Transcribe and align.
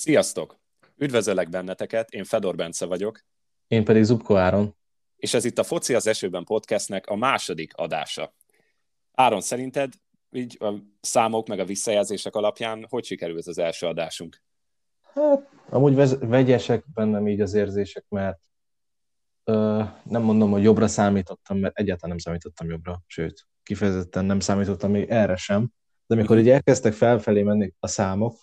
Sziasztok! 0.00 0.56
Üdvözöllek 0.96 1.48
benneteket, 1.48 2.10
én 2.10 2.24
Fedor 2.24 2.56
Bence 2.56 2.86
vagyok. 2.86 3.20
Én 3.66 3.84
pedig 3.84 4.02
Zubko 4.02 4.36
Áron. 4.36 4.76
És 5.16 5.34
ez 5.34 5.44
itt 5.44 5.58
a 5.58 5.62
Foci 5.62 5.94
az 5.94 6.06
esőben 6.06 6.44
podcastnek 6.44 7.06
a 7.06 7.16
második 7.16 7.76
adása. 7.76 8.34
Áron, 9.12 9.40
szerinted 9.40 9.92
így 10.30 10.56
a 10.60 10.74
számok 11.00 11.48
meg 11.48 11.58
a 11.58 11.64
visszajelzések 11.64 12.34
alapján 12.34 12.86
hogy 12.88 13.04
sikerült 13.04 13.46
az 13.46 13.58
első 13.58 13.86
adásunk? 13.86 14.42
Hát, 15.14 15.48
amúgy 15.68 15.94
vegyesek 16.20 16.84
bennem 16.94 17.28
így 17.28 17.40
az 17.40 17.54
érzések, 17.54 18.04
mert 18.08 18.40
ö, 19.44 19.82
nem 20.02 20.22
mondom, 20.22 20.50
hogy 20.50 20.62
jobbra 20.62 20.88
számítottam, 20.88 21.58
mert 21.58 21.78
egyáltalán 21.78 22.10
nem 22.10 22.18
számítottam 22.18 22.68
jobbra, 22.68 23.02
sőt, 23.06 23.46
kifejezetten 23.62 24.24
nem 24.24 24.40
számítottam 24.40 24.90
még 24.90 25.08
erre 25.08 25.36
sem. 25.36 25.72
De 26.06 26.14
amikor 26.14 26.38
így 26.38 26.48
elkezdtek 26.48 26.92
felfelé 26.92 27.42
menni 27.42 27.72
a 27.78 27.86
számok, 27.86 28.36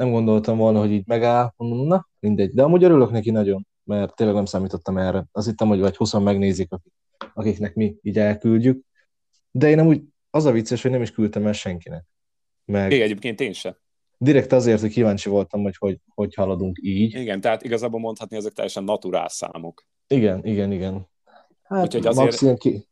nem 0.00 0.10
gondoltam 0.10 0.56
volna, 0.56 0.78
hogy 0.78 0.90
így 0.90 1.06
megáll, 1.06 1.52
mondom, 1.56 1.86
na, 1.86 2.08
mindegy. 2.20 2.50
De 2.52 2.62
amúgy 2.62 2.84
örülök 2.84 3.10
neki 3.10 3.30
nagyon, 3.30 3.66
mert 3.84 4.14
tényleg 4.14 4.36
nem 4.36 4.44
számítottam 4.44 4.98
erre. 4.98 5.24
Azt 5.32 5.46
hittem, 5.46 5.68
hogy 5.68 5.80
vagy 5.80 5.96
20 5.96 6.12
megnézik, 6.12 6.72
akik, 6.72 6.92
akiknek 7.34 7.74
mi 7.74 7.96
így 8.02 8.18
elküldjük. 8.18 8.84
De 9.50 9.68
én 9.68 9.78
amúgy 9.78 10.02
az 10.30 10.44
a 10.44 10.50
vicces, 10.50 10.82
hogy 10.82 10.90
nem 10.90 11.02
is 11.02 11.10
küldtem 11.10 11.46
el 11.46 11.52
senkinek. 11.52 12.04
Meg 12.64 12.92
Igen, 12.92 13.04
egyébként 13.04 13.40
én 13.40 13.52
sem. 13.52 13.76
Direkt 14.18 14.52
azért, 14.52 14.80
hogy 14.80 14.90
kíváncsi 14.90 15.28
voltam, 15.28 15.62
hogy 15.62 15.76
hogy, 15.76 15.98
hogy 16.14 16.34
haladunk 16.34 16.78
így. 16.82 17.14
Igen, 17.14 17.40
tehát 17.40 17.62
igazából 17.62 18.00
mondhatni, 18.00 18.36
ezek 18.36 18.52
teljesen 18.52 18.84
naturál 18.84 19.28
számok. 19.28 19.84
Igen, 20.06 20.44
igen, 20.44 20.72
igen. 20.72 21.08
Hát 21.62 21.84
Úgyhogy 21.84 22.06
azért... 22.06 22.30
Maximum 22.30 22.56
ki... 22.56 22.86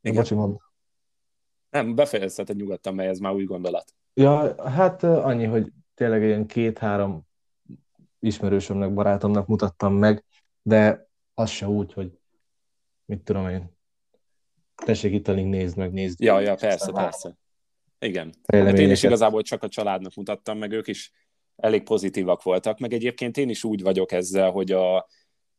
Igen. 0.00 0.16
Bocsi, 0.16 0.34
mond. 0.34 0.56
Nem, 1.70 1.94
befejezheted 1.94 2.56
nyugodtan, 2.56 2.94
mert 2.94 3.10
ez 3.10 3.18
már 3.18 3.32
új 3.32 3.44
gondolat. 3.44 3.94
Ja, 4.14 4.64
hát 4.68 5.02
annyi, 5.02 5.44
hogy 5.44 5.72
tényleg 5.98 6.22
ilyen 6.22 6.46
két-három 6.46 7.26
ismerősömnek, 8.18 8.94
barátomnak 8.94 9.46
mutattam 9.46 9.94
meg, 9.94 10.24
de 10.62 11.08
az 11.34 11.50
se 11.50 11.68
úgy, 11.68 11.92
hogy 11.92 12.18
mit 13.04 13.20
tudom 13.20 13.48
én, 13.48 13.76
tessék 14.74 15.12
itt 15.12 15.28
a 15.28 15.32
link, 15.32 15.50
nézd 15.50 15.76
meg, 15.76 15.92
nézd. 15.92 16.20
Ja, 16.20 16.40
ja, 16.40 16.54
persze, 16.54 16.92
persze. 16.92 17.36
Igen. 17.98 18.34
Hát 18.52 18.78
én 18.78 18.90
is 18.90 19.02
igazából 19.02 19.42
csak 19.42 19.62
a 19.62 19.68
családnak 19.68 20.14
mutattam, 20.14 20.58
meg 20.58 20.72
ők 20.72 20.86
is 20.86 21.12
elég 21.56 21.82
pozitívak 21.82 22.42
voltak, 22.42 22.78
meg 22.78 22.92
egyébként 22.92 23.36
én 23.36 23.48
is 23.48 23.64
úgy 23.64 23.82
vagyok 23.82 24.12
ezzel, 24.12 24.50
hogy 24.50 24.72
a, 24.72 25.06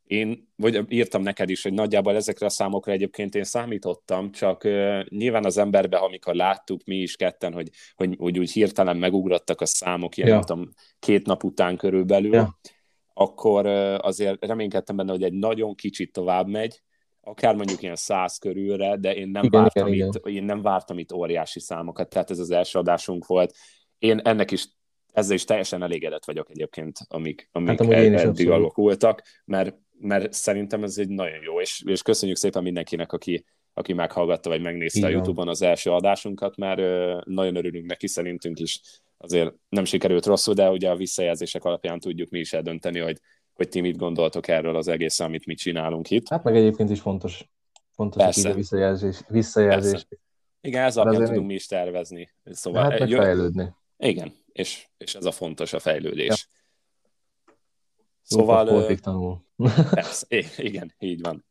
én, 0.09 0.47
vagy 0.55 0.85
írtam 0.88 1.21
neked 1.21 1.49
is, 1.49 1.63
hogy 1.63 1.73
nagyjából 1.73 2.15
ezekre 2.15 2.45
a 2.45 2.49
számokra 2.49 2.91
egyébként 2.91 3.35
én 3.35 3.43
számítottam, 3.43 4.31
csak 4.31 4.63
uh, 4.63 5.05
nyilván 5.07 5.45
az 5.45 5.57
emberbe, 5.57 5.97
amikor 5.97 6.35
láttuk 6.35 6.83
mi 6.83 6.95
is 6.95 7.15
ketten, 7.15 7.53
hogy, 7.53 7.69
hogy, 7.95 8.15
hogy 8.19 8.39
úgy 8.39 8.52
hirtelen 8.52 8.97
megugrottak 8.97 9.61
a 9.61 9.65
számok, 9.65 10.17
ilyen 10.17 10.30
ja. 10.30 10.35
nem 10.35 10.43
tudom, 10.43 10.69
két 10.99 11.25
nap 11.25 11.43
után 11.43 11.77
körülbelül, 11.77 12.33
ja. 12.33 12.59
akkor 13.13 13.65
uh, 13.65 13.97
azért 13.99 14.45
reménykedtem 14.45 14.95
benne, 14.95 15.11
hogy 15.11 15.23
egy 15.23 15.33
nagyon 15.33 15.75
kicsit 15.75 16.13
tovább 16.13 16.47
megy, 16.47 16.81
akár 17.21 17.55
mondjuk 17.55 17.81
ilyen 17.81 17.95
száz 17.95 18.37
körülre, 18.37 18.97
de 18.97 19.15
én 19.15 19.30
nem, 19.30 19.43
igen, 19.43 19.61
vártam 19.61 19.87
igen, 19.93 20.07
itt, 20.07 20.25
igen. 20.25 20.37
én 20.37 20.43
nem 20.43 20.61
vártam 20.61 20.99
itt 20.99 21.13
óriási 21.13 21.59
számokat, 21.59 22.09
tehát 22.09 22.31
ez 22.31 22.39
az 22.39 22.52
első 22.52 22.80
adásunk 22.80 23.25
volt. 23.25 23.55
Én 23.97 24.19
ennek 24.19 24.52
is 24.52 24.67
ezzel 25.13 25.35
is 25.35 25.43
teljesen 25.43 25.83
elégedett 25.83 26.25
vagyok 26.25 26.49
egyébként, 26.49 26.97
amik, 27.07 27.49
amik 27.52 27.83
hát, 27.83 27.91
eddig 27.91 28.49
alakultak, 28.49 29.21
mert 29.45 29.77
mert 30.02 30.33
szerintem 30.33 30.83
ez 30.83 30.97
egy 30.97 31.09
nagyon 31.09 31.42
jó, 31.44 31.61
és, 31.61 31.83
és 31.86 32.02
köszönjük 32.02 32.38
szépen 32.38 32.64
mindenkinek, 32.64 33.11
aki, 33.11 33.45
aki 33.73 33.94
meghallgatta, 33.94 34.50
vagy 34.50 34.61
megnézte 34.61 34.97
Igen. 34.97 35.09
a 35.09 35.14
YouTube-on 35.14 35.47
az 35.47 35.61
első 35.61 35.92
adásunkat, 35.92 36.58
mert 36.58 36.80
ö, 36.80 37.22
nagyon 37.25 37.55
örülünk 37.55 37.86
neki 37.86 38.08
szerintünk 38.08 38.59
is. 38.59 38.81
Azért 39.17 39.53
nem 39.70 39.86
sikerült 39.86 40.25
rosszul, 40.25 40.53
de 40.53 40.70
ugye 40.70 40.89
a 40.89 40.95
visszajelzések 40.95 41.64
alapján 41.64 42.00
tudjuk 42.00 42.30
mi 42.30 42.39
is 42.39 42.53
eldönteni, 42.53 43.00
hogy, 43.00 43.20
hogy 43.53 43.70
ti 43.70 43.81
mit 43.81 43.97
gondoltok 43.97 44.47
erről 44.47 44.75
az 44.75 44.88
egész, 44.88 45.20
amit 45.20 45.45
mi 45.45 45.53
csinálunk 45.53 46.09
itt. 46.09 46.30
Hát 46.30 46.44
meg 46.44 46.55
egyébként 46.55 46.89
is 46.89 47.00
fontos, 47.02 47.50
fontos 47.92 48.23
Persze. 48.23 48.49
a 48.49 48.54
visszajelzés. 48.54 49.20
visszajelzés. 49.27 49.92
Persze. 49.92 50.08
Igen, 50.61 50.83
ez 50.83 50.98
alapján 50.98 51.26
tudunk 51.26 51.48
mi 51.48 51.54
is 51.54 51.66
tervezni. 51.66 52.30
Szóval, 52.43 52.89
hát 52.89 52.99
meg 52.99 53.10
fejlődni. 53.10 53.73
Igen, 53.98 54.33
és, 54.52 54.87
és 54.98 55.16
ez 55.16 55.26
a 55.26 55.31
fontos, 55.31 55.73
a 55.73 55.80
fejlődés. 55.80 56.27
Ja. 56.27 56.58
Szóval... 58.30 58.95
tanul. 58.95 59.45
Persze, 59.92 60.26
igen, 60.58 60.94
így 61.00 61.22
van. 61.22 61.45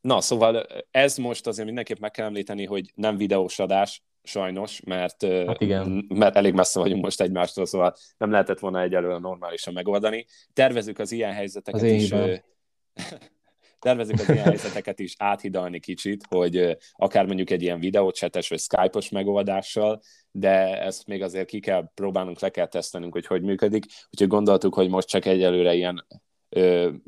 Na, 0.00 0.20
szóval 0.20 0.66
ez 0.90 1.16
most 1.16 1.46
azért 1.46 1.66
mindenképp 1.66 1.98
meg 1.98 2.10
kell 2.10 2.26
említeni, 2.26 2.64
hogy 2.64 2.92
nem 2.94 3.16
videós 3.16 3.58
adás, 3.58 4.02
sajnos, 4.22 4.80
mert, 4.80 5.24
hát 5.24 5.60
igen. 5.60 6.06
mert 6.08 6.36
elég 6.36 6.54
messze 6.54 6.78
vagyunk 6.78 7.02
most 7.02 7.20
egymástól, 7.20 7.66
szóval 7.66 7.94
nem 8.18 8.30
lehetett 8.30 8.58
volna 8.58 8.80
egyelőre 8.80 9.18
normálisan 9.18 9.72
megoldani. 9.72 10.26
Tervezük 10.52 10.98
az 10.98 11.12
ilyen 11.12 11.32
helyzeteket 11.32 11.82
az 11.82 11.90
is. 11.90 12.10
tervezünk 13.78 14.20
az 14.20 14.28
ilyen 14.28 14.44
helyzeteket 14.44 14.98
is 14.98 15.14
áthidalni 15.18 15.80
kicsit, 15.80 16.24
hogy 16.28 16.76
akár 16.92 17.26
mondjuk 17.26 17.50
egy 17.50 17.62
ilyen 17.62 17.80
videócsetes 17.80 18.48
vagy 18.48 18.60
Skype-os 18.60 19.08
megoldással, 19.08 20.00
de 20.30 20.82
ezt 20.82 21.06
még 21.06 21.22
azért 21.22 21.46
ki 21.46 21.60
kell 21.60 21.90
próbálnunk, 21.94 22.40
le 22.40 22.48
kell 22.50 22.66
tesztenünk, 22.66 23.12
hogy 23.12 23.26
hogy 23.26 23.42
működik. 23.42 23.84
Úgyhogy 24.10 24.28
gondoltuk, 24.28 24.74
hogy 24.74 24.88
most 24.88 25.08
csak 25.08 25.24
egyelőre 25.24 25.74
ilyen 25.74 26.06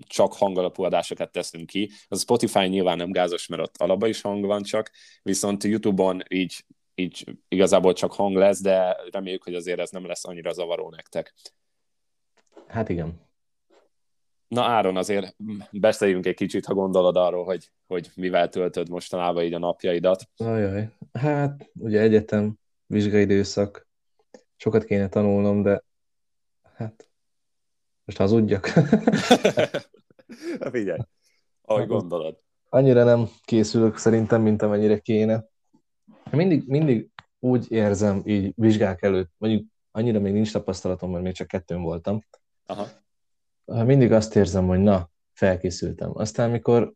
csak 0.06 0.34
hangalapú 0.34 0.82
adásokat 0.82 1.32
teszünk 1.32 1.66
ki. 1.66 1.90
Az 2.08 2.20
Spotify 2.20 2.66
nyilván 2.66 2.96
nem 2.96 3.10
gázos, 3.10 3.46
mert 3.46 3.62
ott 3.62 3.76
alapba 3.76 4.06
is 4.06 4.20
hang 4.20 4.44
van 4.44 4.62
csak, 4.62 4.90
viszont 5.22 5.64
YouTube-on 5.64 6.22
így, 6.28 6.64
így 6.94 7.24
igazából 7.48 7.92
csak 7.92 8.12
hang 8.12 8.36
lesz, 8.36 8.60
de 8.60 8.96
reméljük, 9.10 9.44
hogy 9.44 9.54
azért 9.54 9.80
ez 9.80 9.90
nem 9.90 10.06
lesz 10.06 10.24
annyira 10.24 10.52
zavaró 10.52 10.90
nektek. 10.90 11.34
Hát 12.66 12.88
igen. 12.88 13.27
Na 14.48 14.64
Áron, 14.64 14.96
azért 14.96 15.36
beszéljünk 15.70 16.26
egy 16.26 16.34
kicsit, 16.34 16.66
ha 16.66 16.74
gondolod 16.74 17.16
arról, 17.16 17.44
hogy, 17.44 17.70
hogy 17.86 18.10
mivel 18.14 18.48
töltöd 18.48 18.88
mostanában 18.88 19.44
így 19.44 19.54
a 19.54 19.58
napjaidat. 19.58 20.28
Ajaj, 20.36 20.90
hát 21.12 21.70
ugye 21.74 22.00
egyetem, 22.00 22.54
vizsgaidőszak, 22.86 23.88
sokat 24.56 24.84
kéne 24.84 25.08
tanulnom, 25.08 25.62
de 25.62 25.84
hát 26.74 27.10
most 28.04 28.18
hazudjak. 28.18 28.66
Figyelj, 30.72 31.00
ahogy 31.62 31.80
hát, 31.80 31.88
gondolod. 31.88 32.40
Annyira 32.68 33.04
nem 33.04 33.28
készülök 33.44 33.96
szerintem, 33.96 34.42
mint 34.42 34.62
amennyire 34.62 34.98
kéne. 34.98 35.44
Mindig, 36.30 36.66
mindig 36.66 37.10
úgy 37.38 37.72
érzem 37.72 38.22
így 38.24 38.52
vizsgák 38.56 39.02
előtt, 39.02 39.30
mondjuk 39.38 39.66
annyira 39.90 40.20
még 40.20 40.32
nincs 40.32 40.52
tapasztalatom, 40.52 41.10
mert 41.10 41.24
még 41.24 41.32
csak 41.32 41.46
kettőn 41.46 41.82
voltam, 41.82 42.22
Aha 42.66 42.86
mindig 43.68 44.12
azt 44.12 44.36
érzem, 44.36 44.66
hogy 44.66 44.78
na, 44.78 45.10
felkészültem. 45.32 46.10
Aztán, 46.14 46.48
amikor 46.48 46.92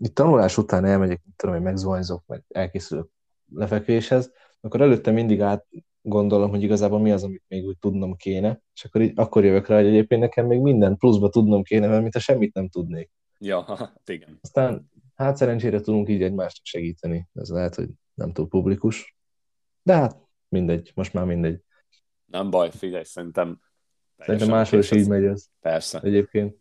itt 0.00 0.14
tanulás 0.14 0.58
után 0.58 0.84
elmegyek, 0.84 1.20
tudom, 1.36 1.54
hogy 1.54 1.64
megzuhanyzok, 1.64 2.26
meg 2.26 2.44
elkészülök 2.48 3.08
lefekvéshez, 3.54 4.32
akkor 4.60 4.80
előtte 4.80 5.10
mindig 5.10 5.40
át 5.40 5.66
gondolom, 6.02 6.50
hogy 6.50 6.62
igazából 6.62 7.00
mi 7.00 7.12
az, 7.12 7.24
amit 7.24 7.44
még 7.48 7.64
úgy 7.64 7.78
tudnom 7.78 8.16
kéne, 8.16 8.60
és 8.74 8.84
akkor, 8.84 9.00
így, 9.00 9.12
akkor 9.14 9.44
jövök 9.44 9.66
rá, 9.66 9.76
hogy 9.76 9.86
egyébként 9.86 10.20
nekem 10.20 10.46
még 10.46 10.60
minden 10.60 10.96
pluszba 10.96 11.28
tudnom 11.28 11.62
kéne, 11.62 11.86
mert 11.86 12.02
mint 12.02 12.14
a 12.14 12.18
semmit 12.18 12.54
nem 12.54 12.68
tudnék. 12.68 13.10
Ja, 13.38 13.62
hát 13.78 14.08
igen. 14.08 14.38
Aztán 14.40 14.90
hát 15.14 15.36
szerencsére 15.36 15.80
tudunk 15.80 16.08
így 16.08 16.22
egymásnak 16.22 16.64
segíteni. 16.64 17.28
Ez 17.34 17.48
lehet, 17.48 17.74
hogy 17.74 17.88
nem 18.14 18.32
túl 18.32 18.48
publikus. 18.48 19.16
De 19.82 19.94
hát 19.94 20.16
mindegy, 20.48 20.92
most 20.94 21.12
már 21.12 21.24
mindegy. 21.24 21.60
Nem 22.24 22.50
baj, 22.50 22.70
figyelj, 22.70 23.04
szerintem 23.04 23.60
Szerintem 24.18 24.48
máshol 24.48 24.80
is 24.80 24.90
így 24.90 25.08
megy 25.08 25.24
ez. 25.24 25.46
Persze. 25.60 26.00
Egyébként. 26.02 26.56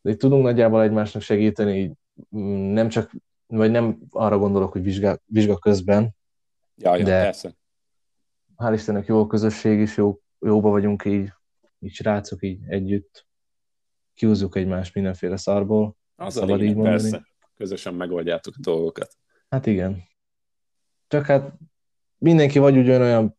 De 0.00 0.10
itt 0.10 0.18
tudunk 0.18 0.42
nagyjából 0.42 0.82
egymásnak 0.82 1.22
segíteni, 1.22 1.78
így 1.78 1.92
mm, 2.36 2.72
nem 2.72 2.88
csak, 2.88 3.12
vagy 3.46 3.70
nem 3.70 3.98
arra 4.10 4.38
gondolok, 4.38 4.72
hogy 4.72 4.82
vizsga, 4.82 5.18
vizsga 5.24 5.58
közben, 5.58 6.16
ja, 6.76 6.96
ja, 6.96 7.04
de 7.04 7.22
persze. 7.22 7.54
hál' 8.56 8.72
Istennek 8.74 9.06
jó 9.06 9.20
a 9.20 9.26
közösség 9.26 9.80
is, 9.80 9.96
jó, 9.96 10.20
jóba 10.40 10.70
vagyunk 10.70 11.04
így, 11.04 11.32
így 11.78 11.92
srácok 11.92 12.42
így 12.42 12.60
együtt, 12.66 13.26
kiúzzuk 14.14 14.56
egymást 14.56 14.94
mindenféle 14.94 15.36
szarból. 15.36 15.96
Az 16.16 16.36
a 16.36 16.44
lényeg, 16.44 16.62
így 16.62 16.74
mondani. 16.74 17.10
persze. 17.10 17.26
Közösen 17.56 17.94
megoldjátok 17.94 18.54
a 18.56 18.60
dolgokat. 18.60 19.16
Hát 19.48 19.66
igen. 19.66 20.02
Csak 21.06 21.26
hát 21.26 21.52
mindenki 22.18 22.58
vagy 22.58 22.76
ugyanolyan 22.76 23.36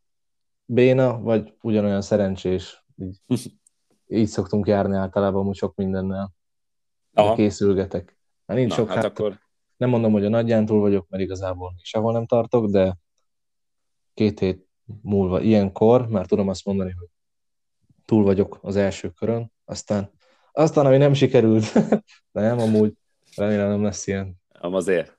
béna, 0.64 1.20
vagy 1.20 1.54
ugyanolyan 1.60 2.02
szerencsés, 2.02 2.84
így, 3.00 3.52
így 4.06 4.28
szoktunk 4.28 4.66
járni 4.66 4.96
általában 4.96 5.46
úgy 5.46 5.56
sok 5.56 5.74
mindennel. 5.74 6.32
Aha. 7.12 7.34
Készülgetek. 7.34 8.18
Hát 8.46 8.56
nincs 8.56 8.70
Na, 8.70 8.74
sok, 8.74 8.88
hát, 8.88 8.96
hát 8.96 9.04
akkor... 9.04 9.38
nem 9.76 9.88
mondom, 9.88 10.12
hogy 10.12 10.24
a 10.24 10.28
nagyján 10.28 10.66
túl 10.66 10.80
vagyok, 10.80 11.08
mert 11.08 11.22
igazából 11.22 11.74
sehol 11.82 12.12
nem 12.12 12.26
tartok, 12.26 12.70
de 12.70 12.96
két 14.14 14.38
hét 14.38 14.68
múlva 15.02 15.40
ilyenkor, 15.40 16.08
már 16.08 16.26
tudom 16.26 16.48
azt 16.48 16.64
mondani, 16.64 16.90
hogy 16.98 17.08
túl 18.04 18.24
vagyok 18.24 18.58
az 18.62 18.76
első 18.76 19.10
körön, 19.10 19.52
aztán, 19.64 20.10
aztán 20.52 20.86
ami 20.86 20.96
nem 20.96 21.12
sikerült, 21.12 21.72
de 22.32 22.40
nem 22.40 22.58
amúgy, 22.58 22.94
remélem 23.36 23.68
nem 23.68 23.82
lesz 23.82 24.06
ilyen. 24.06 24.40
Ám 24.52 24.74
azért 24.74 25.18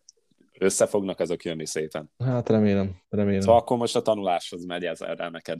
össze 0.59 0.85
fognak 0.85 1.19
azok 1.19 1.43
jönni 1.43 1.65
szépen. 1.65 2.11
Hát 2.17 2.49
remélem, 2.49 3.01
remélem. 3.09 3.41
Szóval 3.41 3.59
akkor 3.59 3.77
most 3.77 3.95
a 3.95 4.01
tanuláshoz 4.01 4.65
megy 4.65 4.83
ez 4.83 5.01
erre 5.01 5.29
neked. 5.29 5.59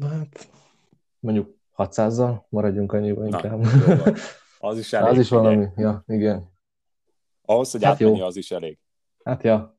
Hát 0.00 0.48
mondjuk 1.26 1.56
600-zal, 1.76 2.40
maradjunk 2.48 2.92
annyiba 2.92 3.24
inkább. 3.24 3.60
Na, 3.60 4.12
az 4.68 4.78
is 4.78 4.92
elég. 4.92 5.08
Az 5.08 5.18
is 5.18 5.28
valami, 5.28 5.66
ja, 5.76 6.04
igen. 6.06 6.52
Ahhoz, 7.42 7.70
hogy 7.70 7.84
hát 7.84 7.92
átmenni, 7.92 8.20
az 8.20 8.36
is 8.36 8.50
elég. 8.50 8.78
Hát 9.24 9.42
ja. 9.42 9.78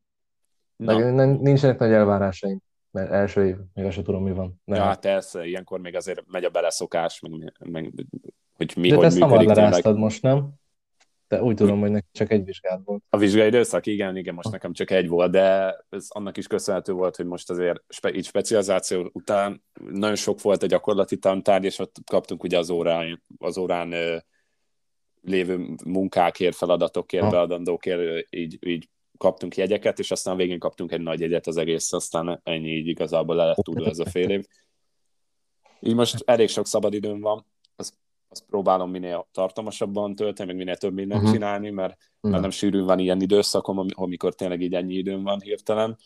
Na. 0.76 1.12
Nem, 1.12 1.30
nincsenek 1.30 1.80
nagy 1.80 1.92
elvárásaim, 1.92 2.62
mert 2.92 3.12
első 3.12 3.46
év, 3.46 3.56
még 3.74 3.86
azt 3.86 3.96
sem 3.96 4.04
tudom, 4.04 4.24
mi 4.24 4.32
van. 4.32 4.62
Nem. 4.64 4.78
Ja, 4.78 4.84
hát 4.84 5.06
ez, 5.06 5.32
ilyenkor 5.42 5.80
még 5.80 5.96
azért 5.96 6.24
megy 6.28 6.44
a 6.44 6.50
beleszokás, 6.50 7.20
meg, 7.20 7.54
meg 7.70 7.94
hogy 8.54 8.74
mi, 8.76 8.88
De 8.88 8.94
hogy 8.94 9.04
te 9.04 9.10
ezt 9.10 9.20
hamar 9.20 9.44
leráztad 9.44 9.98
most, 9.98 10.22
nem? 10.22 10.50
De 11.28 11.44
úgy 11.44 11.56
tudom, 11.56 11.80
hogy 11.80 11.92
neki 11.92 12.08
csak 12.12 12.32
egy 12.32 12.44
vizsgát 12.44 12.82
volt. 12.84 13.04
A 13.10 13.18
vizsgai 13.18 13.48
időszak, 13.48 13.86
igen, 13.86 14.18
igen, 14.18 14.34
most 14.34 14.52
nekem 14.52 14.74
csak 14.74 14.92
egy 14.92 15.08
volt, 15.08 15.32
de 15.32 15.76
ez 15.90 16.06
annak 16.10 16.38
is 16.38 16.48
köszönhető 16.48 16.94
volt, 16.94 17.16
hogy 17.16 17.26
most 17.26 17.50
azért 17.50 17.84
spe, 17.88 18.14
így 18.14 18.26
specializáció 18.26 19.10
után 19.14 19.64
nagyon 19.90 20.16
sok 20.16 20.42
volt 20.42 20.64
a 20.64 20.66
gyakorlati 20.66 21.18
tantárgy, 21.18 21.64
és 21.64 21.80
ott 21.80 21.96
kaptunk 22.12 22.44
ugye 22.44 22.58
az 22.58 22.70
órán, 22.70 23.24
az 23.38 23.58
órán 23.58 23.92
ö, 23.92 24.18
lévő 25.22 25.76
munkákért, 25.86 26.56
feladatokért, 26.56 27.24
ha. 27.24 27.30
beadandókért, 27.30 28.28
így, 28.30 28.58
így 28.68 28.90
kaptunk 29.18 29.56
jegyeket, 29.56 30.00
és 30.00 30.12
aztán 30.12 30.38
végén 30.38 30.60
kaptunk 30.60 30.92
egy 30.92 31.02
nagy 31.02 31.20
jegyet 31.20 31.48
az 31.48 31.58
egész, 31.58 31.94
aztán 31.94 32.40
ennyi 32.44 32.70
így 32.70 32.88
igazából 32.88 33.36
le 33.36 33.46
lett 33.46 33.56
túl 33.56 33.88
ez 33.88 34.00
a 34.00 34.06
fél 34.06 34.30
év. 34.30 34.46
Így 35.80 35.96
most 35.96 36.24
elég 36.26 36.50
sok 36.50 36.68
szabadidőm 36.68 37.20
van, 37.20 37.46
azt 38.30 38.46
próbálom 38.46 38.90
minél 38.90 39.28
tartalmasabban 39.32 40.16
tölteni, 40.16 40.48
meg 40.48 40.58
minél 40.58 40.78
több 40.78 40.94
mindent 40.94 41.22
uh-huh. 41.22 41.36
csinálni, 41.36 41.70
mert, 41.70 41.92
uh-huh. 41.92 42.32
mert 42.32 42.42
nem 42.42 42.52
sűrűn 42.52 42.86
van 42.86 43.00
ilyen 43.00 43.22
időszakom, 43.22 43.86
amikor 43.94 44.36
tényleg 44.36 44.62
így 44.62 44.74
ennyi 44.74 44.94
időm 44.94 45.24
van 45.24 45.40
hirtelen. 45.40 45.98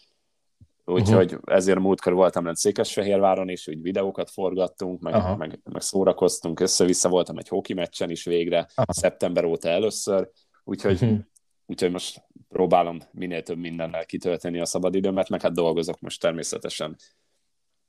Úgyhogy 0.85 1.33
uh-huh. 1.33 1.55
ezért 1.55 1.79
múltkor 1.79 2.13
voltam 2.13 2.45
lent 2.45 2.57
Székesfehérváron, 2.57 3.49
és 3.49 3.67
úgy 3.67 3.81
videókat 3.81 4.29
forgattunk, 4.29 5.01
meg, 5.01 5.13
uh-huh. 5.13 5.37
meg, 5.37 5.59
meg 5.63 5.81
szórakoztunk, 5.81 6.59
össze-vissza 6.59 7.09
voltam 7.09 7.37
egy 7.37 7.47
hoki 7.47 7.73
meccsen 7.73 8.09
is 8.09 8.23
végre, 8.23 8.59
uh-huh. 8.59 8.85
szeptember 8.87 9.45
óta 9.45 9.69
először, 9.69 10.29
úgyhogy, 10.63 11.03
uh-huh. 11.03 11.19
úgyhogy 11.65 11.91
most 11.91 12.23
próbálom 12.49 12.99
minél 13.11 13.43
több 13.43 13.57
mindennel 13.57 14.05
kitölteni 14.05 14.59
a 14.59 14.65
szabadidőmet, 14.65 15.29
meg 15.29 15.41
hát 15.41 15.53
dolgozok 15.53 15.99
most 15.99 16.21
természetesen. 16.21 16.95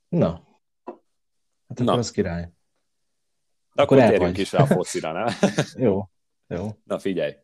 Na, 0.09 0.27
hát 1.67 1.79
akkor 1.79 1.85
Na. 1.85 1.93
az 1.93 2.11
király. 2.11 2.51
De 3.73 3.81
akkor, 3.81 3.97
akkor 3.97 4.09
térjünk 4.09 4.37
is 4.37 4.51
rá 4.51 4.61
a 4.61 4.65
focira, 4.65 5.11
nem? 5.23 5.27
jó, 5.75 6.09
jó. 6.47 6.69
Na 6.83 6.99
figyelj, 6.99 7.35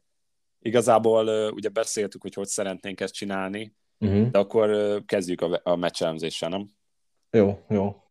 igazából 0.60 1.52
ugye 1.52 1.70
beszéltük, 1.70 2.22
hogy 2.22 2.34
hogy 2.34 2.48
szeretnénk 2.48 3.00
ezt 3.00 3.14
csinálni, 3.14 3.76
uh-huh. 3.98 4.30
de 4.30 4.40
akkor 4.40 5.00
kezdjük 5.06 5.42
a, 5.42 5.60
a 5.64 5.76
meccselemzéssel, 5.76 6.50
nem? 6.50 6.70
Jó, 7.31 7.66
jó. 7.70 8.04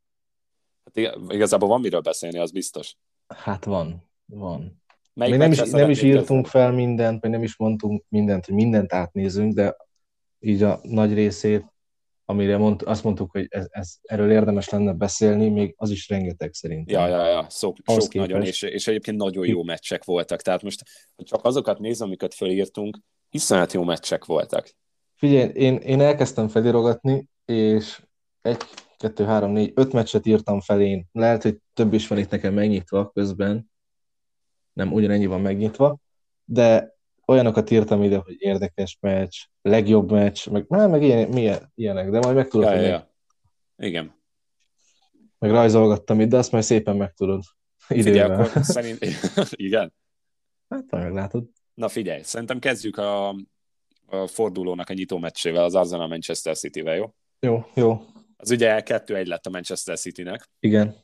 Hát 0.84 1.12
igazából 1.28 1.68
van 1.68 1.80
miről 1.80 2.00
beszélni, 2.00 2.38
az 2.38 2.50
biztos. 2.50 2.96
Hát 3.26 3.64
van, 3.64 4.10
van. 4.26 4.82
Melyik 5.14 5.38
Még 5.38 5.42
nem 5.42 5.52
is, 5.52 5.70
nem 5.70 5.90
is 5.90 6.02
írtunk 6.02 6.42
kezdeni? 6.42 6.64
fel 6.64 6.72
mindent, 6.72 7.20
vagy 7.20 7.30
nem 7.30 7.42
is 7.42 7.56
mondtunk 7.56 8.04
mindent, 8.08 8.46
hogy 8.46 8.54
mindent 8.54 8.92
átnézünk, 8.92 9.54
de 9.54 9.76
így 10.38 10.62
a 10.62 10.78
nagy 10.82 11.14
részét 11.14 11.64
amire 12.30 12.56
mond, 12.56 12.82
azt 12.84 13.04
mondtuk, 13.04 13.30
hogy 13.30 13.46
ez, 13.50 13.66
ez, 13.70 13.94
erről 14.02 14.30
érdemes 14.30 14.68
lenne 14.68 14.92
beszélni, 14.92 15.48
még 15.48 15.74
az 15.76 15.90
is 15.90 16.08
rengeteg 16.08 16.54
szerintem. 16.54 17.00
Ja, 17.00 17.08
ja, 17.08 17.26
ja, 17.26 17.46
sok, 17.50 17.76
sok 17.86 18.14
nagyon, 18.14 18.42
és, 18.42 18.62
és 18.62 18.86
egyébként 18.86 19.16
nagyon 19.16 19.46
jó 19.46 19.62
meccsek 19.62 20.04
voltak. 20.04 20.42
Tehát 20.42 20.62
most, 20.62 20.82
csak 21.16 21.44
azokat 21.44 21.78
nézem, 21.78 22.06
amiket 22.06 22.34
felírtunk, 22.34 22.98
iszonyat 23.30 23.72
jó 23.72 23.82
meccsek 23.82 24.24
voltak. 24.24 24.70
Figyelj, 25.14 25.50
én, 25.54 25.76
én 25.76 26.00
elkezdtem 26.00 26.48
felirogatni, 26.48 27.28
és 27.44 28.02
egy, 28.42 28.62
kettő, 28.96 29.24
három, 29.24 29.50
négy, 29.50 29.72
öt 29.74 29.92
meccset 29.92 30.26
írtam 30.26 30.60
fel 30.60 30.80
én. 30.80 31.06
Lehet, 31.12 31.42
hogy 31.42 31.58
több 31.74 31.92
is 31.92 32.06
van 32.06 32.18
itt 32.18 32.30
nekem 32.30 32.54
megnyitva 32.54 33.10
közben. 33.10 33.70
Nem, 34.72 34.92
ugyanennyi 34.92 35.26
van 35.26 35.40
megnyitva. 35.40 35.98
De 36.44 36.97
olyanokat 37.28 37.70
írtam 37.70 38.02
ide, 38.02 38.16
hogy 38.16 38.36
érdekes 38.38 38.96
meccs, 39.00 39.36
legjobb 39.62 40.10
meccs, 40.10 40.48
meg, 40.48 40.64
nem, 40.68 40.90
meg 40.90 41.02
ilyen, 41.02 41.28
milyen, 41.28 41.72
ilyenek, 41.74 42.10
de 42.10 42.18
majd 42.18 42.34
megtudod. 42.34 42.70
Ja, 42.70 42.80
ja, 42.80 42.86
ja. 42.86 43.14
Igen. 43.76 44.16
Meg 45.38 45.50
rajzolgattam 45.50 46.20
itt, 46.20 46.28
de 46.28 46.36
azt 46.36 46.52
majd 46.52 46.64
szépen 46.64 46.96
megtudod. 46.96 47.42
Figyelj, 47.76 48.18
akkor 48.18 48.50
szerint... 48.64 49.06
Igen? 49.50 49.94
Hát, 50.68 50.90
meglátod. 50.90 51.44
Na 51.74 51.88
figyelj, 51.88 52.22
szerintem 52.22 52.58
kezdjük 52.58 52.96
a, 52.96 53.28
a 54.06 54.26
fordulónak 54.26 54.88
a 54.88 54.92
nyitó 54.92 55.18
meccsével, 55.18 55.64
az 55.64 55.74
Arsenal 55.74 56.08
Manchester 56.08 56.56
City-vel, 56.56 56.96
jó? 56.96 57.14
Jó, 57.40 57.66
jó. 57.74 58.00
Az 58.36 58.50
ugye 58.50 58.82
2-1 58.84 59.26
lett 59.26 59.46
a 59.46 59.50
Manchester 59.50 59.98
City-nek. 59.98 60.50
Igen. 60.60 60.96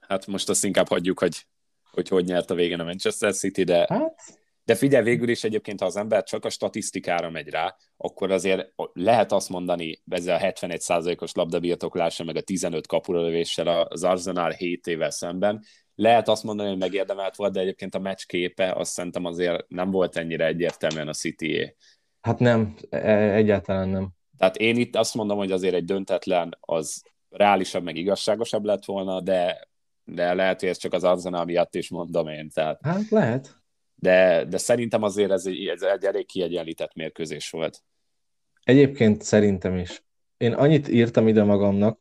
Hát 0.00 0.26
most 0.26 0.48
azt 0.48 0.64
inkább 0.64 0.88
hagyjuk, 0.88 1.18
hogy 1.18 1.46
hogy, 1.94 2.08
hogy 2.08 2.24
nyert 2.24 2.50
a 2.50 2.54
végén 2.54 2.80
a 2.80 2.84
Manchester 2.84 3.34
City, 3.34 3.64
de... 3.64 3.86
Hát 3.88 4.43
de 4.64 4.74
figyelj, 4.74 5.04
végül 5.04 5.28
is 5.28 5.44
egyébként, 5.44 5.80
ha 5.80 5.86
az 5.86 5.96
ember 5.96 6.22
csak 6.22 6.44
a 6.44 6.50
statisztikára 6.50 7.30
megy 7.30 7.48
rá, 7.48 7.76
akkor 7.96 8.30
azért 8.30 8.72
lehet 8.92 9.32
azt 9.32 9.48
mondani, 9.48 10.02
ezzel 10.10 10.36
a 10.36 10.52
71%-os 10.52 11.32
labdabirtoklása, 11.32 12.24
meg 12.24 12.36
a 12.36 12.40
15 12.40 12.86
kapuralövéssel 12.86 13.68
az 13.68 14.04
Arsenal 14.04 14.50
7 14.50 14.86
évvel 14.86 15.10
szemben, 15.10 15.62
lehet 15.94 16.28
azt 16.28 16.42
mondani, 16.42 16.68
hogy 16.68 16.78
megérdemelt 16.78 17.36
volt, 17.36 17.52
de 17.52 17.60
egyébként 17.60 17.94
a 17.94 17.98
meccs 17.98 18.24
képe 18.26 18.72
azt 18.72 18.92
szerintem 18.92 19.24
azért 19.24 19.68
nem 19.68 19.90
volt 19.90 20.16
ennyire 20.16 20.46
egyértelműen 20.46 21.08
a 21.08 21.12
city 21.12 21.76
Hát 22.20 22.38
nem, 22.38 22.74
e, 22.90 23.34
egyáltalán 23.34 23.88
nem. 23.88 24.10
Tehát 24.36 24.56
én 24.56 24.76
itt 24.76 24.96
azt 24.96 25.14
mondom, 25.14 25.38
hogy 25.38 25.52
azért 25.52 25.74
egy 25.74 25.84
döntetlen 25.84 26.56
az 26.60 27.02
reálisabb, 27.30 27.82
meg 27.82 27.96
igazságosabb 27.96 28.64
lett 28.64 28.84
volna, 28.84 29.20
de, 29.20 29.68
de 30.04 30.34
lehet, 30.34 30.60
hogy 30.60 30.68
ez 30.68 30.76
csak 30.76 30.92
az 30.92 31.04
Arsenal 31.04 31.44
miatt 31.44 31.74
is 31.74 31.90
mondom 31.90 32.28
én. 32.28 32.50
Tehát... 32.50 32.80
Hát 32.82 33.08
lehet 33.08 33.63
de, 33.94 34.44
de 34.44 34.58
szerintem 34.58 35.02
azért 35.02 35.30
ez 35.30 35.46
egy, 35.46 35.66
ez 35.66 35.82
egy 35.82 36.04
elég 36.04 36.26
kiegyenlített 36.26 36.94
mérkőzés 36.94 37.50
volt. 37.50 37.82
Egyébként 38.62 39.22
szerintem 39.22 39.76
is. 39.76 40.04
Én 40.36 40.52
annyit 40.52 40.88
írtam 40.88 41.28
ide 41.28 41.42
magamnak, 41.42 42.00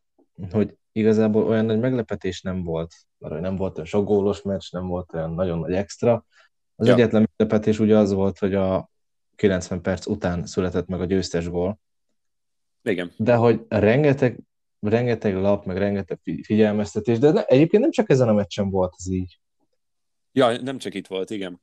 hogy 0.51 0.77
igazából 0.91 1.47
olyan 1.47 1.65
nagy 1.65 1.79
meglepetés 1.79 2.41
nem 2.41 2.63
volt, 2.63 2.93
mert 3.17 3.41
nem 3.41 3.55
volt 3.55 3.75
olyan 3.75 3.87
sok 3.87 4.05
gólos 4.05 4.41
meccs, 4.41 4.71
nem 4.71 4.87
volt 4.87 5.13
olyan 5.13 5.33
nagyon 5.33 5.59
nagy 5.59 5.73
extra. 5.73 6.25
Az 6.75 6.87
ja. 6.87 6.93
egyetlen 6.93 7.29
meglepetés 7.35 7.79
ugye 7.79 7.97
az 7.97 8.11
volt, 8.11 8.39
hogy 8.39 8.55
a 8.55 8.89
90 9.35 9.81
perc 9.81 10.05
után 10.05 10.45
született 10.45 10.87
meg 10.87 11.01
a 11.01 11.05
győztes 11.05 11.49
gól. 11.49 11.79
Igen. 12.83 13.11
De 13.17 13.35
hogy 13.35 13.65
rengeteg, 13.67 14.39
rengeteg 14.79 15.35
lap, 15.35 15.65
meg 15.65 15.77
rengeteg 15.77 16.19
figyelmeztetés, 16.43 17.19
de 17.19 17.31
ne, 17.31 17.43
egyébként 17.43 17.81
nem 17.81 17.91
csak 17.91 18.09
ezen 18.09 18.27
a 18.27 18.33
meccsen 18.33 18.69
volt 18.69 18.93
az 18.97 19.09
így. 19.09 19.39
Ja, 20.31 20.61
nem 20.61 20.77
csak 20.77 20.93
itt 20.93 21.07
volt, 21.07 21.29
igen 21.29 21.61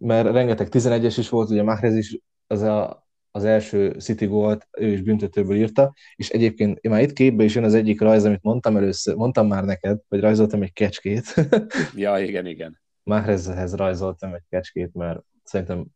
mert 0.00 0.32
rengeteg 0.32 0.68
11-es 0.70 1.14
is 1.18 1.28
volt, 1.28 1.50
ugye 1.50 1.62
Mahrez 1.62 1.96
is 1.96 2.18
az, 2.46 2.62
a, 2.62 3.06
az 3.30 3.44
első 3.44 3.90
City 3.98 4.26
gólt, 4.26 4.68
ő 4.78 4.86
is 4.86 5.02
büntetőből 5.02 5.56
írta, 5.56 5.92
és 6.16 6.30
egyébként 6.30 6.78
én 6.80 6.90
már 6.90 7.02
itt 7.02 7.12
képbe 7.12 7.44
is 7.44 7.54
jön 7.54 7.64
az 7.64 7.74
egyik 7.74 8.00
rajz, 8.00 8.24
amit 8.24 8.42
mondtam 8.42 8.76
először, 8.76 9.14
mondtam 9.14 9.46
már 9.46 9.64
neked, 9.64 10.00
hogy 10.08 10.20
rajzoltam 10.20 10.62
egy 10.62 10.72
kecskét. 10.72 11.34
ja, 11.94 12.18
igen, 12.18 12.46
igen. 12.46 12.80
Mahrezhez 13.02 13.74
rajzoltam 13.74 14.34
egy 14.34 14.44
kecskét, 14.48 14.94
mert 14.94 15.20
szerintem, 15.42 15.86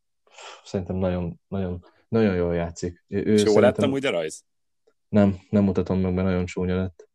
szerintem 0.64 0.96
nagyon, 0.96 1.40
nagyon, 1.49 1.84
nagyon 2.08 2.34
jól 2.34 2.54
játszik. 2.54 3.04
Ő, 3.08 3.30
Jó 3.30 3.37
szerintem... 3.37 3.62
lettem 3.62 3.92
úgy 3.92 4.06
a 4.06 4.11
rajz? 4.11 4.44
Nem, 5.08 5.38
nem 5.50 5.64
mutatom 5.64 6.00
meg, 6.00 6.14
mert 6.14 6.26
nagyon 6.26 6.44
csúnya 6.44 6.76
lett. 6.76 7.08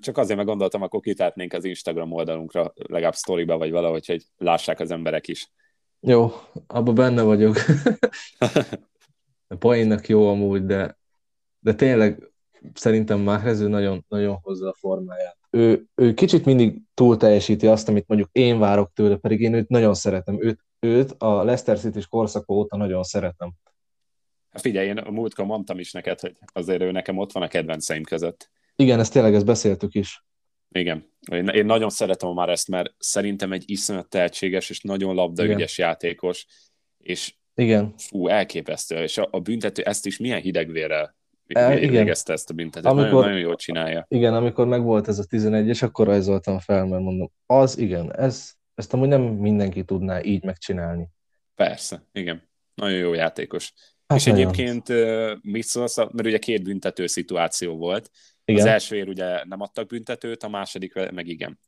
Csak 0.00 0.18
azért 0.18 0.36
meg 0.36 0.46
gondoltam, 0.46 0.82
akkor 0.82 1.00
kitátnénk 1.00 1.52
az 1.52 1.64
Instagram 1.64 2.12
oldalunkra, 2.12 2.72
legalább 2.74 3.14
sztoriba, 3.14 3.58
vagy 3.58 3.70
valahogy, 3.70 4.06
hogy 4.06 4.24
lássák 4.36 4.80
az 4.80 4.90
emberek 4.90 5.28
is. 5.28 5.50
Jó, 6.06 6.32
abban 6.66 6.94
benne 6.94 7.22
vagyok. 7.22 7.56
a 9.48 9.54
poénnak 9.58 10.08
jó 10.08 10.28
amúgy, 10.28 10.64
de, 10.64 10.98
de 11.58 11.74
tényleg 11.74 12.32
szerintem 12.74 13.20
Máhrező 13.20 13.68
nagyon, 13.68 14.04
nagyon 14.08 14.38
hozza 14.42 14.68
a 14.68 14.74
formáját. 14.78 15.36
Ő, 15.50 15.84
ő 15.94 16.14
kicsit 16.14 16.44
mindig 16.44 16.80
túl 16.94 17.16
teljesíti 17.16 17.66
azt, 17.66 17.88
amit 17.88 18.06
mondjuk 18.06 18.28
én 18.32 18.58
várok 18.58 18.92
tőle, 18.92 19.16
pedig 19.16 19.40
én 19.40 19.54
őt 19.54 19.68
nagyon 19.68 19.94
szeretem. 19.94 20.42
Őt, 20.42 20.58
őt 20.80 21.14
a 21.18 21.42
Leicester 21.42 21.78
city 21.78 22.08
korszak 22.08 22.50
óta 22.50 22.76
nagyon 22.76 23.02
szeretem. 23.02 23.52
Hát 24.50 24.62
figyelj, 24.62 24.86
én 24.86 24.98
a 24.98 25.10
múltkor 25.10 25.44
mondtam 25.44 25.78
is 25.78 25.92
neked, 25.92 26.20
hogy 26.20 26.36
azért 26.52 26.82
ő 26.82 26.90
nekem 26.90 27.18
ott 27.18 27.32
van 27.32 27.42
a 27.42 27.48
kedvenceim 27.48 28.02
között. 28.02 28.50
Igen, 28.76 29.00
ezt 29.00 29.12
tényleg 29.12 29.34
ezt 29.34 29.46
beszéltük 29.46 29.94
is. 29.94 30.24
Igen. 30.78 31.12
Én, 31.30 31.48
én 31.48 31.66
nagyon 31.66 31.90
szeretem 31.90 32.32
már 32.32 32.48
ezt, 32.48 32.68
mert 32.68 32.94
szerintem 32.98 33.52
egy 33.52 33.62
iszonyat 33.66 34.08
tehetséges 34.08 34.70
és 34.70 34.80
nagyon 34.80 35.14
labdaügyes 35.14 35.78
játékos, 35.78 36.46
és 36.98 37.34
igen. 37.54 37.94
fú, 37.96 38.28
elképesztő. 38.28 39.02
És 39.02 39.18
a, 39.18 39.28
a 39.30 39.40
büntető 39.40 39.82
ezt 39.82 40.06
is 40.06 40.18
milyen 40.18 40.40
hidegvérrel 40.40 41.16
e, 41.46 41.76
végezte 41.76 42.32
ezt 42.32 42.50
a 42.50 42.54
büntetőt. 42.54 42.90
Amikor, 42.90 43.10
nagyon, 43.10 43.24
nagyon 43.24 43.40
jól 43.40 43.56
csinálja. 43.56 44.06
Igen, 44.08 44.34
amikor 44.34 44.66
megvolt 44.66 45.08
ez 45.08 45.18
a 45.18 45.24
11 45.24 45.66
és 45.66 45.82
akkor 45.82 46.06
rajzoltam 46.06 46.58
fel, 46.58 46.86
mert 46.86 47.02
mondom, 47.02 47.30
az 47.46 47.78
igen, 47.78 48.16
ez, 48.16 48.52
ezt 48.74 48.92
amúgy 48.92 49.08
nem 49.08 49.22
mindenki 49.22 49.84
tudná 49.84 50.22
így 50.22 50.44
megcsinálni. 50.44 51.08
Persze, 51.54 52.08
igen. 52.12 52.48
Nagyon 52.74 52.98
jó 52.98 53.12
játékos. 53.12 53.72
Hát 54.06 54.18
és 54.18 54.24
nagyon. 54.24 54.40
egyébként 54.40 54.88
mit 55.42 55.64
szólsz, 55.64 55.96
mert 55.96 56.26
ugye 56.26 56.38
két 56.38 56.62
büntető 56.62 57.06
szituáció 57.06 57.76
volt, 57.76 58.10
igen. 58.44 58.60
Az 58.60 58.66
elsőért 58.66 59.08
ugye 59.08 59.44
nem 59.44 59.60
adtak 59.60 59.86
büntetőt, 59.86 60.42
a 60.42 60.48
második 60.48 60.94
meg 60.94 61.26
igen. 61.26 61.58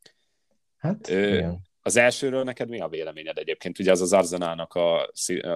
Hát, 0.76 1.08
Ö, 1.08 1.34
igen. 1.34 1.60
Az 1.80 1.96
elsőről 1.96 2.42
neked 2.42 2.68
mi 2.68 2.80
a 2.80 2.88
véleményed 2.88 3.38
egyébként? 3.38 3.78
Ugye 3.78 3.90
az 3.90 4.00
az 4.00 4.12
Arzenálnak 4.12 4.74
a, 4.74 5.10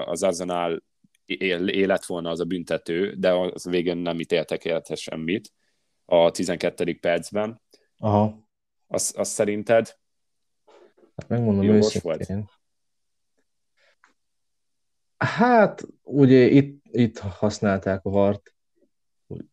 az 0.05 0.23
Arzenál 0.23 0.83
élet 1.27 2.07
volna 2.07 2.31
az 2.31 2.41
a 2.41 2.45
büntető, 2.45 3.15
de 3.15 3.33
az 3.33 3.65
végén 3.65 3.97
nem 3.97 4.21
ítéltek 4.21 4.65
érte 4.65 4.95
semmit 4.95 5.53
a 6.05 6.31
12. 6.31 6.99
percben. 6.99 7.62
Aha. 7.97 8.49
Azt, 8.87 9.17
azt 9.17 9.33
szerinted 9.33 9.99
Hát 11.21 11.29
megmondom 11.29 11.65
őszintén. 11.65 12.37
Volt? 12.37 12.50
Hát, 15.17 15.87
ugye 16.03 16.47
itt, 16.47 16.85
itt 16.91 17.19
használták 17.19 18.05
a 18.05 18.11
vart. 18.11 18.55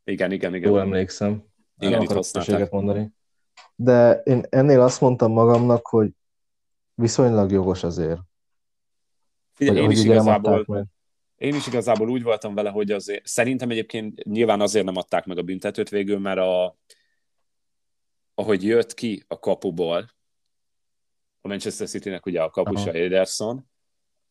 Igen, 0.04 0.32
igen, 0.32 0.56
igen. 0.56 0.70
Jól 0.70 0.80
emlékszem. 0.80 1.44
Igen, 1.80 1.92
nem 1.94 2.02
itt 2.02 2.12
használták. 2.12 2.72
mondani. 2.72 3.12
De 3.76 4.22
én 4.24 4.46
ennél 4.50 4.82
azt 4.82 5.02
mondtam 5.02 5.32
magamnak, 5.32 5.88
hogy 5.88 6.12
viszonylag 6.94 7.52
jogos 7.52 7.84
azért. 7.84 8.20
Figyelj, 9.54 9.80
én, 9.80 9.90
is 9.90 10.04
igazából, 10.04 10.88
én 11.36 11.56
is 11.56 11.68
igazából 11.68 12.10
úgy 12.10 12.24
voltam 12.24 12.56
vele, 12.56 12.70
hogy 12.70 12.92
azért, 12.92 13.28
szerintem 13.28 13.70
egyébként 13.70 14.24
nyilván 14.24 14.62
azért 14.62 14.86
nem 14.86 14.96
adták 14.96 15.26
meg 15.26 15.38
a 15.38 15.42
büntetőt 15.42 15.90
végül, 15.90 16.20
mert 16.20 16.40
a, 16.40 16.78
ahogy 18.36 18.64
jött 18.64 18.94
ki 18.94 19.24
a 19.28 19.40
kapuból, 19.40 20.10
a 21.42 21.48
Manchester 21.48 21.88
City-nek 21.88 22.26
ugye 22.26 22.42
a 22.42 22.50
kapusa 22.50 22.90
Aha. 22.90 22.98
Ederson, 22.98 23.70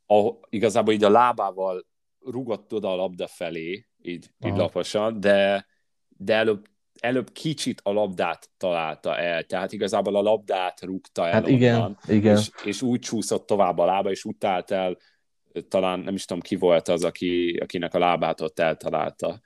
a, 0.07 0.31
igazából 0.49 0.95
így 0.95 1.05
a 1.05 1.11
lábával 1.11 1.87
rugott 2.21 2.73
oda 2.73 2.93
a 2.93 2.97
labda 2.97 3.27
felé, 3.27 3.87
így, 4.03 4.31
így 4.45 4.57
laposan, 4.57 5.21
de, 5.21 5.67
de 6.09 6.35
előbb, 6.35 6.67
előbb 7.07 7.33
kicsit 7.33 7.81
a 7.85 7.93
labdát 7.93 8.51
találta 8.57 9.19
el, 9.19 9.43
tehát 9.43 9.73
igazából 9.73 10.17
a 10.17 10.23
labdát 10.23 10.81
rúgta 10.81 11.27
el 11.27 11.33
hát 11.33 11.49
igen, 11.49 11.75
onnan, 11.75 11.99
igen. 12.09 12.37
És, 12.37 12.51
és 12.65 12.83
úgy 12.83 13.01
csúszott 13.01 13.47
tovább 13.47 13.79
a 13.79 13.85
lába, 13.85 14.11
és 14.11 14.25
úgy 14.25 14.37
el, 14.67 14.97
talán 15.69 16.01
nem 16.01 16.15
is 16.15 16.25
tudom 16.25 16.43
ki 16.43 16.57
volt 16.57 16.89
az, 16.89 17.05
aki, 17.05 17.59
akinek 17.63 17.95
a 17.95 17.99
lábát 17.99 18.41
ott 18.41 18.59
eltalálta. 18.59 19.41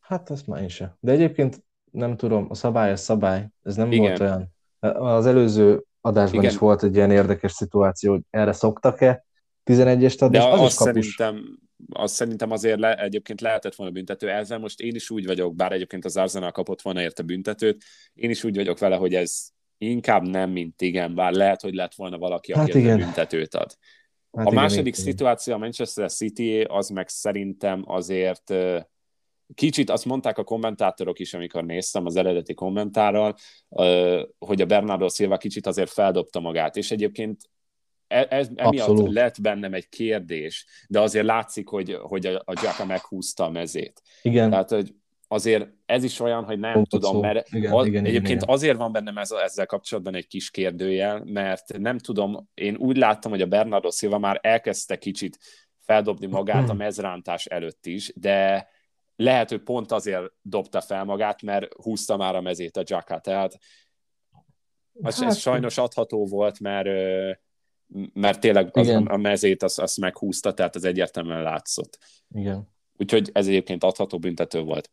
Hát 0.00 0.30
ezt 0.30 0.46
már 0.46 0.62
én 0.62 0.68
sem. 0.68 0.96
De 1.00 1.12
egyébként 1.12 1.64
nem 1.90 2.16
tudom, 2.16 2.46
a 2.48 2.54
szabály 2.54 2.90
a 2.90 2.96
szabály, 2.96 3.48
ez 3.62 3.76
nem 3.76 3.92
igen. 3.92 4.06
volt 4.06 4.20
olyan. 4.20 4.52
Az 4.94 5.26
előző 5.26 5.84
adásban 6.00 6.40
Igen. 6.40 6.52
is 6.52 6.58
volt 6.58 6.82
egy 6.82 6.94
ilyen 6.94 7.10
érdekes 7.10 7.52
szituáció, 7.52 8.12
hogy 8.12 8.22
erre 8.30 8.52
szoktak-e 8.52 9.24
11-est 9.64 10.22
adni, 10.22 10.36
De 10.36 10.44
az 10.44 10.60
azt 10.60 10.76
szerintem, 10.76 11.58
azt 11.92 12.14
szerintem 12.14 12.50
azért 12.50 12.78
le, 12.78 12.94
egyébként 12.94 13.40
lehetett 13.40 13.74
volna 13.74 13.92
büntető. 13.92 14.30
Ezzel 14.30 14.58
most 14.58 14.80
én 14.80 14.94
is 14.94 15.10
úgy 15.10 15.26
vagyok, 15.26 15.54
bár 15.54 15.72
egyébként 15.72 16.04
az 16.04 16.16
Arsenal 16.16 16.50
kapott 16.50 16.82
volna 16.82 17.00
érte 17.00 17.22
büntetőt, 17.22 17.82
én 18.14 18.30
is 18.30 18.44
úgy 18.44 18.54
vagyok 18.54 18.78
vele, 18.78 18.96
hogy 18.96 19.14
ez 19.14 19.48
inkább 19.78 20.22
nem, 20.22 20.50
mint 20.50 20.80
igen, 20.82 21.14
bár 21.14 21.32
lehet, 21.32 21.60
hogy 21.60 21.74
lett 21.74 21.94
volna 21.94 22.18
valaki, 22.18 22.52
aki 22.52 22.70
hát 22.70 22.80
igen. 22.80 22.98
büntetőt 22.98 23.54
ad. 23.54 23.76
Hát 24.32 24.46
a 24.46 24.50
igen, 24.50 24.62
második 24.62 24.96
igen. 24.96 25.06
szituáció 25.06 25.54
a 25.54 25.58
Manchester 25.58 26.10
City, 26.10 26.60
az 26.60 26.88
meg 26.88 27.08
szerintem 27.08 27.82
azért 27.86 28.54
Kicsit 29.54 29.90
azt 29.90 30.04
mondták 30.04 30.38
a 30.38 30.44
kommentátorok 30.44 31.18
is, 31.18 31.34
amikor 31.34 31.64
néztem 31.64 32.06
az 32.06 32.16
eredeti 32.16 32.54
kommentárral, 32.54 33.34
hogy 34.38 34.60
a 34.60 34.66
Bernardo 34.66 35.08
Silva 35.08 35.36
kicsit 35.36 35.66
azért 35.66 35.90
feldobta 35.90 36.40
magát, 36.40 36.76
és 36.76 36.90
egyébként 36.90 37.50
ez, 38.14 38.48
emiatt 38.54 38.88
Abszolút. 38.88 39.12
lett 39.12 39.40
bennem 39.40 39.74
egy 39.74 39.88
kérdés, 39.88 40.66
de 40.88 41.00
azért 41.00 41.26
látszik, 41.26 41.68
hogy, 41.68 41.98
hogy 42.02 42.26
a, 42.26 42.42
a 42.44 42.52
Jacka 42.62 42.84
meghúzta 42.84 43.44
a 43.44 43.50
mezét. 43.50 44.02
Igen. 44.22 44.50
Tehát, 44.50 44.70
hogy 44.70 44.94
azért 45.28 45.68
ez 45.86 46.04
is 46.04 46.20
olyan, 46.20 46.44
hogy 46.44 46.58
nem 46.58 46.72
Pont 46.72 46.88
tudom, 46.88 47.12
szó. 47.12 47.20
mert 47.20 47.48
igen, 47.52 47.72
az, 47.72 47.86
igen, 47.86 48.04
egyébként 48.04 48.42
igen. 48.42 48.54
azért 48.54 48.76
van 48.76 48.92
bennem 48.92 49.18
ez, 49.18 49.30
ezzel 49.30 49.66
kapcsolatban 49.66 50.14
egy 50.14 50.26
kis 50.26 50.50
kérdőjel, 50.50 51.22
mert 51.24 51.78
nem 51.78 51.98
tudom, 51.98 52.48
én 52.54 52.76
úgy 52.76 52.96
láttam, 52.96 53.30
hogy 53.30 53.42
a 53.42 53.46
Bernardo 53.46 53.90
Silva 53.90 54.18
már 54.18 54.38
elkezdte 54.42 54.96
kicsit 54.98 55.38
feldobni 55.80 56.26
magát 56.26 56.68
a 56.68 56.74
mezrántás 56.74 57.46
előtt 57.46 57.86
is, 57.86 58.12
de 58.16 58.68
lehet, 59.16 59.48
hogy 59.48 59.62
pont 59.62 59.92
azért 59.92 60.32
dobta 60.42 60.80
fel 60.80 61.04
magát, 61.04 61.42
mert 61.42 61.72
húzta 61.82 62.16
már 62.16 62.36
a 62.36 62.40
mezét 62.40 62.76
a 62.76 62.82
Jacka, 62.84 63.18
tehát 63.18 63.58
az, 65.02 65.18
hát, 65.18 65.28
ez 65.28 65.38
sajnos 65.38 65.78
adható 65.78 66.26
volt, 66.26 66.60
mert, 66.60 66.88
mert 68.12 68.40
tényleg 68.40 68.76
az, 68.76 68.88
a 68.88 69.16
mezét 69.16 69.62
azt, 69.62 69.78
azt 69.78 69.98
meghúzta, 69.98 70.54
tehát 70.54 70.74
az 70.74 70.84
egyértelműen 70.84 71.42
látszott. 71.42 71.98
Igen. 72.34 72.68
Úgyhogy 72.96 73.30
ez 73.32 73.46
egyébként 73.46 73.84
adható 73.84 74.18
büntető 74.18 74.60
volt. 74.60 74.90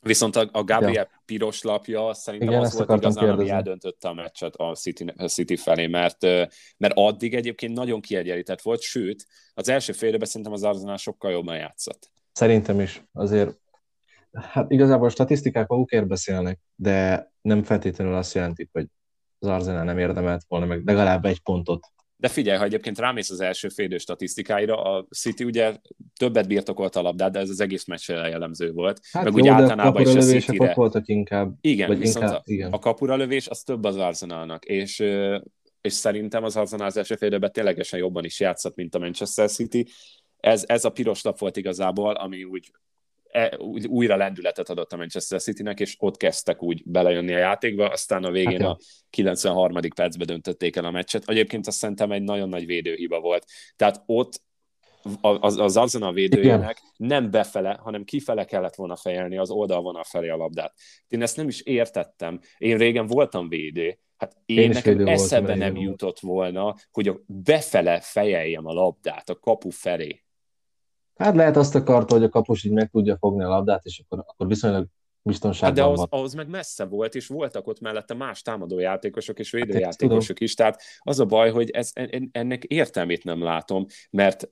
Viszont 0.00 0.36
a, 0.36 0.48
a 0.52 0.64
Gabriel 0.64 1.08
ja. 1.12 1.22
piros 1.24 1.62
lapja 1.62 2.14
szerintem 2.14 2.48
Igen, 2.48 2.60
az 2.60 2.74
volt 2.74 2.90
igazán, 2.90 3.12
kérdezni. 3.12 3.42
ami 3.42 3.50
eldöntötte 3.50 4.08
a 4.08 4.12
meccset 4.12 4.54
a 4.56 4.74
City, 4.74 5.12
a 5.16 5.28
City 5.28 5.56
felé, 5.56 5.86
mert, 5.86 6.22
mert 6.76 6.94
addig 6.94 7.34
egyébként 7.34 7.74
nagyon 7.76 8.00
kiegyenlített 8.00 8.62
volt, 8.62 8.80
sőt, 8.80 9.26
az 9.54 9.68
első 9.68 9.92
félidőben 9.92 10.28
szerintem 10.28 10.52
az 10.52 10.62
Arsenal 10.62 10.96
sokkal 10.96 11.30
jobban 11.30 11.56
játszott. 11.56 12.10
Szerintem 12.32 12.80
is. 12.80 13.02
Azért, 13.12 13.58
hát 14.32 14.70
igazából 14.70 15.06
a 15.06 15.10
statisztikák 15.10 15.66
magukért 15.66 16.06
beszélnek, 16.06 16.60
de 16.74 17.30
nem 17.40 17.62
feltétlenül 17.62 18.14
azt 18.14 18.34
jelentik, 18.34 18.68
hogy 18.72 18.86
az 19.38 19.48
Arsenal 19.48 19.84
nem 19.84 19.98
érdemelt 19.98 20.44
volna 20.48 20.66
meg 20.66 20.84
legalább 20.84 21.24
egy 21.24 21.40
pontot. 21.40 21.86
De 22.24 22.30
figyelj, 22.30 22.58
ha 22.58 22.64
egyébként 22.64 22.98
rámész 22.98 23.30
az 23.30 23.40
első 23.40 23.68
félidő 23.68 23.98
statisztikáira, 23.98 24.82
a 24.82 25.06
City 25.10 25.44
ugye 25.44 25.76
többet 26.16 26.48
birtokolt 26.48 26.96
a 26.96 27.02
labdát, 27.02 27.32
de 27.32 27.38
ez 27.38 27.48
az 27.48 27.60
egész 27.60 27.84
meccs 27.84 28.08
jellemző 28.08 28.72
volt. 28.72 29.00
Hát 29.12 29.24
meg 29.24 29.32
jó, 29.32 29.40
úgy 29.40 29.48
általában 29.48 30.02
is 30.02 30.14
a 30.14 30.20
City-re. 30.20 30.74
voltak 30.74 31.08
inkább. 31.08 31.54
Igen, 31.60 31.88
vagy 31.88 31.98
viszont 31.98 32.24
inkább, 32.24 32.38
a, 32.38 32.42
igen. 32.44 32.72
a 32.72 32.78
kapura 32.78 33.16
lövés 33.16 33.48
az 33.48 33.62
több 33.62 33.84
az 33.84 33.96
Arsenalnak, 33.96 34.64
és, 34.64 34.98
és 35.80 35.92
szerintem 35.92 36.44
az 36.44 36.56
Arsenal 36.56 36.86
az 36.86 36.96
első 36.96 37.14
félidőben 37.14 37.52
ténylegesen 37.52 37.98
jobban 37.98 38.24
is 38.24 38.40
játszott, 38.40 38.76
mint 38.76 38.94
a 38.94 38.98
Manchester 38.98 39.50
City, 39.50 39.86
ez, 40.36 40.64
ez 40.66 40.84
a 40.84 40.90
piros 40.90 41.22
lap 41.22 41.38
volt 41.38 41.56
igazából, 41.56 42.14
ami 42.14 42.44
úgy 42.44 42.70
újra 43.86 44.16
lendületet 44.16 44.68
adott 44.68 44.92
a 44.92 44.96
Manchester 44.96 45.40
Citynek, 45.40 45.80
és 45.80 45.96
ott 45.98 46.16
kezdtek 46.16 46.62
úgy 46.62 46.82
belejönni 46.84 47.34
a 47.34 47.38
játékba, 47.38 47.88
aztán 47.88 48.24
a 48.24 48.30
végén 48.30 48.60
hát, 48.60 48.70
a 48.70 48.78
93. 49.10 49.80
percben 49.94 50.26
döntötték 50.26 50.76
el 50.76 50.84
a 50.84 50.90
meccset. 50.90 51.28
Egyébként 51.28 51.66
azt 51.66 51.78
szerintem 51.78 52.12
egy 52.12 52.22
nagyon 52.22 52.48
nagy 52.48 52.66
védőhiba 52.66 53.20
volt. 53.20 53.44
Tehát 53.76 54.02
ott 54.06 54.42
az, 55.20 55.58
az 55.58 55.76
Arsenal 55.76 56.12
védőjének 56.12 56.78
Igen. 56.80 57.08
nem 57.08 57.30
befele, 57.30 57.78
hanem 57.82 58.04
kifele 58.04 58.44
kellett 58.44 58.74
volna 58.74 58.96
fejelni 58.96 59.36
az 59.36 59.50
oldalvonal 59.50 60.04
felé 60.04 60.28
a 60.28 60.36
labdát. 60.36 60.74
Én 61.08 61.22
ezt 61.22 61.36
nem 61.36 61.48
is 61.48 61.60
értettem. 61.60 62.40
Én 62.58 62.78
régen 62.78 63.06
voltam 63.06 63.48
védő, 63.48 63.98
Hát 64.16 64.36
én, 64.46 64.58
én 64.58 64.68
nekem 64.68 65.06
eszembe 65.06 65.54
nem 65.54 65.76
jutott 65.76 66.20
volna, 66.20 66.74
hogy 66.92 67.08
a 67.08 67.20
befele 67.26 68.00
fejeljem 68.00 68.66
a 68.66 68.72
labdát 68.72 69.28
a 69.28 69.38
kapu 69.38 69.70
felé. 69.70 70.23
Hát 71.14 71.34
lehet 71.34 71.56
azt 71.56 71.74
akarta, 71.74 72.14
hogy 72.14 72.24
a 72.24 72.28
kapus 72.28 72.64
így 72.64 72.72
meg 72.72 72.90
tudja 72.90 73.16
fogni 73.16 73.44
a 73.44 73.48
labdát, 73.48 73.84
és 73.84 74.02
akkor, 74.04 74.24
akkor 74.26 74.46
viszonylag 74.46 74.86
biztonságban 75.22 75.68
hát 75.68 75.78
de 75.78 75.82
ahhoz, 75.82 76.06
ahhoz 76.10 76.34
meg 76.34 76.48
messze 76.48 76.84
volt, 76.84 77.14
és 77.14 77.26
voltak 77.26 77.66
ott 77.66 77.80
mellette 77.80 78.14
más 78.14 78.42
támadójátékosok 78.42 79.38
és 79.38 79.50
hát 79.50 79.64
védőjátékosok 79.64 80.40
is, 80.40 80.54
tehát 80.54 80.82
az 80.98 81.20
a 81.20 81.24
baj, 81.24 81.50
hogy 81.50 81.70
ez, 81.70 81.90
ennek 82.32 82.64
értelmét 82.64 83.24
nem 83.24 83.42
látom, 83.42 83.86
mert 84.10 84.48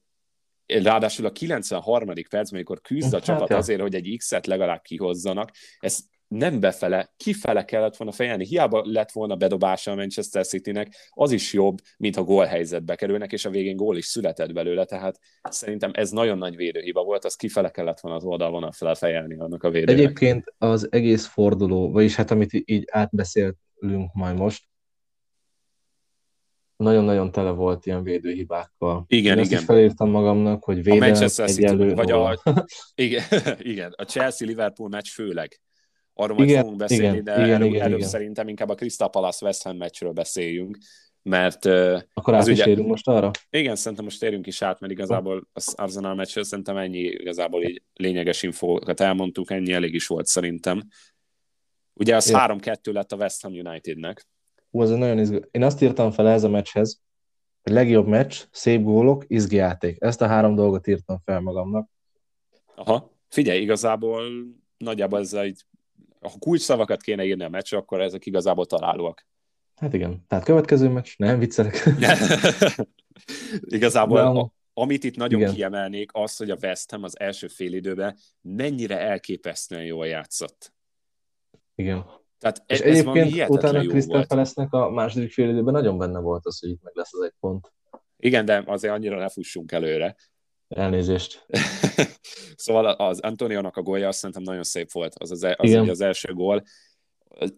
ráadásul 0.66 1.26
a 1.26 1.32
93. 1.32 2.06
percben, 2.14 2.46
amikor 2.50 2.80
küzd 2.80 3.12
a 3.12 3.16
hát 3.16 3.24
csapat 3.24 3.50
azért, 3.50 3.80
hogy 3.80 3.94
egy 3.94 4.14
X-et 4.16 4.46
legalább 4.46 4.82
kihozzanak, 4.82 5.50
ez 5.78 5.98
nem 6.32 6.60
befele, 6.60 7.12
kifele 7.16 7.64
kellett 7.64 7.96
volna 7.96 8.12
fejelni. 8.12 8.46
Hiába 8.46 8.82
lett 8.86 9.12
volna 9.12 9.36
bedobása 9.36 9.90
a 9.90 9.94
Manchester 9.94 10.46
Citynek, 10.46 10.94
az 11.10 11.32
is 11.32 11.52
jobb, 11.52 11.78
mint 11.96 12.16
ha 12.16 12.22
gólhelyzetbe 12.22 12.94
kerülnek, 12.94 13.32
és 13.32 13.44
a 13.44 13.50
végén 13.50 13.76
gól 13.76 13.96
is 13.96 14.06
született 14.06 14.52
belőle, 14.52 14.84
tehát 14.84 15.18
szerintem 15.42 15.90
ez 15.94 16.10
nagyon 16.10 16.38
nagy 16.38 16.56
védőhiba 16.56 17.02
volt, 17.04 17.24
az 17.24 17.34
kifele 17.34 17.70
kellett 17.70 18.00
volna 18.00 18.16
az 18.16 18.24
oldalon 18.24 18.70
fel 18.72 18.94
fejelni 18.94 19.36
annak 19.38 19.62
a 19.62 19.70
védőnek. 19.70 19.94
Egyébként 19.94 20.54
az 20.58 20.92
egész 20.92 21.26
forduló, 21.26 21.90
vagyis 21.92 22.14
hát 22.14 22.30
amit 22.30 22.50
így 22.64 22.84
átbeszélünk 22.90 24.12
majd 24.12 24.36
most, 24.36 24.70
nagyon-nagyon 26.76 27.32
tele 27.32 27.50
volt 27.50 27.86
ilyen 27.86 28.02
védőhibákkal. 28.02 29.04
Igen, 29.06 29.38
Én 29.38 29.44
igen. 29.44 29.58
Is 29.58 29.64
felírtam 29.64 30.10
magamnak, 30.10 30.64
hogy 30.64 30.76
védelem 30.76 31.02
a 31.02 31.06
Manchester 31.06 31.48
City, 31.48 31.94
vagy 31.94 32.10
a, 32.10 32.42
igen, 32.94 33.24
igen, 33.58 33.94
a 33.96 34.04
Chelsea-Liverpool 34.04 34.88
meccs 34.88 35.08
főleg 35.08 35.60
arról 36.14 36.36
majd 36.36 36.48
igen, 36.48 36.60
fogunk 36.60 36.78
beszélni, 36.78 37.18
igen, 37.18 37.24
de 37.24 37.32
igen, 37.32 37.54
előbb, 37.54 37.68
igen, 37.68 37.82
előbb 37.82 37.96
igen. 37.96 38.08
szerintem 38.08 38.48
inkább 38.48 38.68
a 38.68 38.74
Crystal 38.74 39.10
Palace 39.10 39.44
West 39.46 39.62
Ham 39.62 39.76
meccsről 39.76 40.12
beszéljünk, 40.12 40.78
mert... 41.22 41.64
Akkor 42.14 42.34
át 42.34 42.46
is 42.46 42.52
ugye, 42.52 42.64
térünk 42.64 42.88
most 42.88 43.08
arra? 43.08 43.30
Igen, 43.50 43.76
szerintem 43.76 44.04
most 44.04 44.20
térünk 44.20 44.46
is 44.46 44.62
át, 44.62 44.80
mert 44.80 44.92
igazából 44.92 45.48
az 45.52 45.74
Arsenal 45.76 46.14
meccsről 46.14 46.44
szerintem 46.44 46.76
ennyi 46.76 46.98
igazából 46.98 47.62
így 47.62 47.82
lényeges 47.94 48.42
infókat 48.42 49.00
elmondtuk, 49.00 49.50
ennyi 49.50 49.72
elég 49.72 49.94
is 49.94 50.06
volt 50.06 50.26
szerintem. 50.26 50.82
Ugye 51.94 52.16
az 52.16 52.32
3-2 52.34 52.92
lett 52.92 53.12
a 53.12 53.16
West 53.16 53.42
Ham 53.42 53.52
Unitednek. 53.52 54.26
Hú, 54.70 54.80
az 54.80 54.90
nagyon 54.90 55.18
izg... 55.18 55.48
Én 55.50 55.62
azt 55.62 55.82
írtam 55.82 56.10
fel 56.10 56.28
ez 56.28 56.44
a 56.44 56.48
meccshez, 56.48 57.00
hogy 57.62 57.72
legjobb 57.72 58.06
meccs, 58.06 58.42
szép 58.50 58.82
gólok, 58.82 59.24
izgi 59.26 59.56
játék. 59.56 59.96
Ezt 60.00 60.22
a 60.22 60.26
három 60.26 60.54
dolgot 60.54 60.86
írtam 60.86 61.18
fel 61.24 61.40
magamnak. 61.40 61.88
Aha, 62.74 63.12
figyelj, 63.28 63.60
igazából 63.60 64.22
nagyjából 64.76 65.18
ez 65.18 65.32
egy 65.32 65.62
ha 66.22 66.38
kulcs 66.38 66.60
szavakat 66.60 67.00
kéne 67.02 67.24
írni 67.24 67.44
a 67.44 67.48
meccsre, 67.48 67.76
akkor 67.76 68.00
ezek 68.00 68.26
igazából 68.26 68.66
találóak. 68.66 69.26
Hát 69.76 69.92
igen. 69.92 70.24
Tehát 70.28 70.44
következő 70.44 70.88
meccs, 70.88 71.08
nem 71.16 71.38
viccelek. 71.38 71.84
Igazából 73.60 74.18
a, 74.18 74.52
amit 74.74 75.04
itt 75.04 75.16
nagyon 75.16 75.40
igen. 75.40 75.54
kiemelnék, 75.54 76.10
az, 76.14 76.36
hogy 76.36 76.50
a 76.50 76.56
West 76.62 76.90
Ham 76.90 77.02
az 77.02 77.20
első 77.20 77.46
fél 77.46 77.72
időben 77.72 78.16
mennyire 78.40 79.00
elképesztően 79.00 79.84
jól 79.84 80.06
játszott. 80.06 80.74
Igen. 81.74 82.04
Tehát 82.38 82.62
és 82.66 82.80
ez 82.80 82.98
egyébként 82.98 83.48
utána 83.48 83.80
Crystal 83.80 84.26
lesznek 84.28 84.72
a 84.72 84.90
második 84.90 85.32
fél 85.32 85.48
időben 85.48 85.72
nagyon 85.72 85.98
benne 85.98 86.20
volt 86.20 86.46
az, 86.46 86.60
hogy 86.60 86.70
itt 86.70 86.82
meg 86.82 86.92
lesz 86.94 87.14
az 87.14 87.22
egy 87.22 87.34
pont. 87.40 87.72
Igen, 88.16 88.44
de 88.44 88.62
azért 88.66 88.94
annyira 88.94 89.18
ne 89.18 89.28
fussunk 89.28 89.72
előre. 89.72 90.16
Elnézést. 90.74 91.46
szóval 92.56 92.86
az 92.86 93.20
Antoniónak 93.20 93.76
a 93.76 93.82
gólja 93.82 94.08
azt 94.08 94.18
szerintem 94.18 94.42
nagyon 94.42 94.62
szép 94.62 94.92
volt, 94.92 95.14
az 95.18 95.30
az, 95.30 95.46
az, 95.56 95.72
az 95.72 96.00
első 96.00 96.32
gól. 96.32 96.62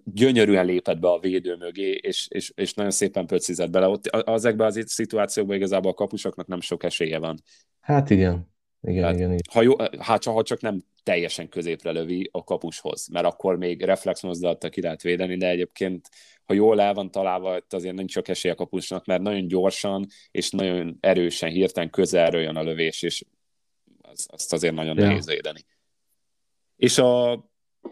Gyönyörűen 0.05 0.67
lépett 0.67 0.99
be 0.99 1.09
a 1.09 1.19
védő 1.19 1.57
mögé, 1.57 1.91
és, 1.91 2.27
és, 2.31 2.53
és 2.55 2.75
nagyon 2.75 2.91
szépen 2.91 3.27
pöcizett 3.27 3.71
bele. 3.71 3.89
Ott 3.89 4.07
ezekben 4.07 4.67
az 4.67 4.83
szituációkban 4.87 5.57
igazából 5.57 5.91
a 5.91 5.95
kapusoknak 5.95 6.47
nem 6.47 6.61
sok 6.61 6.83
esélye 6.83 7.19
van. 7.19 7.43
Hát 7.81 8.11
igen. 8.11 8.53
Igen, 8.87 9.05
hát, 9.05 9.15
igen, 9.15 9.29
igen. 9.29 9.41
Ha, 9.51 9.63
jó, 9.63 9.73
hát 9.99 10.21
csak, 10.21 10.35
ha 10.35 10.43
csak 10.43 10.61
nem 10.61 10.85
teljesen 11.03 11.49
középre 11.49 11.91
lövi 11.91 12.29
a 12.33 12.45
kapushoz, 12.45 13.09
mert 13.09 13.27
akkor 13.27 13.57
még 13.57 13.83
reflex 13.83 14.23
mozdulattal 14.23 14.71
ki 14.71 14.81
lehet 14.81 15.03
védeni, 15.03 15.37
de 15.37 15.49
egyébként, 15.49 16.09
ha 16.45 16.55
jól 16.55 16.81
el 16.81 16.95
van 16.95 17.11
találva, 17.11 17.61
azért 17.69 17.95
nincs 17.95 18.13
sok 18.13 18.29
esély 18.29 18.51
a 18.51 18.55
kapusnak, 18.55 19.07
mert 19.07 19.23
nagyon 19.23 19.47
gyorsan 19.47 20.07
és 20.31 20.51
nagyon 20.51 20.97
erősen, 21.01 21.51
hirtelen 21.51 21.91
közelről 21.91 22.41
jön 22.41 22.57
a 22.57 22.63
lövés, 22.63 23.03
és 23.03 23.25
az, 24.03 24.27
azt 24.31 24.53
azért 24.53 24.75
nagyon 24.75 24.99
ja. 24.99 25.07
nehéz 25.07 25.27
védeni. 25.27 25.65
És 26.77 26.99
a 26.99 27.45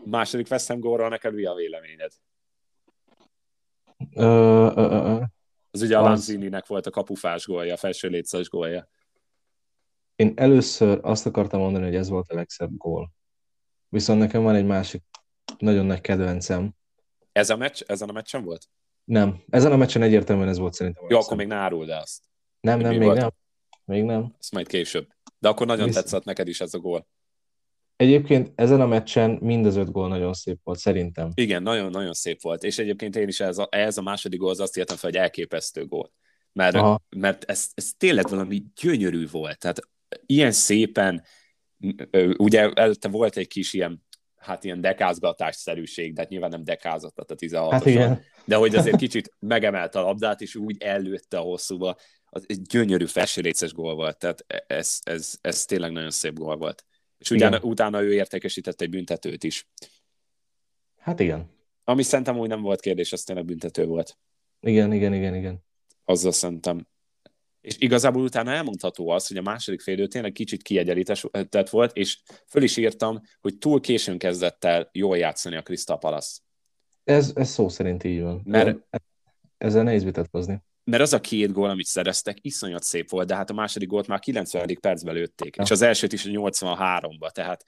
második 0.04 0.50
West 0.50 0.68
Ham 0.68 0.80
gólról 0.80 1.08
neked 1.08 1.34
mi 1.34 1.44
a 1.44 1.54
véleményed? 1.54 2.12
Ö, 4.14 4.24
ö, 4.76 4.90
ö. 4.90 5.22
Az 5.70 5.82
ugye 5.82 5.98
a 5.98 6.02
Lanzini-nek 6.02 6.66
volt 6.66 6.86
a 6.86 6.90
kapufás 6.90 7.46
gólja, 7.46 7.72
a 7.72 7.76
felső 7.76 8.08
létszas 8.08 8.48
gólja. 8.48 8.88
Én 10.16 10.32
először 10.36 10.98
azt 11.02 11.26
akartam 11.26 11.60
mondani, 11.60 11.84
hogy 11.84 11.94
ez 11.94 12.08
volt 12.08 12.30
a 12.30 12.34
legszebb 12.34 12.76
gól. 12.76 13.12
Viszont 13.88 14.18
nekem 14.18 14.42
van 14.42 14.54
egy 14.54 14.66
másik 14.66 15.02
nagyon 15.58 15.86
nagy 15.86 16.00
kedvencem. 16.00 16.74
Ez 17.32 17.50
a 17.50 17.56
meccs, 17.56 17.82
ezen 17.86 18.08
a 18.08 18.12
meccsen 18.12 18.44
volt? 18.44 18.68
Nem. 19.04 19.42
Ezen 19.50 19.72
a 19.72 19.76
meccsen 19.76 20.02
egyértelműen 20.02 20.48
ez 20.48 20.58
volt 20.58 20.74
szerintem. 20.74 21.04
Jó, 21.08 21.18
akkor 21.18 21.36
még 21.36 21.46
ne 21.46 21.54
áruld 21.54 21.88
el 21.88 22.00
azt. 22.00 22.22
Nem, 22.60 22.78
nem, 22.78 22.90
még 22.90 23.02
volt? 23.02 23.18
nem. 23.18 23.30
Még 23.84 24.02
nem. 24.02 24.34
Ezt 24.38 24.52
majd 24.52 24.66
később. 24.66 25.08
De 25.38 25.48
akkor 25.48 25.66
nagyon 25.66 25.86
Viszont... 25.86 26.04
tetszett 26.04 26.24
neked 26.24 26.48
is 26.48 26.60
ez 26.60 26.74
a 26.74 26.78
gól. 26.78 27.06
Egyébként 27.96 28.52
ezen 28.54 28.80
a 28.80 28.86
meccsen 28.86 29.30
mind 29.30 29.66
az 29.66 29.76
öt 29.76 29.90
gól 29.90 30.08
nagyon 30.08 30.32
szép 30.32 30.60
volt, 30.62 30.78
szerintem. 30.78 31.30
Igen, 31.34 31.62
nagyon-nagyon 31.62 32.12
szép 32.12 32.42
volt. 32.42 32.62
És 32.62 32.78
egyébként 32.78 33.16
én 33.16 33.28
is 33.28 33.40
ez 33.40 33.58
a, 33.58 33.68
ez 33.70 33.98
a 33.98 34.02
második 34.02 34.38
gól 34.38 34.50
az 34.50 34.60
azt 34.60 34.76
írtam 34.76 34.96
fel, 34.96 35.10
hogy 35.10 35.18
elképesztő 35.18 35.86
gól. 35.86 36.12
Mert, 36.52 36.76
mert 37.16 37.44
ez, 37.44 37.68
ez 37.74 37.92
tényleg 37.96 38.28
valami 38.28 38.64
gyönyörű 38.80 39.28
volt. 39.28 39.58
Tehát 39.58 39.80
ilyen 40.26 40.52
szépen, 40.52 41.22
ugye 42.36 42.70
előtte 42.72 43.08
volt 43.08 43.36
egy 43.36 43.48
kis 43.48 43.72
ilyen, 43.72 44.04
hát 44.42 44.64
ilyen 44.64 44.80
dekázgatásszerűség, 44.80 46.14
de 46.14 46.20
hát 46.20 46.30
nyilván 46.30 46.50
nem 46.50 46.64
dekázott 46.64 47.18
a 47.18 47.34
16 47.34 47.72
hát 47.72 47.86
igen. 47.86 48.22
de 48.44 48.56
hogy 48.56 48.74
azért 48.74 48.96
kicsit 48.96 49.34
megemelte 49.38 49.98
a 49.98 50.02
labdát, 50.02 50.40
és 50.40 50.54
úgy 50.54 50.82
előtte 50.82 51.38
a 51.38 51.42
hosszúba, 51.42 51.96
az 52.24 52.44
egy 52.46 52.62
gyönyörű 52.62 53.06
felsőréces 53.06 53.72
gól 53.72 53.94
volt, 53.94 54.18
tehát 54.18 54.44
ez, 54.66 54.98
ez, 55.02 55.34
ez 55.40 55.64
tényleg 55.64 55.92
nagyon 55.92 56.10
szép 56.10 56.34
gól 56.34 56.56
volt. 56.56 56.84
És 57.18 57.30
utána, 57.30 57.60
utána 57.60 58.02
ő 58.02 58.12
értékesített 58.12 58.80
egy 58.80 58.90
büntetőt 58.90 59.44
is. 59.44 59.68
Hát 60.98 61.20
igen. 61.20 61.50
Ami 61.84 62.02
szerintem 62.02 62.38
úgy 62.38 62.48
nem 62.48 62.62
volt 62.62 62.80
kérdés, 62.80 63.12
az 63.12 63.22
tényleg 63.22 63.44
büntető 63.44 63.86
volt. 63.86 64.18
Igen, 64.60 64.92
igen, 64.92 65.14
igen, 65.14 65.34
igen. 65.34 65.64
Azzal 66.04 66.32
szerintem 66.32 66.86
és 67.62 67.76
igazából 67.78 68.22
utána 68.22 68.52
elmondható 68.52 69.08
az, 69.08 69.26
hogy 69.26 69.36
a 69.36 69.42
második 69.42 69.80
félidő 69.80 70.06
tényleg 70.06 70.32
kicsit 70.32 70.62
kiegyenlített 70.62 71.68
volt, 71.70 71.96
és 71.96 72.18
föl 72.48 72.62
is 72.62 72.76
írtam, 72.76 73.20
hogy 73.40 73.58
túl 73.58 73.80
későn 73.80 74.18
kezdett 74.18 74.64
el 74.64 74.88
jól 74.92 75.16
játszani 75.16 75.56
a 75.56 75.62
Crystal 75.62 75.98
Palace. 75.98 76.40
Ez, 77.04 77.32
ez 77.34 77.50
szó 77.50 77.68
szerint 77.68 78.04
így 78.04 78.22
van. 78.22 78.40
Mert, 78.44 78.78
ezzel 79.58 79.82
nehéz 79.82 80.04
vitatkozni. 80.04 80.62
Mert 80.84 81.02
az 81.02 81.12
a 81.12 81.20
két 81.20 81.52
gól, 81.52 81.70
amit 81.70 81.86
szereztek, 81.86 82.38
iszonyat 82.40 82.82
szép 82.82 83.10
volt, 83.10 83.26
de 83.26 83.34
hát 83.34 83.50
a 83.50 83.54
második 83.54 83.88
gólt 83.88 84.06
már 84.06 84.18
90. 84.18 84.78
percben 84.80 85.14
lőtték, 85.14 85.56
ja. 85.56 85.62
és 85.62 85.70
az 85.70 85.82
elsőt 85.82 86.12
is 86.12 86.26
a 86.26 86.28
83-ba, 86.28 87.30
tehát 87.30 87.64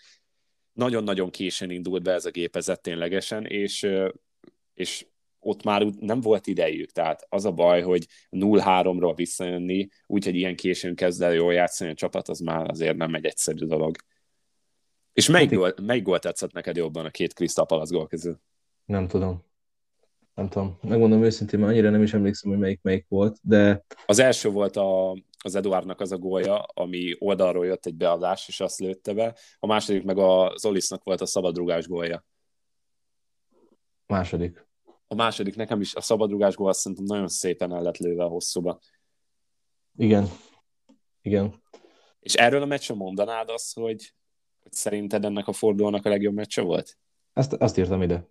nagyon-nagyon 0.72 1.30
későn 1.30 1.70
indult 1.70 2.02
be 2.02 2.12
ez 2.12 2.24
a 2.24 2.30
gépezet 2.30 2.82
ténylegesen, 2.82 3.46
és, 3.46 3.86
és 4.74 5.06
ott 5.44 5.62
már 5.62 5.82
nem 6.00 6.20
volt 6.20 6.46
idejük, 6.46 6.90
tehát 6.90 7.26
az 7.28 7.44
a 7.44 7.52
baj, 7.52 7.82
hogy 7.82 8.06
0-3-ról 8.30 9.12
visszajönni, 9.16 9.88
úgyhogy 10.06 10.34
ilyen 10.34 10.56
későn 10.56 10.94
kezd 10.94 11.22
el 11.22 11.32
jól 11.32 11.52
játszani 11.52 11.90
a 11.90 11.94
csapat, 11.94 12.28
az 12.28 12.38
már 12.38 12.70
azért 12.70 12.96
nem 12.96 13.14
egy 13.14 13.24
egyszerű 13.24 13.66
dolog. 13.66 13.96
És 15.12 15.28
melyik, 15.28 15.50
hát, 15.50 15.58
gól, 15.58 15.74
melyik 15.82 16.02
gól 16.02 16.18
tetszett 16.18 16.52
neked 16.52 16.76
jobban 16.76 17.04
a 17.04 17.10
két 17.10 17.32
Crystal 17.32 17.66
Palace 17.66 17.94
gól 17.94 18.06
közül? 18.06 18.40
Nem 18.84 19.06
tudom. 19.06 19.44
Nem 20.34 20.48
tudom. 20.48 20.78
Megmondom 20.82 21.22
őszintén, 21.22 21.60
mert 21.60 21.72
annyira 21.72 21.90
nem 21.90 22.02
is 22.02 22.14
emlékszem, 22.14 22.50
hogy 22.50 22.60
melyik 22.60 22.82
melyik 22.82 23.06
volt, 23.08 23.38
de... 23.42 23.84
Az 24.06 24.18
első 24.18 24.48
volt 24.48 24.76
a, 24.76 25.16
az 25.38 25.54
Eduardnak 25.54 26.00
az 26.00 26.12
a 26.12 26.18
gólja, 26.18 26.62
ami 26.62 27.14
oldalról 27.18 27.66
jött 27.66 27.86
egy 27.86 27.94
beadás, 27.94 28.48
és 28.48 28.60
azt 28.60 28.78
lőtte 28.78 29.14
be. 29.14 29.36
A 29.58 29.66
második 29.66 30.04
meg 30.04 30.18
az 30.18 30.64
Olisnak 30.64 31.04
volt 31.04 31.20
a 31.20 31.26
szabadrugás 31.26 31.86
gólja. 31.86 32.24
Második 34.06 34.66
a 35.14 35.22
második 35.22 35.56
nekem 35.56 35.80
is 35.80 35.94
a 35.94 36.00
szabadrugás 36.00 36.54
gól 36.54 36.68
azt 36.68 36.80
szerintem 36.80 37.04
nagyon 37.04 37.28
szépen 37.28 37.72
el 37.72 37.82
lett 37.82 37.96
lőve 37.96 38.24
a 38.24 38.28
hosszúba. 38.28 38.78
Igen. 39.96 40.28
Igen. 41.22 41.62
És 42.20 42.34
erről 42.34 42.62
a 42.62 42.66
meccsről 42.66 42.96
mondanád 42.96 43.48
azt, 43.48 43.74
hogy, 43.74 44.14
hogy 44.62 44.72
szerinted 44.72 45.24
ennek 45.24 45.48
a 45.48 45.52
fordulónak 45.52 46.04
a 46.04 46.08
legjobb 46.08 46.34
meccse 46.34 46.62
volt? 46.62 46.98
Azt, 47.32 47.52
azt 47.52 47.78
írtam 47.78 48.02
ide. 48.02 48.28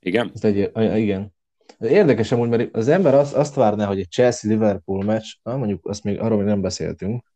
Igen? 0.00 0.30
Azt 0.34 0.44
egy, 0.44 0.70
igen. 0.98 1.34
Érdekes 1.78 2.32
amúgy, 2.32 2.48
mert 2.48 2.76
az 2.76 2.88
ember 2.88 3.14
azt, 3.14 3.34
azt 3.34 3.54
várná, 3.54 3.86
hogy 3.86 3.98
egy 3.98 4.10
Chelsea-Liverpool 4.10 5.04
meccs, 5.04 5.34
na, 5.42 5.56
mondjuk 5.56 5.86
azt 5.86 6.04
még, 6.04 6.20
arról 6.20 6.38
még 6.38 6.46
nem 6.46 6.60
beszéltünk. 6.60 7.32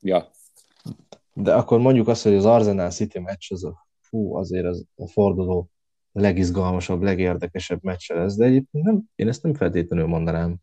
Ja. 0.00 0.30
De 1.32 1.54
akkor 1.54 1.78
mondjuk 1.78 2.08
azt, 2.08 2.22
hogy 2.22 2.34
az 2.34 2.44
Arsenal 2.44 2.90
City 2.90 3.18
meccs, 3.18 3.52
az 3.52 3.64
a, 3.64 3.86
fú, 4.00 4.34
azért 4.34 4.64
az 4.64 4.84
a 4.96 5.08
forduló 5.08 5.70
legizgalmasabb, 6.12 7.02
legérdekesebb 7.02 7.82
meccse 7.82 8.14
lesz, 8.14 8.36
de 8.36 8.44
egyébként 8.44 8.84
nem, 8.84 9.02
én 9.14 9.28
ezt 9.28 9.42
nem 9.42 9.54
feltétlenül 9.54 10.06
mondanám. 10.06 10.56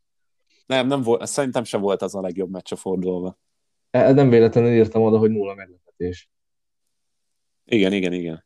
Nem, 0.66 0.88
nem 0.88 1.02
volt, 1.02 1.26
szerintem 1.26 1.64
sem 1.64 1.82
volt 1.82 2.02
az 2.02 2.16
a 2.16 2.22
legjobb 2.22 2.50
meccs 2.50 2.72
a 2.72 2.76
fordulóba. 2.76 3.38
E, 3.90 4.12
nem 4.12 4.30
véletlenül 4.30 4.72
írtam 4.72 5.02
oda, 5.02 5.18
hogy 5.18 5.32
nulla 5.32 5.56
meglepetés. 5.56 6.30
Igen, 7.66 7.94
igen, 7.94 8.14
igen. 8.14 8.46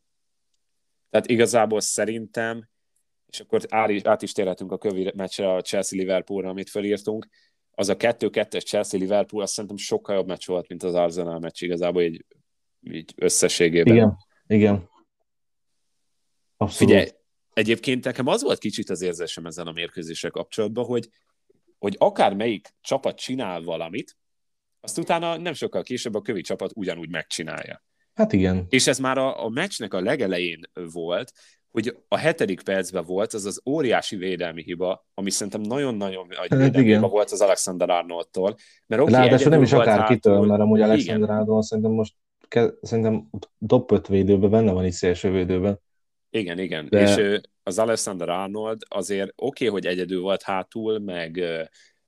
Tehát 1.10 1.26
igazából 1.26 1.80
szerintem, 1.80 2.68
és 3.26 3.40
akkor 3.40 3.60
át 4.02 4.22
is 4.22 4.32
térhetünk 4.32 4.72
a 4.72 4.78
kövi 4.78 5.12
meccsre, 5.16 5.54
a 5.54 5.60
Chelsea-Liverpoolra, 5.60 6.48
amit 6.48 6.70
felírtunk, 6.70 7.26
az 7.70 7.88
a 7.88 7.96
2-2-es 7.96 8.64
Chelsea-Liverpool 8.64 9.42
azt 9.42 9.52
szerintem 9.52 9.78
sokkal 9.78 10.14
jobb 10.14 10.26
meccs 10.26 10.46
volt, 10.46 10.68
mint 10.68 10.82
az 10.82 10.94
Arsenal 10.94 11.38
meccs 11.38 11.62
igazából 11.62 12.02
így, 12.02 12.24
így 12.80 13.12
összességében. 13.16 13.94
Igen, 13.94 14.16
igen. 14.46 14.90
Abszolút. 16.62 16.90
Figyelj, 16.90 17.08
egyébként 17.52 18.04
nekem 18.04 18.26
az 18.26 18.42
volt 18.42 18.58
kicsit 18.58 18.90
az 18.90 19.02
érzésem 19.02 19.46
ezen 19.46 19.66
a 19.66 19.72
mérkőzéssel 19.72 20.30
kapcsolatban, 20.30 20.84
hogy, 20.84 21.08
hogy 21.78 21.96
akár 21.98 22.34
melyik 22.34 22.68
csapat 22.80 23.16
csinál 23.16 23.62
valamit, 23.62 24.16
azt 24.80 24.98
utána 24.98 25.36
nem 25.36 25.52
sokkal 25.52 25.82
később 25.82 26.14
a 26.14 26.20
kövi 26.20 26.40
csapat 26.40 26.70
ugyanúgy 26.74 27.10
megcsinálja. 27.10 27.84
Hát 28.14 28.32
igen. 28.32 28.66
És 28.68 28.86
ez 28.86 28.98
már 28.98 29.18
a, 29.18 29.44
a 29.44 29.48
meccsnek 29.48 29.94
a 29.94 30.00
legelején 30.00 30.60
volt, 30.92 31.32
hogy 31.70 31.96
a 32.08 32.16
hetedik 32.16 32.62
percben 32.62 33.04
volt 33.04 33.32
az 33.32 33.44
az 33.44 33.60
óriási 33.66 34.16
védelmi 34.16 34.62
hiba, 34.62 35.06
ami 35.14 35.30
szerintem 35.30 35.60
nagyon-nagyon 35.60 36.26
nagy 36.28 36.48
hát 36.50 36.58
védelmi 36.58 36.92
hiba 36.92 37.08
volt 37.08 37.30
az 37.30 37.40
Alexander 37.40 37.90
Arnoldtól. 37.90 38.56
Mert 38.86 39.02
okay, 39.02 39.14
Ráadásul 39.14 39.50
nem 39.50 39.62
is 39.62 39.72
akár 39.72 40.06
kitől, 40.06 40.40
mert 40.40 40.60
amúgy 40.60 40.80
Alexander 40.80 41.30
Arnold 41.30 41.62
szerintem 41.64 41.92
most 41.92 42.14
szerintem 42.82 43.30
top 43.66 43.92
5 43.92 44.06
védőben 44.06 44.50
benne 44.50 44.72
van 44.72 44.84
itt 44.84 44.92
szélső 44.92 45.30
védőben. 45.30 45.80
Igen, 46.34 46.58
igen. 46.58 46.88
De... 46.88 47.00
És 47.00 47.40
az 47.62 47.78
Alexander 47.78 48.28
Arnold 48.28 48.80
azért 48.88 49.32
oké, 49.36 49.66
okay, 49.66 49.80
hogy 49.80 49.86
egyedül 49.86 50.20
volt 50.20 50.42
hátul, 50.42 50.98
meg, 50.98 51.42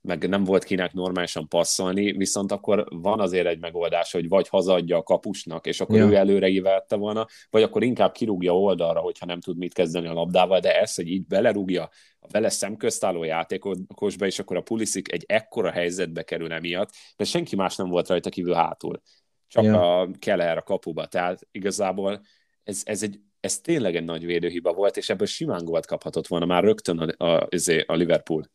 meg 0.00 0.28
nem 0.28 0.44
volt 0.44 0.64
kinek 0.64 0.92
normálisan 0.92 1.48
passzolni, 1.48 2.12
viszont 2.12 2.52
akkor 2.52 2.86
van 2.90 3.20
azért 3.20 3.46
egy 3.46 3.60
megoldás, 3.60 4.12
hogy 4.12 4.28
vagy 4.28 4.48
hazadja 4.48 4.96
a 4.96 5.02
kapusnak, 5.02 5.66
és 5.66 5.80
akkor 5.80 5.96
ja. 5.96 6.06
ő 6.06 6.14
előre 6.14 6.48
ívelte 6.48 6.96
volna, 6.96 7.26
vagy 7.50 7.62
akkor 7.62 7.82
inkább 7.82 8.12
kirúgja 8.12 8.58
oldalra, 8.58 9.00
hogyha 9.00 9.26
nem 9.26 9.40
tud 9.40 9.56
mit 9.56 9.74
kezdeni 9.74 10.06
a 10.06 10.12
labdával, 10.12 10.60
de 10.60 10.80
ez, 10.80 10.94
hogy 10.94 11.08
így 11.08 11.26
belerúgja 11.26 11.82
a 12.18 12.26
vele 12.30 12.48
szemköztálló 12.48 13.24
játékosba, 13.24 14.26
és 14.26 14.38
akkor 14.38 14.56
a 14.56 14.62
Pulisic 14.62 15.12
egy 15.12 15.24
ekkora 15.28 15.70
helyzetbe 15.70 16.22
kerül 16.22 16.52
emiatt, 16.52 16.90
de 17.16 17.24
senki 17.24 17.56
más 17.56 17.76
nem 17.76 17.88
volt 17.88 18.08
rajta 18.08 18.30
kívül 18.30 18.54
hátul. 18.54 19.00
Csak 19.46 19.64
ja. 19.64 20.00
a 20.00 20.08
Keller 20.18 20.56
a 20.56 20.62
kapuba. 20.62 21.06
Tehát 21.06 21.40
igazából 21.50 22.20
ez, 22.62 22.82
ez 22.84 23.02
egy 23.02 23.20
ez 23.44 23.60
tényleg 23.60 23.96
egy 23.96 24.04
nagy 24.04 24.24
védőhiba 24.24 24.72
volt, 24.72 24.96
és 24.96 25.08
ebből 25.08 25.26
simán 25.26 25.64
gólt 25.64 25.86
kaphatott 25.86 26.26
volna 26.26 26.44
már 26.44 26.62
rögtön 26.62 26.98
a, 26.98 27.24
a, 27.24 27.46
izé, 27.50 27.84
a 27.86 27.94
Liverpool. 27.94 28.50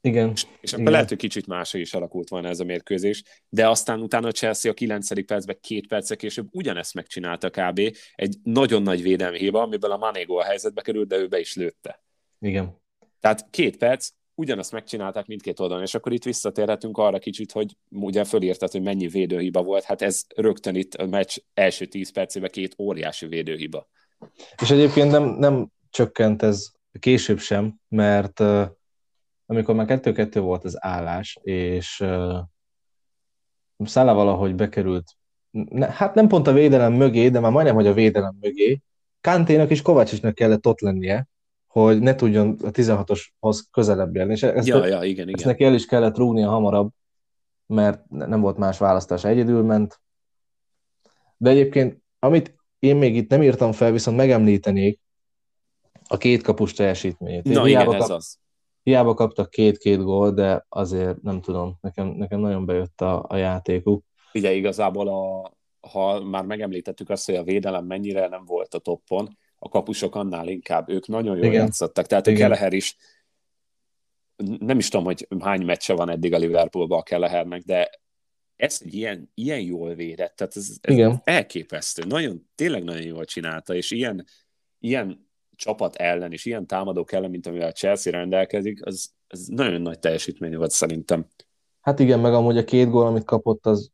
Igen. 0.00 0.30
És, 0.30 0.46
és 0.60 0.70
akkor 0.70 0.80
Igen. 0.80 0.92
lehet, 0.92 1.08
hogy 1.08 1.18
kicsit 1.18 1.46
máshogy 1.46 1.80
is 1.80 1.94
alakult 1.94 2.28
volna 2.28 2.48
ez 2.48 2.60
a 2.60 2.64
mérkőzés, 2.64 3.22
de 3.48 3.68
aztán 3.68 4.00
utána 4.00 4.26
a 4.26 4.32
Chelsea 4.32 4.70
a 4.70 4.74
9. 4.74 5.24
percben 5.26 5.58
két 5.60 5.86
percek 5.86 6.18
később 6.18 6.48
ugyanezt 6.50 6.94
megcsinálta 6.94 7.50
kb. 7.50 7.80
Egy 8.14 8.36
nagyon 8.42 8.82
nagy 8.82 9.02
védelmi 9.02 9.38
hiba, 9.38 9.62
amiből 9.62 9.90
a 9.90 9.96
Mané 9.96 10.22
gól 10.22 10.42
helyzetbe 10.42 10.82
került, 10.82 11.08
de 11.08 11.16
ő 11.16 11.26
be 11.26 11.38
is 11.38 11.54
lőtte. 11.54 12.02
Igen. 12.40 12.80
Tehát 13.20 13.50
két 13.50 13.76
perc, 13.76 14.08
ugyanazt 14.34 14.72
megcsinálták 14.72 15.26
mindkét 15.26 15.60
oldalon, 15.60 15.82
és 15.82 15.94
akkor 15.94 16.12
itt 16.12 16.24
visszatérhetünk 16.24 16.98
arra 16.98 17.18
kicsit, 17.18 17.52
hogy 17.52 17.76
ugye 17.90 18.24
fölírtad, 18.24 18.70
hogy 18.70 18.82
mennyi 18.82 19.06
védőhiba 19.08 19.62
volt, 19.62 19.84
hát 19.84 20.02
ez 20.02 20.24
rögtön 20.34 20.74
itt 20.74 20.94
a 20.94 21.06
meccs 21.06 21.36
első 21.54 21.86
tíz 21.86 22.12
percében 22.12 22.50
két 22.50 22.74
óriási 22.78 23.26
védőhiba. 23.26 23.88
És 24.62 24.70
egyébként 24.70 25.10
nem, 25.10 25.24
nem 25.24 25.68
csökkent 25.90 26.42
ez 26.42 26.66
később 26.98 27.38
sem, 27.38 27.80
mert 27.88 28.40
uh, 28.40 28.66
amikor 29.46 29.74
már 29.74 29.86
2-2 29.88 30.38
volt 30.40 30.64
az 30.64 30.84
állás, 30.84 31.38
és 31.42 32.00
uh, 32.00 32.38
Szála 33.84 34.14
valahogy 34.14 34.54
bekerült, 34.54 35.16
ne, 35.50 35.86
hát 35.86 36.14
nem 36.14 36.28
pont 36.28 36.46
a 36.46 36.52
védelem 36.52 36.92
mögé, 36.92 37.28
de 37.28 37.40
már 37.40 37.52
majdnem, 37.52 37.74
hogy 37.74 37.86
a 37.86 37.92
védelem 37.92 38.36
mögé, 38.40 38.80
Kanténak 39.20 39.70
és 39.70 39.82
Kovácsisnak 39.82 40.34
kellett 40.34 40.66
ott 40.66 40.80
lennie, 40.80 41.28
hogy 41.66 42.00
ne 42.00 42.14
tudjon 42.14 42.56
a 42.62 42.70
16-oshoz 42.70 43.68
közelebb 43.70 44.14
jönni. 44.14 44.32
És 44.32 44.42
ezt, 44.42 44.66
Ja, 44.66 44.86
ja, 44.86 45.02
igen, 45.02 45.28
ezt 45.28 45.38
igen. 45.38 45.50
neki 45.50 45.64
el 45.64 45.74
is 45.74 45.86
kellett 45.86 46.16
rúgnia 46.16 46.48
hamarabb, 46.48 46.90
mert 47.66 48.08
nem 48.08 48.40
volt 48.40 48.56
más 48.56 48.78
választás, 48.78 49.24
egyedül 49.24 49.62
ment. 49.62 50.00
De 51.36 51.50
egyébként, 51.50 52.02
amit 52.18 52.55
én 52.78 52.96
még 52.96 53.16
itt 53.16 53.30
nem 53.30 53.42
írtam 53.42 53.72
fel, 53.72 53.92
viszont 53.92 54.16
megemlítenék 54.16 55.00
a 56.08 56.16
két 56.16 56.42
kapus 56.42 56.72
teljesítményét. 56.72 57.44
Na 57.44 57.64
hiába, 57.64 57.90
igen, 57.90 58.00
ez 58.00 58.06
kap, 58.06 58.16
az. 58.16 58.38
hiába 58.82 59.14
kaptak 59.14 59.50
két-két 59.50 60.02
gól, 60.02 60.30
de 60.30 60.66
azért 60.68 61.22
nem 61.22 61.40
tudom, 61.40 61.78
nekem, 61.80 62.06
nekem 62.06 62.40
nagyon 62.40 62.66
bejött 62.66 63.00
a, 63.00 63.24
a 63.28 63.36
játékuk. 63.36 64.04
Ugye 64.34 64.52
igazából, 64.52 65.08
a, 65.08 65.52
ha 65.88 66.24
már 66.24 66.44
megemlítettük 66.44 67.10
azt, 67.10 67.26
hogy 67.26 67.34
a 67.34 67.42
védelem 67.42 67.84
mennyire 67.86 68.28
nem 68.28 68.44
volt 68.44 68.74
a 68.74 68.78
toppon, 68.78 69.38
a 69.58 69.68
kapusok 69.68 70.14
annál 70.14 70.48
inkább, 70.48 70.88
ők 70.88 71.06
nagyon 71.06 71.36
jól 71.36 71.44
Igen. 71.44 71.62
játszottak. 71.62 72.06
Tehát 72.06 72.26
a 72.26 72.30
Igen. 72.30 72.42
Keleher 72.42 72.72
is, 72.72 72.96
nem 74.58 74.78
is 74.78 74.88
tudom, 74.88 75.04
hogy 75.04 75.26
hány 75.40 75.64
meccse 75.64 75.94
van 75.94 76.10
eddig 76.10 76.32
a 76.32 76.38
Liverpoolban 76.38 76.98
a 76.98 77.02
Kelehernek, 77.02 77.62
de 77.62 77.90
ez 78.56 78.80
egy 78.84 78.94
ilyen, 78.94 79.30
ilyen 79.34 79.60
jól 79.60 79.94
védett, 79.94 80.36
tehát 80.36 80.56
ez, 80.56 80.68
ez 80.80 80.92
Igen. 80.94 81.20
elképesztő. 81.24 82.02
Nagyon, 82.06 82.48
tényleg 82.54 82.84
nagyon 82.84 83.02
jól 83.02 83.24
csinálta, 83.24 83.74
és 83.74 83.90
ilyen, 83.90 84.26
ilyen 84.78 85.28
csapat 85.56 85.96
ellen, 85.96 86.32
és 86.32 86.44
ilyen 86.44 86.66
támadók 86.66 87.12
ellen, 87.12 87.30
mint 87.30 87.46
amivel 87.46 87.68
a 87.68 87.72
Chelsea 87.72 88.12
rendelkezik, 88.12 88.86
az, 88.86 89.10
az 89.28 89.46
nagyon 89.46 89.80
nagy 89.80 89.98
teljesítmény 89.98 90.56
volt 90.56 90.70
szerintem. 90.70 91.26
Hát 91.80 91.98
igen, 91.98 92.20
meg 92.20 92.34
amúgy 92.34 92.58
a 92.58 92.64
két 92.64 92.88
gól, 92.88 93.06
amit 93.06 93.24
kapott, 93.24 93.66
az 93.66 93.90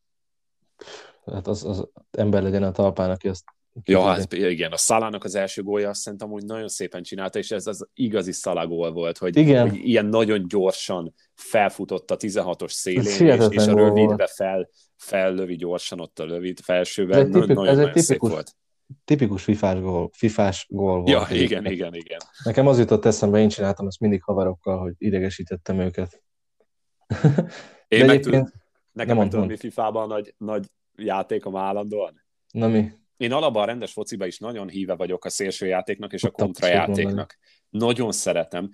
hát 1.25 1.47
az, 1.47 1.65
az 1.65 1.89
ember 2.11 2.43
legyen 2.43 2.63
a 2.63 2.71
talpán, 2.71 3.11
aki 3.11 3.29
azt 3.29 3.45
Ja, 3.85 4.03
hát 4.03 4.33
igen, 4.33 4.73
a 4.73 4.77
Szalának 4.77 5.25
az 5.25 5.35
első 5.35 5.63
gólja 5.63 5.89
azt 5.89 6.01
szerintem 6.01 6.33
úgy 6.33 6.45
nagyon 6.45 6.69
szépen 6.69 7.03
csinálta, 7.03 7.39
és 7.39 7.51
ez 7.51 7.67
az 7.67 7.89
igazi 7.95 8.33
szalagól 8.33 8.93
volt, 8.93 9.19
hogy, 9.19 9.37
Igen. 9.37 9.69
hogy 9.69 9.79
ilyen 9.89 10.07
nagyon 10.07 10.49
gyorsan 10.49 11.15
felfutott 11.35 12.11
a 12.11 12.17
16-os 12.17 12.71
szélén, 12.71 13.31
Ez 13.31 13.41
és, 13.51 13.57
és 13.57 13.67
a 13.67 13.75
rövidbe 13.75 14.27
fel, 14.27 14.69
fellövi 14.97 15.57
gyorsan 15.57 16.01
ott 16.01 16.19
a 16.19 16.25
rövid 16.25 16.59
Ez 16.59 16.65
felsőben. 16.65 17.19
egy 17.19 17.25
Nagyon, 17.29 17.41
tipik- 17.41 17.57
nagyon, 17.57 17.73
ez 17.73 17.79
egy 17.79 17.85
nagyon 17.85 18.03
szép 18.03 18.07
tipikus 18.19 18.31
volt. 18.31 18.55
Tipikus 19.05 19.43
fifás 19.43 19.81
gól, 19.81 20.11
fifás 20.13 20.67
gól 20.71 20.95
volt. 20.97 21.09
Ja, 21.09 21.27
egyébként. 21.29 21.51
igen, 21.51 21.73
igen, 21.73 21.95
igen. 21.95 22.19
Nekem 22.45 22.67
az 22.67 22.79
jutott 22.79 23.05
eszembe, 23.05 23.39
én 23.39 23.49
csináltam 23.49 23.87
ezt 23.87 24.01
mindig 24.01 24.23
haverokkal, 24.23 24.79
hogy 24.79 24.95
idegesítettem 24.99 25.79
őket. 25.81 26.23
Én 27.89 28.05
meg 28.05 28.21
tudom, 28.21 28.49
nekem 28.93 29.17
meg 29.17 29.29
tudom, 29.29 29.47
mi 29.47 29.57
FIFA-ban 29.57 30.09
nagy, 30.09 30.35
nagy 30.39 30.67
játékom 30.97 31.57
állandóan. 31.57 32.25
Na 32.53 32.69
mi? 32.69 32.91
Én 33.23 33.33
alapban 33.33 33.63
a 33.63 33.67
rendes 33.67 33.93
fociba 33.93 34.27
is 34.27 34.39
nagyon 34.39 34.69
híve 34.69 34.95
vagyok 34.95 35.25
a 35.25 35.31
szélső 35.31 35.67
játéknak 35.67 36.13
és 36.13 36.23
a 36.23 36.31
kontrajátéknak. 36.31 37.39
Nagyon 37.69 38.13
szeretem, 38.13 38.69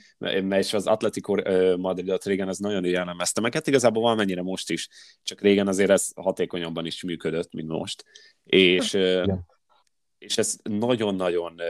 és 0.51 0.73
az 0.73 0.87
Atletico 0.87 1.35
Madridot 1.77 2.25
régen 2.25 2.49
ez 2.49 2.59
nagyon 2.59 2.85
jellemezte 2.85 3.41
meg. 3.41 3.55
Hát 3.55 3.67
igazából 3.67 4.03
valamennyire 4.03 4.43
most 4.43 4.71
is, 4.71 4.89
csak 5.23 5.41
régen 5.41 5.69
azért 5.69 5.91
ez 5.91 6.11
hatékonyabban 6.17 6.87
is 6.87 7.03
működött, 7.03 7.53
mint 7.53 7.69
most. 7.69 8.05
És, 8.45 8.93
Igen. 8.93 9.47
és 10.19 10.39
ezt 10.39 10.69
nagyon-nagyon 10.69 11.61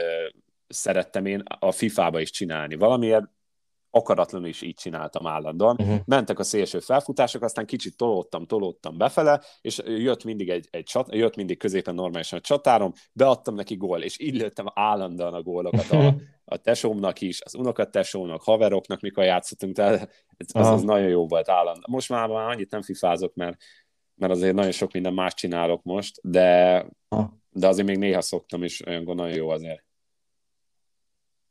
szerettem 0.67 1.25
én 1.25 1.43
a 1.59 1.71
FIFA-ba 1.71 2.19
is 2.19 2.29
csinálni. 2.31 2.75
Valamiért 2.75 3.25
akaratlanul 3.91 4.47
is 4.47 4.61
így 4.61 4.75
csináltam 4.75 5.27
állandóan. 5.27 5.75
Uh-huh. 5.79 5.99
Mentek 6.05 6.39
a 6.39 6.43
szélső 6.43 6.79
felfutások, 6.79 7.43
aztán 7.43 7.65
kicsit 7.65 7.97
tolódtam, 7.97 8.45
tolódtam 8.45 8.97
befele, 8.97 9.41
és 9.61 9.81
jött 9.85 10.23
mindig 10.23 10.49
egy, 10.49 10.67
egy 10.71 10.83
csat, 10.83 11.15
jött 11.15 11.35
mindig 11.35 11.57
középen 11.57 11.95
normálisan 11.95 12.39
a 12.39 12.41
csatárom, 12.41 12.93
beadtam 13.13 13.55
neki 13.55 13.75
gól, 13.75 14.01
és 14.01 14.19
így 14.19 14.35
lőttem 14.35 14.65
állandóan 14.73 15.33
a 15.33 15.41
gólokat 15.41 15.89
a, 15.91 16.15
a 16.45 16.57
tesómnak 16.57 17.21
is, 17.21 17.41
az 17.41 17.55
unokatesómnak, 17.55 18.41
haveroknak, 18.41 19.01
mikor 19.01 19.23
játszottunk, 19.23 19.75
tehát 19.75 20.09
ez, 20.37 20.47
az, 20.51 20.67
az 20.67 20.83
nagyon 20.83 21.09
jó 21.09 21.27
volt 21.27 21.49
állandóan. 21.49 21.89
Most 21.89 22.09
már, 22.09 22.27
már 22.27 22.49
annyit 22.49 22.71
nem 22.71 22.81
fifázok, 22.81 23.33
mert, 23.33 23.57
mert 24.15 24.31
azért 24.31 24.55
nagyon 24.55 24.71
sok 24.71 24.91
minden 24.91 25.13
más 25.13 25.33
csinálok 25.33 25.83
most, 25.83 26.19
de, 26.23 26.85
de 27.49 27.67
azért 27.67 27.87
még 27.87 27.97
néha 27.97 28.21
szoktam, 28.21 28.63
és 28.63 28.87
olyankor 28.87 29.15
nagyon 29.15 29.35
jó 29.35 29.49
azért. 29.49 29.83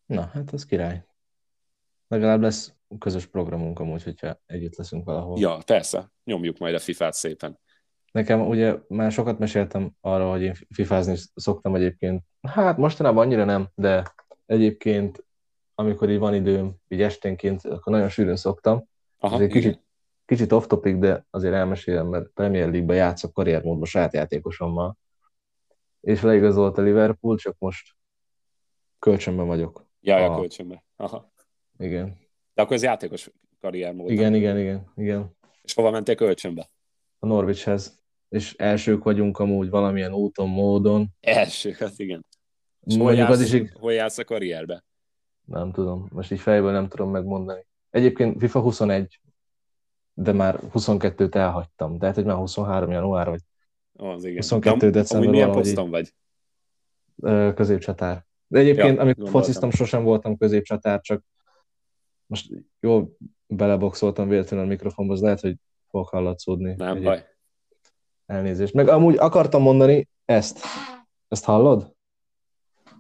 Na, 0.07 0.31
hát 0.33 0.53
az 0.53 0.65
király. 0.65 1.07
Legalább 2.09 2.41
lesz 2.41 2.75
közös 2.99 3.27
programunk 3.27 3.79
amúgy, 3.79 4.03
hogyha 4.03 4.41
együtt 4.47 4.77
leszünk 4.77 5.05
valahol. 5.05 5.39
Ja, 5.39 5.59
persze, 5.67 6.11
nyomjuk 6.25 6.59
majd 6.59 6.75
a 6.75 6.79
fifát 6.79 7.13
szépen. 7.13 7.59
Nekem 8.13 8.41
ugye 8.47 8.77
már 8.89 9.13
sokat 9.13 9.39
meséltem 9.39 9.93
arra, 10.01 10.31
hogy 10.31 10.43
én 10.43 10.55
fifázni 10.71 11.17
szoktam 11.35 11.75
egyébként. 11.75 12.23
Hát 12.43 12.77
mostanában 12.77 13.25
annyira 13.25 13.45
nem, 13.45 13.69
de 13.75 14.15
egyébként 14.47 15.27
amikor 15.75 16.11
így 16.11 16.19
van 16.19 16.35
időm, 16.35 16.75
így 16.89 17.03
esténként, 17.03 17.65
akkor 17.65 17.93
nagyon 17.93 18.09
sűrűn 18.09 18.37
szoktam. 18.37 18.85
Aha, 19.19 19.37
igen. 19.37 19.49
kicsit, 19.49 19.83
kicsit 20.25 20.53
off 20.53 20.67
topic, 20.67 20.99
de 20.99 21.27
azért 21.31 21.55
elmesélem, 21.55 22.07
mert 22.07 22.29
Premier 22.29 22.69
League-ben 22.71 22.97
játszok 22.97 23.33
karriermódban 23.33 23.85
saját 23.87 24.13
játékosommal. 24.13 24.97
És 26.01 26.23
leigazolt 26.23 26.79
a 26.79 26.83
Liverpool, 26.83 27.37
csak 27.37 27.57
most 27.59 27.97
kölcsönben 28.99 29.47
vagyok. 29.47 29.87
Ja, 30.01 30.19
ja, 30.19 30.33
a- 30.33 30.39
kölcsönbe. 30.39 30.85
Aha. 30.97 31.33
Igen. 31.79 32.17
De 32.55 32.63
akkor 32.63 32.77
ez 32.77 32.83
játékos 32.83 33.31
karriermód. 33.61 34.11
Igen, 34.11 34.31
nem? 34.31 34.41
igen, 34.41 34.59
igen, 34.59 34.93
igen. 34.97 35.37
És 35.63 35.75
hova 35.75 35.91
mentél 35.91 36.15
kölcsönbe? 36.15 36.71
A 37.19 37.27
Norwichhez. 37.27 37.99
És 38.29 38.55
elsők 38.55 39.03
vagyunk 39.03 39.39
amúgy 39.39 39.71
valamilyen 39.71 40.13
úton, 40.15 40.49
módon. 40.49 41.09
Első, 41.21 41.71
hát 41.79 41.93
igen. 41.97 42.27
És 42.87 42.97
hol 42.97 43.15
jársz, 43.15 43.31
az 43.31 43.55
is 43.55 43.71
hol 43.73 43.93
jársz 43.93 44.19
a 44.19 44.25
karrierbe? 44.25 44.85
nem 45.45 45.73
tudom, 45.73 46.09
most 46.13 46.33
így 46.33 46.41
fejből 46.41 46.73
nem 46.73 46.89
tudom 46.89 47.11
megmondani. 47.11 47.67
Egyébként 47.91 48.39
FIFA 48.39 48.61
21, 48.61 49.21
de 50.15 50.33
már 50.33 50.61
22-t 50.73 51.35
elhagytam. 51.35 51.99
De 51.99 52.07
hát, 52.07 52.15
hogy 52.15 52.25
már 52.25 52.37
23 52.37 52.91
január, 52.91 53.29
vagy 53.29 53.41
Az, 53.93 54.25
igen. 54.25 54.37
22 54.37 54.79
De 54.79 54.91
december 54.91 55.29
amúgy 55.29 55.41
milyen 55.41 55.53
poszton 55.57 55.91
vagy? 55.91 56.15
középcsatár. 57.55 58.27
De 58.47 58.59
egyébként, 58.59 58.87
Ja, 58.95 59.01
amikor 59.01 59.15
gondoltam. 59.15 59.41
fociztam, 59.41 59.71
sosem 59.71 60.03
voltam 60.03 60.37
középcsatár, 60.37 61.01
csak 61.01 61.25
most 62.29 62.51
jól 62.81 63.17
beleboxoltam 63.47 64.29
véletlenül 64.29 64.65
a 64.65 64.69
mikrofonba, 64.69 65.13
az 65.13 65.21
lehet, 65.21 65.41
hogy 65.41 65.57
fog 65.89 66.09
hallatszódni. 66.09 66.75
Nem 66.77 66.97
Egy- 66.97 67.03
baj. 67.03 67.27
Elnézést. 68.27 68.73
Meg 68.75 68.89
amúgy 68.89 69.17
akartam 69.17 69.63
mondani 69.63 70.09
ezt. 70.25 70.61
Ezt 71.29 71.45
hallod? 71.45 71.95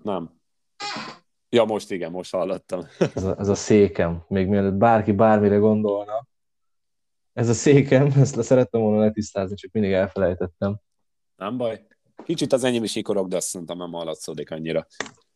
Nem. 0.03 0.37
Ja, 1.49 1.65
most 1.65 1.91
igen, 1.91 2.11
most 2.11 2.31
hallottam. 2.33 2.81
Ez 3.15 3.25
a, 3.25 3.39
ez 3.39 3.49
a 3.49 3.55
székem. 3.55 4.25
Még 4.29 4.49
mielőtt 4.49 4.75
bárki 4.75 5.13
bármire 5.13 5.57
gondolna. 5.57 6.27
Ez 7.33 7.49
a 7.49 7.53
székem, 7.53 8.07
ezt 8.21 8.35
le 8.35 8.43
szerettem 8.43 8.81
volna 8.81 9.01
letisztázni, 9.01 9.57
csak 9.57 9.73
mindig 9.73 9.93
elfelejtettem. 9.93 10.81
Nem 11.37 11.57
baj. 11.57 11.87
Kicsit 12.25 12.53
az 12.53 12.65
enyém 12.65 12.83
is 12.85 12.97
ikorok, 12.97 13.29
de 13.29 13.37
azt 13.37 13.47
szerintem 13.47 13.77
nem 13.77 13.93
hallatszódik 13.93 14.51
annyira. 14.51 14.87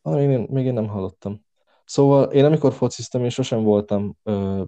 Ah, 0.01 0.15
még, 0.15 0.29
én, 0.29 0.47
még 0.49 0.65
én 0.65 0.73
nem 0.73 0.87
hallottam. 0.87 1.45
Szóval 1.85 2.31
én 2.31 2.45
amikor 2.45 2.73
fociztam, 2.73 3.23
én 3.23 3.29
sosem 3.29 3.63
voltam, 3.63 4.17
ö, 4.23 4.63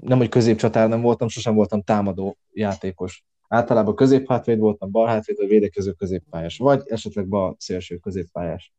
nem 0.00 0.18
hogy 0.18 0.28
középcsatár 0.28 0.88
nem 0.88 1.00
voltam, 1.00 1.28
sosem 1.28 1.54
voltam 1.54 1.82
támadó 1.82 2.38
játékos. 2.52 3.24
Általában 3.48 3.94
középhátvéd 3.94 4.58
voltam, 4.58 4.90
bal 4.90 5.06
hátvéd, 5.06 5.36
vagy 5.36 5.48
védekező 5.48 5.92
középpályás, 5.92 6.58
vagy 6.58 6.82
esetleg 6.86 7.28
bal 7.28 7.56
szélső 7.58 7.96
középpályás. 7.96 8.72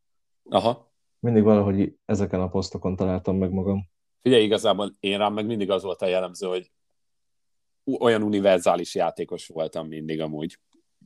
Aha. 0.49 0.91
Mindig 1.19 1.43
valahogy 1.43 1.95
ezeken 2.05 2.41
a 2.41 2.49
posztokon 2.49 2.95
találtam 2.95 3.37
meg 3.37 3.51
magam. 3.51 3.89
Figyelj, 4.21 4.43
igazából 4.43 4.95
én 4.99 5.17
rám 5.17 5.33
meg 5.33 5.45
mindig 5.45 5.71
az 5.71 5.83
volt 5.83 6.01
a 6.01 6.05
jellemző, 6.05 6.47
hogy 6.47 6.71
olyan 7.99 8.23
univerzális 8.23 8.95
játékos 8.95 9.47
voltam 9.47 9.87
mindig 9.87 10.21
amúgy. 10.21 10.59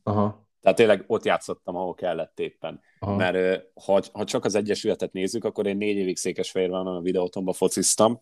Aha. 0.04 0.43
Tehát 0.64 0.78
tényleg 0.78 1.04
ott 1.08 1.26
játszottam, 1.26 1.76
ahol 1.76 1.94
kellett 1.94 2.40
éppen. 2.40 2.82
Aha. 3.00 3.16
Mert 3.16 3.64
ha, 3.86 4.02
ha 4.14 4.24
csak 4.24 4.46
az 4.46 4.56
Egyesületet 4.56 5.14
nézzük, 5.14 5.44
akkor 5.44 5.68
én 5.68 5.78
négy 5.78 5.96
évig 5.96 6.18
Székesfehérváron 6.18 6.96
a 6.96 7.02
videótomba 7.02 7.54
fociztam, 7.54 8.20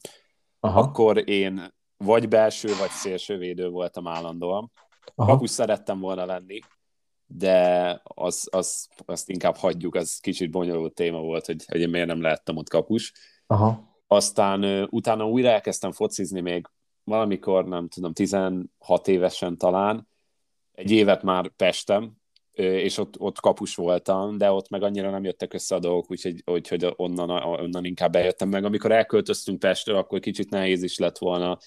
Aha. 0.59 0.79
akkor 0.79 1.29
én 1.29 1.73
vagy 1.97 2.27
belső, 2.27 2.67
vagy 2.67 2.89
szélső 2.89 3.37
védő 3.37 3.69
voltam 3.69 4.07
állandóan. 4.07 4.71
Aha. 5.15 5.31
Kapus 5.31 5.49
szerettem 5.49 5.99
volna 5.99 6.25
lenni, 6.25 6.59
de 7.25 8.01
az, 8.03 8.47
az, 8.51 8.87
azt 9.05 9.29
inkább 9.29 9.55
hagyjuk, 9.55 9.95
az 9.95 10.17
kicsit 10.17 10.51
bonyolult 10.51 10.93
téma 10.93 11.19
volt, 11.19 11.45
hogy, 11.45 11.65
hogy 11.67 11.81
én 11.81 11.89
miért 11.89 12.07
nem 12.07 12.21
lehettem 12.21 12.57
ott 12.57 12.69
kapus. 12.69 13.13
Aha. 13.47 13.89
Aztán 14.07 14.87
utána 14.89 15.27
újra 15.27 15.49
elkezdtem 15.49 15.91
focizni 15.91 16.41
még 16.41 16.69
valamikor, 17.03 17.65
nem 17.65 17.87
tudom, 17.87 18.13
16 18.13 18.67
évesen 19.05 19.57
talán, 19.57 20.07
egy 20.71 20.91
évet 20.91 21.23
már 21.23 21.47
Pestem, 21.47 22.20
és 22.53 22.97
ott, 22.97 23.19
ott 23.19 23.39
kapus 23.39 23.75
voltam, 23.75 24.37
de 24.37 24.51
ott 24.51 24.69
meg 24.69 24.83
annyira 24.83 25.09
nem 25.09 25.23
jöttek 25.23 25.53
össze 25.53 25.75
a 25.75 25.79
dolgok, 25.79 26.11
úgyhogy 26.11 26.41
hogy, 26.45 26.67
hogy 26.67 26.93
onnan, 26.95 27.29
onnan 27.29 27.85
inkább 27.85 28.11
bejöttem 28.11 28.49
meg. 28.49 28.63
Amikor 28.65 28.91
elköltöztünk 28.91 29.59
Pestről, 29.59 29.95
akkor 29.95 30.19
kicsit 30.19 30.49
nehéz 30.49 30.83
is 30.83 30.97
lett 30.97 31.17
volna 31.17 31.57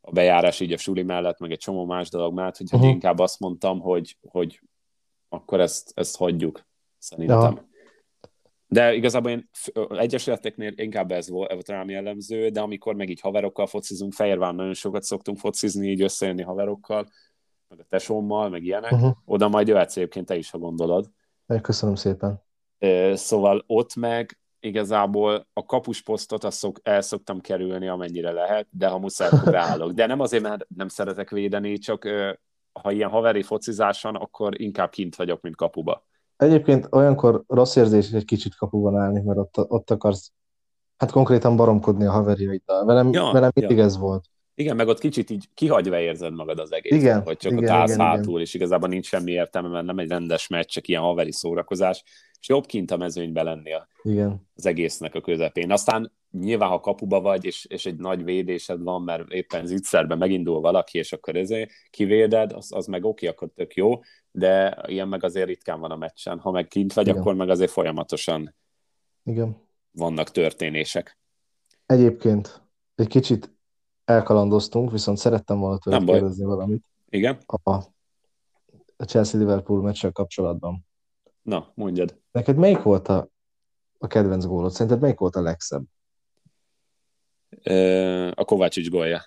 a 0.00 0.10
bejárás 0.10 0.60
így 0.60 0.72
a 0.72 0.76
suli 0.76 1.02
mellett, 1.02 1.38
meg 1.38 1.50
egy 1.50 1.58
csomó 1.58 1.84
más 1.84 2.08
dolog 2.08 2.34
mellett, 2.34 2.56
hogy 2.56 2.72
uh-huh. 2.72 2.88
inkább 2.88 3.18
azt 3.18 3.40
mondtam, 3.40 3.80
hogy, 3.80 4.16
hogy 4.30 4.60
akkor 5.28 5.60
ezt, 5.60 5.92
ezt 5.94 6.16
hagyjuk, 6.16 6.66
szerintem. 6.98 7.38
Ja. 7.38 7.68
De 8.68 8.94
igazából 8.94 9.30
én 9.30 9.50
egyesületeknél 9.88 10.72
inkább 10.76 11.12
ez 11.12 11.28
volt, 11.28 11.52
volt 11.52 11.68
rám 11.68 11.88
jellemző, 11.88 12.48
de 12.48 12.60
amikor 12.60 12.94
meg 12.94 13.08
így 13.08 13.20
haverokkal 13.20 13.66
focizunk, 13.66 14.12
Fehérván 14.12 14.54
nagyon 14.54 14.74
sokat 14.74 15.02
szoktunk 15.02 15.38
focizni, 15.38 15.90
így 15.90 16.02
összejönni 16.02 16.42
haverokkal, 16.42 17.08
meg 17.68 17.80
a 17.80 17.86
tesómmal, 17.88 18.48
meg 18.48 18.64
ilyenek, 18.64 18.92
uh-huh. 18.92 19.16
oda 19.24 19.48
majd 19.48 19.68
jöhetsz 19.68 19.96
egyébként 19.96 20.26
te 20.26 20.36
is, 20.36 20.50
ha 20.50 20.58
gondolod. 20.58 21.10
Köszönöm 21.62 21.94
szépen. 21.94 22.42
Szóval 23.12 23.64
ott 23.66 23.94
meg 23.94 24.38
igazából 24.60 25.46
a 25.52 25.64
kapusposztot 25.64 26.44
azt 26.44 26.58
szok, 26.58 26.78
el 26.82 27.00
szoktam 27.00 27.40
kerülni, 27.40 27.88
amennyire 27.88 28.32
lehet, 28.32 28.66
de 28.70 28.88
ha 28.88 28.98
muszáj, 28.98 29.28
akkor 29.28 29.52
beállok. 29.52 29.92
De 29.92 30.06
nem 30.06 30.20
azért, 30.20 30.42
mert 30.42 30.66
nem 30.76 30.88
szeretek 30.88 31.30
védeni, 31.30 31.78
csak 31.78 32.08
ha 32.82 32.90
ilyen 32.90 33.10
haveri 33.10 33.42
focizáson, 33.42 34.14
akkor 34.14 34.60
inkább 34.60 34.90
kint 34.90 35.16
vagyok, 35.16 35.40
mint 35.40 35.56
kapuba. 35.56 36.06
Egyébként 36.36 36.88
olyankor 36.90 37.44
rossz 37.46 37.76
érzés 37.76 38.12
egy 38.12 38.24
kicsit 38.24 38.54
kapuban 38.54 38.96
állni, 38.96 39.20
mert 39.20 39.38
ott, 39.38 39.70
ott 39.70 39.90
akarsz 39.90 40.32
hát 40.96 41.10
konkrétan 41.10 41.56
baromkodni 41.56 42.04
a 42.04 42.10
haverjaiddal. 42.10 42.84
Velem, 42.84 43.12
ja, 43.12 43.30
velem 43.32 43.50
mindig 43.54 43.76
ja. 43.76 43.84
ez 43.84 43.98
volt. 43.98 44.24
Igen, 44.58 44.76
meg 44.76 44.88
ott 44.88 44.98
kicsit 44.98 45.30
így 45.30 45.48
kihagyva 45.54 46.00
érzed 46.00 46.32
magad 46.32 46.58
az 46.58 46.72
egész, 46.72 46.92
igen, 46.92 47.22
hogy 47.22 47.36
csak 47.36 47.52
igen, 47.52 47.64
ott 47.64 47.70
állsz 47.70 47.94
igen, 47.94 48.06
hátul, 48.06 48.30
igen. 48.30 48.40
és 48.40 48.54
igazából 48.54 48.88
nincs 48.88 49.06
semmi 49.06 49.32
értelme, 49.32 49.68
mert 49.68 49.86
nem 49.86 49.98
egy 49.98 50.08
rendes 50.08 50.48
meccs, 50.48 50.68
csak 50.68 50.88
ilyen 50.88 51.02
haveri 51.02 51.32
szórakozás, 51.32 52.02
és 52.40 52.48
jobb 52.48 52.66
kint 52.66 52.90
a 52.90 52.96
mezőnybe 52.96 53.42
lenni 53.42 53.72
a, 53.72 53.88
igen. 54.02 54.48
az 54.54 54.66
egésznek 54.66 55.14
a 55.14 55.20
közepén. 55.20 55.70
Aztán 55.70 56.12
nyilván, 56.30 56.68
ha 56.68 56.80
kapuba 56.80 57.20
vagy, 57.20 57.44
és, 57.44 57.64
és 57.64 57.86
egy 57.86 57.96
nagy 57.96 58.24
védésed 58.24 58.82
van, 58.82 59.02
mert 59.02 59.32
éppen 59.32 59.66
zicserben 59.66 60.18
megindul 60.18 60.60
valaki, 60.60 60.98
és 60.98 61.12
akkor 61.12 61.36
ezért 61.36 61.70
kivéded, 61.90 62.52
az, 62.52 62.72
az 62.72 62.86
meg 62.86 63.04
oké, 63.04 63.26
akkor 63.26 63.48
tök 63.54 63.74
jó, 63.74 64.00
de 64.30 64.82
ilyen 64.86 65.08
meg 65.08 65.24
azért 65.24 65.46
ritkán 65.46 65.80
van 65.80 65.90
a 65.90 65.96
meccsen. 65.96 66.38
Ha 66.38 66.50
meg 66.50 66.66
kint 66.66 66.92
vagy, 66.92 67.06
Igen. 67.06 67.20
akkor 67.20 67.34
meg 67.34 67.48
azért 67.48 67.70
folyamatosan 67.70 68.54
Igen. 69.24 69.56
vannak 69.90 70.30
történések. 70.30 71.18
Egyébként 71.86 72.62
egy 72.94 73.08
kicsit 73.08 73.55
elkalandoztunk, 74.06 74.90
viszont 74.90 75.18
szerettem 75.18 75.58
volna 75.58 75.78
tőled 75.78 76.04
kérdezni 76.04 76.44
valamit. 76.44 76.84
Igen? 77.08 77.38
A, 77.46 77.70
a 78.96 79.04
Chelsea-Liverpool 79.04 79.82
meccsel 79.82 80.12
kapcsolatban. 80.12 80.86
Na, 81.42 81.72
mondjad. 81.74 82.20
Neked 82.30 82.56
melyik 82.56 82.82
volt 82.82 83.08
a, 83.08 83.28
a 83.98 84.06
kedvenc 84.06 84.44
gólod? 84.44 84.72
Szerinted 84.72 85.00
melyik 85.00 85.18
volt 85.18 85.36
a 85.36 85.40
legszebb? 85.40 85.84
A 88.34 88.44
Kovácsics 88.44 88.90
gólja. 88.90 89.22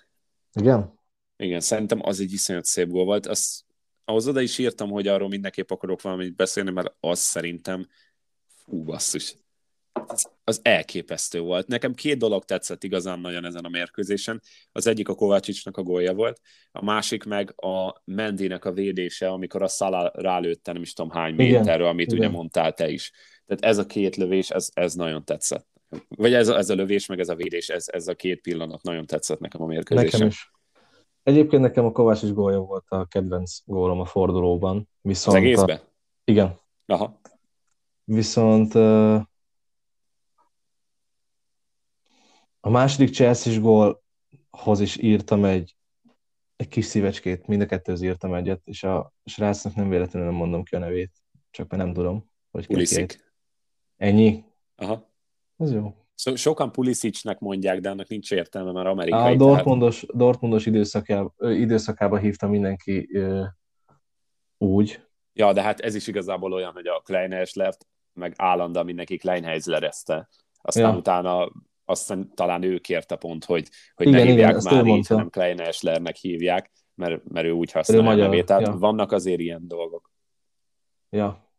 Igen? 0.52 0.98
Igen, 1.36 1.60
szerintem 1.60 1.98
az 2.02 2.20
egy 2.20 2.32
iszonyat 2.32 2.64
szép 2.64 2.88
gól 2.88 3.04
volt. 3.04 3.26
Azt, 3.26 3.64
ahhoz 4.04 4.28
oda 4.28 4.40
is 4.40 4.58
írtam, 4.58 4.90
hogy 4.90 5.06
arról 5.06 5.28
mindenképp 5.28 5.70
akarok 5.70 6.02
valamit 6.02 6.36
beszélni, 6.36 6.70
mert 6.70 6.94
az 7.00 7.18
szerintem 7.18 7.88
fú, 8.46 8.84
basszus. 8.84 9.36
Az, 10.50 10.60
elképesztő 10.62 11.40
volt. 11.40 11.66
Nekem 11.66 11.94
két 11.94 12.18
dolog 12.18 12.44
tetszett 12.44 12.84
igazán 12.84 13.20
nagyon 13.20 13.44
ezen 13.44 13.64
a 13.64 13.68
mérkőzésen. 13.68 14.40
Az 14.72 14.86
egyik 14.86 15.08
a 15.08 15.14
Kovácsicsnak 15.14 15.76
a 15.76 15.82
gólja 15.82 16.14
volt, 16.14 16.40
a 16.72 16.84
másik 16.84 17.24
meg 17.24 17.54
a 17.56 18.02
Mendinek 18.04 18.64
a 18.64 18.72
védése, 18.72 19.28
amikor 19.28 19.62
a 19.62 19.68
Szala 19.68 20.12
rálőtte 20.14 20.72
nem 20.72 20.82
is 20.82 20.92
tudom 20.92 21.10
hány 21.10 21.34
méterről, 21.34 21.86
amit 21.86 22.12
Igen. 22.12 22.18
ugye 22.18 22.28
mondtál 22.36 22.72
te 22.72 22.88
is. 22.88 23.12
Tehát 23.46 23.64
ez 23.64 23.78
a 23.78 23.86
két 23.86 24.16
lövés, 24.16 24.50
ez, 24.50 24.68
ez 24.74 24.94
nagyon 24.94 25.24
tetszett. 25.24 25.66
Vagy 26.08 26.34
ez 26.34 26.48
a, 26.48 26.56
ez 26.56 26.70
a 26.70 26.74
lövés, 26.74 27.06
meg 27.06 27.20
ez 27.20 27.28
a 27.28 27.34
védés, 27.34 27.68
ez, 27.68 27.84
ez 27.88 28.08
a 28.08 28.14
két 28.14 28.40
pillanat 28.40 28.82
nagyon 28.82 29.06
tetszett 29.06 29.40
nekem 29.40 29.62
a 29.62 29.66
mérkőzésen. 29.66 30.10
Nekem 30.10 30.26
is. 30.26 30.50
Egyébként 31.22 31.62
nekem 31.62 31.84
a 31.84 31.92
Kovács 31.92 32.22
is 32.22 32.32
gólja 32.32 32.58
volt 32.58 32.84
a 32.88 33.06
kedvenc 33.06 33.58
gólom 33.64 34.00
a 34.00 34.04
fordulóban. 34.04 34.88
Viszont 35.00 35.36
az 35.36 35.42
egészben? 35.42 35.76
A... 35.76 35.88
Igen. 36.24 36.58
Aha. 36.86 37.20
Viszont 38.04 38.74
uh... 38.74 39.20
a 42.60 42.70
második 42.70 43.14
Chelsea-s 43.14 43.60
gólhoz 43.60 44.80
is 44.80 44.96
írtam 44.96 45.44
egy, 45.44 45.76
egy 46.56 46.68
kis 46.68 46.84
szívecskét, 46.84 47.46
mind 47.46 47.62
a 47.62 47.66
kettőhöz 47.66 48.02
írtam 48.02 48.34
egyet, 48.34 48.60
és 48.64 48.82
a 48.82 49.12
srácnak 49.24 49.74
nem 49.74 49.88
véletlenül 49.88 50.28
nem 50.28 50.38
mondom 50.38 50.62
ki 50.62 50.74
a 50.74 50.78
nevét, 50.78 51.12
csak 51.50 51.70
mert 51.70 51.82
nem 51.82 51.92
tudom, 51.92 52.30
hogy 52.50 52.66
Pulisic. 52.66 53.16
Ennyi? 53.96 54.44
Aha. 54.76 55.08
Az 55.56 55.72
jó. 55.72 55.94
So, 56.14 56.36
sokan 56.36 56.72
Pulisicnek 56.72 57.38
mondják, 57.38 57.80
de 57.80 57.90
annak 57.90 58.08
nincs 58.08 58.32
értelme, 58.32 58.72
mert 58.72 58.86
amerikai. 58.86 59.34
A 59.34 59.36
Dortmundos, 59.36 60.00
tehát... 60.00 60.16
Dortmundos 60.16 60.66
időszakába, 60.66 61.34
időszakába 61.38 62.18
hívta 62.18 62.48
mindenki 62.48 63.16
ö, 63.16 63.44
úgy. 64.58 65.08
Ja, 65.32 65.52
de 65.52 65.62
hát 65.62 65.80
ez 65.80 65.94
is 65.94 66.06
igazából 66.06 66.52
olyan, 66.52 66.72
hogy 66.72 66.86
a 66.86 67.00
Kleinheislert 67.04 67.86
meg 68.12 68.34
állandóan 68.36 68.84
mindenki 68.84 69.16
Kleinheislerezte. 69.16 70.28
Aztán 70.62 70.92
ja. 70.92 70.98
utána 70.98 71.50
aztán 71.90 72.34
talán 72.34 72.62
ő 72.62 72.78
kérte 72.78 73.16
pont, 73.16 73.44
hogy, 73.44 73.68
hogy 73.94 74.06
igen, 74.06 74.20
ne 74.20 74.30
hívják 74.30 74.60
igen, 74.60 74.74
már 74.74 74.86
így, 74.86 75.06
hanem 75.06 75.30
Kleinheislernek 75.30 76.16
hívják, 76.16 76.70
mert, 76.94 77.28
mert 77.28 77.46
ő 77.46 77.50
úgy 77.50 77.72
használja 77.72 78.10
a 78.10 78.14
nevét. 78.14 78.46
Tehát 78.46 78.66
ja. 78.66 78.76
vannak 78.76 79.12
azért 79.12 79.40
ilyen 79.40 79.68
dolgok. 79.68 80.12
Ja, 81.10 81.50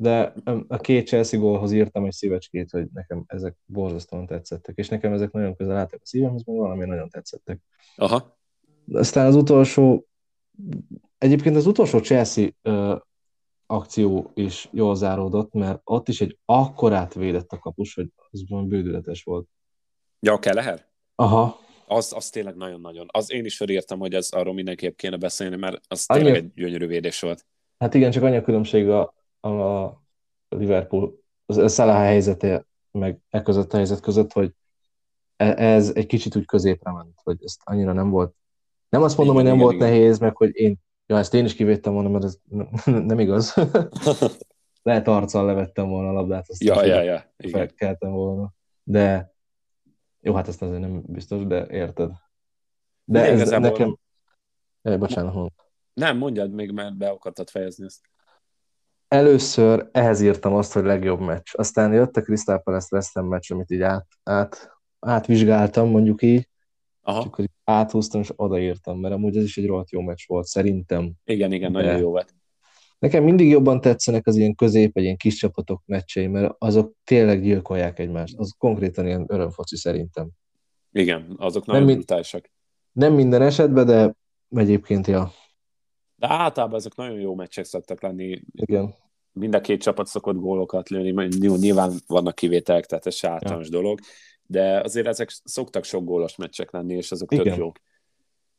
de 0.00 0.34
a 0.68 0.76
két 0.76 1.06
Chelsea 1.06 1.40
gólhoz 1.40 1.72
írtam 1.72 2.04
egy 2.04 2.12
szívecskét, 2.12 2.70
hogy 2.70 2.86
nekem 2.92 3.24
ezek 3.26 3.56
borzasztóan 3.64 4.26
tetszettek, 4.26 4.76
és 4.76 4.88
nekem 4.88 5.12
ezek 5.12 5.30
nagyon 5.30 5.56
közel 5.56 5.76
álltak 5.76 6.00
a 6.02 6.06
szívemhez, 6.06 6.44
mert 6.44 6.58
valami 6.58 6.84
nagyon 6.84 7.08
tetszettek. 7.08 7.60
Aha. 7.96 8.38
De 8.84 8.98
aztán 8.98 9.26
az 9.26 9.34
utolsó, 9.34 10.06
egyébként 11.18 11.56
az 11.56 11.66
utolsó 11.66 11.98
Chelsea 11.98 12.48
akció 13.66 14.30
is 14.34 14.68
jól 14.72 14.94
záródott, 14.94 15.52
mert 15.52 15.80
ott 15.84 16.08
is 16.08 16.20
egy 16.20 16.38
akkorát 16.44 17.14
védett 17.14 17.52
a 17.52 17.58
kapus, 17.58 17.94
hogy 17.94 18.08
van 18.48 18.68
bődületes 18.68 19.22
volt. 19.22 19.48
Ja, 20.20 20.38
kell 20.38 20.54
lehet? 20.54 20.88
Aha. 21.14 21.58
Az, 21.86 22.12
az 22.16 22.30
tényleg 22.30 22.56
nagyon-nagyon. 22.56 23.06
Az 23.10 23.32
én 23.32 23.44
is 23.44 23.56
felírtam, 23.56 23.98
hogy 23.98 24.14
ez 24.14 24.28
arról 24.30 24.54
mindenképp 24.54 24.96
kéne 24.96 25.16
beszélni, 25.16 25.56
mert 25.56 25.80
az 25.88 26.06
tényleg 26.06 26.34
Annyi... 26.34 26.36
egy 26.36 26.52
gyönyörű 26.54 26.86
védés 26.86 27.20
volt. 27.20 27.46
Hát 27.78 27.94
igen, 27.94 28.10
csak 28.10 28.22
annyi 28.22 28.36
a 28.36 28.42
különbség 28.42 28.88
a, 28.88 29.14
a 29.48 30.02
Liverpool 30.48 31.20
az 31.46 31.74
Salah 31.74 31.96
helyzete, 31.96 32.66
meg 32.90 33.18
e 33.28 33.42
között 33.42 33.72
a 33.72 33.76
helyzet 33.76 34.00
között, 34.00 34.32
hogy 34.32 34.52
e, 35.36 35.54
ez 35.56 35.90
egy 35.94 36.06
kicsit 36.06 36.36
úgy 36.36 36.46
középre 36.46 36.92
ment, 36.92 37.20
hogy 37.22 37.36
ezt 37.44 37.60
annyira 37.64 37.92
nem 37.92 38.10
volt. 38.10 38.34
Nem 38.88 39.02
azt 39.02 39.16
mondom, 39.16 39.38
igen, 39.38 39.50
hogy 39.50 39.58
nem 39.58 39.68
igen, 39.68 39.78
volt 39.78 39.90
igen. 39.90 40.00
nehéz, 40.00 40.18
meg 40.18 40.36
hogy 40.36 40.56
én, 40.56 40.76
ja, 41.06 41.18
ezt 41.18 41.34
én 41.34 41.44
is 41.44 41.54
kivédtem 41.54 41.92
volna, 41.92 42.08
mert 42.08 42.24
ez 42.24 42.38
nem 42.84 43.18
igaz. 43.18 43.54
Lehet 44.82 45.08
arccal 45.08 45.46
levettem 45.46 45.88
volna 45.88 46.08
a 46.08 46.12
labdát, 46.12 46.48
azt 46.48 46.62
ja, 46.62 46.84
ja, 46.84 47.02
ja, 47.02 47.24
felkeltem 47.50 48.10
volna. 48.10 48.54
De 48.82 49.34
jó, 50.20 50.34
hát 50.34 50.48
ezt 50.48 50.62
azért 50.62 50.80
nem 50.80 51.02
biztos, 51.06 51.46
de 51.46 51.66
érted. 51.70 52.08
De, 53.04 53.20
de 53.20 53.26
ez 53.26 53.40
igazából... 53.40 53.70
nekem... 53.70 53.98
Jaj, 54.82 54.96
bocsánat, 54.96 55.34
mond. 55.34 55.50
Nem, 55.92 56.16
mondjad 56.16 56.52
még, 56.52 56.70
mert 56.70 56.96
be 56.96 57.08
akartad 57.08 57.50
fejezni 57.50 57.84
ezt 57.84 58.10
először 59.10 59.88
ehhez 59.92 60.20
írtam 60.20 60.54
azt, 60.54 60.72
hogy 60.72 60.84
legjobb 60.84 61.20
meccs. 61.20 61.50
Aztán 61.52 61.92
jött 61.92 62.16
a 62.16 62.20
Crystal 62.20 62.62
Palace 62.62 62.96
West 62.96 63.14
meccs, 63.14 63.52
amit 63.52 63.70
így 63.70 63.82
át, 63.82 64.06
át, 64.22 64.70
átvizsgáltam, 64.98 65.88
mondjuk 65.88 66.22
így. 66.22 66.48
Aha. 67.00 67.22
Csak 67.22 67.34
hogy 67.34 67.50
áthúztam, 67.64 68.20
és 68.20 68.32
odaírtam, 68.36 69.00
mert 69.00 69.14
amúgy 69.14 69.36
ez 69.36 69.44
is 69.44 69.56
egy 69.56 69.66
rohadt 69.66 69.90
jó 69.90 70.00
meccs 70.00 70.26
volt, 70.26 70.46
szerintem. 70.46 71.12
Igen, 71.24 71.52
igen, 71.52 71.72
De 71.72 71.80
nagyon 71.80 71.98
jó 71.98 72.10
volt. 72.10 72.34
Nekem 73.00 73.24
mindig 73.24 73.48
jobban 73.48 73.80
tetszenek 73.80 74.26
az 74.26 74.36
ilyen 74.36 74.54
közép, 74.54 74.96
egy 74.96 75.02
ilyen 75.02 75.16
kis 75.16 75.34
csapatok 75.34 75.82
meccsei, 75.86 76.26
mert 76.26 76.54
azok 76.58 76.94
tényleg 77.04 77.42
gyilkolják 77.42 77.98
egymást. 77.98 78.38
Az 78.38 78.54
konkrétan 78.58 79.06
ilyen 79.06 79.24
örömfoci 79.28 79.76
szerintem. 79.76 80.28
Igen, 80.92 81.34
azok 81.36 81.66
nagyon 81.66 81.84
nem, 81.84 81.94
brutálisak. 81.94 82.50
Nem 82.92 83.12
minden 83.12 83.42
esetben, 83.42 83.86
de 83.86 84.14
egyébként, 84.48 85.06
ja, 85.06 85.32
De 86.16 86.28
általában 86.30 86.78
ezek 86.78 86.94
nagyon 86.94 87.20
jó 87.20 87.34
meccsek 87.34 87.64
szoktak 87.64 88.02
lenni. 88.02 88.42
Igen. 88.52 88.94
Mind 89.32 89.54
a 89.54 89.60
két 89.60 89.82
csapat 89.82 90.06
szokott 90.06 90.36
gólokat 90.36 90.88
lőni, 90.88 91.28
nyilván 91.38 91.92
vannak 92.06 92.34
kivételek, 92.34 92.86
tehát 92.86 93.06
ez 93.06 93.14
se 93.14 93.28
általános 93.28 93.68
ja. 93.68 93.80
dolog, 93.80 93.98
de 94.42 94.80
azért 94.80 95.06
ezek 95.06 95.28
szoktak 95.44 95.84
sok 95.84 96.04
gólos 96.04 96.36
meccsek 96.36 96.70
lenni, 96.70 96.94
és 96.94 97.10
azok 97.10 97.32
Igen. 97.32 97.44
tök 97.44 97.56
jók. 97.56 97.78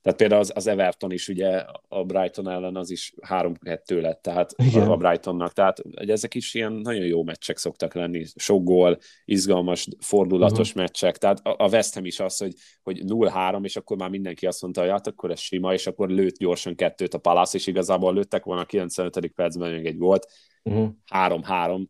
Tehát 0.01 0.17
például 0.17 0.41
az, 0.41 0.51
az 0.55 0.67
Everton 0.67 1.11
is 1.11 1.27
ugye 1.27 1.65
a 1.87 2.03
Brighton 2.03 2.49
ellen 2.49 2.75
az 2.75 2.89
is 2.89 3.13
3-2 3.27 4.01
lett, 4.01 4.21
tehát 4.21 4.53
Igen. 4.57 4.87
a 4.87 4.97
Brightonnak, 4.97 5.53
tehát 5.53 5.81
ezek 5.93 6.35
is 6.35 6.53
ilyen 6.53 6.71
nagyon 6.71 7.05
jó 7.05 7.23
meccsek 7.23 7.57
szoktak 7.57 7.93
lenni, 7.93 8.25
sok 8.35 8.63
gól, 8.63 8.97
izgalmas, 9.25 9.87
fordulatos 9.99 10.69
uh-huh. 10.69 10.83
meccsek, 10.83 11.17
tehát 11.17 11.39
a 11.43 11.67
West 11.69 11.93
Ham 11.93 12.05
is 12.05 12.19
az, 12.19 12.37
hogy, 12.37 12.53
hogy 12.83 13.01
0-3, 13.05 13.63
és 13.63 13.75
akkor 13.75 13.97
már 13.97 14.09
mindenki 14.09 14.45
azt 14.45 14.61
mondta, 14.61 14.81
hogy 14.81 14.89
hát 14.89 15.07
akkor 15.07 15.31
ez 15.31 15.39
sima, 15.39 15.73
és 15.73 15.87
akkor 15.87 16.09
lőtt 16.09 16.37
gyorsan 16.37 16.75
kettőt 16.75 17.13
a 17.13 17.17
Palace, 17.17 17.57
és 17.57 17.67
igazából 17.67 18.13
lőttek 18.13 18.43
volna 18.43 18.61
a 18.61 18.65
95. 18.65 19.27
percben 19.27 19.71
még 19.71 19.85
egy 19.85 19.97
volt, 19.97 20.27
uh-huh. 20.63 20.89
3-3, 21.13 21.85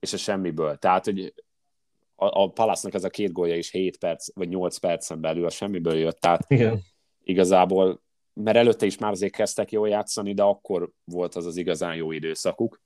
és 0.00 0.12
a 0.12 0.16
semmiből. 0.16 0.76
Tehát, 0.76 1.04
hogy 1.04 1.34
a, 2.14 2.42
a 2.42 2.50
Palace-nak 2.50 2.94
ez 2.94 3.04
a 3.04 3.10
két 3.10 3.32
gólja 3.32 3.56
is 3.56 3.70
7 3.70 3.98
perc, 3.98 4.34
vagy 4.34 4.48
8 4.48 4.76
percen 4.76 5.20
belül 5.20 5.44
a 5.44 5.50
semmiből 5.50 5.96
jött, 5.96 6.20
tehát 6.20 6.44
Igen 6.48 6.82
igazából, 7.28 8.02
mert 8.32 8.56
előtte 8.56 8.86
is 8.86 8.98
már 8.98 9.10
azért 9.10 9.32
kezdtek 9.32 9.72
jól 9.72 9.88
játszani, 9.88 10.34
de 10.34 10.42
akkor 10.42 10.90
volt 11.04 11.34
az 11.34 11.46
az 11.46 11.56
igazán 11.56 11.94
jó 11.94 12.12
időszakuk. 12.12 12.80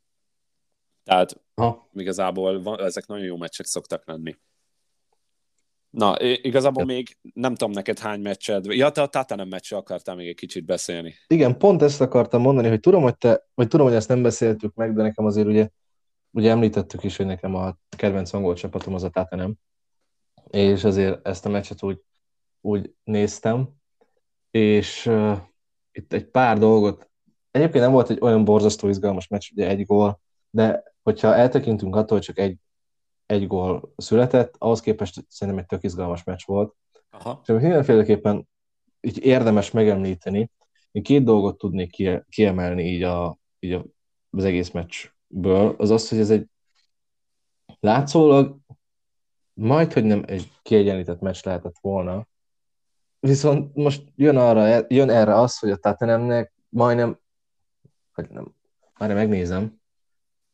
Tehát 1.05 1.41
ha. 1.55 1.89
igazából 1.95 2.63
van, 2.63 2.81
ezek 2.81 3.07
nagyon 3.07 3.25
jó 3.25 3.37
meccsek 3.37 3.67
szoktak 3.67 4.07
lenni. 4.07 4.37
Na, 5.91 6.21
igazából 6.21 6.83
ja. 6.89 6.95
még 6.95 7.19
nem 7.35 7.55
tudom 7.55 7.73
neked 7.73 7.99
hány 7.99 8.21
meccsed. 8.21 8.65
Ja, 8.65 8.91
te 8.91 9.03
a 9.03 9.07
Tatanem 9.07 9.49
meccsre 9.49 9.77
akartál 9.77 10.15
még 10.15 10.29
egy 10.29 10.35
kicsit 10.35 10.65
beszélni. 10.65 11.15
Igen, 11.27 11.59
pont 11.59 11.83
ezt 11.83 12.01
akartam 12.01 12.41
mondani, 12.41 12.69
hogy 12.69 12.81
tudom, 12.81 13.03
hogy 13.03 13.17
te, 13.17 13.47
vagy 13.55 13.69
tudom, 13.69 13.87
hogy 13.87 13.97
ezt 13.97 14.09
nem 14.09 14.23
beszéltük 14.23 14.75
meg, 14.75 14.95
de 14.95 15.03
nekem 15.03 15.25
azért 15.25 15.47
ugye, 15.47 15.69
ugye 16.31 16.51
említettük 16.51 17.05
is, 17.05 17.17
hogy 17.17 17.27
nekem 17.27 17.55
a 17.55 17.77
kedvenc 17.97 18.33
angol 18.33 18.55
csapatom 18.55 18.95
az 18.95 19.03
a 19.03 19.11
Tatanem, 19.11 19.55
és 20.51 20.85
azért 20.85 21.27
ezt 21.27 21.47
a 21.47 21.49
meccset 21.49 21.83
úgy, 21.83 22.01
úgy 22.61 22.95
néztem, 23.05 23.81
és 24.53 25.07
uh, 25.07 25.39
itt 25.93 26.13
egy 26.13 26.27
pár 26.27 26.59
dolgot, 26.59 27.11
egyébként 27.51 27.85
nem 27.85 27.93
volt 27.93 28.11
egy 28.11 28.19
olyan 28.21 28.45
borzasztó 28.45 28.89
izgalmas 28.89 29.29
meccs, 29.29 29.51
ugye 29.53 29.69
egy 29.69 29.87
gól, 29.87 30.21
de 30.51 30.83
hogyha 31.03 31.35
eltekintünk 31.35 31.97
attól, 31.97 32.17
hogy 32.17 32.27
csak 32.27 32.39
egy, 32.39 32.59
egy 33.27 33.47
gól 33.47 33.93
született, 33.97 34.55
ahhoz 34.59 34.81
képest 34.81 35.25
szerintem 35.29 35.63
egy 35.63 35.69
tök 35.69 35.83
izgalmas 35.83 36.25
meccs 36.25 36.43
volt. 36.45 36.75
Aha. 37.11 37.41
És 37.43 37.49
mindenféleképpen 37.49 38.49
így 39.01 39.25
érdemes 39.25 39.71
megemlíteni, 39.71 40.51
én 40.91 41.03
két 41.03 41.25
dolgot 41.25 41.59
tudnék 41.59 42.25
kiemelni 42.29 42.83
így, 42.83 43.03
a, 43.03 43.39
így 43.59 43.73
a, 43.73 43.85
az 44.31 44.45
egész 44.45 44.71
meccsből, 44.71 45.75
az 45.79 45.91
az, 45.91 46.09
hogy 46.09 46.19
ez 46.19 46.31
egy 46.31 46.47
látszólag 47.81 48.59
majd, 49.55 49.93
hogy 49.93 50.05
nem 50.05 50.23
egy 50.27 50.51
kiegyenlített 50.63 51.21
meccs 51.21 51.45
lehetett 51.45 51.77
volna, 51.81 52.27
Viszont 53.27 53.75
most 53.75 54.05
jön, 54.17 54.37
arra, 54.37 54.85
jön 54.89 55.11
erre 55.11 55.35
az, 55.35 55.59
hogy 55.59 55.71
a 55.71 55.77
Tottenhamnek 55.77 56.53
majdnem, 56.69 57.19
hogy 58.13 58.29
nem, 58.31 58.55
már 58.99 59.15
megnézem, 59.15 59.81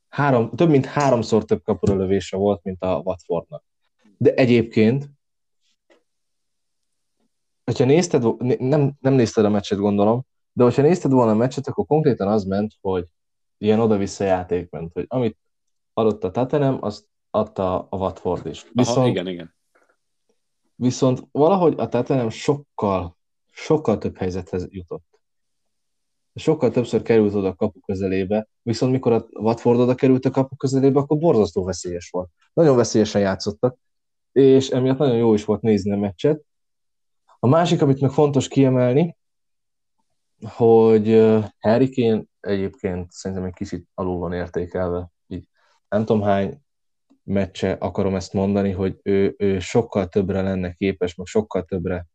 három, 0.08 0.50
több 0.50 0.68
mint 0.68 0.86
háromszor 0.86 1.44
több 1.44 1.62
kapura 1.62 1.94
lövése 1.94 2.36
volt, 2.36 2.62
mint 2.62 2.82
a 2.82 3.00
Watfordnak. 3.04 3.64
De 4.16 4.34
egyébként, 4.34 5.10
hogyha 7.64 7.84
nézted, 7.84 8.42
nem, 8.60 8.92
nem 9.00 9.12
nézted 9.12 9.44
a 9.44 9.48
meccset, 9.50 9.78
gondolom, 9.78 10.26
de 10.52 10.62
hogyha 10.62 10.82
nézted 10.82 11.10
volna 11.10 11.30
a 11.30 11.34
meccset, 11.34 11.66
akkor 11.66 11.86
konkrétan 11.86 12.28
az 12.28 12.44
ment, 12.44 12.72
hogy 12.80 13.06
ilyen 13.58 13.80
oda-vissza 13.80 14.24
játék 14.24 14.70
ment, 14.70 14.92
hogy 14.92 15.04
amit 15.08 15.38
adott 15.92 16.24
a 16.24 16.30
Tottenham, 16.30 16.78
azt 16.80 17.06
adta 17.30 17.88
a 17.90 17.96
Watford 17.96 18.46
is. 18.46 18.66
Viszont, 18.72 18.96
Aha, 18.96 19.08
igen, 19.08 19.26
igen. 19.26 19.56
Viszont 20.80 21.22
valahogy 21.30 21.74
a 21.76 21.88
Tottenham 21.88 22.28
sokkal, 22.28 23.16
sokkal 23.50 23.98
több 23.98 24.16
helyzethez 24.16 24.66
jutott. 24.70 25.20
Sokkal 26.34 26.70
többször 26.70 27.02
került 27.02 27.34
oda 27.34 27.48
a 27.48 27.54
kapu 27.54 27.80
közelébe, 27.80 28.48
viszont 28.62 28.92
mikor 28.92 29.12
a 29.12 29.26
Watford 29.30 29.78
oda 29.80 29.94
került 29.94 30.24
a 30.24 30.30
kapu 30.30 30.56
közelébe, 30.56 30.98
akkor 30.98 31.18
borzasztó 31.18 31.64
veszélyes 31.64 32.10
volt. 32.10 32.30
Nagyon 32.52 32.76
veszélyesen 32.76 33.20
játszottak, 33.20 33.76
és 34.32 34.68
emiatt 34.68 34.98
nagyon 34.98 35.16
jó 35.16 35.34
is 35.34 35.44
volt 35.44 35.60
nézni 35.60 35.92
a 35.92 35.96
meccset. 35.96 36.42
A 37.38 37.46
másik, 37.46 37.82
amit 37.82 38.00
meg 38.00 38.10
fontos 38.10 38.48
kiemelni, 38.48 39.16
hogy 40.46 41.08
Harry 41.58 41.94
Kane 41.94 42.22
egyébként 42.40 43.10
szerintem 43.10 43.46
egy 43.46 43.54
kicsit 43.54 43.88
alul 43.94 44.18
van 44.18 44.32
értékelve. 44.32 45.10
Így 45.26 45.48
nem 45.88 46.04
tudom 46.04 46.22
hány 46.22 46.62
meccse 47.28 47.72
akarom 47.72 48.14
ezt 48.14 48.32
mondani, 48.32 48.70
hogy 48.70 49.00
ő, 49.02 49.34
ő 49.38 49.58
sokkal 49.58 50.08
többre 50.08 50.42
lenne 50.42 50.72
képes, 50.72 51.14
meg 51.14 51.26
sokkal 51.26 51.64
többre, 51.64 52.06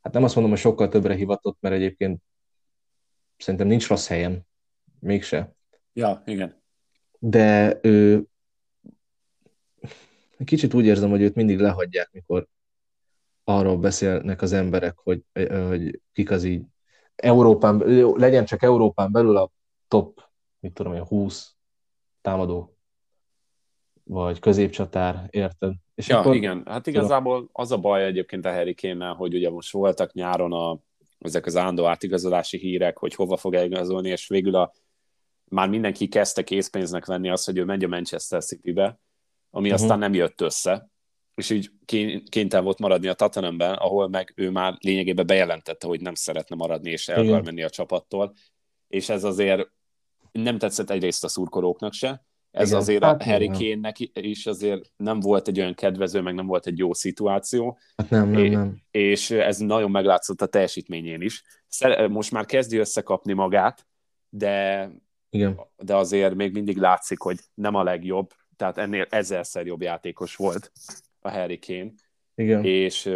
hát 0.00 0.12
nem 0.12 0.24
azt 0.24 0.34
mondom, 0.34 0.52
hogy 0.52 0.62
sokkal 0.62 0.88
többre 0.88 1.14
hivatott, 1.14 1.56
mert 1.60 1.74
egyébként 1.74 2.22
szerintem 3.36 3.66
nincs 3.66 3.88
rossz 3.88 4.06
helyen, 4.08 4.46
mégse. 4.98 5.54
Ja, 5.92 6.22
igen. 6.26 6.62
De 7.18 7.78
ő 7.82 8.24
kicsit 10.44 10.74
úgy 10.74 10.84
érzem, 10.84 11.10
hogy 11.10 11.22
őt 11.22 11.34
mindig 11.34 11.58
lehagyják, 11.58 12.10
mikor 12.12 12.46
arról 13.44 13.78
beszélnek 13.78 14.42
az 14.42 14.52
emberek, 14.52 14.98
hogy, 14.98 15.24
hogy 15.48 16.00
kik 16.12 16.30
az 16.30 16.44
így 16.44 16.64
Európán, 17.14 17.76
legyen 18.16 18.44
csak 18.44 18.62
Európán 18.62 19.12
belül 19.12 19.36
a 19.36 19.50
top, 19.88 20.30
mit 20.58 20.72
tudom 20.74 20.94
én, 20.94 21.04
20 21.04 21.54
támadó 22.20 22.76
vagy 24.04 24.38
középcsatár, 24.38 25.26
érted? 25.30 25.72
És 25.94 26.08
ja, 26.08 26.18
akkor, 26.18 26.34
igen. 26.34 26.62
Hát 26.66 26.86
igazából 26.86 27.48
az 27.52 27.72
a 27.72 27.78
baj 27.78 28.04
egyébként 28.04 28.44
a 28.44 28.52
Harry 28.52 28.74
kane 28.74 29.06
hogy 29.06 29.34
ugye 29.34 29.50
most 29.50 29.72
voltak 29.72 30.12
nyáron 30.12 30.52
a, 30.52 30.78
ezek 31.18 31.46
az 31.46 31.56
ándó 31.56 31.84
átigazolási 31.84 32.58
hírek, 32.58 32.98
hogy 32.98 33.14
hova 33.14 33.36
fog 33.36 33.54
eligazolni, 33.54 34.08
és 34.08 34.28
végül 34.28 34.54
a, 34.54 34.72
már 35.44 35.68
mindenki 35.68 36.08
kezdte 36.08 36.42
készpénznek 36.42 37.06
venni 37.06 37.28
azt, 37.28 37.44
hogy 37.44 37.58
ő 37.58 37.64
megy 37.64 37.84
a 37.84 37.88
Manchester 37.88 38.42
City-be, 38.42 39.00
ami 39.50 39.70
uh-huh. 39.70 39.82
aztán 39.82 39.98
nem 39.98 40.14
jött 40.14 40.40
össze, 40.40 40.90
és 41.34 41.50
így 41.50 41.70
kénytelen 42.28 42.64
volt 42.64 42.78
maradni 42.78 43.06
a 43.06 43.14
Tottenhamben, 43.14 43.74
ahol 43.74 44.08
meg 44.08 44.32
ő 44.36 44.50
már 44.50 44.76
lényegében 44.80 45.26
bejelentette, 45.26 45.86
hogy 45.86 46.00
nem 46.00 46.14
szeretne 46.14 46.56
maradni, 46.56 46.90
és 46.90 47.08
el 47.08 47.26
akar 47.26 47.42
menni 47.42 47.62
a 47.62 47.70
csapattól, 47.70 48.34
és 48.88 49.08
ez 49.08 49.24
azért 49.24 49.70
nem 50.32 50.58
tetszett 50.58 50.90
egyrészt 50.90 51.24
a 51.24 51.28
szurkolóknak 51.28 51.92
se, 51.92 52.24
ez 52.52 52.68
Igen, 52.68 52.80
azért 52.80 53.04
hát 53.04 53.20
a 53.20 53.24
Harry 53.24 53.46
Kane-nek 53.46 53.96
is 54.12 54.46
azért 54.46 54.92
nem 54.96 55.20
volt 55.20 55.48
egy 55.48 55.60
olyan 55.60 55.74
kedvező, 55.74 56.20
meg 56.20 56.34
nem 56.34 56.46
volt 56.46 56.66
egy 56.66 56.78
jó 56.78 56.92
szituáció. 56.92 57.78
Hát 57.96 58.10
nem, 58.10 58.30
nem, 58.30 58.42
nem. 58.42 58.82
És 58.90 59.30
ez 59.30 59.58
nagyon 59.58 59.90
meglátszott 59.90 60.42
a 60.42 60.46
teljesítményén 60.46 61.20
is. 61.20 61.44
Most 62.08 62.32
már 62.32 62.44
kezdi 62.44 62.76
összekapni 62.76 63.32
magát, 63.32 63.86
de, 64.28 64.88
Igen. 65.30 65.60
de 65.76 65.96
azért 65.96 66.34
még 66.34 66.52
mindig 66.52 66.76
látszik, 66.76 67.20
hogy 67.20 67.38
nem 67.54 67.74
a 67.74 67.82
legjobb, 67.82 68.30
tehát 68.56 68.78
ennél 68.78 69.06
ezerszer 69.10 69.66
jobb 69.66 69.82
játékos 69.82 70.36
volt 70.36 70.72
a 71.20 71.30
Harry 71.30 71.58
Kane. 71.58 71.92
Igen. 72.34 72.64
És 72.64 73.10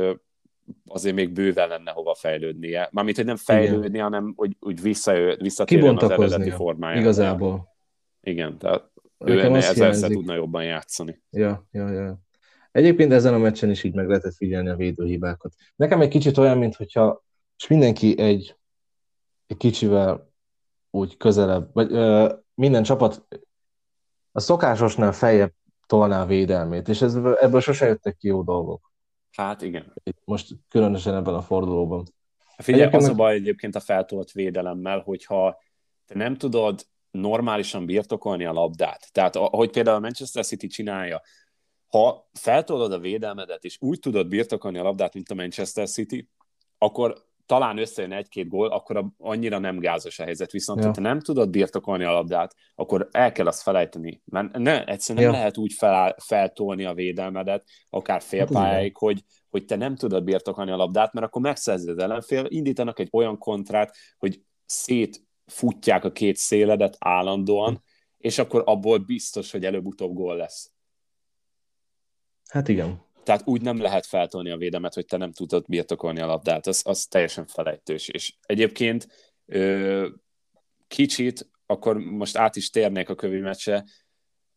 azért 0.86 1.14
még 1.14 1.32
bőven 1.32 1.68
lenne 1.68 1.90
hova 1.90 2.14
fejlődnie. 2.14 2.88
Mármint, 2.92 3.16
hogy 3.16 3.26
nem 3.26 3.36
fejlődni, 3.36 3.86
Igen. 3.86 4.02
hanem 4.02 4.32
hogy 4.36 4.56
úgy 4.60 4.82
vissza, 4.82 5.36
visszatérjen 5.36 5.96
az 5.96 6.10
eredeti 6.10 6.50
formájára. 6.50 7.00
Igazából. 7.00 7.76
Igen, 8.20 8.58
tehát 8.58 8.90
ő 9.18 9.40
enne 9.40 9.56
ezerszer 9.56 10.10
tudna 10.10 10.34
jobban 10.34 10.64
játszani. 10.64 11.22
Ja, 11.30 11.66
ja, 11.70 11.90
ja. 11.90 12.18
Egyébként 12.72 13.12
ezen 13.12 13.34
a 13.34 13.38
meccsen 13.38 13.70
is 13.70 13.84
így 13.84 13.94
meg 13.94 14.08
lehetett 14.08 14.34
figyelni 14.34 14.68
a 14.68 14.76
védőhibákat. 14.76 15.54
Nekem 15.76 16.00
egy 16.00 16.08
kicsit 16.08 16.38
olyan, 16.38 16.58
mintha 16.58 17.24
és 17.56 17.66
mindenki 17.66 18.18
egy, 18.18 18.56
egy 19.46 19.56
kicsivel 19.56 20.32
úgy 20.90 21.16
közelebb, 21.16 21.70
vagy 21.72 21.92
ö, 21.92 22.32
minden 22.54 22.82
csapat 22.82 23.26
a 24.32 24.40
szokásosnál 24.40 25.12
feljebb 25.12 25.52
tolná 25.86 26.22
a 26.22 26.26
védelmét, 26.26 26.88
és 26.88 27.02
ez, 27.02 27.14
ebből 27.14 27.60
sose 27.60 27.86
jöttek 27.86 28.16
ki 28.16 28.26
jó 28.26 28.42
dolgok. 28.42 28.92
Hát 29.30 29.62
igen. 29.62 29.92
Most 30.24 30.54
különösen 30.68 31.14
ebben 31.14 31.34
a 31.34 31.42
fordulóban. 31.42 32.04
Figyelj, 32.56 32.82
egyébként 32.82 33.02
az 33.02 33.08
a 33.08 33.14
baj 33.14 33.34
egyébként 33.34 33.74
a 33.74 33.80
feltolt 33.80 34.32
védelemmel, 34.32 35.00
hogyha 35.00 35.62
te 36.06 36.14
nem 36.14 36.36
tudod 36.36 36.86
normálisan 37.16 37.86
birtokolni 37.86 38.44
a 38.44 38.52
labdát. 38.52 39.08
Tehát 39.12 39.36
ahogy 39.36 39.70
például 39.70 39.96
a 39.96 40.00
Manchester 40.00 40.44
City 40.44 40.66
csinálja, 40.66 41.22
ha 41.86 42.28
feltolod 42.32 42.92
a 42.92 42.98
védelmedet, 42.98 43.64
és 43.64 43.76
úgy 43.80 43.98
tudod 43.98 44.28
birtokolni 44.28 44.78
a 44.78 44.82
labdát, 44.82 45.14
mint 45.14 45.30
a 45.30 45.34
Manchester 45.34 45.88
City, 45.88 46.28
akkor 46.78 47.24
talán 47.46 47.78
összejön 47.78 48.12
egy-két 48.12 48.48
gól, 48.48 48.68
akkor 48.68 49.06
annyira 49.18 49.58
nem 49.58 49.78
gázos 49.78 50.18
a 50.18 50.22
helyzet. 50.24 50.50
Viszont, 50.50 50.80
ja. 50.80 50.86
ha 50.86 50.92
te 50.92 51.00
nem 51.00 51.20
tudod 51.20 51.50
birtokolni 51.50 52.04
a 52.04 52.12
labdát, 52.12 52.54
akkor 52.74 53.08
el 53.10 53.32
kell 53.32 53.46
azt 53.46 53.62
felejteni. 53.62 54.22
Mert 54.24 54.58
ne, 54.58 54.84
egyszerűen 54.84 55.24
ja. 55.24 55.30
nem 55.30 55.40
lehet 55.40 55.56
úgy 55.56 55.72
fel, 55.72 56.16
feltolni 56.18 56.84
a 56.84 56.94
védelmedet, 56.94 57.64
akár 57.90 58.22
félpályáig, 58.22 58.92
hát, 58.92 58.98
hogy, 58.98 59.22
hogy 59.50 59.64
te 59.64 59.76
nem 59.76 59.96
tudod 59.96 60.24
birtokolni 60.24 60.70
a 60.70 60.76
labdát, 60.76 61.12
mert 61.12 61.26
akkor 61.26 61.42
megszerzed 61.42 61.98
ellenfél, 61.98 62.44
indítanak 62.48 62.98
egy 62.98 63.08
olyan 63.12 63.38
kontrát, 63.38 63.96
hogy 64.18 64.40
szét 64.64 65.25
futják 65.46 66.04
a 66.04 66.12
két 66.12 66.36
széledet 66.36 66.96
állandóan, 66.98 67.82
és 68.18 68.38
akkor 68.38 68.62
abból 68.66 68.98
biztos, 68.98 69.50
hogy 69.50 69.64
előbb-utóbb 69.64 70.14
gól 70.14 70.36
lesz. 70.36 70.72
Hát 72.48 72.68
igen. 72.68 73.04
Tehát 73.22 73.42
úgy 73.44 73.60
nem 73.60 73.80
lehet 73.80 74.06
feltolni 74.06 74.50
a 74.50 74.56
védemet, 74.56 74.94
hogy 74.94 75.04
te 75.04 75.16
nem 75.16 75.32
tudod 75.32 75.64
birtokolni 75.68 76.20
a 76.20 76.26
labdát, 76.26 76.66
az, 76.66 76.82
az 76.84 77.06
teljesen 77.06 77.46
felejtős. 77.46 78.08
És 78.08 78.34
egyébként 78.40 79.08
ö, 79.46 80.08
kicsit, 80.88 81.50
akkor 81.66 81.96
most 81.96 82.36
át 82.36 82.56
is 82.56 82.70
térnék 82.70 83.08
a 83.08 83.14
kövi 83.14 83.38
meccse, 83.38 83.84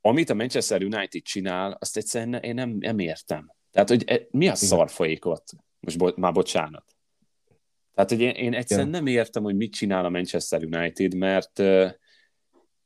amit 0.02 0.30
a 0.30 0.34
Manchester 0.34 0.84
United 0.84 1.22
csinál, 1.22 1.78
azt 1.80 1.98
egyszerűen 1.98 2.42
én 2.42 2.54
nem, 2.54 2.70
nem 2.70 3.00
értem. 3.00 3.54
Tehát, 3.72 3.90
hogy 3.90 4.04
e, 4.08 4.28
mi 4.32 4.48
a 4.48 4.56
szar 4.56 4.90
folyik 4.90 5.26
ott? 5.26 5.50
Most 5.80 5.98
bo- 5.98 6.18
már 6.18 6.34
bocsánat. 6.34 6.86
Tehát, 8.00 8.14
hogy 8.14 8.22
én, 8.22 8.46
én 8.46 8.54
egyszerűen 8.54 8.90
nem 8.90 9.08
értem, 9.08 9.44
hogy 9.44 9.56
mit 9.56 9.74
csinál 9.74 10.06
a 10.06 10.10
Manchester 10.10 10.64
United, 10.64 11.16
mert 11.16 11.60
uh, 11.60 11.92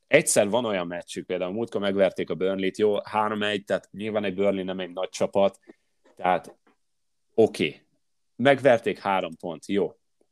egyszer 0.07 0.49
van 0.49 0.66
olyan 0.66 0.88
meccsük, 0.88 1.26
például 1.26 1.51
múltkor 1.51 1.82
megverték 1.82 2.30
a 2.30 2.36
Burnley-t, 2.36 2.78
jó, 2.78 2.95
3-1, 3.14 3.64
tehát 3.64 3.89
nyilván 3.91 4.24
egy 4.24 4.34
Burnley 4.34 4.64
nem 4.64 4.80
egy 4.80 4.93
nagy 4.93 5.09
csapat, 5.09 5.59
tehát 6.16 6.57
oké, 7.34 7.68
okay. 7.68 7.82
megverték 8.36 8.99
három 8.99 9.36
pont, 9.38 9.66
jó, 9.66 9.91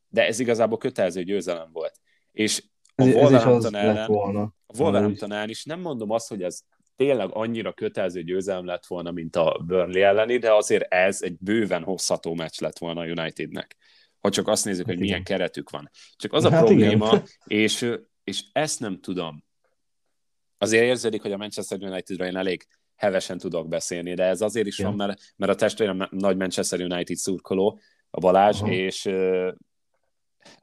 de 0.09 0.25
ez 0.25 0.39
igazából 0.39 0.77
kötelező 0.77 1.23
győzelem 1.23 1.69
volt. 1.71 1.99
És 2.31 2.63
a 2.95 3.03
Wolverhampton 3.03 3.75
ellen, 3.75 4.09
a 4.65 4.77
Wolverhampton 4.77 5.31
ellen 5.31 5.49
is 5.49 5.63
nem 5.63 5.79
mondom 5.79 6.11
azt, 6.11 6.29
hogy 6.29 6.43
ez 6.43 6.61
tényleg 6.95 7.29
annyira 7.31 7.73
kötelező 7.73 8.23
győzelem 8.23 8.65
lett 8.65 8.85
volna, 8.85 9.11
mint 9.11 9.35
a 9.35 9.63
Burnley 9.67 10.03
elleni, 10.03 10.37
de 10.37 10.53
azért 10.53 10.93
ez 10.93 11.21
egy 11.21 11.37
bőven 11.39 11.83
hozható 11.83 12.33
meccs 12.33 12.59
lett 12.59 12.77
volna 12.77 13.01
a 13.01 13.05
Unitednek. 13.05 13.75
Ha 14.21 14.29
csak 14.29 14.47
azt 14.47 14.65
nézzük, 14.65 14.85
hogy 14.85 14.99
milyen 14.99 15.23
keretük 15.23 15.69
van. 15.69 15.89
Csak 16.15 16.33
az 16.33 16.43
a 16.43 16.49
hát 16.49 16.65
probléma, 16.65 17.23
és, 17.45 17.89
és 18.23 18.43
ezt 18.51 18.79
nem 18.79 18.99
tudom. 18.99 19.43
Azért 20.57 20.83
érződik, 20.83 21.21
hogy 21.21 21.31
a 21.31 21.37
Manchester 21.37 21.77
Unitedra 21.81 22.25
én 22.25 22.35
elég 22.35 22.67
hevesen 22.95 23.37
tudok 23.37 23.67
beszélni, 23.67 24.13
de 24.13 24.23
ez 24.23 24.41
azért 24.41 24.67
is 24.67 24.79
Igen. 24.79 24.95
van, 24.95 25.07
mert, 25.07 25.21
mert 25.35 25.51
a 25.51 25.55
testvérem 25.55 26.07
nagy 26.11 26.37
Manchester 26.37 26.81
United 26.81 27.15
szurkoló, 27.15 27.79
a 28.09 28.19
Balázs, 28.19 28.61
Aha. 28.61 28.71
és 28.71 29.09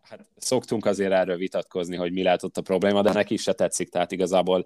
hát 0.02 0.30
szoktunk 0.36 0.86
azért 0.86 1.12
erről 1.12 1.36
vitatkozni, 1.36 1.96
hogy 1.96 2.12
mi 2.12 2.22
lehet 2.22 2.42
ott 2.42 2.56
a 2.56 2.62
probléma, 2.62 3.02
de 3.02 3.12
neki 3.12 3.34
is 3.34 3.42
se 3.42 3.52
tetszik, 3.52 3.88
tehát 3.88 4.12
igazából 4.12 4.64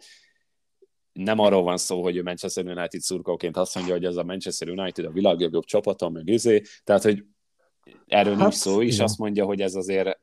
nem 1.12 1.38
arról 1.38 1.62
van 1.62 1.76
szó, 1.76 2.03
hogy 2.03 2.16
ő 2.16 2.22
Manchester 2.22 2.66
United 2.66 3.01
szurkolóként 3.01 3.57
azt 3.57 3.74
mondja, 3.74 3.95
hogy 3.95 4.05
ez 4.05 4.16
a 4.16 4.24
Manchester 4.24 4.68
United 4.68 5.05
a 5.05 5.11
világ 5.11 5.40
legjobb 5.40 5.64
csapata, 5.64 6.09
meg 6.09 6.28
izé, 6.28 6.62
tehát 6.84 7.03
hogy 7.03 7.24
erről 8.07 8.35
hát, 8.35 8.43
nincs 8.43 8.55
szó, 8.55 8.83
és 8.83 8.99
azt 8.99 9.18
mondja, 9.18 9.45
hogy 9.45 9.61
ez 9.61 9.74
azért 9.74 10.18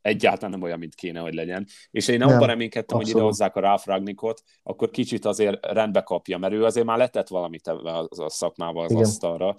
egyáltalán 0.00 0.50
nem 0.50 0.62
olyan, 0.62 0.78
mint 0.78 0.94
kéne, 0.94 1.20
hogy 1.20 1.34
legyen. 1.34 1.66
És 1.90 2.08
én 2.08 2.22
abban 2.22 2.46
reménykedtem, 2.46 2.98
hogy 2.98 3.08
ide 3.08 3.20
hozzák 3.20 3.56
a 3.56 3.60
Ralph 3.60 3.86
Ragnikot, 3.86 4.42
akkor 4.62 4.90
kicsit 4.90 5.24
azért 5.24 5.66
rendbe 5.66 6.00
kapja, 6.00 6.38
mert 6.38 6.52
ő 6.52 6.64
azért 6.64 6.86
már 6.86 6.98
letett 6.98 7.28
valamit 7.28 7.66
a 7.66 8.08
szakmával 8.26 8.84
az 8.84 8.90
Igen. 8.90 9.02
asztalra, 9.02 9.54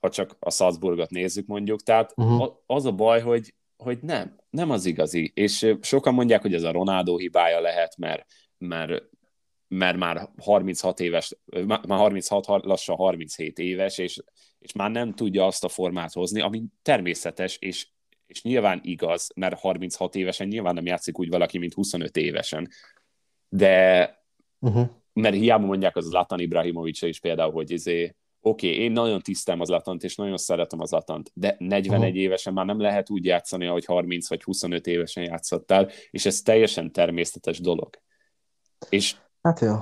ha 0.00 0.10
csak 0.10 0.36
a 0.38 0.50
Salzburgot 0.50 1.10
nézzük 1.10 1.46
mondjuk. 1.46 1.82
Tehát 1.82 2.12
uh-huh. 2.16 2.54
az 2.66 2.84
a 2.84 2.92
baj, 2.92 3.20
hogy, 3.20 3.54
hogy 3.76 3.98
nem, 4.02 4.36
nem 4.50 4.70
az 4.70 4.86
igazi. 4.86 5.32
És 5.34 5.74
sokan 5.80 6.14
mondják, 6.14 6.42
hogy 6.42 6.54
ez 6.54 6.62
a 6.62 6.72
Ronaldo 6.72 7.16
hibája 7.16 7.60
lehet, 7.60 7.96
mert, 7.96 8.26
mert 8.58 9.02
mert 9.68 9.96
már 9.96 10.28
36 10.42 11.00
éves, 11.00 11.36
már 11.66 11.80
36, 11.86 12.46
lassan 12.46 12.96
37 12.96 13.58
éves, 13.58 13.98
és, 13.98 14.22
és 14.66 14.72
már 14.72 14.90
nem 14.90 15.14
tudja 15.14 15.46
azt 15.46 15.64
a 15.64 15.68
formát 15.68 16.12
hozni, 16.12 16.40
ami 16.40 16.62
természetes, 16.82 17.56
és, 17.56 17.88
és 18.26 18.42
nyilván 18.42 18.80
igaz, 18.82 19.30
mert 19.34 19.58
36 19.58 20.14
évesen 20.14 20.48
nyilván 20.48 20.74
nem 20.74 20.86
játszik 20.86 21.18
úgy 21.18 21.28
valaki, 21.28 21.58
mint 21.58 21.74
25 21.74 22.16
évesen. 22.16 22.68
De 23.48 24.10
uh-huh. 24.58 24.88
mert 25.12 25.34
hiába 25.34 25.66
mondják 25.66 25.96
az 25.96 26.04
Zlatan 26.04 26.40
Ibrahimovic 26.40 27.02
is 27.02 27.20
például, 27.20 27.52
hogy 27.52 27.70
izé, 27.70 28.16
oké, 28.40 28.68
okay, 28.68 28.80
én 28.80 28.92
nagyon 28.92 29.20
tisztem 29.20 29.60
az 29.60 29.68
Latant, 29.68 30.04
és 30.04 30.16
nagyon 30.16 30.36
szeretem 30.36 30.80
az 30.80 30.90
Latant, 30.90 31.30
de 31.34 31.56
41 31.58 31.98
uh-huh. 31.98 32.16
évesen 32.16 32.52
már 32.52 32.66
nem 32.66 32.80
lehet 32.80 33.10
úgy 33.10 33.24
játszani, 33.24 33.66
ahogy 33.66 33.84
30 33.84 34.28
vagy 34.28 34.42
25 34.42 34.86
évesen 34.86 35.24
játszottál, 35.24 35.90
és 36.10 36.26
ez 36.26 36.42
teljesen 36.42 36.92
természetes 36.92 37.60
dolog. 37.60 37.90
És 38.88 39.16
Hát 39.42 39.60
jó. 39.60 39.74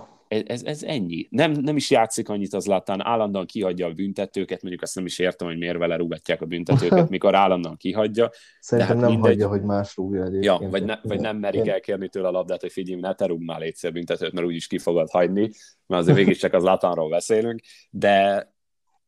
Ez, 0.47 0.63
ez, 0.63 0.83
ennyi. 0.83 1.27
Nem, 1.31 1.53
nem 1.53 1.77
is 1.77 1.91
játszik 1.91 2.29
annyit 2.29 2.55
az 2.55 2.67
Latán, 2.67 3.05
állandóan 3.05 3.47
kihagyja 3.47 3.87
a 3.87 3.93
büntetőket, 3.93 4.63
mondjuk 4.63 4.83
azt 4.83 4.95
nem 4.95 5.05
is 5.05 5.19
értem, 5.19 5.47
hogy 5.49 5.59
miért 5.59 5.79
vele 5.79 5.97
rúgatják 5.97 6.43
a 6.43 6.47
büntetőket, 6.47 7.09
mikor 7.17 7.35
állandóan 7.35 7.77
kihagyja. 7.77 8.31
Szerintem 8.61 8.97
hát 8.97 9.05
nem 9.05 9.13
mindegy... 9.15 9.31
hagyja, 9.31 9.49
hogy 9.49 9.63
más 9.63 9.97
rúgja 9.97 10.25
egyébként. 10.25 10.45
Ja, 10.45 10.69
vagy, 10.69 10.85
ne, 10.85 10.99
vagy 11.03 11.21
nem 11.21 11.37
merik 11.37 11.67
elkérni 11.67 12.09
tőle 12.09 12.29
a 12.29 12.31
labdát, 12.31 12.61
hogy 12.61 12.73
figyelj, 12.73 13.01
ne 13.01 13.15
te 13.15 13.27
rúg 13.27 13.45
már 13.45 13.61
létszer 13.61 13.93
büntetőt, 13.93 14.33
mert 14.33 14.47
úgyis 14.47 14.67
ki 14.67 14.79
fogod 14.79 15.11
hagyni, 15.11 15.51
mert 15.87 16.03
azért 16.03 16.17
végig 16.17 16.37
csak 16.37 16.53
az 16.53 16.63
Latánról 16.63 17.09
beszélünk, 17.09 17.61
de 17.91 18.53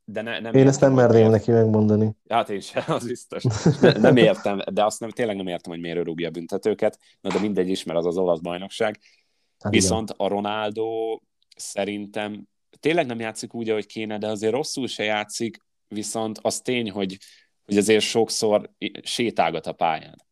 de 0.09 0.22
ne, 0.22 0.41
nem 0.41 0.55
én 0.55 0.66
ezt 0.66 0.81
nem 0.81 0.93
merném 0.93 1.31
neki 1.31 1.51
megmondani. 1.51 2.16
Hát 2.29 2.51
én 2.51 2.61
sem, 2.61 2.83
az 2.87 3.07
biztos. 3.07 3.43
Ne, 3.81 3.93
nem 3.93 4.16
értem, 4.16 4.61
de 4.72 4.85
azt 4.85 5.01
nem, 5.01 5.11
tényleg 5.11 5.37
nem 5.37 5.47
értem, 5.47 5.72
hogy 5.72 5.81
miért 5.81 6.05
rúgja 6.05 6.29
a 6.29 6.31
büntetőket, 6.31 6.99
na 7.20 7.31
de 7.31 7.41
mindegy 7.41 7.68
is, 7.68 7.85
mert 7.85 7.99
az 7.99 8.07
az 8.07 8.16
olasz 8.16 8.41
bajnokság. 8.41 8.99
Hát 9.59 9.73
Viszont 9.73 10.11
igen. 10.11 10.27
a 10.27 10.29
Ronaldo 10.29 11.19
szerintem 11.57 12.49
tényleg 12.81 13.07
nem 13.07 13.21
játszik 13.21 13.55
úgy, 13.55 13.71
ahogy 13.71 13.87
kéne, 13.87 14.19
de 14.19 14.29
azért 14.29 14.53
rosszul 14.53 14.87
se 14.87 15.05
játszik, 15.05 15.59
viszont 15.89 16.39
az 16.43 16.61
tény, 16.61 16.91
hogy, 16.91 17.19
hogy 17.65 17.77
azért 17.77 18.05
sokszor 18.05 18.71
sétálgat 19.03 19.67
a 19.67 19.73
pályán. 19.73 20.25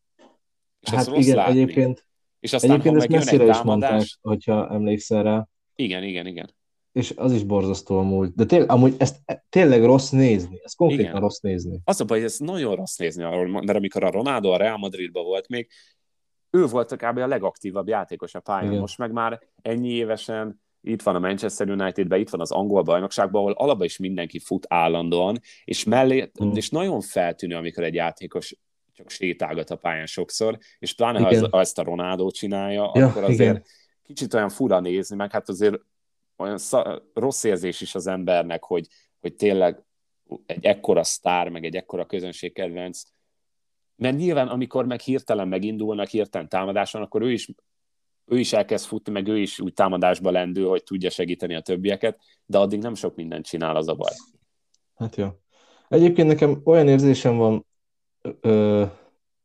És 0.79 0.89
hát 0.89 1.05
rossz 1.05 1.25
igen, 1.25 1.35
látni. 1.35 1.61
egyébként, 1.61 2.07
és 2.39 2.53
aztán, 2.53 2.71
egyébként 2.71 2.95
ha 2.95 3.01
ezt 3.01 3.11
messzire 3.11 3.45
is 3.45 3.61
mondták, 3.61 4.03
hogyha 4.21 4.69
emlékszel 4.69 5.23
rá. 5.23 5.47
Igen, 5.75 6.03
igen, 6.03 6.27
igen. 6.27 6.55
És 6.91 7.13
az 7.15 7.33
is 7.33 7.43
borzasztó 7.43 7.97
amúgy. 7.97 8.31
De 8.33 8.45
tényleg, 8.45 8.69
amúgy 8.69 8.95
ezt 8.97 9.19
tényleg 9.49 9.83
rossz 9.83 10.09
nézni. 10.09 10.59
Ez 10.63 10.73
konkrétan 10.73 11.05
igen. 11.05 11.19
rossz 11.19 11.39
nézni. 11.39 11.79
Az 11.83 12.01
a 12.01 12.05
baj, 12.05 12.17
hogy 12.17 12.27
ez 12.27 12.37
nagyon 12.37 12.75
rossz 12.75 12.95
nézni, 12.95 13.23
mert 13.49 13.77
amikor 13.77 14.03
a 14.03 14.11
Ronaldo 14.11 14.49
a 14.49 14.57
Real 14.57 14.77
Madridban 14.77 15.23
volt 15.23 15.47
még, 15.47 15.69
ő 16.55 16.65
volt 16.65 16.95
kb. 16.95 17.17
a 17.17 17.27
legaktívabb 17.27 17.87
játékos 17.87 18.35
a 18.35 18.39
pályán. 18.39 18.69
Igen. 18.69 18.79
Most 18.79 18.97
meg 18.97 19.11
már 19.11 19.41
ennyi 19.61 19.89
évesen 19.89 20.63
itt 20.81 21.01
van 21.01 21.15
a 21.15 21.19
Manchester 21.19 21.69
Unitedben, 21.69 22.19
itt 22.19 22.29
van 22.29 22.41
az 22.41 22.51
angol 22.51 22.81
bajnokságban, 22.81 23.41
ahol 23.41 23.53
alapban 23.53 23.85
is 23.85 23.97
mindenki 23.97 24.39
fut 24.39 24.65
állandóan, 24.69 25.39
és 25.63 25.83
mellé, 25.83 26.31
mm. 26.43 26.51
és 26.51 26.69
nagyon 26.69 27.01
feltűnő, 27.01 27.55
amikor 27.55 27.83
egy 27.83 27.93
játékos 27.93 28.55
csak 28.93 29.09
sétálgat 29.09 29.69
a 29.69 29.75
pályán 29.75 30.05
sokszor, 30.05 30.57
és 30.79 30.93
pláne 30.93 31.19
igen. 31.19 31.49
ha, 31.51 31.59
ezt 31.59 31.79
a 31.79 31.83
Ronaldo 31.83 32.31
csinálja, 32.31 32.91
ja, 32.93 33.07
akkor 33.07 33.23
azért 33.23 33.39
igen. 33.39 33.63
kicsit 34.03 34.33
olyan 34.33 34.49
fura 34.49 34.79
nézni, 34.79 35.15
meg 35.15 35.31
hát 35.31 35.49
azért 35.49 35.75
olyan 36.37 36.57
szá- 36.57 37.01
rossz 37.13 37.43
érzés 37.43 37.81
is 37.81 37.95
az 37.95 38.07
embernek, 38.07 38.63
hogy, 38.63 38.87
hogy 39.19 39.35
tényleg 39.35 39.83
egy 40.45 40.65
ekkora 40.65 41.03
sztár, 41.03 41.49
meg 41.49 41.65
egy 41.65 41.75
ekkora 41.75 42.05
közönségkedvenc 42.05 43.01
mert 43.95 44.17
nyilván, 44.17 44.47
amikor 44.47 44.85
meg 44.85 44.99
hirtelen 44.99 45.47
megindulnak, 45.47 46.07
hirtelen 46.07 46.49
támadáson, 46.49 47.01
akkor 47.01 47.21
ő 47.21 47.31
is, 47.31 47.49
ő 48.25 48.39
is 48.39 48.53
elkezd 48.53 48.85
futni, 48.85 49.11
meg 49.11 49.27
ő 49.27 49.37
is 49.37 49.59
úgy 49.59 49.73
támadásba 49.73 50.31
lendül, 50.31 50.69
hogy 50.69 50.83
tudja 50.83 51.09
segíteni 51.09 51.55
a 51.55 51.61
többieket, 51.61 52.19
de 52.45 52.57
addig 52.57 52.81
nem 52.81 52.95
sok 52.95 53.15
mindent 53.15 53.45
csinál 53.45 53.75
az 53.75 53.87
a 53.87 53.95
baj. 53.95 54.13
Hát 54.95 55.15
jó. 55.15 55.27
Egyébként 55.87 56.27
nekem 56.27 56.61
olyan 56.63 56.87
érzésem 56.87 57.37
van 57.37 57.65
ö, 58.41 58.85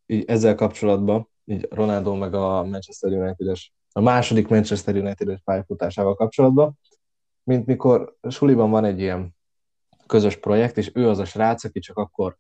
így 0.07 0.24
ezzel 0.24 0.55
kapcsolatban, 0.55 1.28
így 1.44 1.66
Ronaldo 1.70 2.14
meg 2.14 2.34
a 2.34 2.64
Manchester 2.64 3.12
United-es, 3.12 3.72
a 3.92 4.01
második 4.01 4.48
Manchester 4.48 4.96
United-es 4.96 5.40
pályafutásával 5.44 6.14
kapcsolatban, 6.14 6.78
mint 7.42 7.66
mikor 7.66 8.16
suliban 8.28 8.70
van 8.70 8.84
egy 8.84 9.01
ilyen 9.01 9.36
közös 10.07 10.36
projekt, 10.36 10.76
és 10.76 10.90
ő 10.94 11.09
az 11.09 11.18
a 11.18 11.24
srác, 11.24 11.64
aki 11.64 11.78
csak 11.78 11.96
akkor 11.96 12.38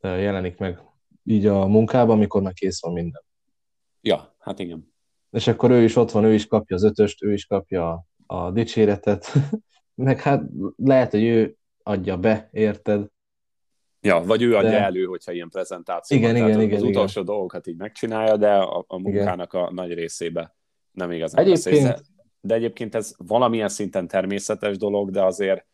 jelenik 0.00 0.58
meg 0.58 0.80
így 1.24 1.46
a 1.46 1.66
munkában, 1.66 2.16
amikor 2.16 2.42
már 2.42 2.52
kész 2.52 2.82
van 2.82 2.92
minden. 2.92 3.22
Ja, 4.00 4.34
hát 4.38 4.58
igen. 4.58 4.92
És 5.30 5.46
akkor 5.46 5.70
ő 5.70 5.82
is 5.82 5.96
ott 5.96 6.10
van, 6.10 6.24
ő 6.24 6.34
is 6.34 6.46
kapja 6.46 6.76
az 6.76 6.82
ötöst, 6.82 7.22
ő 7.22 7.32
is 7.32 7.46
kapja 7.46 8.06
a 8.26 8.50
dicséretet, 8.50 9.32
meg 9.94 10.20
hát 10.20 10.42
lehet, 10.76 11.10
hogy 11.10 11.24
ő 11.24 11.56
adja 11.82 12.16
be, 12.16 12.48
érted? 12.52 13.06
Ja, 14.00 14.20
vagy 14.24 14.42
ő 14.42 14.56
adja 14.56 14.70
de... 14.70 14.80
elő, 14.80 15.04
hogyha 15.04 15.32
ilyen 15.32 15.48
prezentáció 15.48 16.16
igen, 16.16 16.32
van. 16.32 16.40
Igen, 16.40 16.60
igen, 16.60 16.76
az 16.76 16.82
igen, 16.82 16.90
utolsó 16.90 17.20
igen. 17.20 17.34
dolgokat 17.34 17.66
így 17.66 17.76
megcsinálja, 17.76 18.36
de 18.36 18.52
a, 18.52 18.84
a 18.88 18.98
munkának 18.98 19.52
igen. 19.52 19.64
a 19.64 19.72
nagy 19.72 19.94
részébe 19.94 20.56
nem 20.90 21.10
igazán 21.10 21.44
egyébként... 21.44 21.82
beszél. 21.82 22.04
De 22.42 22.54
egyébként 22.54 22.94
ez 22.94 23.14
valamilyen 23.18 23.68
szinten 23.68 24.06
természetes 24.06 24.76
dolog, 24.76 25.10
de 25.10 25.24
azért 25.24 25.66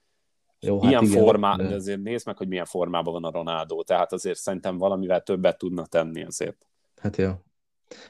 jó, 0.61 0.81
hát 0.81 0.91
ilyen 0.91 1.03
igen, 1.03 1.23
formá, 1.23 1.57
de... 1.57 1.75
azért 1.75 2.03
nézd 2.03 2.27
meg, 2.27 2.37
hogy 2.37 2.49
milyen 2.49 2.65
formában 2.65 3.13
van 3.13 3.25
a 3.25 3.31
Ronaldo, 3.31 3.83
tehát 3.83 4.13
azért 4.13 4.39
szerintem 4.39 4.79
valamivel 4.79 5.23
többet 5.23 5.59
tudna 5.59 5.87
tenni 5.87 6.25
azért. 6.25 6.67
Hát 6.97 7.17
jó. 7.17 7.31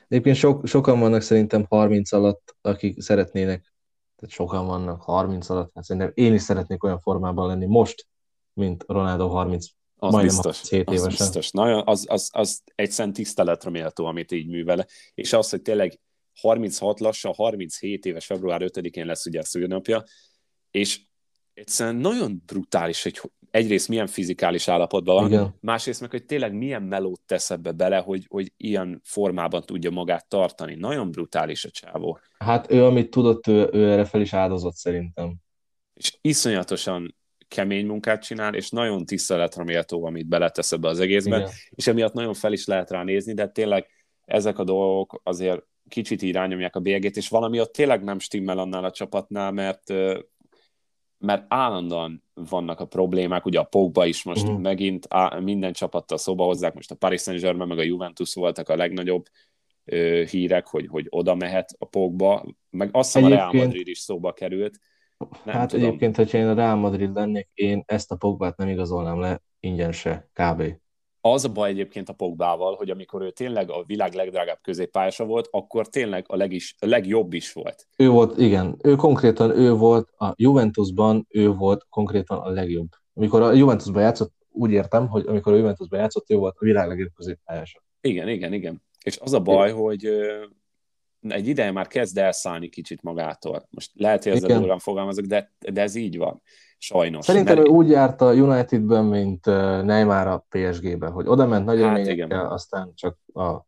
Egyébként 0.08 0.36
sok, 0.36 0.66
sokan 0.66 1.00
vannak 1.00 1.20
szerintem 1.20 1.66
30 1.68 2.12
alatt, 2.12 2.56
akik 2.60 3.00
szeretnének, 3.00 3.74
tehát 4.16 4.34
sokan 4.34 4.66
vannak 4.66 5.02
30 5.02 5.48
alatt, 5.48 5.70
hát 5.74 5.84
szerintem 5.84 6.12
én 6.14 6.34
is 6.34 6.42
szeretnék 6.42 6.84
olyan 6.84 7.00
formában 7.00 7.46
lenni 7.46 7.66
most, 7.66 8.06
mint 8.52 8.84
Ronaldo 8.86 9.28
30 9.28 9.66
Az 9.96 10.12
Majdnem 10.12 10.34
biztos, 10.34 10.70
7 10.70 10.80
évesen. 10.80 11.06
az 11.06 11.16
biztos. 11.16 11.50
Nagyon, 11.50 11.82
az, 11.86 12.04
az, 12.08 12.30
az 12.32 12.62
egyszerűen 12.74 13.14
tiszteletre 13.14 13.70
méltó, 13.70 14.04
amit 14.04 14.32
így 14.32 14.48
művel. 14.48 14.86
És 15.14 15.32
az, 15.32 15.50
hogy 15.50 15.62
tényleg 15.62 16.00
36 16.40 17.00
lassan, 17.00 17.32
37 17.34 18.04
éves 18.04 18.26
február 18.26 18.60
5-én 18.64 19.06
lesz 19.06 19.26
ugye 19.26 19.38
a 19.38 19.44
szülnapja, 19.44 20.04
és 20.70 21.05
egyszerűen 21.56 21.96
nagyon 21.96 22.42
brutális, 22.46 23.02
hogy 23.02 23.20
egyrészt 23.50 23.88
milyen 23.88 24.06
fizikális 24.06 24.68
állapotban 24.68 25.14
van, 25.14 25.26
Igen. 25.26 25.54
másrészt 25.60 26.00
meg, 26.00 26.10
hogy 26.10 26.24
tényleg 26.24 26.52
milyen 26.52 26.82
melót 26.82 27.20
tesz 27.26 27.50
ebbe 27.50 27.72
bele, 27.72 27.96
hogy, 27.98 28.26
hogy 28.28 28.52
ilyen 28.56 29.00
formában 29.04 29.62
tudja 29.62 29.90
magát 29.90 30.28
tartani. 30.28 30.74
Nagyon 30.74 31.10
brutális 31.10 31.64
a 31.64 31.70
csávó. 31.70 32.18
Hát 32.38 32.70
ő, 32.70 32.84
amit 32.84 33.10
tudott, 33.10 33.46
ő, 33.46 33.68
ő 33.72 33.90
erre 33.90 34.04
fel 34.04 34.20
is 34.20 34.32
áldozott 34.32 34.74
szerintem. 34.74 35.34
És 35.94 36.18
iszonyatosan 36.20 37.16
kemény 37.48 37.86
munkát 37.86 38.22
csinál, 38.22 38.54
és 38.54 38.70
nagyon 38.70 39.04
tiszteletre 39.04 39.64
méltó, 39.64 40.04
amit 40.04 40.28
beletesz 40.28 40.72
ebbe 40.72 40.88
az 40.88 41.00
egészben, 41.00 41.40
Igen. 41.40 41.52
és 41.70 41.86
emiatt 41.86 42.12
nagyon 42.12 42.34
fel 42.34 42.52
is 42.52 42.66
lehet 42.66 42.90
rá 42.90 43.02
nézni, 43.02 43.34
de 43.34 43.48
tényleg 43.48 43.86
ezek 44.24 44.58
a 44.58 44.64
dolgok 44.64 45.20
azért 45.24 45.62
kicsit 45.88 46.22
irányomják 46.22 46.76
a 46.76 46.80
bélyegét, 46.80 47.16
és 47.16 47.28
valami 47.28 47.60
ott 47.60 47.72
tényleg 47.72 48.02
nem 48.02 48.18
stimmel 48.18 48.58
annál 48.58 48.84
a 48.84 48.90
csapatnál, 48.90 49.52
mert 49.52 49.92
mert 51.26 51.44
állandóan 51.48 52.22
vannak 52.34 52.80
a 52.80 52.84
problémák, 52.84 53.44
ugye 53.46 53.58
a 53.58 53.64
Pogba 53.64 54.06
is 54.06 54.22
most 54.22 54.42
uh-huh. 54.42 54.60
megint 54.60 55.06
á, 55.08 55.38
minden 55.38 55.72
csapattal 55.72 56.18
szóba 56.18 56.44
hozzák, 56.44 56.74
most 56.74 56.90
a 56.90 56.94
Paris 56.94 57.20
Saint-Germain 57.20 57.68
meg 57.68 57.78
a 57.78 57.82
Juventus 57.82 58.34
voltak 58.34 58.68
a 58.68 58.76
legnagyobb 58.76 59.24
ö, 59.84 60.22
hírek, 60.30 60.66
hogy, 60.66 60.86
hogy 60.86 61.06
oda 61.10 61.34
mehet 61.34 61.70
a 61.78 61.84
Pogba, 61.84 62.44
meg 62.70 62.88
azt 62.92 63.12
hiszem 63.12 63.32
a 63.32 63.34
Real 63.34 63.52
Madrid 63.52 63.88
is 63.88 63.98
szóba 63.98 64.32
került. 64.32 64.78
Nem 65.44 65.54
hát 65.54 65.68
tudom. 65.68 65.86
egyébként, 65.86 66.16
hogyha 66.16 66.38
én 66.38 66.46
a 66.46 66.54
Real 66.54 66.76
Madrid 66.76 67.14
lennék, 67.14 67.48
én 67.54 67.82
ezt 67.86 68.12
a 68.12 68.16
Pogbát 68.16 68.56
nem 68.56 68.68
igazolnám 68.68 69.20
le 69.20 69.42
ingyen 69.60 69.92
se, 69.92 70.28
kb. 70.32 70.62
Az 71.32 71.44
a 71.44 71.48
baj 71.48 71.70
egyébként 71.70 72.08
a 72.08 72.12
Pogbával, 72.12 72.74
hogy 72.74 72.90
amikor 72.90 73.22
ő 73.22 73.30
tényleg 73.30 73.70
a 73.70 73.84
világ 73.86 74.14
legdrágább 74.14 74.58
középpályása 74.62 75.24
volt, 75.24 75.48
akkor 75.50 75.88
tényleg 75.88 76.24
a, 76.28 76.36
legis, 76.36 76.74
a 76.78 76.86
legjobb 76.86 77.32
is 77.32 77.52
volt. 77.52 77.86
Ő 77.96 78.08
volt, 78.08 78.38
igen. 78.38 78.76
Ő 78.82 78.94
konkrétan 78.94 79.50
ő 79.50 79.72
volt 79.72 80.08
a 80.18 80.32
Juventusban, 80.36 81.26
ő 81.30 81.52
volt 81.52 81.86
konkrétan 81.88 82.38
a 82.38 82.50
legjobb. 82.50 82.88
Amikor 83.14 83.42
a 83.42 83.52
Juventusban 83.52 84.02
játszott, 84.02 84.32
úgy 84.50 84.70
értem, 84.70 85.08
hogy 85.08 85.24
amikor 85.26 85.52
a 85.52 85.56
Juventusban 85.56 86.00
játszott, 86.00 86.30
ő 86.30 86.36
volt 86.36 86.54
a 86.58 86.64
világ 86.64 86.88
legjobb 86.88 87.12
középpályása. 87.14 87.82
Igen, 88.00 88.28
igen, 88.28 88.52
igen. 88.52 88.82
És 89.04 89.18
az 89.18 89.32
a 89.32 89.40
baj, 89.40 89.68
igen. 89.68 89.80
hogy 89.80 90.08
egy 91.28 91.48
ideje 91.48 91.70
már 91.70 91.86
kezd 91.86 92.18
elszállni 92.18 92.68
kicsit 92.68 93.02
magától. 93.02 93.66
Most 93.70 93.90
lehet, 93.94 94.24
hogy 94.24 94.32
ezzel 94.32 94.58
durván 94.58 94.78
fogalmazok, 94.78 95.24
de, 95.24 95.52
de 95.72 95.82
ez 95.82 95.94
így 95.94 96.16
van. 96.16 96.42
Sajnos. 96.78 97.24
Szerintem 97.24 97.56
mert... 97.56 97.68
ő 97.68 97.70
úgy 97.70 97.88
járt 97.88 98.20
a 98.20 98.32
Unitedben, 98.32 99.04
mint 99.04 99.44
Neymar 99.84 100.26
a 100.26 100.46
PSG-ben, 100.48 101.12
hogy 101.12 101.28
oda 101.28 101.46
ment 101.46 101.64
nagy 101.64 101.80
hát, 101.80 101.98
élményekkel, 101.98 102.52
aztán 102.52 102.92
csak 102.94 103.18
a 103.34 103.66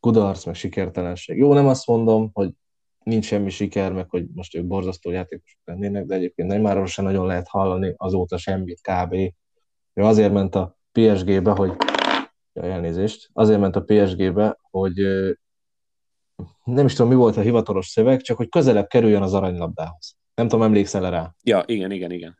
kudarc, 0.00 0.44
meg 0.44 0.54
sikertelenség. 0.54 1.38
Jó, 1.38 1.52
nem 1.52 1.66
azt 1.66 1.86
mondom, 1.86 2.30
hogy 2.32 2.50
nincs 3.02 3.24
semmi 3.24 3.50
siker, 3.50 3.92
meg 3.92 4.10
hogy 4.10 4.26
most 4.34 4.54
ők 4.54 4.64
borzasztó 4.64 5.10
játékosok 5.10 5.60
lennének, 5.64 6.04
de 6.04 6.14
egyébként 6.14 6.48
Neymarról 6.48 6.86
sem 6.86 7.04
nagyon 7.04 7.26
lehet 7.26 7.48
hallani 7.48 7.94
azóta 7.96 8.36
semmit 8.36 8.80
kb. 8.80 9.12
Ő 9.94 10.02
azért 10.02 10.32
ment 10.32 10.54
a 10.54 10.78
PSG-be, 10.92 11.50
hogy 11.50 11.72
ja, 12.52 12.62
elnézést, 12.62 13.30
azért 13.32 13.60
ment 13.60 13.76
a 13.76 13.82
PSG-be, 13.82 14.58
hogy 14.70 14.98
nem 16.68 16.86
is 16.86 16.94
tudom, 16.94 17.10
mi 17.10 17.16
volt 17.16 17.36
a 17.36 17.40
hivatalos 17.40 17.86
szöveg, 17.86 18.20
csak 18.20 18.36
hogy 18.36 18.48
közelebb 18.48 18.86
kerüljön 18.86 19.22
az 19.22 19.34
aranylabdához. 19.34 20.16
Nem 20.34 20.48
tudom, 20.48 20.64
emlékszel 20.64 21.10
rá? 21.10 21.34
Ja, 21.42 21.62
igen, 21.66 21.90
igen, 21.90 22.10
igen. 22.10 22.38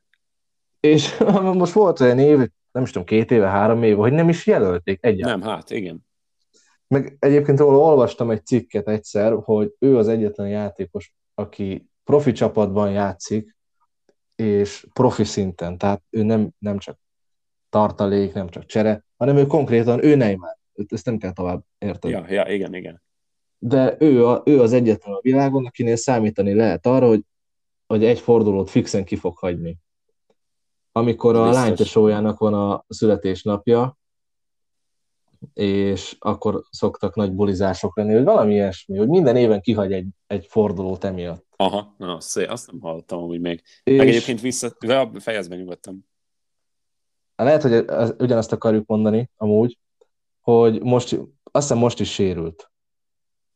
És 0.80 1.18
most 1.54 1.72
volt 1.72 2.00
olyan 2.00 2.18
év, 2.18 2.38
nem 2.72 2.82
is 2.82 2.90
tudom, 2.90 3.06
két 3.06 3.30
éve, 3.30 3.48
három 3.48 3.82
éve, 3.82 4.00
hogy 4.00 4.12
nem 4.12 4.28
is 4.28 4.46
jelölték 4.46 4.98
egyáltalán. 5.02 5.38
Nem, 5.38 5.48
hát 5.48 5.70
igen. 5.70 6.06
Meg 6.86 7.16
egyébként 7.18 7.58
róla 7.58 7.78
olvastam 7.78 8.30
egy 8.30 8.46
cikket 8.46 8.88
egyszer, 8.88 9.32
hogy 9.44 9.74
ő 9.78 9.96
az 9.96 10.08
egyetlen 10.08 10.48
játékos, 10.48 11.12
aki 11.34 11.88
profi 12.04 12.32
csapatban 12.32 12.90
játszik, 12.90 13.56
és 14.36 14.86
profi 14.92 15.24
szinten, 15.24 15.78
tehát 15.78 16.02
ő 16.10 16.22
nem, 16.22 16.50
nem 16.58 16.78
csak 16.78 16.98
tartalék, 17.68 18.32
nem 18.32 18.48
csak 18.48 18.66
csere, 18.66 19.04
hanem 19.16 19.36
ő 19.36 19.46
konkrétan, 19.46 20.04
ő 20.04 20.14
Neymar. 20.14 20.56
Ezt 20.88 21.04
nem 21.04 21.18
kell 21.18 21.32
tovább 21.32 21.62
érteni. 21.78 22.14
Ja, 22.14 22.24
ja, 22.28 22.54
igen, 22.54 22.74
igen. 22.74 23.02
De 23.58 23.96
ő, 23.98 24.26
a, 24.26 24.42
ő 24.44 24.60
az 24.60 24.72
egyetlen 24.72 25.14
a 25.14 25.20
világon, 25.20 25.66
akinél 25.66 25.96
számítani 25.96 26.54
lehet 26.54 26.86
arra, 26.86 27.06
hogy 27.06 27.24
hogy 27.88 28.04
egy 28.04 28.20
fordulót 28.20 28.70
fixen 28.70 29.04
ki 29.04 29.16
fog 29.16 29.38
hagyni. 29.38 29.78
Amikor 30.92 31.36
a 31.36 31.50
lánytesójának 31.50 32.38
van 32.38 32.54
a 32.54 32.84
születésnapja, 32.88 33.98
és 35.54 36.16
akkor 36.18 36.62
szoktak 36.70 37.14
nagy 37.14 37.32
bulizások 37.32 37.96
lenni, 37.96 38.12
hogy 38.12 38.24
valami 38.24 38.52
ilyesmi, 38.52 38.96
hogy 38.96 39.08
minden 39.08 39.36
éven 39.36 39.60
kihagy 39.60 39.92
egy, 39.92 40.08
egy 40.26 40.46
fordulót 40.46 41.04
emiatt. 41.04 41.46
Aha, 41.56 41.94
na, 41.98 42.20
szé, 42.20 42.44
azt 42.44 42.70
nem 42.70 42.80
hallottam 42.80 43.26
hogy 43.26 43.40
még. 43.40 43.62
És... 43.82 43.96
Meg 43.96 44.08
egyébként 44.08 44.40
vissza, 44.40 44.76
fejezben 45.18 45.58
nyugodtam. 45.58 46.06
Lehet, 47.36 47.62
hogy 47.62 47.84
ugyanazt 48.18 48.52
akarjuk 48.52 48.86
mondani, 48.86 49.30
amúgy, 49.36 49.78
hogy 50.40 50.82
most, 50.82 51.12
azt 51.42 51.66
hiszem 51.66 51.78
most 51.78 52.00
is 52.00 52.12
sérült. 52.12 52.70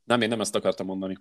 Nem, 0.05 0.21
én 0.21 0.29
nem 0.29 0.41
ezt 0.41 0.55
akartam 0.55 0.87
mondani 0.87 1.17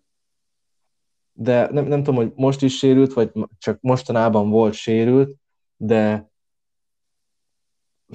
de 1.34 1.72
nem, 1.72 1.86
nem 1.86 2.04
tudom, 2.04 2.16
hogy 2.16 2.32
most 2.36 2.62
is 2.62 2.78
sérült, 2.78 3.14
vagy 3.14 3.32
csak 3.58 3.78
mostanában 3.82 4.50
volt 4.50 4.74
sérült, 4.74 5.36
de 5.78 6.30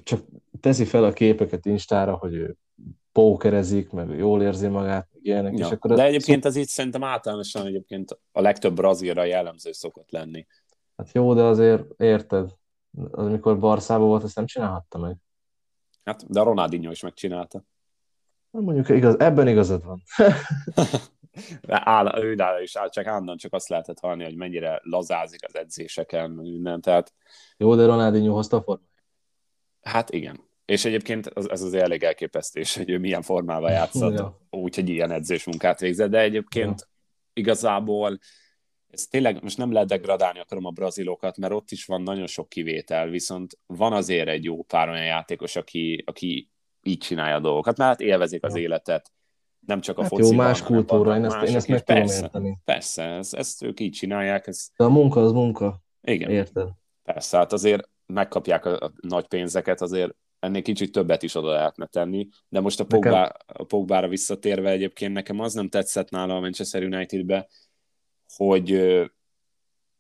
csak 0.03 0.25
teszi 0.61 0.85
fel 0.85 1.05
a 1.05 1.13
képeket 1.13 1.67
Instára, 1.67 2.17
hogy 2.17 2.35
ő 2.35 2.57
pókerezik, 3.13 3.91
meg 3.91 4.19
jól 4.19 4.43
érzi 4.43 4.67
magát, 4.67 5.09
ilyenek. 5.23 5.59
Ja, 5.59 5.67
és 5.67 5.73
akkor 5.73 5.95
de 5.95 6.05
egyébként 6.05 6.45
ez 6.45 6.57
így 6.57 6.67
szerintem 6.67 7.05
általánosan 7.05 7.67
egyébként 7.67 8.19
a 8.33 8.41
legtöbb 8.41 8.75
brazilra 8.75 9.25
jellemző 9.25 9.73
szokott 9.73 10.11
lenni. 10.11 10.47
Hát 10.97 11.13
jó, 11.13 11.35
de 11.35 11.43
azért 11.43 12.01
érted, 12.01 12.51
amikor 13.11 13.59
Barszában 13.59 14.07
volt, 14.07 14.25
ezt 14.25 14.37
nem 14.37 14.47
csinálhatta 14.47 14.99
meg. 14.99 15.17
Hát, 16.05 16.31
de 16.31 16.41
a 16.41 16.45
Ronaldinho 16.45 16.91
is 16.91 17.01
megcsinálta. 17.01 17.65
Mondjuk 18.61 18.89
igaz, 18.89 19.19
ebben 19.19 19.49
igazad 19.49 19.85
van. 19.85 20.03
áll, 21.67 22.19
ő 22.23 22.35
nála 22.35 22.61
is 22.61 22.77
áll, 22.77 22.89
csak 22.89 23.07
állandóan 23.07 23.37
csak 23.37 23.53
azt 23.53 23.69
lehetett 23.69 23.99
hallani, 23.99 24.25
hogy 24.25 24.37
mennyire 24.37 24.81
lazázik 24.83 25.45
az 25.47 25.57
edzéseken, 25.57 26.31
minden, 26.31 26.81
tehát... 26.81 27.13
Jó, 27.57 27.75
de 27.75 27.87
Ronaldinho 27.87 28.35
hozta 28.35 28.57
a 28.57 28.63
formát. 28.63 28.89
Hát 29.83 30.11
igen. 30.11 30.41
És 30.65 30.85
egyébként 30.85 31.27
ez, 31.27 31.47
ez 31.47 31.63
az 31.63 31.75
elég 31.75 32.03
elképesztő, 32.03 32.63
hogy 32.75 32.91
ő 32.91 32.99
milyen 32.99 33.23
formával 33.23 33.71
játszott, 33.71 34.19
ja. 34.19 34.41
úgyhogy 34.51 34.89
ilyen 34.89 35.11
edzés 35.11 35.45
munkát 35.45 35.81
végzett, 35.81 36.11
de 36.11 36.19
egyébként 36.19 36.81
ja. 36.81 36.87
igazából 37.33 38.19
ez 38.91 39.07
tényleg 39.07 39.43
most 39.43 39.57
nem 39.57 39.73
lehet 39.73 39.89
degradálni 39.89 40.39
akarom 40.39 40.65
a 40.65 40.71
brazilokat, 40.71 41.37
mert 41.37 41.53
ott 41.53 41.71
is 41.71 41.85
van 41.85 42.03
nagyon 42.03 42.27
sok 42.27 42.49
kivétel, 42.49 43.09
viszont 43.09 43.59
van 43.67 43.93
azért 43.93 44.29
egy 44.29 44.45
jó 44.45 44.63
pár 44.63 44.89
olyan 44.89 45.05
játékos, 45.05 45.57
aki, 45.57 46.03
aki 46.07 46.51
így 46.87 46.99
csinálja 46.99 47.37
a 47.37 47.41
dolgokat, 47.41 47.77
mert 47.77 47.91
hát 47.91 48.01
élvezik 48.01 48.45
az 48.45 48.55
életet, 48.55 49.13
nem 49.67 49.81
csak 49.81 49.99
a 49.99 50.01
hát 50.03 50.11
fociban. 50.11 50.33
Jó, 50.33 50.43
más 50.43 50.63
kultúra, 50.63 51.17
én 51.17 51.25
ezt, 51.25 51.43
én 51.43 51.57
ezt 51.57 51.69
meg 51.69 51.85
tudom 51.85 52.03
persze, 52.03 52.23
érteni. 52.23 52.59
Persze, 52.65 53.03
ezt, 53.03 53.35
ezt 53.35 53.63
ők 53.63 53.81
így 53.81 53.93
csinálják. 53.93 54.47
Ez... 54.47 54.69
De 54.77 54.85
a 54.85 54.89
munka 54.89 55.21
az 55.21 55.33
munka. 55.33 55.83
Igen. 56.03 56.31
Érted? 56.31 56.69
Persze, 57.03 57.37
hát 57.37 57.53
azért 57.53 57.89
megkapják 58.07 58.65
a, 58.65 58.77
a 58.77 58.93
nagy 59.01 59.27
pénzeket, 59.27 59.81
azért 59.81 60.15
ennél 60.39 60.63
kicsit 60.63 60.93
többet 60.93 61.23
is 61.23 61.35
oda 61.35 61.51
lehetne 61.53 61.87
tenni, 61.87 62.29
de 62.49 62.61
most 62.61 62.81
a, 62.81 62.85
Pogba, 62.85 63.11
nekem... 63.11 63.33
a 63.47 63.65
Pogbára 63.65 64.09
visszatérve 64.09 64.71
egyébként 64.71 65.13
nekem 65.13 65.41
az 65.41 65.55
nem 65.55 65.69
tetszett 65.69 66.11
nála 66.11 66.37
a 66.37 66.41
Manchester 66.41 66.83
Unitedbe, 66.83 67.49
hogy 68.37 68.93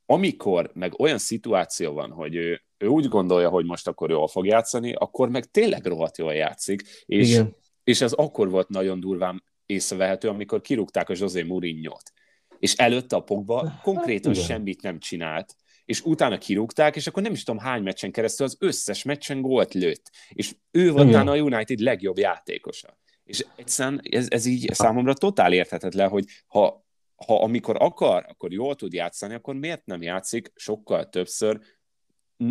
amikor 0.06 0.70
meg 0.74 1.00
olyan 1.00 1.18
szituáció 1.18 1.92
van, 1.92 2.10
hogy 2.10 2.34
ő, 2.34 2.65
ő 2.78 2.86
úgy 2.86 3.08
gondolja, 3.08 3.48
hogy 3.48 3.64
most 3.64 3.88
akkor 3.88 4.10
jól 4.10 4.28
fog 4.28 4.46
játszani, 4.46 4.92
akkor 4.92 5.28
meg 5.28 5.44
tényleg 5.44 5.86
rohadt 5.86 6.18
jól 6.18 6.34
játszik, 6.34 6.82
és, 7.06 7.30
Igen. 7.30 7.56
és 7.84 8.00
ez 8.00 8.12
akkor 8.12 8.50
volt 8.50 8.68
nagyon 8.68 9.00
durván 9.00 9.42
észrevehető, 9.66 10.28
amikor 10.28 10.60
kirúgták 10.60 11.08
a 11.08 11.14
José 11.16 11.42
Mourinho-t. 11.42 12.12
És 12.58 12.74
előtte 12.74 13.16
a 13.16 13.20
Pogba 13.20 13.72
konkrétan 13.82 14.34
hát, 14.34 14.44
semmit 14.44 14.82
nem 14.82 14.98
csinált, 14.98 15.54
és 15.84 16.04
utána 16.04 16.38
kirúgták, 16.38 16.96
és 16.96 17.06
akkor 17.06 17.22
nem 17.22 17.32
is 17.32 17.42
tudom 17.42 17.60
hány 17.60 17.82
meccsen 17.82 18.12
keresztül 18.12 18.46
az 18.46 18.56
összes 18.60 19.02
meccsen 19.02 19.40
gólt 19.40 19.74
lőtt. 19.74 20.10
És 20.28 20.54
ő 20.70 20.92
volt 20.92 21.14
a 21.14 21.36
United 21.36 21.78
legjobb 21.78 22.18
játékosa. 22.18 22.98
És 23.24 23.46
egyszerűen 23.56 24.00
ez, 24.10 24.26
ez 24.30 24.46
így 24.46 24.74
számomra 24.74 25.14
totál 25.14 25.52
érthetetlen, 25.52 26.08
hogy 26.08 26.24
ha, 26.46 26.86
ha 27.26 27.42
amikor 27.42 27.76
akar, 27.78 28.24
akkor 28.28 28.52
jól 28.52 28.74
tud 28.74 28.92
játszani, 28.92 29.34
akkor 29.34 29.54
miért 29.54 29.86
nem 29.86 30.02
játszik 30.02 30.52
sokkal 30.54 31.08
többször 31.08 31.60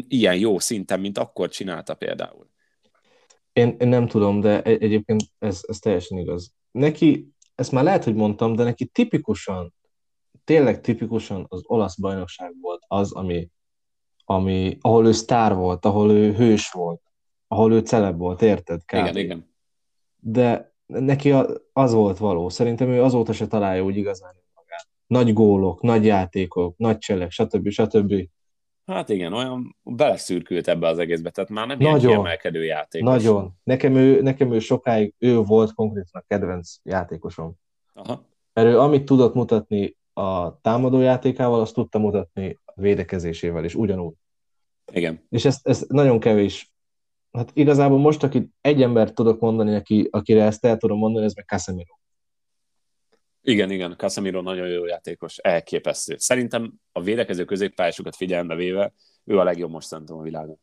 ilyen 0.07 0.37
jó 0.37 0.59
szinten, 0.59 0.99
mint 0.99 1.17
akkor 1.17 1.49
csinálta 1.49 1.95
például? 1.95 2.49
Én, 3.53 3.75
én 3.79 3.87
nem 3.87 4.07
tudom, 4.07 4.39
de 4.39 4.61
egy, 4.61 4.83
egyébként 4.83 5.23
ez, 5.39 5.61
ez 5.67 5.79
teljesen 5.79 6.17
igaz 6.17 6.53
neki, 6.75 7.33
ezt 7.55 7.71
már 7.71 7.83
lehet, 7.83 8.03
hogy 8.03 8.15
mondtam, 8.15 8.55
de 8.55 8.63
neki 8.63 8.85
tipikusan, 8.85 9.73
tényleg 10.43 10.81
tipikusan 10.81 11.45
az 11.49 11.61
olasz 11.65 11.99
bajnokság 11.99 12.53
volt 12.61 12.83
az, 12.87 13.11
ami, 13.11 13.49
ami, 14.25 14.77
ahol 14.81 15.07
ő 15.07 15.11
sztár 15.11 15.55
volt, 15.55 15.85
ahol 15.85 16.11
ő 16.11 16.33
hős 16.33 16.71
volt, 16.71 17.01
ahol 17.47 17.73
ő 17.73 17.79
celeb 17.79 18.17
volt, 18.17 18.41
érted? 18.41 18.81
Kb. 18.85 18.95
Igen, 18.95 19.17
igen. 19.17 19.53
De 20.15 20.73
neki 20.85 21.33
az 21.73 21.93
volt 21.93 22.17
való. 22.17 22.49
Szerintem 22.49 22.89
ő 22.89 23.03
azóta 23.03 23.33
se 23.33 23.47
találja 23.47 23.83
úgy 23.83 23.97
igazán 23.97 24.33
magát. 24.53 24.87
Nagy 25.07 25.33
gólok, 25.33 25.81
nagy 25.81 26.05
játékok, 26.05 26.77
nagy 26.77 26.97
cselek, 26.97 27.31
stb. 27.31 27.69
stb. 27.69 28.29
Hát 28.85 29.09
igen, 29.09 29.33
olyan 29.33 29.75
beleszürkült 29.83 30.67
ebbe 30.67 30.87
az 30.87 30.97
egészbe, 30.97 31.29
tehát 31.29 31.49
már 31.49 31.67
nem 31.67 31.77
nagyon, 31.77 31.99
ilyen 31.99 32.11
kiemelkedő 32.11 32.63
játékos. 32.63 33.09
Nagyon. 33.09 33.53
Nekem 33.63 33.95
ő, 33.95 34.21
nekem 34.21 34.53
ő 34.53 34.59
sokáig, 34.59 35.13
ő 35.17 35.37
volt 35.37 35.73
konkrétan 35.73 36.21
a 36.21 36.23
kedvenc 36.27 36.75
játékosom. 36.83 37.53
Aha. 37.93 38.25
Mert 38.53 38.67
ő 38.67 38.79
amit 38.79 39.05
tudott 39.05 39.33
mutatni 39.33 39.97
a 40.13 40.61
támadó 40.61 40.99
játékával, 40.99 41.59
azt 41.59 41.73
tudta 41.73 41.99
mutatni 41.99 42.59
a 42.65 42.73
védekezésével 42.75 43.63
is, 43.63 43.75
ugyanúgy. 43.75 44.13
Igen. 44.91 45.25
És 45.29 45.45
ez, 45.45 45.59
ez 45.63 45.85
nagyon 45.87 46.19
kevés. 46.19 46.73
Hát 47.31 47.51
igazából 47.53 47.97
most, 47.97 48.23
aki 48.23 48.49
egy 48.61 48.81
embert 48.81 49.15
tudok 49.15 49.39
mondani, 49.39 49.75
aki, 49.75 50.07
akire 50.11 50.43
ezt 50.43 50.65
el 50.65 50.77
tudom 50.77 50.97
mondani, 50.97 51.25
ez 51.25 51.33
meg 51.33 51.45
Casemiro. 51.45 51.93
Igen, 53.47 53.71
igen, 53.71 53.95
Casemiro 53.97 54.41
nagyon 54.41 54.67
jó 54.67 54.85
játékos, 54.85 55.37
elképesztő. 55.37 56.15
Szerintem 56.17 56.73
a 56.91 57.01
védekező 57.01 57.45
középpályásokat 57.45 58.15
figyelembe 58.15 58.55
véve, 58.55 58.93
ő 59.23 59.39
a 59.39 59.43
legjobb 59.43 59.69
most 59.71 59.87
szerintem 59.87 60.17
a 60.17 60.21
világon. 60.21 60.59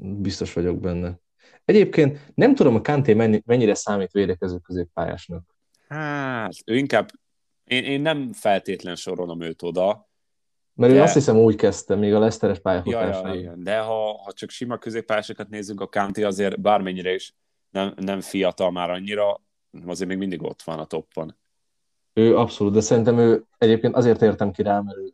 Biztos 0.00 0.52
vagyok 0.52 0.80
benne. 0.80 1.20
Egyébként 1.64 2.18
nem 2.34 2.54
tudom, 2.54 2.74
a 2.74 2.80
Kanté 2.80 3.14
mennyire 3.44 3.74
számít 3.74 4.10
védekező 4.10 4.58
középpályásnak. 4.58 5.42
Hát, 5.88 6.52
ő 6.64 6.76
inkább, 6.76 7.10
én, 7.64 7.84
én 7.84 8.00
nem 8.00 8.32
feltétlen 8.32 8.96
sorolom 8.96 9.40
őt 9.40 9.62
oda. 9.62 10.08
Mert 10.74 10.92
de... 10.92 10.98
ő 10.98 11.02
azt 11.02 11.14
hiszem 11.14 11.36
úgy 11.36 11.56
kezdte, 11.56 11.94
még 11.94 12.14
a 12.14 12.18
Leszteres 12.18 12.58
pályafutásán. 12.58 13.34
Ja, 13.34 13.40
ja. 13.40 13.54
De 13.56 13.78
ha, 13.78 14.22
ha 14.22 14.32
csak 14.32 14.50
sima 14.50 14.78
középpályásokat 14.78 15.48
nézzük, 15.48 15.80
a 15.80 15.88
Kanté 15.88 16.22
azért 16.22 16.60
bármennyire 16.60 17.14
is 17.14 17.34
nem, 17.70 17.94
nem 17.96 18.20
fiatal 18.20 18.70
már 18.70 18.90
annyira, 18.90 19.40
azért 19.86 20.08
még 20.08 20.18
mindig 20.18 20.42
ott 20.42 20.62
van 20.62 20.78
a 20.78 20.84
toppon. 20.84 21.36
Ő 22.18 22.36
abszolút, 22.36 22.72
de 22.72 22.80
szerintem 22.80 23.18
ő 23.18 23.44
egyébként 23.58 23.96
azért 23.96 24.22
értem 24.22 24.50
ki 24.50 24.62
rá, 24.62 24.80
mert 24.80 24.98
ő 24.98 25.10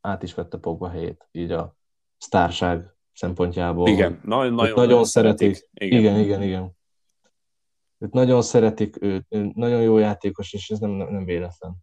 át 0.00 0.22
is 0.22 0.34
vette 0.34 0.58
Pogba 0.58 0.88
helyét, 0.88 1.28
így 1.32 1.50
a 1.50 1.76
sztárság 2.18 2.94
szempontjából. 3.12 3.88
Igen, 3.88 4.20
nagyon, 4.24 4.54
nagyon, 4.54 4.74
nagyon 4.74 5.04
szeretik. 5.04 5.54
szeretik. 5.54 5.70
Igen. 5.72 5.98
igen, 5.98 6.18
igen, 6.18 6.42
igen. 6.42 6.76
Őt 7.98 8.12
nagyon 8.12 8.42
szeretik, 8.42 9.02
ő, 9.02 9.24
ő 9.28 9.50
nagyon 9.54 9.82
jó 9.82 9.98
játékos, 9.98 10.52
és 10.52 10.70
ez 10.70 10.78
nem, 10.78 10.90
nem, 10.90 11.12
nem 11.12 11.24
véletlen. 11.24 11.76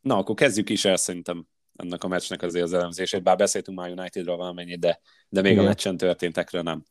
Na, 0.00 0.16
akkor 0.16 0.34
kezdjük 0.34 0.68
is 0.68 0.84
el 0.84 0.96
szerintem 0.96 1.46
ennek 1.76 2.04
a 2.04 2.08
meccsnek 2.08 2.42
azért 2.42 2.64
az 2.64 2.72
elemzését, 2.72 3.22
bár 3.22 3.36
beszéltünk 3.36 3.78
már 3.78 3.90
Unitedról 3.90 4.36
valamennyit, 4.36 4.80
de, 4.80 5.00
de 5.28 5.40
még 5.40 5.52
Igen. 5.52 5.64
a 5.64 5.66
meccsen 5.66 5.96
történtekről 5.96 6.62
nem. 6.62 6.84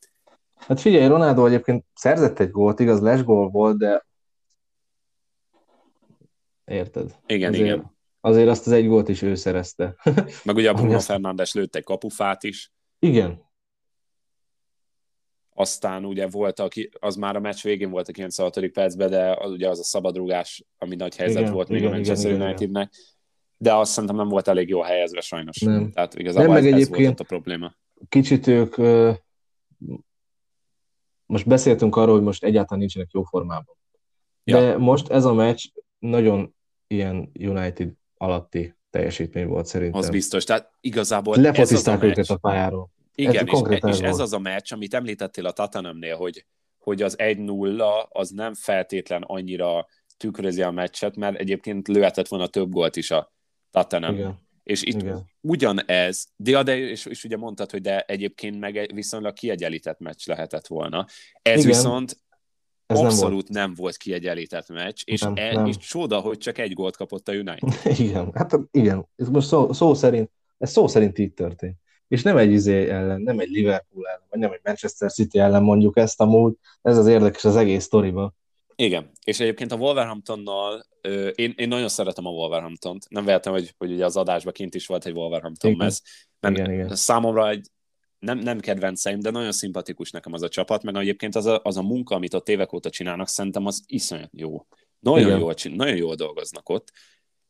Hát 0.55 0.81
figyelj, 0.81 1.07
Ronaldo 1.07 1.45
egyébként 1.45 1.85
szerzett 1.93 2.39
egy 2.39 2.51
gólt, 2.51 2.79
igaz, 2.79 3.01
les 3.01 3.23
gól 3.23 3.49
volt, 3.49 3.77
de 3.77 4.05
Érted? 6.67 7.15
Igen, 7.25 7.53
azért, 7.53 7.65
igen. 7.65 7.95
Azért 8.21 8.47
azt 8.47 8.67
az 8.67 8.71
egy 8.71 8.87
gólt 8.87 9.09
is 9.09 9.21
ő 9.21 9.35
szerezte. 9.35 9.95
Meg 10.43 10.55
ugye 10.55 10.69
a 10.69 10.73
Bruno 10.73 10.95
azt... 10.95 11.05
Fernández 11.05 11.53
lőtt 11.53 11.75
egy 11.75 11.83
kapufát 11.83 12.43
is. 12.43 12.71
Igen. 12.99 13.45
Aztán 15.53 16.05
ugye 16.05 16.27
volt, 16.27 16.59
aki, 16.59 16.89
az 16.99 17.15
már 17.15 17.35
a 17.35 17.39
meccs 17.39 17.61
végén 17.61 17.89
volt 17.89 18.07
a 18.07 18.11
96. 18.11 18.67
percben, 18.71 19.09
de 19.09 19.33
az, 19.33 19.51
ugye 19.51 19.69
az 19.69 19.79
a 19.79 19.83
szabadrugás, 19.83 20.65
ami 20.77 20.95
nagy 20.95 21.15
helyzet 21.15 21.41
igen, 21.41 21.53
volt 21.53 21.67
még 21.67 21.79
igen, 21.79 21.91
a 21.91 21.95
Manchester 21.95 22.31
igen, 22.31 22.41
Unitednek. 22.41 22.93
De 23.57 23.73
azt 23.73 23.91
szerintem 23.91 24.17
nem 24.17 24.27
volt 24.27 24.47
elég 24.47 24.69
jó 24.69 24.81
helyezve 24.81 25.21
sajnos. 25.21 25.59
Nem. 25.59 25.91
Tehát 25.91 26.15
igazából 26.15 26.53
nem, 26.53 26.63
meg 26.63 26.73
ez, 26.73 26.79
ez 26.79 26.89
volt 26.89 27.19
a 27.19 27.23
probléma. 27.23 27.75
Kicsit 28.09 28.47
ők 28.47 28.75
most 31.25 31.47
beszéltünk 31.47 31.95
arról, 31.95 32.13
hogy 32.13 32.23
most 32.23 32.43
egyáltalán 32.43 32.79
nincsenek 32.79 33.11
jó 33.11 33.23
formában. 33.23 33.75
Ja. 34.43 34.59
De 34.59 34.77
most 34.77 35.09
ez 35.09 35.25
a 35.25 35.33
meccs 35.33 35.65
nagyon 35.99 36.55
ilyen 36.87 37.31
United 37.39 37.91
alatti 38.17 38.75
teljesítmény 38.89 39.47
volt 39.47 39.65
szerintem. 39.65 39.99
Az 39.99 40.09
biztos, 40.09 40.43
tehát 40.43 40.71
igazából 40.79 41.37
Lefotiszták 41.37 42.03
őket 42.03 42.29
a 42.29 42.37
pályáról. 42.37 42.89
Igen, 43.15 43.47
ez 43.47 43.61
és, 43.69 43.79
és 43.81 43.99
ez 43.99 44.19
az 44.19 44.33
a 44.33 44.39
meccs, 44.39 44.73
amit 44.73 44.93
említettél 44.93 45.45
a 45.45 45.51
Tatanemnél, 45.51 46.15
hogy, 46.15 46.45
hogy 46.77 47.01
az 47.01 47.15
1-0 47.17 48.07
az 48.09 48.29
nem 48.29 48.53
feltétlen 48.53 49.21
annyira 49.21 49.87
tükrözi 50.17 50.61
a 50.61 50.71
meccset, 50.71 51.15
mert 51.15 51.37
egyébként 51.39 51.87
lőhetett 51.87 52.27
volna 52.27 52.47
több 52.47 52.69
gólt 52.69 52.95
is 52.95 53.11
a 53.11 53.33
Tatanem. 53.71 54.13
Igen. 54.13 54.45
És 54.63 54.83
itt 54.83 55.01
Igen. 55.01 55.25
ugyanez, 55.41 56.27
de, 56.35 56.63
de 56.63 56.77
és, 56.77 57.05
és 57.05 57.23
ugye 57.23 57.37
mondtad, 57.37 57.71
hogy 57.71 57.81
de 57.81 58.01
egyébként 58.01 58.59
meg 58.59 58.91
viszonylag 58.93 59.33
kiegyenlített 59.33 59.99
meccs 59.99 60.27
lehetett 60.27 60.67
volna. 60.67 61.05
Ez 61.41 61.63
Igen. 61.63 61.67
viszont 61.67 62.19
ez 62.87 62.99
Abszolút 62.99 63.21
nem 63.21 63.31
volt. 63.33 63.49
nem 63.49 63.73
volt 63.73 63.97
kiegyenlített 63.97 64.69
meccs, 64.69 65.01
és, 65.05 65.21
nem, 65.21 65.33
el, 65.35 65.53
nem. 65.53 65.65
és 65.65 65.77
csoda, 65.77 66.19
hogy 66.19 66.37
csak 66.37 66.57
egy 66.57 66.73
gólt 66.73 66.97
kapott 66.97 67.27
a 67.27 67.31
United. 67.31 67.79
igen, 67.99 68.31
hát 68.33 68.59
igen, 68.71 69.07
ez 69.15 69.29
most 69.29 69.47
szó, 69.47 69.73
szó 69.73 69.93
szerint, 69.93 70.31
ez 70.57 70.71
szó 70.71 70.87
szerint 70.87 71.17
így 71.19 71.33
történt. 71.33 71.75
És 72.07 72.21
nem 72.23 72.37
egy 72.37 72.51
izé 72.51 72.89
ellen, 72.89 73.21
nem 73.21 73.39
egy 73.39 73.49
Liverpool 73.49 74.07
ellen, 74.07 74.27
vagy 74.29 74.39
nem 74.39 74.51
egy 74.51 74.59
Manchester 74.63 75.11
City 75.11 75.39
ellen 75.39 75.63
mondjuk 75.63 75.97
ezt 75.97 76.21
amúgy, 76.21 76.53
ez 76.81 76.97
az 76.97 77.07
érdekes 77.07 77.45
az 77.45 77.55
egész 77.55 77.83
sztoriban. 77.83 78.35
Igen, 78.75 79.11
és 79.25 79.39
egyébként 79.39 79.71
a 79.71 79.75
Wolverhamptonnal, 79.75 80.85
én, 81.35 81.53
én 81.57 81.67
nagyon 81.67 81.87
szeretem 81.87 82.25
a 82.25 82.29
Wolverhamptont, 82.29 83.09
nem 83.09 83.25
vehetem, 83.25 83.53
hogy, 83.53 83.73
hogy 83.77 83.91
ugye 83.91 84.05
az 84.05 84.17
adásban 84.17 84.53
kint 84.53 84.75
is 84.75 84.87
volt 84.87 85.05
egy 85.05 85.13
Wolverhampton 85.13 85.71
mez, 85.71 86.03
mert 86.39 86.57
igen, 86.57 86.71
igen. 86.71 86.95
számomra 86.95 87.49
egy 87.49 87.67
nem, 88.27 88.37
nem 88.37 88.59
kedvenceim, 88.59 89.19
de 89.19 89.29
nagyon 89.29 89.51
szimpatikus 89.51 90.11
nekem 90.11 90.33
az 90.33 90.41
a 90.41 90.49
csapat, 90.49 90.83
meg 90.83 90.95
egyébként 90.95 91.35
az 91.35 91.45
a, 91.45 91.59
az 91.63 91.77
a 91.77 91.81
munka, 91.81 92.15
amit 92.15 92.33
ott 92.33 92.49
évek 92.49 92.73
óta 92.73 92.89
csinálnak, 92.89 93.27
szerintem 93.27 93.65
az 93.65 93.83
iszonyat 93.85 94.29
jó. 94.33 94.65
Nagyon, 94.99 95.39
jól, 95.39 95.53
nagyon 95.63 95.95
jól 95.95 96.15
dolgoznak 96.15 96.69
ott. 96.69 96.91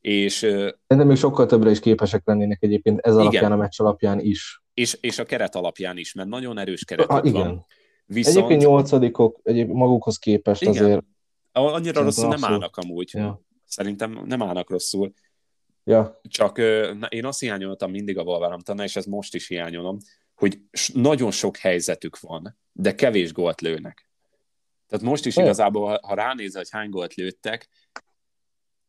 És, 0.01 0.33
Szerintem 0.33 1.07
még 1.07 1.17
sokkal 1.17 1.45
többre 1.45 1.69
is 1.69 1.79
képesek 1.79 2.21
lennének 2.25 2.63
egyébként 2.63 2.99
ez 2.99 3.13
alapján, 3.15 3.43
igen. 3.43 3.51
a 3.51 3.55
meccs 3.55 3.79
alapján 3.79 4.19
is. 4.19 4.61
És, 4.73 4.97
és 5.01 5.19
a 5.19 5.25
keret 5.25 5.55
alapján 5.55 5.97
is, 5.97 6.13
mert 6.13 6.29
nagyon 6.29 6.57
erős 6.57 6.85
keret 6.85 7.09
ah, 7.09 7.25
igen. 7.25 7.41
van. 7.41 7.65
Viszont... 8.05 8.37
Egyébként 8.37 8.61
nyolcadikok 8.61 9.39
egyéb 9.43 9.69
magukhoz 9.69 10.17
képest 10.17 10.61
igen. 10.61 10.73
azért... 10.73 11.03
Annyira 11.51 12.01
rosszul 12.01 12.27
nem 12.27 12.43
állnak 12.43 12.77
amúgy. 12.77 13.09
Ja. 13.13 13.41
Szerintem 13.65 14.23
nem 14.25 14.41
állnak 14.41 14.69
rosszul. 14.69 15.13
Ja. 15.83 16.19
Csak 16.29 16.57
na, 16.99 17.07
én 17.09 17.25
azt 17.25 17.39
hiányoltam 17.39 17.91
mindig 17.91 18.17
a 18.17 18.23
Wolverhamptonnál, 18.23 18.85
és 18.85 18.95
ez 18.95 19.05
most 19.05 19.35
is 19.35 19.47
hiányolom, 19.47 19.97
hogy 20.37 20.59
nagyon 20.93 21.31
sok 21.31 21.57
helyzetük 21.57 22.19
van, 22.19 22.57
de 22.71 22.95
kevés 22.95 23.33
gólt 23.33 23.61
lőnek. 23.61 24.09
Tehát 24.87 25.05
most 25.05 25.25
is 25.25 25.35
igazából, 25.35 25.99
ha 26.01 26.13
ránézel, 26.13 26.61
hogy 26.61 26.71
hány 26.71 26.89
gólt 26.89 27.13
lőttek, 27.13 27.69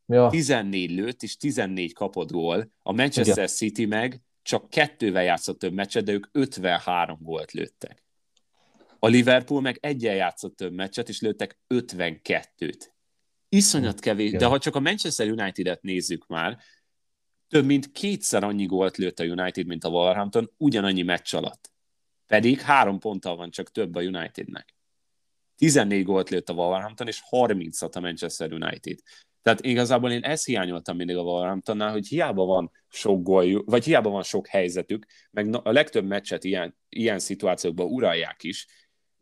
ja. 0.05 0.29
14 0.29 0.91
lőtt, 0.91 1.23
és 1.23 1.37
14 1.37 1.93
kapott 1.93 2.31
gól. 2.31 2.71
A 2.81 2.91
Manchester 2.91 3.33
Igen. 3.33 3.47
City 3.47 3.85
meg 3.85 4.21
csak 4.41 4.69
kettővel 4.69 5.23
játszott 5.23 5.59
több 5.59 5.73
meccset, 5.73 6.03
de 6.03 6.11
ők 6.11 6.27
53 6.31 7.19
gólt 7.21 7.51
lőttek. 7.51 8.03
A 8.99 9.07
Liverpool 9.07 9.61
meg 9.61 9.77
egyen 9.81 10.15
játszott 10.15 10.55
több 10.55 10.73
meccset, 10.73 11.09
és 11.09 11.21
lőttek 11.21 11.59
52-t. 11.67 12.85
Iszonyat 13.49 13.99
kevés, 13.99 14.31
de 14.31 14.45
ha 14.45 14.59
csak 14.59 14.75
a 14.75 14.79
Manchester 14.79 15.31
United-et 15.31 15.81
nézzük 15.81 16.27
már, 16.27 16.57
több 17.49 17.65
mint 17.65 17.91
kétszer 17.91 18.43
annyi 18.43 18.65
gólt 18.65 18.97
lőtt 18.97 19.19
a 19.19 19.23
United, 19.23 19.65
mint 19.65 19.83
a 19.83 19.89
Wolverhampton, 19.89 20.51
ugyanannyi 20.57 21.01
meccs 21.01 21.35
alatt. 21.35 21.71
Pedig 22.27 22.59
három 22.59 22.99
ponttal 22.99 23.35
van 23.35 23.49
csak 23.49 23.71
több 23.71 23.95
a 23.95 24.01
Unitednek. 24.01 24.75
14 25.57 26.03
gólt 26.03 26.29
lőtt 26.29 26.49
a 26.49 26.53
Wolverhampton, 26.53 27.07
és 27.07 27.21
30-at 27.29 27.91
a 27.91 27.99
Manchester 27.99 28.51
United. 28.51 28.97
Tehát 29.41 29.65
igazából 29.65 30.11
én 30.11 30.23
ezt 30.23 30.45
hiányoltam 30.45 30.95
mindig 30.95 31.15
a 31.15 31.21
Wolverhamptonnál, 31.21 31.91
hogy 31.91 32.07
hiába 32.07 32.45
van 32.45 32.71
sok 32.87 33.23
góljuk, 33.23 33.69
vagy 33.69 33.85
hiába 33.85 34.09
van 34.09 34.23
sok 34.23 34.47
helyzetük, 34.47 35.05
meg 35.31 35.55
a 35.63 35.71
legtöbb 35.71 36.05
meccset 36.05 36.43
ilyen, 36.43 36.77
ilyen 36.89 37.19
szituációkban 37.19 37.87
uralják 37.87 38.43
is, 38.43 38.67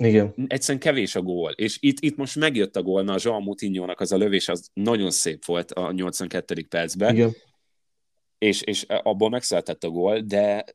igen. 0.04 0.34
Egyszerűen 0.48 0.80
kevés 0.80 1.16
a 1.16 1.22
gól. 1.22 1.52
És 1.52 1.78
itt, 1.80 2.00
itt 2.00 2.16
most 2.16 2.36
megjött 2.36 2.76
a 2.76 2.84
gól, 2.84 3.04
na 3.04 3.14
a 3.14 3.20
Jean 3.24 3.44
moutinho 3.44 3.94
az 3.96 4.12
a 4.12 4.18
lövés, 4.18 4.48
az 4.48 4.70
nagyon 4.74 5.12
szép 5.12 5.46
volt 5.46 5.72
a 5.72 5.92
82. 5.92 6.66
percben. 6.70 7.16
Igen 7.16 7.36
és, 8.38 8.62
és 8.62 8.84
abból 8.84 9.30
megszületett 9.30 9.84
a 9.84 9.90
gól, 9.90 10.20
de 10.20 10.66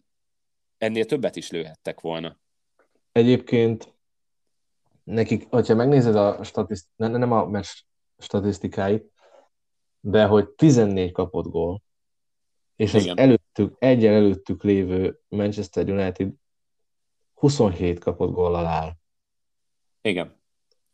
ennél 0.78 1.04
többet 1.04 1.36
is 1.36 1.50
lőhettek 1.50 2.00
volna. 2.00 2.38
Egyébként 3.12 3.94
nekik, 5.04 5.46
hogyha 5.50 5.74
megnézed 5.74 6.16
a 6.16 6.42
statiszt, 6.42 6.86
nem 6.96 7.32
a 7.32 7.46
meccs 7.46 7.68
statisztikáit, 8.18 9.12
de 10.00 10.24
hogy 10.24 10.48
14 10.48 11.12
kapott 11.12 11.46
gól, 11.46 11.82
és 12.76 12.92
Igen. 12.94 13.08
az 13.08 13.18
előttük, 13.18 13.76
egyen 13.78 14.14
előttük 14.14 14.62
lévő 14.62 15.20
Manchester 15.28 15.88
United 15.88 16.30
27 17.34 17.98
kapott 17.98 18.32
góllal 18.32 18.66
áll. 18.66 18.92
Igen. 20.00 20.40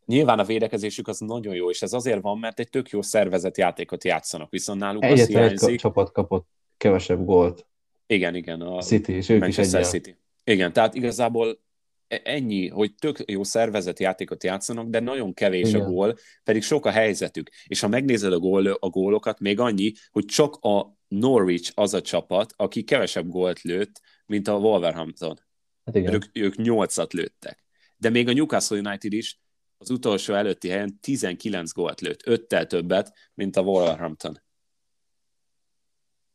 Nyilván 0.04 0.38
a 0.38 0.44
védekezésük 0.44 1.08
az 1.08 1.18
nagyon 1.18 1.54
jó, 1.54 1.70
és 1.70 1.82
ez 1.82 1.92
azért 1.92 2.22
van, 2.22 2.38
mert 2.38 2.58
egy 2.58 2.70
tök 2.70 2.88
jó 2.88 3.02
szervezett 3.02 3.56
játékot 3.56 4.04
játszanak, 4.04 4.50
viszont 4.50 4.80
náluk 4.80 5.04
Egyetlen 5.04 5.42
az 5.42 5.48
hiányzik... 5.48 5.68
egy 5.68 5.76
csapat 5.76 6.12
kapott 6.12 6.48
kevesebb 6.78 7.24
gólt. 7.24 7.66
Igen, 8.06 8.34
igen. 8.34 8.60
A 8.60 8.82
City, 8.82 9.12
és 9.12 9.28
ők 9.28 9.40
Manchester 9.40 9.80
is 9.80 9.86
City. 9.86 10.16
Igen, 10.44 10.72
tehát 10.72 10.94
igazából 10.94 11.60
e, 12.08 12.20
ennyi, 12.24 12.68
hogy 12.68 12.94
tök 12.94 13.18
jó 13.26 13.44
szervezeti 13.44 14.02
játékot 14.02 14.44
játszanak, 14.44 14.88
de 14.88 15.00
nagyon 15.00 15.34
kevés 15.34 15.68
Igen. 15.68 15.80
a 15.80 15.84
gól, 15.84 16.16
pedig 16.44 16.62
sok 16.62 16.86
a 16.86 16.90
helyzetük. 16.90 17.50
És 17.66 17.80
ha 17.80 17.88
megnézed 17.88 18.32
a, 18.32 18.38
gól, 18.38 18.66
a 18.66 18.88
gólokat, 18.88 19.40
még 19.40 19.60
annyi, 19.60 19.92
hogy 20.10 20.24
csak 20.24 20.54
a 20.54 20.96
Norwich 21.08 21.72
az 21.74 21.94
a 21.94 22.00
csapat, 22.00 22.52
aki 22.56 22.84
kevesebb 22.84 23.28
gólt 23.28 23.62
lőtt, 23.62 24.00
mint 24.26 24.48
a 24.48 24.56
Wolverhampton. 24.56 25.40
Hát 25.84 25.96
igen. 25.96 26.14
Ők, 26.14 26.24
ők 26.32 26.56
nyolcat 26.56 27.12
lőttek. 27.12 27.64
De 27.96 28.10
még 28.10 28.28
a 28.28 28.32
Newcastle 28.32 28.78
United 28.78 29.12
is 29.12 29.40
az 29.78 29.90
utolsó 29.90 30.34
előtti 30.34 30.68
helyen 30.68 31.00
19 31.00 31.72
gólt 31.72 32.00
lőtt, 32.00 32.26
öttel 32.26 32.66
többet, 32.66 33.12
mint 33.34 33.56
a 33.56 33.60
Wolverhampton. 33.60 34.42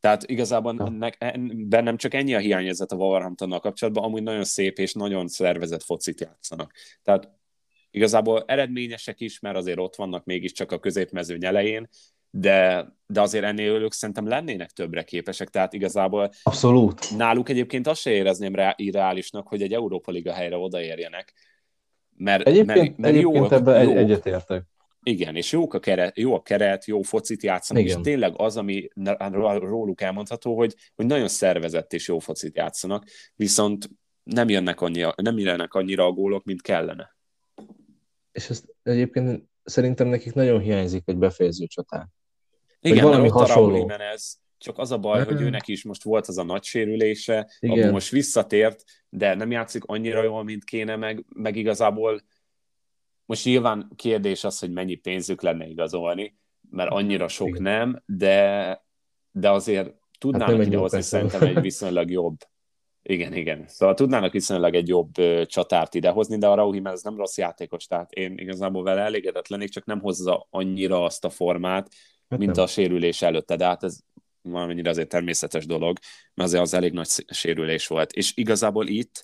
Tehát 0.03 0.23
igazából 0.29 0.75
ennek, 0.79 1.35
bennem 1.67 1.97
csak 1.97 2.13
ennyi 2.13 2.35
a 2.35 2.39
hiányzat 2.39 2.91
a 2.91 2.95
Wolverhamptonnal 2.95 3.59
kapcsolatban, 3.59 4.03
amúgy 4.03 4.23
nagyon 4.23 4.43
szép 4.43 4.77
és 4.77 4.93
nagyon 4.93 5.27
szervezett 5.27 5.83
focit 5.83 6.21
játszanak. 6.21 6.73
Tehát 7.03 7.29
igazából 7.91 8.43
eredményesek 8.47 9.19
is, 9.19 9.39
mert 9.39 9.57
azért 9.57 9.79
ott 9.79 9.95
vannak 9.95 10.25
mégiscsak 10.25 10.71
a 10.71 10.79
középmező 10.79 11.37
elején, 11.41 11.89
de, 12.29 12.87
de 13.07 13.21
azért 13.21 13.43
ennél 13.43 13.71
ők 13.71 13.93
szerintem 13.93 14.27
lennének 14.27 14.71
többre 14.71 15.03
képesek, 15.03 15.49
tehát 15.49 15.73
igazából 15.73 16.29
Abszolút. 16.43 17.17
náluk 17.17 17.49
egyébként 17.49 17.87
azt 17.87 18.01
se 18.01 18.11
érezném 18.11 18.53
irreálisnak, 18.75 19.47
hogy 19.47 19.61
egy 19.61 19.73
Európa 19.73 20.11
Liga 20.11 20.33
helyre 20.33 20.57
odaérjenek, 20.57 21.33
mert, 22.17 22.47
egyébként, 22.47 22.77
mert, 22.77 22.97
mert 22.97 23.13
egyébként 23.13 23.49
jó, 23.49 23.57
ebben 23.57 23.83
jó, 23.83 23.95
egyetértek. 23.95 24.63
Igen, 25.03 25.35
és 25.35 25.51
jók 25.51 25.73
a 25.73 25.79
keret, 25.79 26.17
jó 26.17 26.33
a 26.33 26.41
keret, 26.41 26.85
jó 26.85 27.01
focit 27.01 27.43
játszanak, 27.43 27.83
Igen. 27.83 27.97
és 27.97 28.03
tényleg 28.03 28.33
az, 28.37 28.57
ami 28.57 28.87
róluk 29.31 30.01
elmondható, 30.01 30.57
hogy, 30.57 30.75
hogy 30.95 31.05
nagyon 31.05 31.27
szervezett 31.27 31.93
és 31.93 32.07
jó 32.07 32.19
focit 32.19 32.55
játszanak, 32.55 33.05
viszont 33.35 33.89
nem 34.23 34.49
jönnek, 34.49 34.81
annyira, 34.81 35.13
nem 35.15 35.37
jönnek 35.37 35.73
annyira 35.73 36.05
a 36.05 36.11
gólok, 36.11 36.43
mint 36.43 36.61
kellene. 36.61 37.15
És 38.31 38.49
ezt 38.49 38.75
egyébként 38.83 39.43
szerintem 39.63 40.07
nekik 40.07 40.33
nagyon 40.33 40.59
hiányzik 40.59 41.03
egy 41.05 41.17
befejező 41.17 41.65
csatár. 41.65 42.07
Igen, 42.79 43.03
valami 43.03 43.21
mert 43.21 43.33
ott 43.33 43.39
hasonló. 43.39 43.75
a 43.75 43.77
Jimenez, 43.77 44.39
csak 44.57 44.77
az 44.77 44.91
a 44.91 44.97
baj, 44.97 45.23
hogy 45.25 45.41
őnek 45.41 45.67
is 45.67 45.83
most 45.83 46.03
volt 46.03 46.27
az 46.27 46.37
a 46.37 46.43
nagy 46.43 46.63
sérülése, 46.63 47.49
Igen. 47.59 47.91
most 47.91 48.09
visszatért, 48.09 48.83
de 49.09 49.35
nem 49.35 49.51
játszik 49.51 49.83
annyira 49.85 50.23
jól, 50.23 50.43
mint 50.43 50.63
kéne, 50.63 50.95
meg, 50.95 51.25
meg 51.35 51.55
igazából 51.55 52.21
most 53.25 53.45
nyilván 53.45 53.91
kérdés 53.95 54.43
az, 54.43 54.59
hogy 54.59 54.71
mennyi 54.71 54.95
pénzük 54.95 55.41
lenne 55.41 55.67
igazolni, 55.67 56.37
mert 56.69 56.91
annyira 56.91 57.27
sok 57.27 57.59
nem, 57.59 58.03
de, 58.05 58.85
de 59.31 59.51
azért 59.51 59.93
tudnának 60.19 60.57
hát 60.57 60.65
idehozni 60.65 61.01
szerintem 61.01 61.41
egy 61.41 61.61
viszonylag 61.61 62.11
jobb. 62.11 62.37
Igen, 63.01 63.33
igen. 63.33 63.63
Szóval 63.67 63.95
tudnának 63.95 64.31
viszonylag 64.31 64.75
egy 64.75 64.87
jobb 64.87 65.17
ö, 65.17 65.45
csatárt 65.45 65.95
idehozni, 65.95 66.37
de 66.37 66.47
a 66.47 66.55
Raúl 66.55 66.75
Jimenez 66.75 67.03
nem 67.03 67.17
rossz 67.17 67.37
játékos, 67.37 67.85
tehát 67.85 68.11
én 68.11 68.37
igazából 68.37 68.83
vele 68.83 69.01
elégedett 69.01 69.47
lennék, 69.47 69.69
csak 69.69 69.85
nem 69.85 69.99
hozza 69.99 70.47
annyira 70.49 71.03
azt 71.03 71.25
a 71.25 71.29
formát, 71.29 71.89
hát 72.29 72.39
mint 72.39 72.55
nem. 72.55 72.63
a 72.63 72.67
sérülés 72.67 73.21
előtte, 73.21 73.55
de 73.55 73.65
hát 73.65 73.83
ez 73.83 73.99
valamennyire 74.41 74.89
azért 74.89 75.09
természetes 75.09 75.65
dolog, 75.65 75.97
mert 76.33 76.49
azért 76.49 76.63
az 76.63 76.73
elég 76.73 76.93
nagy 76.93 77.07
sérülés 77.27 77.87
volt. 77.87 78.11
És 78.11 78.31
igazából 78.35 78.87
itt 78.87 79.23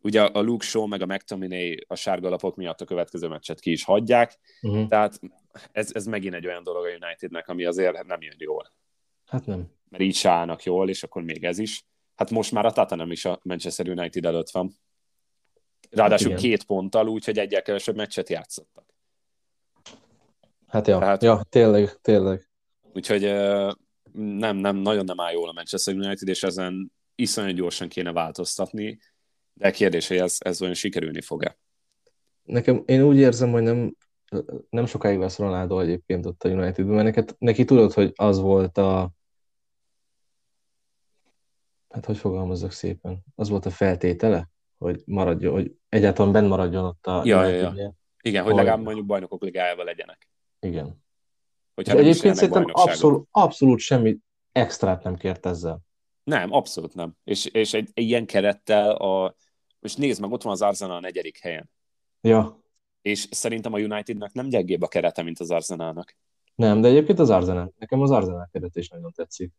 ugye 0.00 0.22
a 0.22 0.40
Luke 0.40 0.64
Shaw 0.64 0.86
meg 0.86 1.02
a 1.02 1.06
McTominay 1.06 1.84
a 1.86 1.94
sárga 1.94 2.28
lapok 2.28 2.56
miatt 2.56 2.80
a 2.80 2.84
következő 2.84 3.28
meccset 3.28 3.60
ki 3.60 3.70
is 3.70 3.84
hagyják, 3.84 4.38
uh-huh. 4.62 4.88
tehát 4.88 5.20
ez, 5.72 5.94
ez 5.94 6.06
megint 6.06 6.34
egy 6.34 6.46
olyan 6.46 6.62
dolog 6.62 6.84
a 6.84 7.06
Unitednek, 7.06 7.48
ami 7.48 7.64
azért 7.64 8.06
nem 8.06 8.22
jön 8.22 8.36
jól. 8.38 8.72
Hát 9.26 9.46
nem. 9.46 9.70
Mert 9.88 10.02
így 10.02 10.14
se 10.14 10.30
állnak 10.30 10.62
jól, 10.62 10.88
és 10.88 11.02
akkor 11.02 11.22
még 11.22 11.44
ez 11.44 11.58
is. 11.58 11.86
Hát 12.14 12.30
most 12.30 12.52
már 12.52 12.66
a 12.66 12.72
Tottenham 12.72 13.10
is 13.10 13.24
a 13.24 13.40
Manchester 13.42 13.88
United 13.88 14.24
előtt 14.24 14.50
van. 14.50 14.70
Ráadásul 15.90 16.30
hát 16.30 16.40
két 16.40 16.64
ponttal, 16.64 17.08
úgyhogy 17.08 17.38
egyel 17.38 17.62
kevesebb 17.62 17.96
meccset 17.96 18.28
játszottak. 18.28 18.86
Hát 20.66 20.86
ja, 20.86 20.98
Tehát, 20.98 21.22
ja 21.22 21.42
tényleg, 21.48 22.00
tényleg. 22.00 22.48
Úgyhogy 22.92 23.22
nem, 24.12 24.56
nem, 24.56 24.76
nagyon 24.76 25.04
nem 25.04 25.20
áll 25.20 25.32
jól 25.32 25.48
a 25.48 25.52
Manchester 25.52 25.94
United, 25.94 26.28
és 26.28 26.42
ezen 26.42 26.92
iszonyat 27.14 27.54
gyorsan 27.54 27.88
kéne 27.88 28.12
változtatni, 28.12 28.98
de 29.58 29.70
kérdés, 29.70 30.08
hogy 30.08 30.16
ez, 30.16 30.36
ez 30.38 30.62
olyan 30.62 30.74
sikerülni 30.74 31.20
fog-e? 31.20 31.58
Nekem, 32.42 32.82
én 32.86 33.02
úgy 33.02 33.16
érzem, 33.16 33.50
hogy 33.50 33.62
nem, 33.62 33.96
nem 34.70 34.86
sokáig 34.86 35.18
lesz 35.18 35.38
Ronaldo 35.38 35.80
egyébként 35.80 36.26
ott 36.26 36.42
a 36.42 36.48
Unitedben, 36.48 37.04
mert 37.04 37.16
neki, 37.16 37.34
neki 37.38 37.64
tudod, 37.64 37.92
hogy 37.92 38.12
az 38.14 38.38
volt 38.38 38.78
a 38.78 39.12
hát 41.88 42.04
hogy 42.04 42.16
fogalmazok 42.16 42.72
szépen, 42.72 43.24
az 43.34 43.48
volt 43.48 43.66
a 43.66 43.70
feltétele, 43.70 44.50
hogy 44.78 45.02
maradjon, 45.06 45.52
hogy 45.52 45.72
egyáltalán 45.88 46.32
benn 46.32 46.46
maradjon 46.46 46.84
ott 46.84 47.06
a 47.06 47.22
ja, 47.24 47.44
ja, 47.44 47.72
ja. 47.74 47.92
Igen, 48.22 48.42
hogy, 48.42 48.52
hogy 48.52 48.60
legalább 48.60 48.84
mondjuk 48.84 49.06
bajnokok 49.06 49.42
ligájával 49.42 49.84
legyenek. 49.84 50.28
Igen. 50.60 51.04
Hogyha 51.74 51.98
egyébként 51.98 52.34
szerintem 52.34 52.64
abszolút, 52.72 53.28
abszolút 53.30 53.78
semmi 53.78 54.18
extrát 54.52 55.02
nem 55.02 55.16
kért 55.16 55.46
ezzel. 55.46 55.80
Nem, 56.22 56.52
abszolút 56.52 56.94
nem. 56.94 57.14
És, 57.24 57.44
és 57.44 57.74
egy, 57.74 57.90
egy 57.94 58.04
ilyen 58.04 58.26
kerettel 58.26 58.90
a, 58.90 59.34
most 59.80 59.98
nézd 59.98 60.20
meg, 60.20 60.32
ott 60.32 60.42
van 60.42 60.52
az 60.52 60.62
Arsenal 60.62 60.96
a 60.96 61.00
negyedik 61.00 61.38
helyen. 61.38 61.70
Ja. 62.20 62.62
És 63.02 63.28
szerintem 63.30 63.72
a 63.72 63.78
Unitednak 63.78 64.32
nem 64.32 64.48
gyengébb 64.48 64.82
a 64.82 64.88
kerete, 64.88 65.22
mint 65.22 65.38
az 65.38 65.50
Arsenalnak. 65.50 66.16
Nem, 66.54 66.80
de 66.80 66.88
egyébként 66.88 67.18
az 67.18 67.30
Arsenal. 67.30 67.74
Nekem 67.78 68.00
az 68.00 68.10
Arsenal 68.10 68.48
keret 68.52 68.76
is 68.76 68.88
nagyon 68.88 69.12
tetszik. 69.12 69.52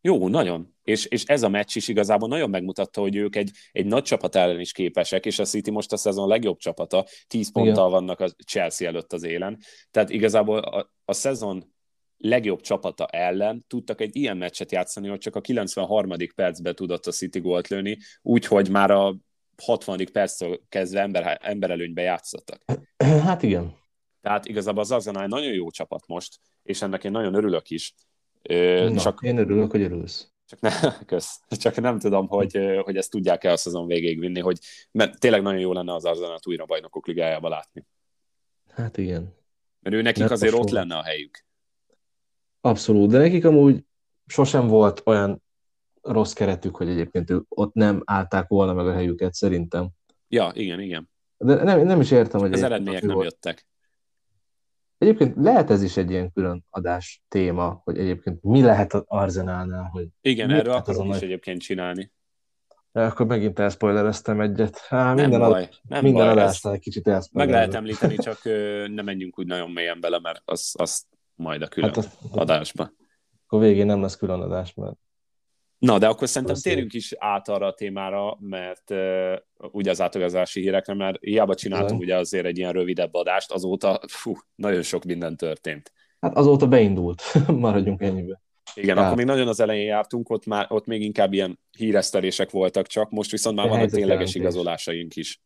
Jó, 0.00 0.28
nagyon. 0.28 0.74
És, 0.82 1.04
és 1.04 1.24
ez 1.24 1.42
a 1.42 1.48
meccs 1.48 1.76
is 1.76 1.88
igazából 1.88 2.28
nagyon 2.28 2.50
megmutatta, 2.50 3.00
hogy 3.00 3.16
ők 3.16 3.36
egy, 3.36 3.50
egy 3.72 3.86
nagy 3.86 4.02
csapat 4.02 4.34
ellen 4.34 4.60
is 4.60 4.72
képesek, 4.72 5.26
és 5.26 5.38
a 5.38 5.44
City 5.44 5.70
most 5.70 5.92
a 5.92 5.96
szezon 5.96 6.28
legjobb 6.28 6.58
csapata, 6.58 7.06
10 7.26 7.52
ponttal 7.52 7.88
Igen. 7.88 7.90
vannak 7.90 8.20
a 8.20 8.28
Chelsea 8.28 8.88
előtt 8.88 9.12
az 9.12 9.22
élen. 9.22 9.58
Tehát 9.90 10.10
igazából 10.10 10.58
a, 10.58 10.90
a 11.04 11.12
szezon 11.12 11.74
legjobb 12.16 12.60
csapata 12.60 13.06
ellen 13.06 13.64
tudtak 13.68 14.00
egy 14.00 14.16
ilyen 14.16 14.36
meccset 14.36 14.72
játszani, 14.72 15.08
hogy 15.08 15.18
csak 15.18 15.36
a 15.36 15.40
93. 15.40 16.12
percben 16.34 16.74
tudott 16.74 17.06
a 17.06 17.10
City 17.10 17.38
gólt 17.38 17.68
lőni, 17.68 17.98
úgyhogy 18.22 18.70
már 18.70 18.90
a 18.90 19.16
60. 19.62 20.06
perctől 20.12 20.60
kezdve 20.68 21.00
ember, 21.00 21.38
emberelőnybe 21.42 22.02
játszottak. 22.02 22.62
Hát 23.24 23.42
igen. 23.42 23.74
Tehát 24.20 24.46
igazából 24.46 24.82
az 24.82 24.90
Arsenal 24.90 25.26
nagyon 25.26 25.52
jó 25.52 25.70
csapat 25.70 26.06
most, 26.06 26.38
és 26.62 26.82
ennek 26.82 27.04
én 27.04 27.10
nagyon 27.10 27.34
örülök 27.34 27.70
is. 27.70 27.94
Na, 28.42 29.00
csak, 29.00 29.18
én 29.22 29.38
örülök, 29.38 29.70
hogy 29.70 29.82
örülsz. 29.82 30.30
Csak, 30.46 30.60
ne, 30.60 30.70
kösz. 31.06 31.40
csak 31.48 31.80
nem 31.80 31.98
tudom, 31.98 32.28
hogy, 32.28 32.80
hogy 32.82 32.96
ezt 32.96 33.10
tudják-e 33.10 33.52
a 33.52 33.56
szezon 33.56 33.86
végéig 33.86 34.18
vinni, 34.18 34.40
hogy, 34.40 34.58
mert 34.90 35.20
tényleg 35.20 35.42
nagyon 35.42 35.60
jó 35.60 35.72
lenne 35.72 35.94
az 35.94 36.04
arsenal 36.04 36.38
újra 36.46 36.64
bajnokok 36.64 37.06
ligájába 37.06 37.48
látni. 37.48 37.86
Hát 38.70 38.96
igen. 38.96 39.34
Mert 39.80 39.96
ő 39.96 40.02
nekik 40.02 40.20
Mert 40.20 40.32
azért 40.32 40.54
ott 40.54 40.70
lenne 40.70 40.96
a 40.96 41.02
helyük. 41.02 41.44
Abszolút, 42.60 43.10
de 43.10 43.18
nekik 43.18 43.44
amúgy 43.44 43.84
sosem 44.26 44.66
volt 44.66 45.02
olyan 45.04 45.42
rossz 46.06 46.32
keretük, 46.32 46.76
hogy 46.76 46.88
egyébként 46.88 47.30
ők 47.30 47.44
ott 47.48 47.74
nem 47.74 48.02
állták 48.04 48.48
volna 48.48 48.72
meg 48.72 48.86
a 48.86 48.92
helyüket, 48.92 49.34
szerintem. 49.34 49.88
Ja, 50.28 50.50
igen, 50.54 50.80
igen. 50.80 51.10
De 51.36 51.62
nem, 51.62 51.80
nem 51.80 52.00
is 52.00 52.10
értem, 52.10 52.40
hogy... 52.40 52.52
Az 52.52 52.62
eredmények 52.62 53.02
nem 53.02 53.14
volt. 53.14 53.24
jöttek. 53.24 53.66
Egyébként 54.98 55.34
lehet 55.36 55.70
ez 55.70 55.82
is 55.82 55.96
egy 55.96 56.10
ilyen 56.10 56.32
külön 56.32 56.64
adás 56.70 57.22
téma, 57.28 57.80
hogy 57.84 57.98
egyébként 57.98 58.42
mi 58.42 58.62
lehet 58.62 58.94
az 58.94 59.04
Arzenálnál, 59.06 59.88
hogy... 59.92 60.08
Igen, 60.20 60.50
erről 60.50 60.74
akarok 60.74 61.14
is 61.14 61.20
egyébként 61.20 61.60
csinálni. 61.60 62.12
De 62.92 63.04
akkor 63.04 63.26
megint 63.26 63.58
elspoilereztem 63.58 64.40
egyet. 64.40 64.78
Há, 64.78 65.14
minden 65.14 65.40
nem 65.40 65.50
baj, 65.50 65.68
nem 65.88 66.02
minden 66.02 66.24
baj, 66.24 66.32
adásnál 66.32 66.74
egy 66.74 66.80
kicsit 66.80 67.10
Meg 67.32 67.50
lehet 67.50 67.74
említeni, 67.74 68.16
csak 68.16 68.44
nem 68.94 69.04
menjünk 69.04 69.38
úgy 69.38 69.46
nagyon 69.46 69.70
mélyen 69.70 70.00
bele, 70.00 70.20
mert 70.20 70.42
az, 70.44 70.74
az 70.78 71.06
majd 71.34 71.62
a 71.62 71.68
külön 71.68 71.88
hát 71.88 71.98
az, 71.98 72.18
adásba. 72.30 72.92
Akkor 73.46 73.60
végén 73.60 73.86
nem 73.86 74.00
lesz 74.00 74.16
külön 74.16 74.40
adás, 74.40 74.74
mert 74.74 74.96
Na, 75.78 75.98
de 75.98 76.06
akkor 76.06 76.28
szerintem 76.28 76.56
térjünk 76.56 76.92
is 76.92 77.12
át 77.18 77.48
arra 77.48 77.66
a 77.66 77.74
témára, 77.74 78.36
mert 78.40 78.90
uh, 78.90 79.36
ugye 79.72 79.90
az 79.90 80.00
átigazási 80.00 80.60
hírekre, 80.60 80.94
mert 80.94 81.18
hiába 81.20 81.54
csináltunk 81.54 82.00
ugye 82.00 82.16
azért 82.16 82.46
egy 82.46 82.58
ilyen 82.58 82.72
rövidebb 82.72 83.14
adást, 83.14 83.52
azóta 83.52 84.00
fú, 84.08 84.34
nagyon 84.54 84.82
sok 84.82 85.04
minden 85.04 85.36
történt. 85.36 85.92
Hát 86.20 86.36
azóta 86.36 86.66
beindult, 86.68 87.22
maradjunk 87.46 88.02
ennyibe. 88.02 88.40
Igen, 88.74 88.96
hát. 88.96 89.04
akkor 89.04 89.16
még 89.16 89.26
nagyon 89.26 89.48
az 89.48 89.60
elején 89.60 89.86
jártunk, 89.86 90.30
ott, 90.30 90.46
már, 90.46 90.66
ott 90.68 90.86
még 90.86 91.02
inkább 91.02 91.32
ilyen 91.32 91.60
híresztelések 91.78 92.50
voltak 92.50 92.86
csak, 92.86 93.10
most 93.10 93.30
viszont 93.30 93.56
már 93.56 93.68
vannak 93.68 93.90
tényleges 93.90 94.34
igazolásaink 94.34 95.16
is. 95.16 95.40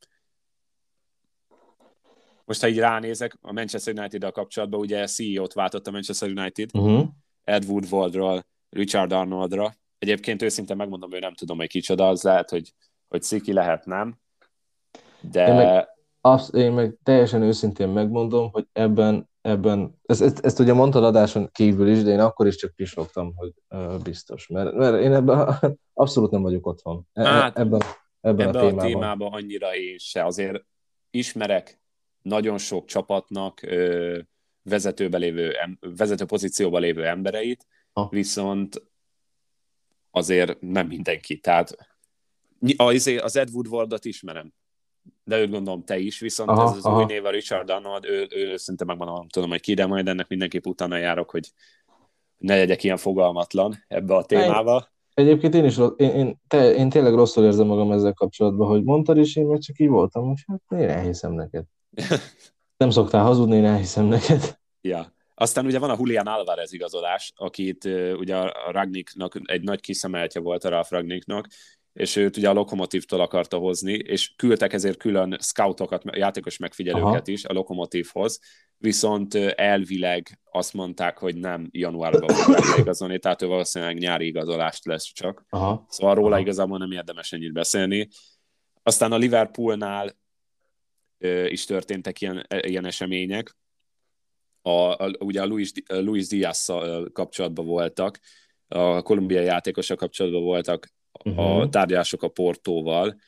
Most, 2.45 2.61
ha 2.61 2.68
így 2.68 2.78
ránézek, 2.78 3.39
a 3.41 3.53
Manchester 3.53 3.95
United-a 3.99 4.33
kapcsolatban 4.33 4.81
ugye 4.81 5.07
CEO-t 5.07 5.53
váltott 5.53 5.87
a 5.87 5.91
Manchester 5.91 6.28
United, 6.28 6.70
uh-huh. 6.72 7.09
Ed 7.45 7.64
Woodwardról 7.64 8.47
Richard 8.70 9.12
Arnoldra, 9.12 9.74
Egyébként 10.01 10.42
őszintén 10.42 10.76
megmondom, 10.76 11.11
hogy 11.11 11.20
nem 11.20 11.34
tudom, 11.34 11.59
hogy 11.59 11.68
kicsoda, 11.68 12.09
az 12.09 12.22
lehet, 12.22 12.51
hogy, 12.51 12.72
hogy 13.09 13.22
Sziki 13.22 13.53
lehet, 13.53 13.84
nem? 13.84 14.18
De... 15.20 15.46
Én 15.46 15.55
meg, 15.55 15.88
azt, 16.20 16.55
én 16.55 16.72
meg 16.72 16.96
teljesen 17.03 17.42
őszintén 17.42 17.88
megmondom, 17.88 18.51
hogy 18.53 18.66
ebben, 18.72 19.28
ebben 19.40 19.98
ezt, 20.07 20.22
ezt, 20.22 20.44
ezt 20.44 20.59
ugye 20.59 20.72
mondtad 20.72 21.05
adáson 21.05 21.51
kívül 21.53 21.88
is, 21.88 22.03
de 22.03 22.11
én 22.11 22.20
akkor 22.20 22.46
is 22.46 22.57
csak 22.57 22.74
pislogtam, 22.74 23.32
hogy 23.36 23.53
uh, 23.68 24.03
biztos, 24.03 24.46
mert, 24.46 24.74
mert 24.74 25.03
én 25.03 25.12
ebben 25.12 25.59
abszolút 25.94 26.30
nem 26.30 26.42
vagyok 26.42 26.66
otthon. 26.66 27.07
E, 27.12 27.24
hát, 27.24 27.59
ebben... 27.59 27.80
ebben, 28.20 28.48
ebben 28.48 28.48
a 28.48 28.61
témában. 28.61 28.78
a 28.78 28.86
témában 28.86 29.32
annyira 29.32 29.76
én 29.76 29.98
se. 29.98 30.24
Azért 30.24 30.64
ismerek 31.11 31.80
nagyon 32.22 32.59
sok 32.59 32.84
csapatnak 32.84 33.62
ö, 33.62 34.18
vezetőbe 34.62 35.18
lévő, 35.18 35.53
vezető 35.80 36.24
pozícióban 36.24 36.80
lévő 36.80 37.07
embereit, 37.07 37.66
ha. 37.92 38.09
viszont 38.11 38.89
azért 40.11 40.61
nem 40.61 40.87
mindenki. 40.87 41.39
Tehát 41.39 41.77
az, 42.77 43.11
az 43.23 43.37
Ed 43.37 43.49
Woodwardot 43.53 44.05
ismerem, 44.05 44.53
de 45.25 45.39
őt 45.39 45.51
gondolom 45.51 45.85
te 45.85 45.99
is, 45.99 46.19
viszont 46.19 46.51
aha, 46.51 46.71
ez 46.71 46.77
az 46.77 46.85
aha. 46.85 46.99
új 46.99 47.05
név 47.05 47.25
a 47.25 47.31
Richard 47.31 47.71
Arnold, 47.71 48.05
ő, 48.05 48.29
ő 48.31 48.57
szinte 48.57 48.85
megmondom, 48.85 49.17
nem 49.17 49.29
tudom, 49.29 49.51
hogy 49.51 49.61
ki, 49.61 49.75
de 49.75 49.87
majd 49.87 50.09
ennek 50.09 50.29
mindenképp 50.29 50.67
utána 50.67 50.97
járok, 50.97 51.31
hogy 51.31 51.53
ne 52.37 52.57
legyek 52.57 52.85
ilyen 52.85 52.97
fogalmatlan 52.97 53.85
ebbe 53.89 54.15
a 54.15 54.25
témába. 54.25 54.89
Egyébként 55.15 55.55
én 55.55 55.65
is, 55.65 55.79
én, 55.97 56.11
én, 56.11 56.41
te, 56.47 56.75
én 56.75 56.89
tényleg 56.89 57.15
rosszul 57.15 57.45
érzem 57.45 57.67
magam 57.67 57.93
ezzel 57.93 58.13
kapcsolatban, 58.13 58.69
hogy 58.69 58.83
mondtad, 58.83 59.17
és 59.17 59.37
én 59.37 59.47
meg 59.47 59.59
csak 59.59 59.79
így 59.79 59.89
voltam, 59.89 60.27
hogy 60.27 60.45
hát 60.47 60.81
én 60.81 60.89
elhiszem 60.89 61.33
neked. 61.33 61.65
Nem 62.77 62.91
szoktál 62.91 63.25
hazudni, 63.25 63.57
én 63.57 63.65
elhiszem 63.65 64.05
neked. 64.05 64.59
Ja. 64.81 65.13
Aztán 65.41 65.66
ugye 65.66 65.78
van 65.78 65.91
a 65.91 65.97
Julian 65.99 66.26
Alvarez 66.26 66.72
igazolás, 66.72 67.32
akit 67.36 67.84
ugye 68.14 68.36
a 68.36 68.70
Ragniknak 68.72 69.41
egy 69.45 69.62
nagy 69.62 69.80
kiszemeltje 69.80 70.41
volt 70.41 70.64
a 70.64 70.68
Ralf 70.68 70.91
Ragniknak, 70.91 71.47
és 71.93 72.16
őt 72.16 72.36
ugye 72.36 72.49
a 72.49 72.53
Lokomotívtól 72.53 73.20
akarta 73.20 73.57
hozni, 73.57 73.93
és 73.93 74.32
küldtek 74.36 74.72
ezért 74.72 74.99
külön 74.99 75.36
scoutokat, 75.41 76.03
játékos 76.16 76.57
megfigyelőket 76.57 77.07
Aha. 77.07 77.22
is 77.24 77.45
a 77.45 77.53
Lokomotívhoz, 77.53 78.41
viszont 78.76 79.34
elvileg 79.34 80.41
azt 80.51 80.72
mondták, 80.72 81.18
hogy 81.18 81.36
nem 81.36 81.68
januárban 81.70 82.34
fogják 82.34 82.78
igazolni, 82.84 83.18
tehát 83.18 83.43
ő 83.43 83.47
valószínűleg 83.47 83.99
nyári 83.99 84.26
igazolást 84.26 84.84
lesz 84.84 85.12
csak. 85.12 85.45
Aha. 85.49 85.86
Szóval 85.88 86.14
róla 86.14 86.32
Aha. 86.32 86.41
igazából 86.41 86.78
nem 86.78 86.93
érdemes 86.93 87.32
ennyit 87.32 87.53
beszélni. 87.53 88.09
Aztán 88.82 89.12
a 89.12 89.16
Liverpoolnál 89.16 90.18
is 91.47 91.64
történtek 91.64 92.20
ilyen, 92.20 92.47
ilyen 92.61 92.84
események. 92.84 93.59
A, 94.63 94.71
a, 94.71 95.11
ugye 95.19 95.41
a 95.41 95.47
Luis, 95.47 95.73
Luis 95.87 96.29
diaz 96.29 96.73
kapcsolatban 97.13 97.67
voltak, 97.67 98.19
a 98.69 99.03
kolumbiai 99.03 99.45
játékosa 99.45 99.95
kapcsolatban 99.95 100.43
voltak 100.43 100.89
uh-huh. 101.25 101.57
a 101.57 101.69
tárgyalások 101.69 102.23
a 102.23 102.29
Portóval, 102.29 103.21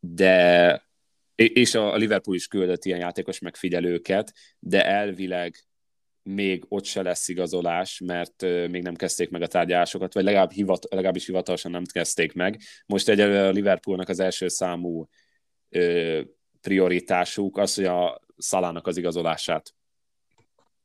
de 0.00 0.82
és 1.34 1.74
a 1.74 1.96
Liverpool 1.96 2.36
is 2.36 2.46
küldött 2.46 2.84
ilyen 2.84 2.98
játékos 2.98 3.38
megfigyelőket, 3.38 4.32
de 4.58 4.86
elvileg 4.86 5.56
még 6.22 6.64
ott 6.68 6.84
se 6.84 7.02
lesz 7.02 7.28
igazolás, 7.28 8.00
mert 8.04 8.42
még 8.42 8.82
nem 8.82 8.94
kezdték 8.94 9.30
meg 9.30 9.42
a 9.42 9.46
tárgyalásokat, 9.46 10.14
vagy 10.14 10.24
legalább 10.24 10.50
hivat, 10.50 10.86
legalábbis 10.90 11.26
hivatalosan 11.26 11.70
nem 11.70 11.84
kezdték 11.84 12.32
meg. 12.32 12.60
Most 12.86 13.08
egyelőre 13.08 13.46
a 13.46 13.50
Liverpoolnak 13.50 14.08
az 14.08 14.20
első 14.20 14.48
számú 14.48 15.08
ö, 15.68 16.20
prioritásuk 16.60 17.58
az, 17.58 17.74
hogy 17.74 17.84
a 17.84 18.20
Szalának 18.36 18.86
az 18.86 18.96
igazolását 18.96 19.74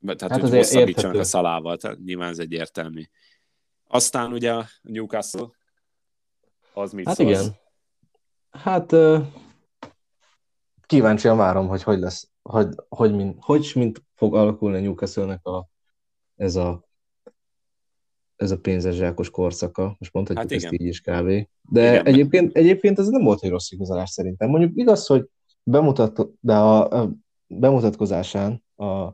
tehát, 0.05 0.31
hát 0.31 0.41
hogy 0.41 0.49
hosszabbítsanak 0.49 1.15
a 1.15 1.23
Szalával, 1.23 1.77
tehát 1.77 1.97
nyilván 1.99 2.29
ez 2.29 2.39
egyértelmű. 2.39 3.03
Aztán 3.87 4.31
ugye 4.31 4.53
a 4.53 4.65
Newcastle, 4.81 5.49
az 6.73 6.91
mit 6.91 7.05
Hát 7.05 7.15
szólsz? 7.15 7.29
igen. 7.29 7.55
Hát 8.49 8.95
kíváncsian 10.85 11.37
várom, 11.37 11.67
hogy 11.67 11.83
hogy 11.83 11.99
lesz, 11.99 12.29
hogy, 12.41 12.67
hogy, 12.89 13.15
mint, 13.15 13.37
hogy 13.39 13.71
mint 13.75 14.03
fog 14.15 14.35
alakulni 14.35 14.77
a 14.77 14.81
newcastle 14.81 15.39
a, 15.43 15.69
ez 16.35 16.55
a 16.55 16.87
ez 18.35 18.51
a 18.51 18.59
pénzes 18.59 18.95
zsákos 18.95 19.29
korszaka, 19.29 19.95
most 19.99 20.13
mondhatjuk 20.13 20.51
hát 20.51 20.63
ezt 20.63 20.73
így 20.73 20.87
is 20.87 21.01
kávé. 21.01 21.49
De 21.61 21.91
igen, 21.91 22.05
egyébként, 22.05 22.55
egyébként 22.55 22.99
ez 22.99 23.07
nem 23.07 23.23
volt 23.23 23.43
egy 23.43 23.49
rossz 23.49 23.71
igazolás 23.71 24.09
szerintem. 24.09 24.49
Mondjuk 24.49 24.71
igaz, 24.75 25.05
hogy 25.05 25.29
bemutat, 25.63 26.29
de 26.39 26.55
a, 26.55 27.01
a 27.01 27.11
bemutatkozásán 27.47 28.63
a 28.75 29.13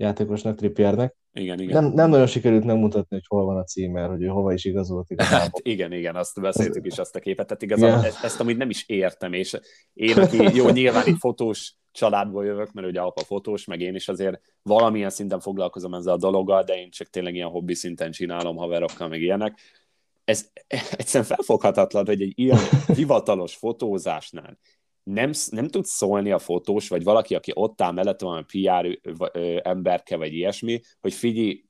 játékosnak, 0.00 0.56
Trippiernek, 0.56 1.16
igen, 1.32 1.60
igen. 1.60 1.82
Nem, 1.82 1.92
nem 1.92 2.10
nagyon 2.10 2.26
sikerült 2.26 2.64
megmutatni, 2.64 3.16
hogy 3.16 3.26
hol 3.28 3.44
van 3.44 3.56
a 3.56 3.64
címer, 3.64 4.08
hogy 4.08 4.22
ő 4.22 4.26
hova 4.26 4.52
is 4.52 4.64
igazolt 4.64 5.10
igazából. 5.10 5.38
Hát 5.38 5.60
igen, 5.62 5.92
igen, 5.92 6.16
azt 6.16 6.40
beszéltük 6.40 6.86
is 6.86 6.98
azt 6.98 7.16
a 7.16 7.20
képet. 7.20 7.46
Tehát 7.46 7.62
igazából 7.62 8.02
yeah. 8.02 8.24
ezt, 8.24 8.40
amúgy 8.40 8.56
nem 8.56 8.70
is 8.70 8.88
értem, 8.88 9.32
és 9.32 9.58
én, 9.92 10.18
aki 10.18 10.56
jó, 10.56 10.68
nyilván 10.68 11.06
itt 11.06 11.18
fotós 11.18 11.74
családból 11.92 12.44
jövök, 12.44 12.72
mert 12.72 12.86
ugye 12.86 13.00
apa 13.00 13.20
fotós, 13.20 13.64
meg 13.64 13.80
én 13.80 13.94
is 13.94 14.08
azért 14.08 14.40
valamilyen 14.62 15.10
szinten 15.10 15.40
foglalkozom 15.40 15.94
ezzel 15.94 16.12
a 16.12 16.18
dologgal, 16.18 16.62
de 16.62 16.78
én 16.78 16.90
csak 16.90 17.08
tényleg 17.08 17.34
ilyen 17.34 17.48
hobbi 17.48 17.74
szinten 17.74 18.10
csinálom 18.10 18.56
haverokkal, 18.56 19.08
meg 19.08 19.20
ilyenek. 19.20 19.58
Ez 20.24 20.50
egyszerűen 20.90 21.28
felfoghatatlan, 21.28 22.06
hogy 22.06 22.22
egy 22.22 22.32
ilyen 22.34 22.58
hivatalos 22.96 23.54
fotózásnál 23.54 24.58
nem, 25.12 25.30
nem 25.50 25.68
tud 25.68 25.84
szólni 25.84 26.30
a 26.30 26.38
fotós, 26.38 26.88
vagy 26.88 27.04
valaki, 27.04 27.34
aki 27.34 27.52
ott 27.54 27.82
áll 27.82 27.92
mellett 27.92 28.20
van 28.20 28.36
a 28.38 28.44
PR 28.52 29.00
emberke, 29.62 30.16
vagy 30.16 30.32
ilyesmi, 30.32 30.80
hogy 31.00 31.12
figyelj, 31.12 31.64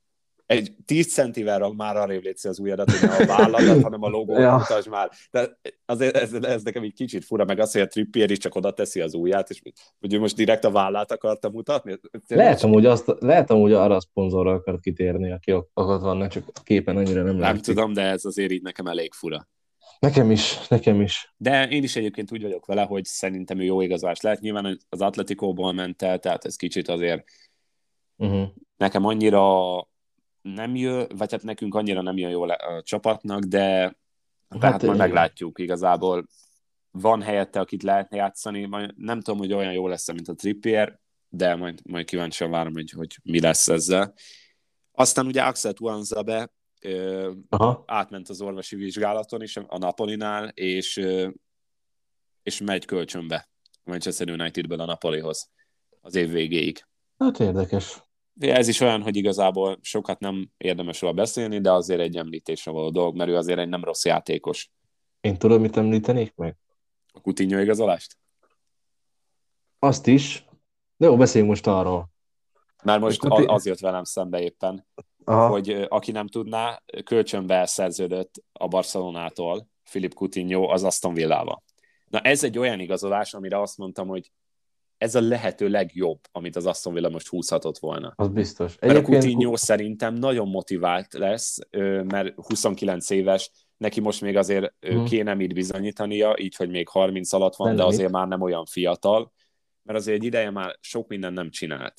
egy 0.50 0.74
10 0.84 1.12
centivel 1.12 1.72
már 1.76 1.96
arrébb 1.96 2.22
létszi 2.22 2.48
az 2.48 2.58
ujjadat, 2.58 2.90
hogy 2.90 3.08
nem 3.08 3.18
a 3.20 3.26
vállalat, 3.26 3.82
hanem 3.82 4.02
a 4.02 4.08
logót 4.08 4.38
ja. 4.38 4.56
mutasd 4.56 4.88
már. 4.88 5.10
De 5.30 5.58
azért 5.86 6.16
ez, 6.16 6.32
ez, 6.32 6.62
nekem 6.62 6.82
egy 6.82 6.92
kicsit 6.92 7.24
fura, 7.24 7.44
meg 7.44 7.58
az, 7.58 7.72
hogy 7.72 7.80
a 7.80 7.86
Trippier 7.86 8.30
is 8.30 8.38
csak 8.38 8.54
oda 8.54 8.72
teszi 8.72 9.00
az 9.00 9.14
ujját, 9.14 9.50
és 9.50 9.62
hogy 10.00 10.14
ő 10.14 10.18
most 10.18 10.36
direkt 10.36 10.64
a 10.64 10.70
vállát 10.70 11.12
akarta 11.12 11.50
mutatni. 11.50 11.98
Lehet 12.28 12.62
amúgy, 12.62 12.86
azt, 12.86 13.14
lehet 13.18 13.50
amúgy 13.50 13.72
arra 13.72 13.94
a 13.94 14.00
szponzorra 14.00 14.52
akar 14.52 14.80
kitérni, 14.80 15.32
aki 15.32 15.52
ott 15.52 15.70
vannak, 15.74 16.30
csak 16.30 16.44
a 16.54 16.60
képen 16.62 16.96
annyira 16.96 17.22
nem 17.22 17.38
látszik. 17.38 17.66
Nem 17.66 17.74
tudom, 17.74 17.92
de 17.92 18.02
ez 18.02 18.24
azért 18.24 18.50
így 18.50 18.62
nekem 18.62 18.86
elég 18.86 19.12
fura. 19.12 19.48
Nekem 20.00 20.30
is, 20.30 20.68
nekem 20.68 21.00
is. 21.00 21.34
De 21.36 21.68
én 21.68 21.82
is 21.82 21.96
egyébként 21.96 22.32
úgy 22.32 22.42
vagyok 22.42 22.66
vele, 22.66 22.82
hogy 22.82 23.04
szerintem 23.04 23.58
ő 23.60 23.62
jó 23.64 23.80
igazolás 23.80 24.20
lehet. 24.20 24.40
Nyilván 24.40 24.78
az 24.88 25.00
Atletikóból 25.00 25.72
ment 25.72 26.02
el, 26.02 26.18
tehát 26.18 26.44
ez 26.44 26.56
kicsit 26.56 26.88
azért 26.88 27.24
uh-huh. 28.16 28.48
nekem 28.76 29.04
annyira 29.04 29.44
nem 30.42 30.74
jön, 30.74 31.06
vagy 31.16 31.30
hát 31.30 31.42
nekünk 31.42 31.74
annyira 31.74 32.02
nem 32.02 32.16
jön 32.16 32.30
jól 32.30 32.50
a 32.50 32.82
csapatnak, 32.82 33.42
de 33.42 33.96
hát 34.48 34.60
tehát 34.60 34.82
majd 34.82 34.98
meglátjuk 34.98 35.58
igazából. 35.58 36.26
Van 36.90 37.22
helyette, 37.22 37.60
akit 37.60 37.82
lehetne 37.82 38.16
játszani, 38.16 38.66
majd 38.66 38.92
nem 38.96 39.20
tudom, 39.20 39.38
hogy 39.38 39.52
olyan 39.52 39.72
jó 39.72 39.88
lesz, 39.88 40.12
mint 40.12 40.28
a 40.28 40.34
Trippier, 40.34 40.98
de 41.28 41.54
majd, 41.54 41.80
majd 41.84 42.06
kíváncsian 42.06 42.50
várom, 42.50 42.72
hogy, 42.72 42.90
hogy 42.90 43.18
mi 43.22 43.40
lesz 43.40 43.68
ezzel. 43.68 44.14
Aztán 44.92 45.26
ugye 45.26 45.42
Axel 45.42 45.72
Tuanzabe 45.72 46.52
Aha. 47.48 47.84
átment 47.86 48.28
az 48.28 48.40
orvosi 48.40 48.76
vizsgálaton 48.76 49.42
is 49.42 49.56
a 49.56 49.78
Napolinál, 49.78 50.48
és, 50.48 51.06
és 52.42 52.60
megy 52.60 52.84
kölcsönbe 52.84 53.48
Manchester 53.84 54.30
Unitedből 54.30 54.80
a 54.80 54.84
Napolihoz 54.84 55.50
az 56.00 56.14
év 56.14 56.30
végéig. 56.30 56.86
Hát 57.18 57.40
érdekes. 57.40 58.02
Ez 58.38 58.68
is 58.68 58.80
olyan, 58.80 59.02
hogy 59.02 59.16
igazából 59.16 59.78
sokat 59.80 60.18
nem 60.18 60.50
érdemes 60.56 61.00
róla 61.00 61.14
beszélni, 61.14 61.60
de 61.60 61.72
azért 61.72 62.00
egy 62.00 62.16
említésre 62.16 62.70
való 62.70 62.90
dolog, 62.90 63.16
mert 63.16 63.30
ő 63.30 63.36
azért 63.36 63.58
egy 63.58 63.68
nem 63.68 63.84
rossz 63.84 64.04
játékos. 64.04 64.70
Én 65.20 65.38
tudom, 65.38 65.60
mit 65.60 65.76
említenék 65.76 66.34
meg? 66.34 66.56
A 67.12 67.20
Coutinho 67.20 67.58
igazolást? 67.58 68.18
Azt 69.78 70.06
is. 70.06 70.44
De 70.96 71.06
jó, 71.06 71.16
beszéljünk 71.16 71.52
most 71.52 71.66
arról. 71.66 72.10
Mert 72.82 73.00
most 73.00 73.24
az 73.24 73.66
jött 73.66 73.78
velem 73.78 74.04
szembe 74.04 74.40
éppen, 74.40 74.86
Aha. 75.30 75.48
hogy 75.48 75.86
aki 75.88 76.12
nem 76.12 76.26
tudná, 76.26 76.82
kölcsönbe 77.04 77.66
szerződött 77.66 78.34
a 78.52 78.68
Barcelonától 78.68 79.68
Filip 79.82 80.14
Coutinho 80.14 80.62
az 80.62 80.84
Aston 80.84 81.14
Villával. 81.14 81.62
Na 82.10 82.20
ez 82.20 82.44
egy 82.44 82.58
olyan 82.58 82.80
igazolás, 82.80 83.34
amire 83.34 83.60
azt 83.60 83.78
mondtam, 83.78 84.08
hogy 84.08 84.30
ez 84.98 85.14
a 85.14 85.20
lehető 85.20 85.68
legjobb, 85.68 86.18
amit 86.32 86.56
az 86.56 86.66
Aston 86.66 86.92
Villa 86.92 87.08
most 87.08 87.28
húzhatott 87.28 87.78
volna. 87.78 88.12
Az 88.16 88.28
biztos. 88.28 88.78
Mert 88.78 88.92
Egyébként... 88.92 89.22
a 89.22 89.26
Coutinho 89.26 89.56
szerintem 89.56 90.14
nagyon 90.14 90.48
motivált 90.48 91.12
lesz, 91.12 91.58
mert 92.04 92.34
29 92.34 93.10
éves, 93.10 93.50
neki 93.76 94.00
most 94.00 94.20
még 94.20 94.36
azért 94.36 94.74
hmm. 94.80 95.04
kéne 95.04 95.34
mit 95.34 95.54
bizonyítania, 95.54 96.34
így, 96.38 96.56
hogy 96.56 96.70
még 96.70 96.88
30 96.88 97.32
alatt 97.32 97.56
van, 97.56 97.68
nem 97.68 97.76
de 97.76 97.84
azért 97.84 98.02
mit. 98.02 98.12
már 98.12 98.28
nem 98.28 98.40
olyan 98.40 98.64
fiatal, 98.64 99.32
mert 99.82 99.98
azért 99.98 100.16
egy 100.16 100.24
ideje 100.24 100.50
már 100.50 100.76
sok 100.80 101.08
minden 101.08 101.32
nem 101.32 101.50
csinált. 101.50 101.94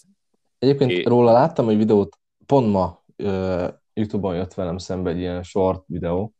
Egyébként 0.60 0.92
é... 0.92 1.04
róla 1.04 1.32
láttam 1.32 1.70
egy 1.70 1.78
videót, 1.78 2.20
pont 2.46 2.72
ma 2.72 3.01
YouTube-on 3.94 4.36
jött 4.36 4.54
velem 4.54 4.78
szembe 4.78 5.10
egy 5.10 5.18
ilyen 5.18 5.44
short 5.44 5.84
videó, 5.88 6.34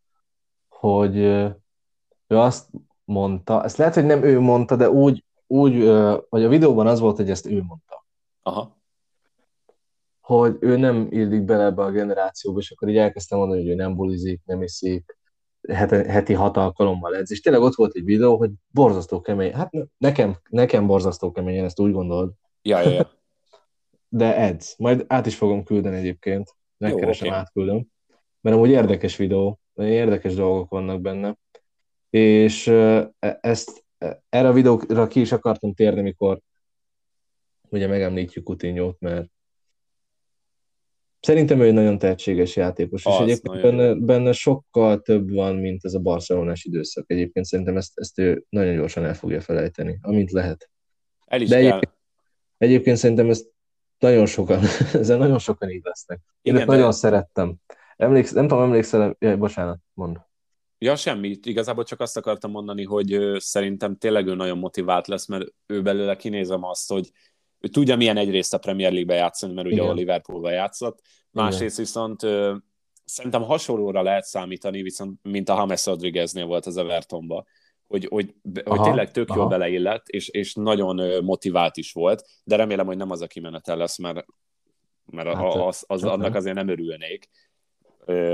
hogy 0.70 1.16
ő 1.16 2.38
azt 2.38 2.70
mondta, 3.04 3.64
ezt 3.64 3.78
lehet, 3.78 3.94
hogy 3.94 4.06
nem 4.06 4.24
ő 4.24 4.40
mondta, 4.40 4.76
de 4.76 4.90
úgy, 4.90 5.26
úgy 5.48 5.84
vagy 6.30 6.44
a 6.44 6.50
videóban 6.50 6.88
az 6.88 7.00
volt, 7.00 7.16
hogy 7.16 7.30
ezt 7.30 7.46
ő 7.46 7.62
mondta. 7.62 8.06
Aha. 8.42 8.80
Hogy 10.22 10.58
ő 10.60 10.78
nem 10.78 11.08
illik 11.10 11.44
bele 11.44 11.64
ebbe 11.64 11.84
a 11.84 11.92
generációba, 11.92 12.60
és 12.60 12.72
akkor 12.72 12.90
így 12.90 12.98
elkezdtem 12.98 13.38
mondani, 13.38 13.62
hogy 13.62 13.70
ő 13.70 13.76
nem 13.76 13.96
bulizik, 13.96 14.42
nem 14.46 14.62
iszik, 14.62 15.18
heti 15.68 16.34
hat 16.34 16.58
alkalommal 16.58 17.16
edz, 17.16 17.32
és 17.32 17.42
tényleg 17.42 17.62
ott 17.62 17.76
volt 17.76 17.96
egy 17.96 18.04
videó, 18.04 18.38
hogy 18.38 18.52
borzasztó 18.68 19.22
kemény, 19.22 19.54
hát 19.54 19.72
nekem, 19.98 20.38
nekem 20.50 20.88
borzasztó 20.88 21.32
kemény, 21.32 21.56
én 21.56 21.64
ezt 21.64 21.80
úgy 21.80 21.92
gondolod. 21.92 22.34
Ja, 22.62 22.82
ja, 22.82 22.90
ja. 22.90 23.10
De 24.14 24.36
edz. 24.36 24.76
Majd 24.78 25.06
át 25.08 25.26
is 25.26 25.36
fogom 25.36 25.64
küldeni 25.64 25.98
egyébként 25.98 26.56
megkeresem, 26.82 27.28
okay. 27.28 27.40
átküldöm. 27.40 27.88
Mert 28.42 28.56
amúgy 28.56 28.70
érdekes 28.70 29.16
videó, 29.16 29.60
érdekes 29.76 30.36
dolgok 30.36 30.70
vannak 30.70 31.02
benne. 31.02 31.38
És 32.10 32.68
e, 32.68 33.14
ezt, 33.42 33.86
e, 33.98 34.24
erre 34.30 34.48
a 34.48 34.54
videóra 34.54 35.08
ki 35.08 35.20
is 35.20 35.32
akartam 35.32 35.74
térni, 35.74 36.02
mikor 36.02 36.40
ugye 37.70 37.88
megemlítjük 37.88 38.44
Coutinho-t, 38.44 39.00
mert 39.00 39.30
Szerintem 41.22 41.60
ő 41.60 41.66
egy 41.66 41.74
nagyon 41.74 41.98
tehetséges 41.98 42.56
játékos, 42.56 43.06
az, 43.06 43.14
és 43.14 43.20
egyébként 43.20 43.62
benne, 43.62 43.94
benne 43.94 44.32
sokkal 44.32 45.02
több 45.02 45.34
van, 45.34 45.56
mint 45.56 45.86
ez 45.86 45.94
a 45.94 46.00
barcelonás 46.00 46.64
időszak. 46.64 47.06
Egyébként 47.08 47.46
szerintem 47.46 47.78
ezt, 47.78 47.92
ezt 47.96 48.20
ő 48.20 48.46
nagyon 48.50 48.76
gyorsan 48.76 49.06
el 49.06 49.14
fogja 49.14 49.42
felejteni, 49.42 50.00
amint 50.02 50.32
lehet. 50.32 50.70
El 51.26 51.42
is 51.42 51.50
De 51.50 51.56
egyébként, 51.56 51.94
egyébként 52.58 52.98
szerintem 52.98 53.30
ezt 53.30 53.52
nagyon 54.02 54.26
sokan, 54.26 54.60
ezzel 54.94 55.18
nagyon 55.18 55.40
sokan 55.40 55.70
így 55.70 55.84
lesznek. 55.84 56.20
Én 56.42 56.54
Igen, 56.54 56.68
de... 56.68 56.74
nagyon 56.76 56.92
szerettem. 56.92 57.56
Emléksz, 57.96 58.32
nem 58.32 58.48
tudom, 58.48 58.64
emlékszel, 58.64 59.16
jaj, 59.20 59.36
bocsánat, 59.36 59.80
mond. 59.94 60.18
Ja, 60.78 60.96
semmi. 60.96 61.40
Igazából 61.44 61.84
csak 61.84 62.00
azt 62.00 62.18
akartam 62.18 62.52
mondani, 62.52 62.84
hogy 62.84 63.36
szerintem 63.38 63.98
tényleg 63.98 64.28
ő 64.28 64.36
nagyon 64.36 64.58
motivált 64.58 65.08
lesz, 65.08 65.26
mert 65.26 65.46
ő 65.66 65.82
belőle 65.82 66.16
kinézem 66.16 66.64
azt, 66.64 66.90
hogy 66.90 67.12
ő 67.60 67.68
tudja 67.68 67.96
milyen 67.96 68.18
egyrészt 68.18 68.54
a 68.54 68.58
Premier 68.58 68.92
League-be 68.92 69.16
játszani, 69.16 69.54
mert 69.54 69.68
ugye 69.68 69.76
Igen. 69.76 69.90
a 69.90 69.94
Liverpoolba 69.94 70.52
játszott, 70.52 71.02
másrészt 71.32 71.80
Igen. 71.80 71.86
viszont 71.86 72.20
szerintem 73.06 73.44
hasonlóra 73.44 74.02
lehet 74.02 74.24
számítani, 74.24 74.82
viszont 74.82 75.20
mint 75.22 75.50
a 75.50 75.56
James 75.56 75.86
Rodrigueznél 75.86 76.46
volt 76.46 76.66
az 76.66 76.78
Evertonba, 76.78 77.46
hogy, 77.92 78.08
hogy, 78.10 78.36
hogy 78.64 78.82
tényleg 78.82 79.12
tök 79.12 79.30
aha. 79.30 79.40
jól 79.40 79.50
beleillett, 79.50 80.08
és, 80.08 80.28
és 80.28 80.54
nagyon 80.54 81.24
motivált 81.24 81.78
is 81.78 81.92
volt, 81.92 82.26
de 82.44 82.56
remélem, 82.56 82.86
hogy 82.86 82.98
nem 82.98 83.12
az 83.12 83.22
a 83.22 83.28
kimenetel 83.28 83.78
lesz, 83.78 83.98
mert, 83.98 84.26
mert 85.06 85.34
hát, 85.34 85.54
az, 85.56 85.84
az, 85.88 86.04
annak 86.04 86.36
azért 86.36 86.56
nem 86.56 86.68
örülnék, 86.68 87.30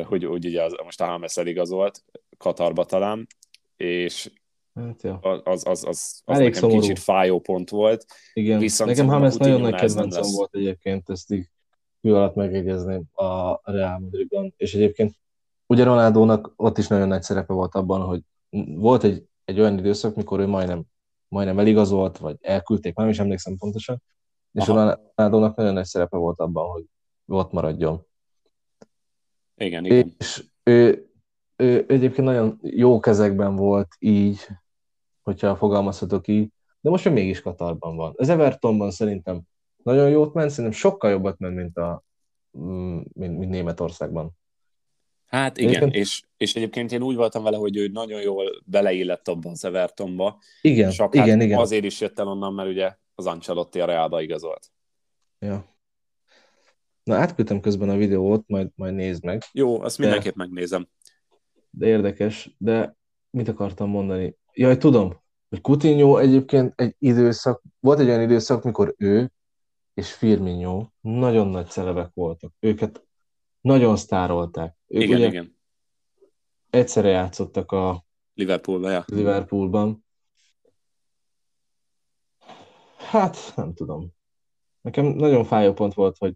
hogy, 0.03 0.23
hogy 0.23 0.45
ugye 0.45 0.63
az, 0.63 0.75
most 0.83 1.01
a 1.01 1.05
James 1.05 1.37
eligazolt, 1.37 2.03
Katarba 2.37 2.85
talán, 2.85 3.27
és 3.75 4.31
Hát, 4.77 5.03
ja. 5.03 5.19
Az, 5.19 5.41
az, 5.43 5.65
az, 5.65 5.85
az, 5.85 6.21
az 6.25 6.37
nekem 6.37 6.53
szomorú. 6.53 6.79
kicsit 6.79 6.99
fájó 6.99 7.39
pont 7.39 7.69
volt. 7.69 8.05
Igen, 8.33 8.59
Viszont 8.59 8.89
nekem 8.89 9.07
Hames 9.07 9.35
nagyon 9.35 9.61
nagy 9.61 9.75
kedvencem 9.75 10.31
volt 10.31 10.55
egyébként, 10.55 11.09
ezt 11.09 11.31
így 11.31 11.49
fű 12.01 12.11
alatt 12.11 12.35
megjegyezném 12.35 13.03
a 13.13 13.59
Real 13.71 13.99
Madridban, 13.99 14.53
és 14.57 14.73
egyébként 14.73 15.15
ugye 15.65 15.83
Ronaldónak 15.83 16.53
ott 16.55 16.77
is 16.77 16.87
nagyon 16.87 17.07
nagy 17.07 17.21
szerepe 17.21 17.53
volt 17.53 17.75
abban, 17.75 18.01
hogy 18.01 18.21
volt 18.75 19.03
egy, 19.03 19.23
egy 19.47 19.59
olyan 19.59 19.77
időszak, 19.77 20.15
mikor 20.15 20.39
ő 20.39 20.47
majdnem, 20.47 20.83
majdnem 21.27 21.59
eligazolt, 21.59 22.17
vagy 22.17 22.37
elküldték, 22.41 22.95
már 22.95 23.09
is 23.09 23.19
emlékszem 23.19 23.57
pontosan, 23.57 24.01
és 24.51 24.67
Aha. 24.67 24.99
Ronaldónak 25.15 25.55
nagyon 25.55 25.73
nagy 25.73 25.85
szerepe 25.85 26.17
volt 26.17 26.39
abban, 26.39 26.69
hogy 26.69 26.83
ott 27.25 27.51
maradjon. 27.51 28.05
Igen, 29.55 29.85
igen. 29.85 30.15
És 30.19 30.43
ő, 30.63 31.09
ő 31.55 31.85
egyébként 31.87 32.27
nagyon 32.27 32.59
jó 32.61 32.99
kezekben 32.99 33.55
volt 33.55 33.95
így, 33.99 34.47
hogyha 35.21 35.55
fogalmazhatok 35.55 36.27
így, 36.27 36.51
de 36.81 36.89
most 36.89 37.05
ő 37.05 37.11
mégis 37.11 37.41
Katarban 37.41 37.95
van. 37.95 38.13
Az 38.17 38.29
Evertonban 38.29 38.91
szerintem 38.91 39.41
nagyon 39.83 40.09
jót 40.09 40.33
ment, 40.33 40.49
szerintem 40.49 40.79
sokkal 40.79 41.09
jobbat 41.09 41.39
ment, 41.39 41.55
mint, 41.55 41.77
a, 41.77 42.03
mm, 42.57 42.99
mint, 43.13 43.37
mint 43.37 43.51
Németországban. 43.51 44.31
Hát 45.27 45.57
igen, 45.57 45.69
egyébként... 45.69 45.95
és, 45.95 46.23
és 46.37 46.55
egyébként 46.55 46.91
én 46.91 47.01
úgy 47.01 47.15
voltam 47.15 47.43
vele, 47.43 47.57
hogy 47.57 47.77
ő 47.77 47.87
nagyon 47.87 48.21
jól 48.21 48.61
beleillett 48.65 49.27
abba 49.27 49.49
az 49.49 49.65
Evertonba. 49.65 50.39
Igen, 50.61 50.89
Csak 50.91 51.15
igen, 51.15 51.29
hát 51.29 51.41
igen. 51.41 51.59
azért 51.59 51.83
is 51.83 52.01
jött 52.01 52.19
el 52.19 52.27
onnan, 52.27 52.53
mert 52.53 52.69
ugye 52.69 52.95
az 53.15 53.25
Ancelotti 53.25 53.79
a 53.79 53.85
Realba 53.85 54.21
igazolt. 54.21 54.71
Ja. 55.39 55.75
Na, 57.03 57.15
átküldtem 57.15 57.59
közben 57.59 57.89
a 57.89 57.95
videót, 57.95 58.43
majd, 58.47 58.69
majd 58.75 58.93
nézd 58.93 59.23
meg. 59.23 59.43
Jó, 59.51 59.81
azt 59.81 59.97
mindenképp 59.97 60.35
de, 60.35 60.43
megnézem. 60.43 60.87
De 61.69 61.87
érdekes, 61.87 62.55
de 62.57 62.95
mit 63.29 63.47
akartam 63.47 63.89
mondani? 63.89 64.37
Jaj, 64.53 64.77
tudom, 64.77 65.21
hogy 65.49 65.61
Coutinho 65.61 66.17
egyébként 66.17 66.73
egy 66.75 66.95
időszak, 66.99 67.61
volt 67.79 67.99
egy 67.99 68.07
olyan 68.07 68.21
időszak, 68.21 68.63
mikor 68.63 68.95
ő 68.97 69.31
és 69.93 70.13
Firmino 70.13 70.87
nagyon 71.01 71.47
nagy 71.47 71.67
celebek 71.67 72.11
voltak. 72.13 72.53
Őket 72.59 73.07
nagyon 73.61 73.95
sztárolták. 73.95 74.76
Ők 74.87 75.01
igen, 75.01 75.17
ugye 75.17 75.27
igen. 75.27 75.55
Egyszerre 76.69 77.09
játszottak 77.09 77.71
a 77.71 78.05
Liverpoolban, 78.33 78.91
ja. 78.91 79.03
Liverpoolban. 79.05 80.05
Hát, 82.97 83.37
nem 83.55 83.73
tudom. 83.73 84.09
Nekem 84.81 85.05
nagyon 85.05 85.43
fájó 85.43 85.73
pont 85.73 85.93
volt, 85.93 86.17
hogy 86.17 86.35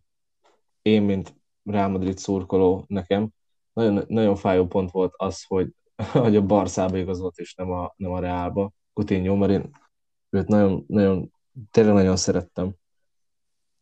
én, 0.82 1.02
mint 1.02 1.36
Real 1.64 1.89
Madrid 1.89 2.18
szurkoló 2.18 2.86
nekem, 2.88 3.30
nagyon, 3.74 4.04
nagyon 4.08 4.36
fájó 4.36 4.68
pont 4.68 4.91
volt 4.91 5.14
az, 5.18 5.43
hogy, 5.43 5.74
hogy 6.12 6.36
a 6.36 6.45
Barszába 6.45 6.97
igazolt, 6.97 7.38
és 7.38 7.54
nem 7.54 7.72
a, 7.72 7.93
nem 7.97 8.12
a 8.12 8.20
Reálba. 8.20 8.72
Coutinho, 8.93 9.36
mert 9.36 9.52
én 9.52 9.70
őt 10.30 10.47
nagyon, 10.47 10.84
nagyon, 10.88 11.34
tényleg 11.72 11.93
nagyon 11.93 12.16
szerettem. 12.16 12.76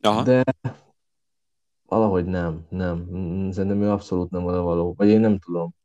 Aha. 0.02 0.24
De 0.24 0.44
valahogy 1.90 2.26
nem, 2.26 2.66
nem. 2.70 3.08
Szerintem 3.52 3.82
ő 3.82 3.90
abszolút 3.90 4.30
nem 4.30 4.46
oda 4.46 4.62
való. 4.62 4.94
Vagy 4.98 5.08
én 5.08 5.20
nem 5.20 5.40
tudom. 5.40 5.76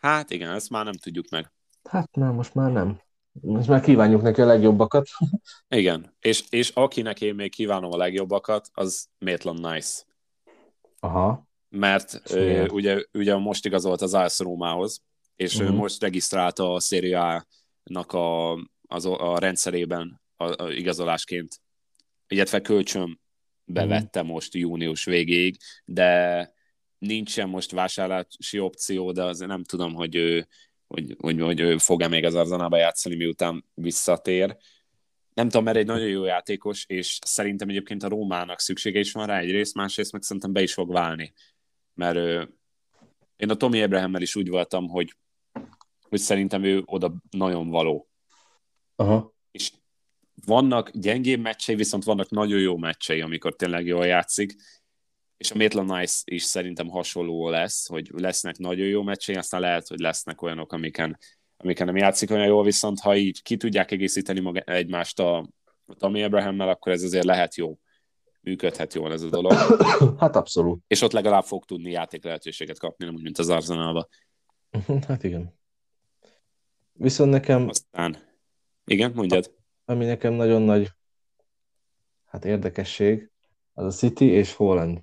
Hát 0.00 0.30
igen, 0.30 0.50
ezt 0.50 0.70
már 0.70 0.84
nem 0.84 0.94
tudjuk 0.94 1.28
meg. 1.30 1.52
Hát 1.88 2.14
nem, 2.14 2.34
most 2.34 2.54
már 2.54 2.72
nem. 2.72 3.00
Most 3.32 3.68
már 3.68 3.80
kívánjuk 3.80 4.22
neki 4.22 4.40
a 4.40 4.46
legjobbakat. 4.46 5.08
Igen, 5.68 6.16
és, 6.20 6.44
és 6.50 6.68
akinek 6.68 7.20
én 7.20 7.34
még 7.34 7.50
kívánom 7.50 7.92
a 7.92 7.96
legjobbakat, 7.96 8.68
az 8.72 9.08
Maitland 9.18 9.60
Nice. 9.60 10.02
Aha. 11.00 11.48
Mert 11.68 12.30
ő, 12.30 12.66
ugye, 12.66 13.02
ugye 13.12 13.36
most 13.36 13.66
igazolt 13.66 14.00
az 14.00 14.14
AS 14.14 14.38
Rómához, 14.38 15.02
és 15.36 15.52
uh-huh. 15.52 15.68
ő 15.68 15.70
mhm. 15.70 15.80
most 15.80 16.02
regisztrálta 16.02 16.74
a 16.74 16.80
Serie 16.80 17.46
nak 17.82 18.12
a, 18.12 18.52
az, 18.86 19.04
a 19.04 19.38
rendszerében 19.38 20.20
a, 20.36 20.62
a 20.62 20.70
igazolásként, 20.70 21.60
illetve 22.28 22.60
kölcsön 22.60 23.20
bevette 23.72 24.22
mm. 24.22 24.26
most 24.26 24.54
június 24.54 25.04
végéig, 25.04 25.56
de 25.84 26.52
nincsen 26.98 27.48
most 27.48 27.70
vásárlási 27.70 28.58
opció, 28.58 29.12
de 29.12 29.24
azért 29.24 29.50
nem 29.50 29.64
tudom, 29.64 29.94
hogy 29.94 30.14
ő, 30.14 30.48
hogy, 30.86 31.16
hogy, 31.18 31.40
hogy 31.40 31.60
ő 31.60 31.78
fog-e 31.78 32.08
még 32.08 32.24
az 32.24 32.34
Arzanába 32.34 32.76
játszani, 32.76 33.16
miután 33.16 33.64
visszatér. 33.74 34.56
Nem 35.34 35.48
tudom, 35.48 35.64
mert 35.64 35.76
egy 35.76 35.86
nagyon 35.86 36.08
jó 36.08 36.24
játékos, 36.24 36.84
és 36.88 37.18
szerintem 37.24 37.68
egyébként 37.68 38.02
a 38.02 38.08
Rómának 38.08 38.60
szüksége 38.60 38.98
is 38.98 39.12
van 39.12 39.26
rá 39.26 39.38
egyrészt, 39.38 39.74
másrészt 39.74 40.12
meg 40.12 40.22
szerintem 40.22 40.52
be 40.52 40.62
is 40.62 40.72
fog 40.72 40.92
válni. 40.92 41.32
Mert 41.94 42.16
ő, 42.16 42.54
én 43.36 43.50
a 43.50 43.54
Tomi 43.54 43.82
Abrahammel 43.82 44.22
is 44.22 44.36
úgy 44.36 44.48
voltam, 44.48 44.88
hogy 44.88 45.14
hogy 46.10 46.18
szerintem 46.18 46.64
ő 46.64 46.82
oda 46.84 47.14
nagyon 47.30 47.68
való. 47.70 48.08
Aha. 48.96 49.34
És 49.50 49.72
vannak 50.44 50.90
gyengébb 50.90 51.40
meccsei, 51.40 51.74
viszont 51.74 52.04
vannak 52.04 52.30
nagyon 52.30 52.60
jó 52.60 52.76
meccsei, 52.76 53.20
amikor 53.20 53.56
tényleg 53.56 53.86
jól 53.86 54.06
játszik, 54.06 54.54
és 55.40 55.50
a 55.50 55.56
Maitland 55.56 55.90
Nice 55.90 56.20
is 56.24 56.42
szerintem 56.42 56.88
hasonló 56.88 57.48
lesz, 57.48 57.88
hogy 57.88 58.10
lesznek 58.12 58.58
nagyon 58.58 58.86
jó 58.86 59.02
meccsei, 59.02 59.34
aztán 59.34 59.60
lehet, 59.60 59.88
hogy 59.88 59.98
lesznek 59.98 60.42
olyanok, 60.42 60.72
amiken, 60.72 61.18
amiken 61.56 61.86
nem 61.86 61.96
játszik 61.96 62.30
olyan 62.30 62.46
jól, 62.46 62.64
viszont 62.64 63.00
ha 63.00 63.16
így 63.16 63.42
ki 63.42 63.56
tudják 63.56 63.90
egészíteni 63.90 64.40
maga, 64.40 64.60
egymást 64.60 65.18
a, 65.18 65.36
a 65.86 65.94
Tammy 65.98 66.22
Abrahammel, 66.22 66.68
akkor 66.68 66.92
ez 66.92 67.02
azért 67.02 67.24
lehet 67.24 67.54
jó. 67.54 67.78
Működhet 68.40 68.94
jól 68.94 69.12
ez 69.12 69.22
a 69.22 69.28
dolog. 69.28 69.52
Hát 70.18 70.36
abszolút. 70.36 70.82
És 70.86 71.02
ott 71.02 71.12
legalább 71.12 71.44
fog 71.44 71.64
tudni 71.64 71.90
játék 71.90 72.24
lehetőséget 72.24 72.78
kapni, 72.78 73.04
nem 73.04 73.14
úgy, 73.14 73.22
mint 73.22 73.38
az 73.38 73.48
Arsenalba. 73.48 74.08
Hát 75.08 75.24
igen. 75.24 75.58
Viszont 76.92 77.30
nekem... 77.30 77.68
Aztán... 77.68 78.16
Igen, 78.84 79.12
mondjad. 79.14 79.59
Ami 79.84 80.04
nekem 80.04 80.32
nagyon 80.32 80.62
nagy 80.62 80.90
hát 82.24 82.44
érdekesség, 82.44 83.30
az 83.72 83.84
a 83.84 83.90
City 83.90 84.24
és 84.24 84.54
Holland 84.54 84.98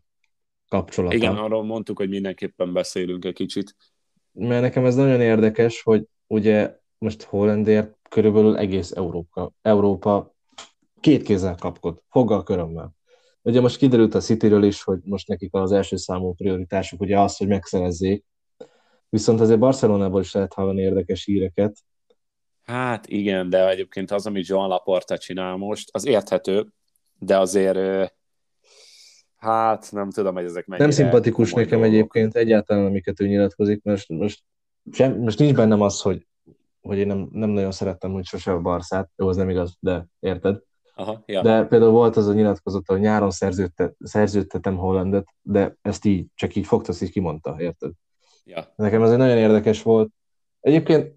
kapcsolata. 0.67 1.15
Igen, 1.15 1.35
arról 1.35 1.63
mondtuk, 1.63 1.97
hogy 1.97 2.09
mindenképpen 2.09 2.73
beszélünk 2.73 3.25
egy 3.25 3.33
kicsit. 3.33 3.75
Mert 4.31 4.61
nekem 4.61 4.85
ez 4.85 4.95
nagyon 4.95 5.21
érdekes, 5.21 5.81
hogy 5.81 6.05
ugye 6.27 6.79
most 6.97 7.21
Hollandért 7.21 7.97
körülbelül 8.09 8.57
egész 8.57 8.91
Európa, 8.91 9.51
Európa 9.61 10.35
két 10.99 11.23
kézzel 11.23 11.55
kapkod, 11.55 12.01
foggal 12.09 12.43
körömmel. 12.43 12.95
Ugye 13.41 13.61
most 13.61 13.77
kiderült 13.77 14.15
a 14.15 14.19
Cityről 14.19 14.63
is, 14.63 14.83
hogy 14.83 14.99
most 15.03 15.27
nekik 15.27 15.53
az 15.53 15.71
első 15.71 15.95
számú 15.95 16.33
prioritásuk 16.33 17.01
ugye 17.01 17.19
az, 17.19 17.37
hogy 17.37 17.47
megszerezzék 17.47 18.25
Viszont 19.09 19.39
azért 19.39 19.59
Barcelonából 19.59 20.21
is 20.21 20.33
lehet 20.33 20.53
hallani 20.53 20.81
érdekes 20.81 21.25
híreket. 21.25 21.77
Hát 22.67 23.07
igen, 23.07 23.49
de 23.49 23.69
egyébként 23.69 24.11
az, 24.11 24.25
amit 24.25 24.47
Joan 24.47 24.67
Laporta 24.67 25.17
csinál 25.17 25.55
most, 25.55 25.89
az 25.91 26.05
érthető, 26.05 26.67
de 27.19 27.37
azért 27.37 28.13
hát 29.35 29.91
nem 29.91 30.09
tudom, 30.09 30.33
hogy 30.33 30.43
ezek 30.43 30.65
mennyire... 30.65 30.87
Nem 30.87 30.95
szimpatikus 30.95 31.53
nekem 31.53 31.69
dolgok. 31.69 31.87
egyébként 31.87 32.35
egyáltalán, 32.35 32.85
amiket 32.85 33.19
ő 33.19 33.27
nyilatkozik, 33.27 33.83
mert 33.83 34.07
most, 34.07 34.43
sem, 34.91 35.19
most 35.19 35.39
nincs 35.39 35.55
bennem 35.55 35.81
az, 35.81 36.01
hogy, 36.01 36.27
hogy 36.81 36.97
én 36.97 37.07
nem, 37.07 37.29
nem 37.31 37.49
nagyon 37.49 37.71
szerettem 37.71 38.11
hogy 38.11 38.25
sose 38.25 38.51
a 38.51 38.59
Barszát, 38.59 39.09
jó, 39.15 39.27
az 39.27 39.35
nem 39.35 39.49
igaz, 39.49 39.77
de 39.79 40.05
érted? 40.19 40.59
Aha, 40.95 41.23
ja. 41.25 41.41
De 41.41 41.63
például 41.63 41.91
volt 41.91 42.15
az 42.15 42.27
a 42.27 42.33
nyilatkozat, 42.33 42.87
hogy 42.87 42.99
nyáron 42.99 43.31
szerződtet, 43.31 43.95
szerződtetem 43.99 44.77
Hollandet, 44.77 45.27
de 45.41 45.77
ezt 45.81 46.05
így, 46.05 46.25
csak 46.35 46.55
így 46.55 46.65
fogta, 46.65 46.93
így 47.01 47.11
kimondta, 47.11 47.55
érted? 47.59 47.91
Ja. 48.43 48.73
Nekem 48.75 49.03
ez 49.03 49.11
egy 49.11 49.17
nagyon 49.17 49.37
érdekes 49.37 49.81
volt. 49.81 50.09
Egyébként 50.59 51.15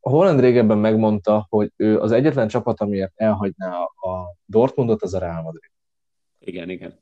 Holland 0.00 0.40
régebben 0.40 0.78
megmondta, 0.78 1.46
hogy 1.48 1.72
ő 1.76 2.00
az 2.00 2.12
egyetlen 2.12 2.48
csapat, 2.48 2.80
amiért 2.80 3.12
elhagyná 3.14 3.82
a 3.82 4.36
Dortmundot, 4.44 5.02
az 5.02 5.14
a 5.14 5.18
Real 5.18 5.42
Madrid. 5.42 5.70
Igen, 6.38 6.68
igen. 6.68 6.98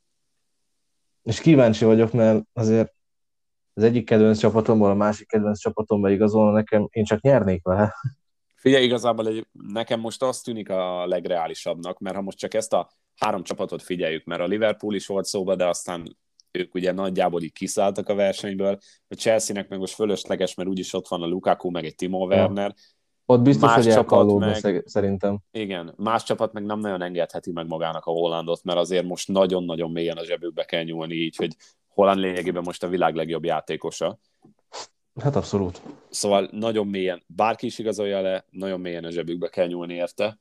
És 1.22 1.40
kíváncsi 1.40 1.84
vagyok, 1.84 2.12
mert 2.12 2.44
azért 2.53 2.94
az 3.74 3.82
egyik 3.82 4.07
kedvenc 4.07 4.38
csapatomból 4.38 4.90
a 4.90 4.94
másik 4.94 5.28
kedvenc 5.28 5.59
csapatomba 5.59 6.11
igazolna 6.11 6.51
nekem, 6.51 6.88
én 6.90 7.05
csak 7.05 7.20
nyernék 7.20 7.62
vele. 7.62 7.94
Figyelj, 8.55 8.84
igazából 8.84 9.26
egy, 9.26 9.46
nekem 9.53 10.01
most 10.01 10.22
azt 10.22 10.44
tűnik 10.44 10.70
a 10.70 11.07
legreálisabbnak, 11.07 11.99
mert 11.99 12.16
ha 12.16 12.22
most 12.22 12.38
csak 12.38 12.55
ezt 12.55 12.72
a 12.72 12.90
három 13.16 13.42
csapatot 13.42 13.82
figyeljük, 13.82 14.24
mert 14.24 14.40
a 14.40 14.46
Liverpool 14.46 14.94
is 14.94 15.07
volt 15.07 15.24
szóba, 15.24 15.55
de 15.55 15.66
aztán 15.66 16.16
ők 16.51 16.74
ugye 16.74 16.92
nagyjából 16.92 17.42
így 17.42 17.53
kiszálltak 17.53 18.09
a 18.09 18.14
versenyből. 18.14 18.78
A 19.09 19.14
Chelsea-nek 19.14 19.68
meg 19.68 19.78
most 19.78 19.94
fölösleges, 19.94 20.55
mert 20.55 20.68
úgyis 20.68 20.92
ott 20.92 21.09
van 21.09 21.22
a 21.22 21.26
Lukaku, 21.26 21.70
meg 21.70 21.84
egy 21.84 21.94
Timo 21.94 22.26
Werner. 22.26 22.74
Ott 23.26 23.40
biztos, 23.40 23.68
más 23.68 23.84
hogy 23.84 23.92
csapat 23.92 24.38
meg, 24.62 24.82
szerintem. 24.86 25.38
Igen, 25.51 25.94
más 25.96 26.22
csapat 26.22 26.53
meg 26.53 26.64
nem 26.64 26.78
nagyon 26.78 27.03
engedheti 27.03 27.53
meg 27.53 27.66
magának 27.66 28.05
a 28.05 28.11
Hollandot, 28.11 28.64
mert 28.64 28.78
azért 28.78 29.05
most 29.05 29.28
nagyon-nagyon 29.28 29.90
mélyen 29.90 30.16
a 30.16 30.24
zsebükbe 30.24 30.64
kell 30.64 30.82
nyúlni, 30.82 31.14
így, 31.14 31.36
hogy 31.36 31.57
Holland 31.88 32.20
lényegében 32.20 32.62
most 32.62 32.82
a 32.82 32.88
világ 32.88 33.14
legjobb 33.14 33.44
játékosa. 33.44 34.18
Hát 35.20 35.36
abszolút. 35.36 35.82
Szóval 36.09 36.49
nagyon 36.53 36.86
mélyen, 36.86 37.22
bárki 37.26 37.66
is 37.66 37.78
igazolja 37.78 38.20
le, 38.20 38.44
nagyon 38.51 38.80
mélyen 38.80 39.05
a 39.05 39.11
zsebükbe 39.11 39.49
kell 39.49 39.66
nyúlni 39.66 39.94
érte, 39.94 40.38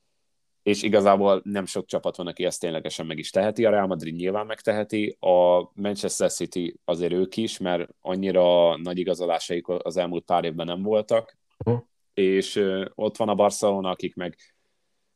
és 0.67 0.83
igazából 0.83 1.41
nem 1.43 1.65
sok 1.65 1.85
csapat 1.85 2.17
van, 2.17 2.27
aki 2.27 2.45
ezt 2.45 2.59
ténylegesen 2.59 3.05
meg 3.05 3.17
is 3.17 3.29
teheti. 3.29 3.65
A 3.65 3.69
Real 3.69 3.87
Madrid 3.87 4.15
nyilván 4.15 4.45
megteheti, 4.45 5.17
a 5.19 5.69
Manchester 5.73 6.31
City 6.31 6.79
azért 6.85 7.13
ők 7.13 7.37
is, 7.37 7.57
mert 7.57 7.89
annyira 8.01 8.77
nagy 8.77 8.97
igazolásaik 8.97 9.67
az 9.67 9.97
elmúlt 9.97 10.23
pár 10.23 10.43
évben 10.43 10.65
nem 10.65 10.81
voltak, 10.81 11.37
uh-huh. 11.65 11.83
és 12.13 12.63
ott 12.95 13.17
van 13.17 13.29
a 13.29 13.35
Barcelona, 13.35 13.89
akik 13.89 14.15
meg 14.15 14.35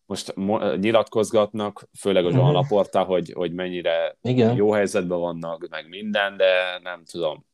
most 0.05 0.33
nyilatkozgatnak, 0.77 1.89
főleg 1.99 2.25
a 2.25 2.29
Joan. 2.29 2.51
Laporta, 2.51 3.03
hogy, 3.03 3.31
hogy 3.31 3.53
mennyire 3.53 4.17
Igen. 4.21 4.55
jó 4.55 4.71
helyzetben 4.71 5.19
vannak, 5.19 5.67
meg 5.69 5.89
minden, 5.89 6.37
de 6.37 6.79
nem 6.83 7.03
tudom. 7.03 7.45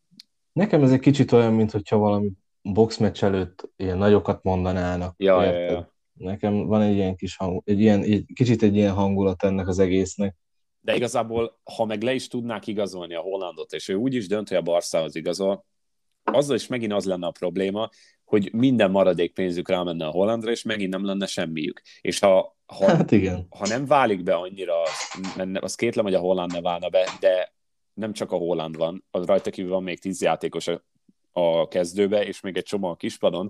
Nekem 0.51 0.83
ez 0.83 0.91
egy 0.91 0.99
kicsit 0.99 1.31
olyan, 1.31 1.53
mint 1.53 1.71
hogyha 1.71 1.97
valami 1.97 2.31
boxmeccs 2.61 3.23
előtt 3.23 3.69
ilyen 3.75 3.97
nagyokat 3.97 4.43
mondanának. 4.43 5.13
Ja, 5.17 5.43
ja, 5.43 5.59
ja. 5.59 5.95
Nekem 6.17 6.65
van 6.65 6.81
egy 6.81 6.95
ilyen 6.95 7.15
kis 7.15 7.35
hang, 7.35 7.61
egy 7.65 7.79
ilyen, 7.79 8.01
egy, 8.01 8.25
kicsit 8.33 8.63
egy 8.63 8.75
ilyen 8.75 8.93
hangulat 8.93 9.43
ennek 9.43 9.67
az 9.67 9.79
egésznek. 9.79 10.35
De 10.79 10.95
igazából, 10.95 11.59
ha 11.75 11.85
meg 11.85 12.01
le 12.01 12.13
is 12.13 12.27
tudnák 12.27 12.67
igazolni 12.67 13.15
a 13.15 13.21
Hollandot, 13.21 13.73
és 13.73 13.87
ő 13.87 13.95
úgy 13.95 14.13
is 14.13 14.27
dönt, 14.27 14.47
hogy 14.47 14.57
a 14.57 14.61
Barszához 14.61 15.15
igazol, 15.15 15.65
azzal 16.23 16.55
is 16.55 16.67
megint 16.67 16.93
az 16.93 17.05
lenne 17.05 17.27
a 17.27 17.31
probléma, 17.31 17.89
hogy 18.23 18.53
minden 18.53 18.91
maradék 18.91 19.33
pénzük 19.33 19.69
rámenne 19.69 20.05
a 20.05 20.11
Hollandra, 20.11 20.51
és 20.51 20.63
megint 20.63 20.91
nem 20.91 21.05
lenne 21.05 21.25
semmiük. 21.25 21.81
És 22.01 22.19
ha, 22.19 22.57
ha, 22.65 22.85
hát 22.85 23.11
igen. 23.11 23.47
ha 23.49 23.67
nem 23.67 23.85
válik 23.85 24.23
be 24.23 24.35
annyira, 24.35 24.75
az 25.53 25.75
kétlem, 25.75 26.05
hogy 26.05 26.13
a 26.13 26.19
Holland 26.19 26.51
ne 26.51 26.61
válna 26.61 26.89
be, 26.89 27.09
de 27.19 27.53
nem 27.93 28.13
csak 28.13 28.31
a 28.31 28.37
Holland 28.37 28.77
van, 28.77 29.05
az 29.11 29.25
rajta 29.25 29.49
kívül 29.49 29.71
van 29.71 29.83
még 29.83 29.99
tíz 29.99 30.21
játékos 30.21 30.67
a, 30.67 30.83
a 31.31 31.67
kezdőbe, 31.67 32.25
és 32.25 32.41
még 32.41 32.57
egy 32.57 32.63
csomó 32.63 32.87
a 32.89 32.95
kispadon, 32.95 33.49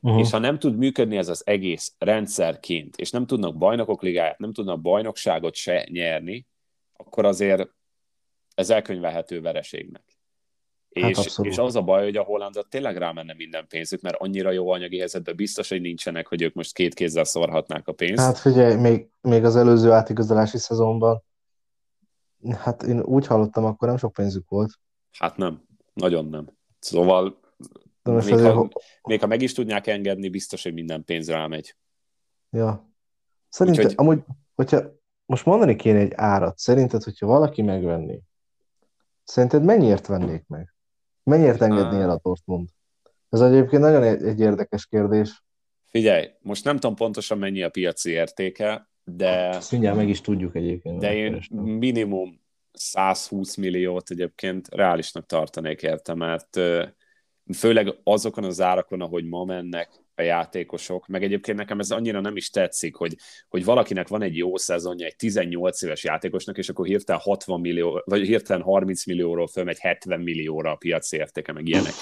uh-huh. 0.00 0.20
és 0.20 0.30
ha 0.30 0.38
nem 0.38 0.58
tud 0.58 0.76
működni 0.76 1.16
ez 1.16 1.28
az 1.28 1.46
egész 1.46 1.94
rendszerként, 1.98 2.96
és 2.96 3.10
nem 3.10 3.26
tudnak 3.26 3.56
bajnokok 3.56 4.02
ligáját, 4.02 4.38
nem 4.38 4.52
tudnak 4.52 4.80
bajnokságot 4.80 5.54
se 5.54 5.86
nyerni, 5.90 6.46
akkor 6.96 7.24
azért 7.24 7.70
ez 8.54 8.70
elkönyvelhető 8.70 9.40
vereségnek. 9.40 10.18
Hát 11.00 11.10
és, 11.10 11.38
és 11.42 11.58
az 11.58 11.76
a 11.76 11.82
baj, 11.82 12.04
hogy 12.04 12.16
a 12.16 12.22
hollandot 12.22 12.68
tényleg 12.68 12.96
rámenne 12.96 13.34
minden 13.34 13.66
pénzük, 13.68 14.00
mert 14.00 14.16
annyira 14.16 14.50
jó 14.50 14.70
anyagi 14.70 14.98
helyzetben 14.98 15.36
biztos, 15.36 15.68
hogy 15.68 15.80
nincsenek, 15.80 16.26
hogy 16.26 16.42
ők 16.42 16.54
most 16.54 16.74
két 16.74 16.94
kézzel 16.94 17.24
szorhatnák 17.24 17.88
a 17.88 17.92
pénzt. 17.92 18.22
Hát 18.22 18.38
figyelj, 18.38 18.76
még, 18.76 19.08
még 19.20 19.44
az 19.44 19.56
előző 19.56 19.90
átigazolási 19.90 20.58
szezonban, 20.58 21.22
hát 22.58 22.82
én 22.82 23.00
úgy 23.00 23.26
hallottam, 23.26 23.64
akkor 23.64 23.88
nem 23.88 23.96
sok 23.96 24.12
pénzük 24.12 24.48
volt. 24.48 24.70
Hát 25.18 25.36
nem, 25.36 25.62
nagyon 25.92 26.24
nem. 26.24 26.46
Szóval 26.78 27.40
de 28.02 28.10
most 28.10 28.26
még, 28.26 28.34
azért, 28.34 28.52
ha, 28.52 28.68
még 29.02 29.20
ha 29.20 29.26
meg 29.26 29.42
is 29.42 29.52
tudják 29.52 29.86
engedni, 29.86 30.28
biztos, 30.28 30.62
hogy 30.62 30.72
minden 30.72 31.04
pénz 31.04 31.28
rámegy. 31.30 31.76
Ja. 32.50 32.92
Szerinted, 33.48 33.84
Úgyhogy... 33.84 34.06
amúgy, 34.06 34.22
hogyha 34.54 34.82
most 35.26 35.44
mondani 35.44 35.76
kéne 35.76 35.98
egy 35.98 36.12
árat, 36.14 36.58
szerinted, 36.58 37.02
hogyha 37.02 37.26
valaki 37.26 37.62
megvenné, 37.62 38.20
szerinted 39.24 39.64
mennyiért 39.64 40.06
vennék 40.06 40.46
meg? 40.46 40.74
Mennyiért 41.22 41.60
engedné 41.60 42.00
el 42.00 42.10
a 42.10 42.20
Dortmund? 42.22 42.68
Ez 43.28 43.40
egyébként 43.40 43.82
nagyon 43.82 44.02
egy 44.02 44.40
érdekes 44.40 44.86
kérdés. 44.86 45.44
Figyelj, 45.86 46.30
most 46.40 46.64
nem 46.64 46.76
tudom 46.76 46.96
pontosan 46.96 47.38
mennyi 47.38 47.62
a 47.62 47.70
piaci 47.70 48.10
értéke, 48.10 48.88
de... 49.04 49.60
Szünyel 49.60 49.94
meg 49.94 50.08
is 50.08 50.20
tudjuk 50.20 50.54
egyébként. 50.54 50.98
De 50.98 51.14
én 51.14 51.30
kerestem. 51.30 51.58
minimum 51.58 52.40
120 52.72 53.56
milliót 53.56 54.10
egyébként 54.10 54.68
reálisnak 54.68 55.26
tartanék 55.26 55.82
érte, 55.82 56.14
mert 56.14 56.60
főleg 57.52 57.94
azokon 58.04 58.44
az 58.44 58.60
árakon, 58.60 59.00
ahogy 59.00 59.24
ma 59.24 59.44
mennek 59.44 59.88
a 60.20 60.24
játékosok, 60.24 61.06
meg 61.06 61.22
egyébként 61.22 61.58
nekem 61.58 61.78
ez 61.78 61.90
annyira 61.90 62.20
nem 62.20 62.36
is 62.36 62.50
tetszik, 62.50 62.94
hogy, 62.94 63.16
hogy 63.48 63.64
valakinek 63.64 64.08
van 64.08 64.22
egy 64.22 64.36
jó 64.36 64.56
szezonja, 64.56 65.06
egy 65.06 65.16
18 65.16 65.82
éves 65.82 66.04
játékosnak, 66.04 66.58
és 66.58 66.68
akkor 66.68 66.86
hirtelen 66.86 67.20
60 67.20 67.60
millió, 67.60 68.02
vagy 68.04 68.26
hirtelen 68.26 68.62
30 68.62 69.06
millióról 69.06 69.46
fölmegy 69.46 69.78
70 69.78 70.20
millióra 70.20 70.70
a 70.70 70.76
piaci 70.76 71.16
értéke, 71.16 71.52
meg 71.52 71.68
ilyenek. 71.68 71.92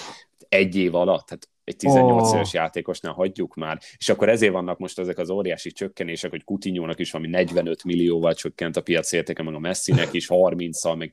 Egy 0.48 0.76
év 0.76 0.94
alatt, 0.94 1.26
tehát 1.26 1.48
egy 1.68 1.76
18 1.76 2.28
oh. 2.28 2.34
éves 2.34 2.52
játékosnál 2.52 3.12
hagyjuk 3.12 3.54
már, 3.54 3.78
és 3.96 4.08
akkor 4.08 4.28
ezért 4.28 4.52
vannak 4.52 4.78
most 4.78 4.98
ezek 4.98 5.18
az 5.18 5.30
óriási 5.30 5.70
csökkenések, 5.70 6.30
hogy 6.30 6.44
Coutinho-nak 6.44 6.98
is 6.98 7.10
valami 7.10 7.30
45 7.30 7.84
millióval 7.84 8.34
csökkent 8.34 8.76
a 8.76 8.80
piaci 8.80 9.16
értéke, 9.16 9.42
meg 9.42 9.54
a 9.54 9.58
Messinek 9.58 10.12
is 10.12 10.26
30-szal, 10.30 10.96
meg 10.96 11.12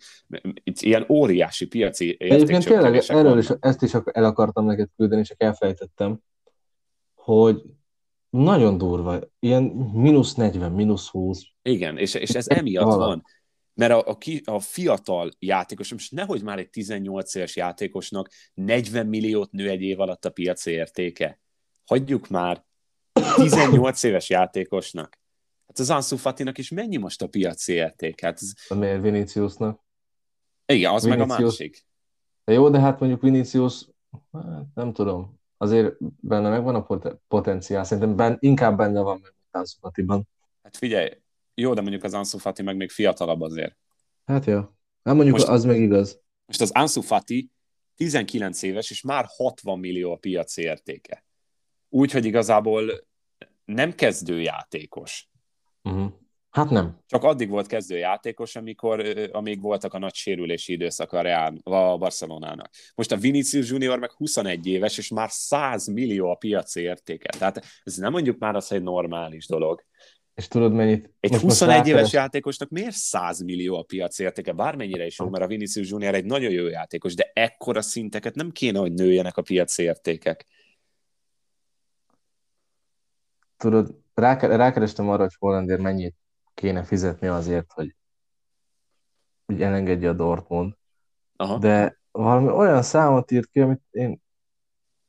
ilyen 0.63 1.05
óriási 1.09 1.67
piaci 1.67 2.15
Egyébként 2.19 2.65
tényleg 2.65 3.03
erről 3.07 3.37
is, 3.37 3.47
ezt 3.59 3.81
is 3.81 3.93
el 3.93 4.23
akartam 4.23 4.65
neked 4.65 4.89
küldeni, 4.97 5.23
csak 5.23 5.41
elfelejtettem, 5.43 6.19
hogy 7.25 7.61
nagyon 8.29 8.77
durva, 8.77 9.19
ilyen 9.39 9.63
mínusz 9.93 10.33
40, 10.33 10.71
mínusz 10.71 11.07
20. 11.07 11.41
Igen, 11.61 11.97
és, 11.97 12.13
és 12.13 12.29
ez 12.29 12.47
emiatt 12.47 12.93
van. 12.93 13.23
Mert 13.73 13.91
a, 13.91 14.07
a, 14.07 14.17
ki, 14.17 14.41
a 14.45 14.59
fiatal 14.59 15.31
játékos, 15.39 15.91
most 15.91 16.11
nehogy 16.11 16.43
már 16.43 16.59
egy 16.59 16.69
18 16.69 17.35
éves 17.35 17.55
játékosnak 17.55 18.29
40 18.53 19.07
milliót 19.07 19.51
nő 19.51 19.69
egy 19.69 19.81
év 19.81 19.99
alatt 19.99 20.25
a 20.25 20.29
piaci 20.29 20.71
értéke. 20.71 21.39
Hagyjuk 21.85 22.27
már 22.27 22.65
18 23.35 24.03
éves 24.03 24.29
játékosnak. 24.29 25.19
Hát 25.67 25.79
az 25.79 25.89
Ansu 25.89 26.17
Fatinak 26.17 26.57
is 26.57 26.69
mennyi 26.69 26.97
most 26.97 27.21
a 27.21 27.27
piaci 27.27 27.73
értéke? 27.73 28.25
Hát 28.25 28.39
ez... 28.41 28.51
A 28.67 28.73
miért 28.73 29.01
Viniciusnak? 29.01 29.83
Igen, 30.65 30.93
az 30.93 31.03
Vinicius... 31.03 31.27
meg 31.27 31.39
a 31.39 31.41
másik. 31.41 31.85
De 32.43 32.53
jó, 32.53 32.69
de 32.69 32.79
hát 32.79 32.99
mondjuk 32.99 33.21
Vinicius, 33.21 33.87
hát 34.31 34.65
nem 34.73 34.93
tudom, 34.93 35.39
azért 35.65 35.95
benne 36.19 36.49
megvan 36.49 36.75
a 36.75 36.83
pot- 36.83 37.19
potenciál, 37.27 37.83
szerintem 37.83 38.15
ben, 38.15 38.37
inkább 38.39 38.77
benne 38.77 39.01
van, 39.01 39.19
mint 39.21 39.35
Ansu 39.51 39.77
Fatiban. 39.79 40.27
Hát 40.63 40.77
figyelj, 40.77 41.09
jó, 41.53 41.73
de 41.73 41.81
mondjuk 41.81 42.03
az 42.03 42.13
Ansu 42.13 42.37
Fati 42.37 42.63
meg 42.63 42.75
még 42.75 42.89
fiatalabb 42.89 43.41
azért. 43.41 43.77
Hát 44.25 44.45
jó. 44.45 44.59
Nem 45.03 45.15
mondjuk 45.15 45.35
most, 45.35 45.47
az 45.47 45.63
meg 45.63 45.79
igaz. 45.79 46.21
Most 46.45 46.61
az 46.61 46.71
Ansu 46.71 47.01
Fati 47.01 47.51
19 47.95 48.61
éves, 48.61 48.91
és 48.91 49.01
már 49.01 49.25
60 49.27 49.79
millió 49.79 50.11
a 50.11 50.17
piaci 50.17 50.61
értéke. 50.61 51.25
Úgyhogy 51.89 52.25
igazából 52.25 53.07
nem 53.65 53.93
kezdőjátékos. 53.93 55.29
Uh-huh. 55.83 56.11
Hát 56.55 56.69
nem. 56.69 56.97
Csak 57.05 57.23
addig 57.23 57.49
volt 57.49 57.67
kezdőjátékos, 57.67 58.55
amikor, 58.55 59.05
amíg 59.31 59.61
voltak 59.61 59.93
a 59.93 59.99
nagy 59.99 60.13
sérülési 60.13 60.73
időszak 60.73 61.11
a, 61.11 61.21
Real, 61.21 61.57
a 61.63 61.97
Barcelonának. 61.97 62.69
Most 62.95 63.11
a 63.11 63.17
Vinicius 63.17 63.69
Junior 63.69 63.99
meg 63.99 64.11
21 64.11 64.67
éves, 64.67 64.97
és 64.97 65.09
már 65.09 65.29
100 65.31 65.87
millió 65.87 66.29
a 66.29 66.35
piaci 66.35 66.81
értéke. 66.81 67.29
Tehát 67.37 67.65
ez 67.83 67.95
nem 67.95 68.11
mondjuk 68.11 68.37
már 68.37 68.55
az, 68.55 68.67
hogy 68.67 68.83
normális 68.83 69.47
dolog. 69.47 69.83
És 70.35 70.47
tudod 70.47 70.73
mennyit? 70.73 71.13
Egy 71.19 71.31
most 71.31 71.43
21 71.43 71.77
most 71.77 71.89
éves 71.89 72.13
játékosnak 72.13 72.69
miért 72.69 72.95
100 72.95 73.43
millió 73.43 73.77
a 73.77 73.83
piac 73.83 74.19
értéke? 74.19 74.51
Bármennyire 74.51 75.05
is 75.05 75.19
jó, 75.19 75.29
mert 75.29 75.43
a 75.43 75.47
Vinicius 75.47 75.89
Junior 75.89 76.13
egy 76.13 76.25
nagyon 76.25 76.51
jó 76.51 76.67
játékos, 76.67 77.15
de 77.15 77.31
ekkora 77.33 77.81
szinteket 77.81 78.35
nem 78.35 78.51
kéne, 78.51 78.79
hogy 78.79 78.93
nőjenek 78.93 79.37
a 79.37 79.41
piac 79.41 79.77
értékek. 79.77 80.45
Tudod, 83.57 83.95
rá, 84.13 84.37
rákerestem 84.39 85.09
arra, 85.09 85.21
hogy 85.21 85.35
Hollandier 85.39 85.79
mennyit 85.79 86.15
kéne 86.55 86.83
fizetni 86.83 87.27
azért, 87.27 87.71
hogy, 87.71 87.95
hogy 89.45 89.61
elengedje 89.61 90.09
a 90.09 90.13
Dortmund. 90.13 90.73
Aha. 91.35 91.57
De 91.57 91.99
valami 92.11 92.49
olyan 92.49 92.81
számot 92.81 93.31
írt 93.31 93.49
ki, 93.49 93.59
amit 93.59 93.81
én 93.91 94.21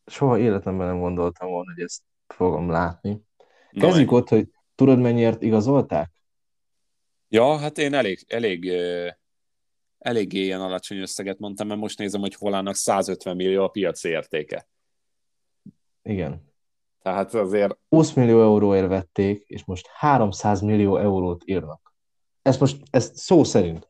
soha 0.07 0.39
életemben 0.39 0.87
nem 0.87 1.01
gondoltam 1.01 1.49
volna, 1.49 1.73
hogy 1.73 1.83
ezt 1.83 2.03
fogom 2.27 2.71
látni. 2.71 3.25
Kezdjük 3.71 4.13
ott, 4.13 4.29
hogy 4.29 4.49
Tudod, 4.77 4.99
mennyiért 4.99 5.43
igazolták? 5.43 6.11
Ja, 7.29 7.59
hát 7.59 7.79
én 7.79 7.95
elég, 7.95 8.25
elég, 8.29 8.73
elég 9.99 10.33
ilyen 10.33 10.61
alacsony 10.61 10.99
összeget 10.99 11.39
mondtam, 11.39 11.67
mert 11.67 11.81
most 11.81 11.99
nézem, 11.99 12.21
hogy 12.21 12.35
Holának 12.35 12.75
150 12.75 13.37
millió 13.37 13.63
a 13.63 13.69
piaci 13.69 14.09
értéke. 14.09 14.69
Igen. 16.03 16.55
Tehát 17.07 17.35
azért... 17.35 17.79
20 17.89 18.13
millió 18.13 18.43
euróért 18.43 18.89
vették, 18.89 19.45
és 19.47 19.65
most 19.65 19.87
300 19.87 20.61
millió 20.61 20.97
eurót 20.97 21.43
írnak. 21.45 21.95
Ez 22.43 22.59
most, 22.59 22.77
ez 22.91 23.11
szó 23.15 23.45
szerint. 23.45 23.89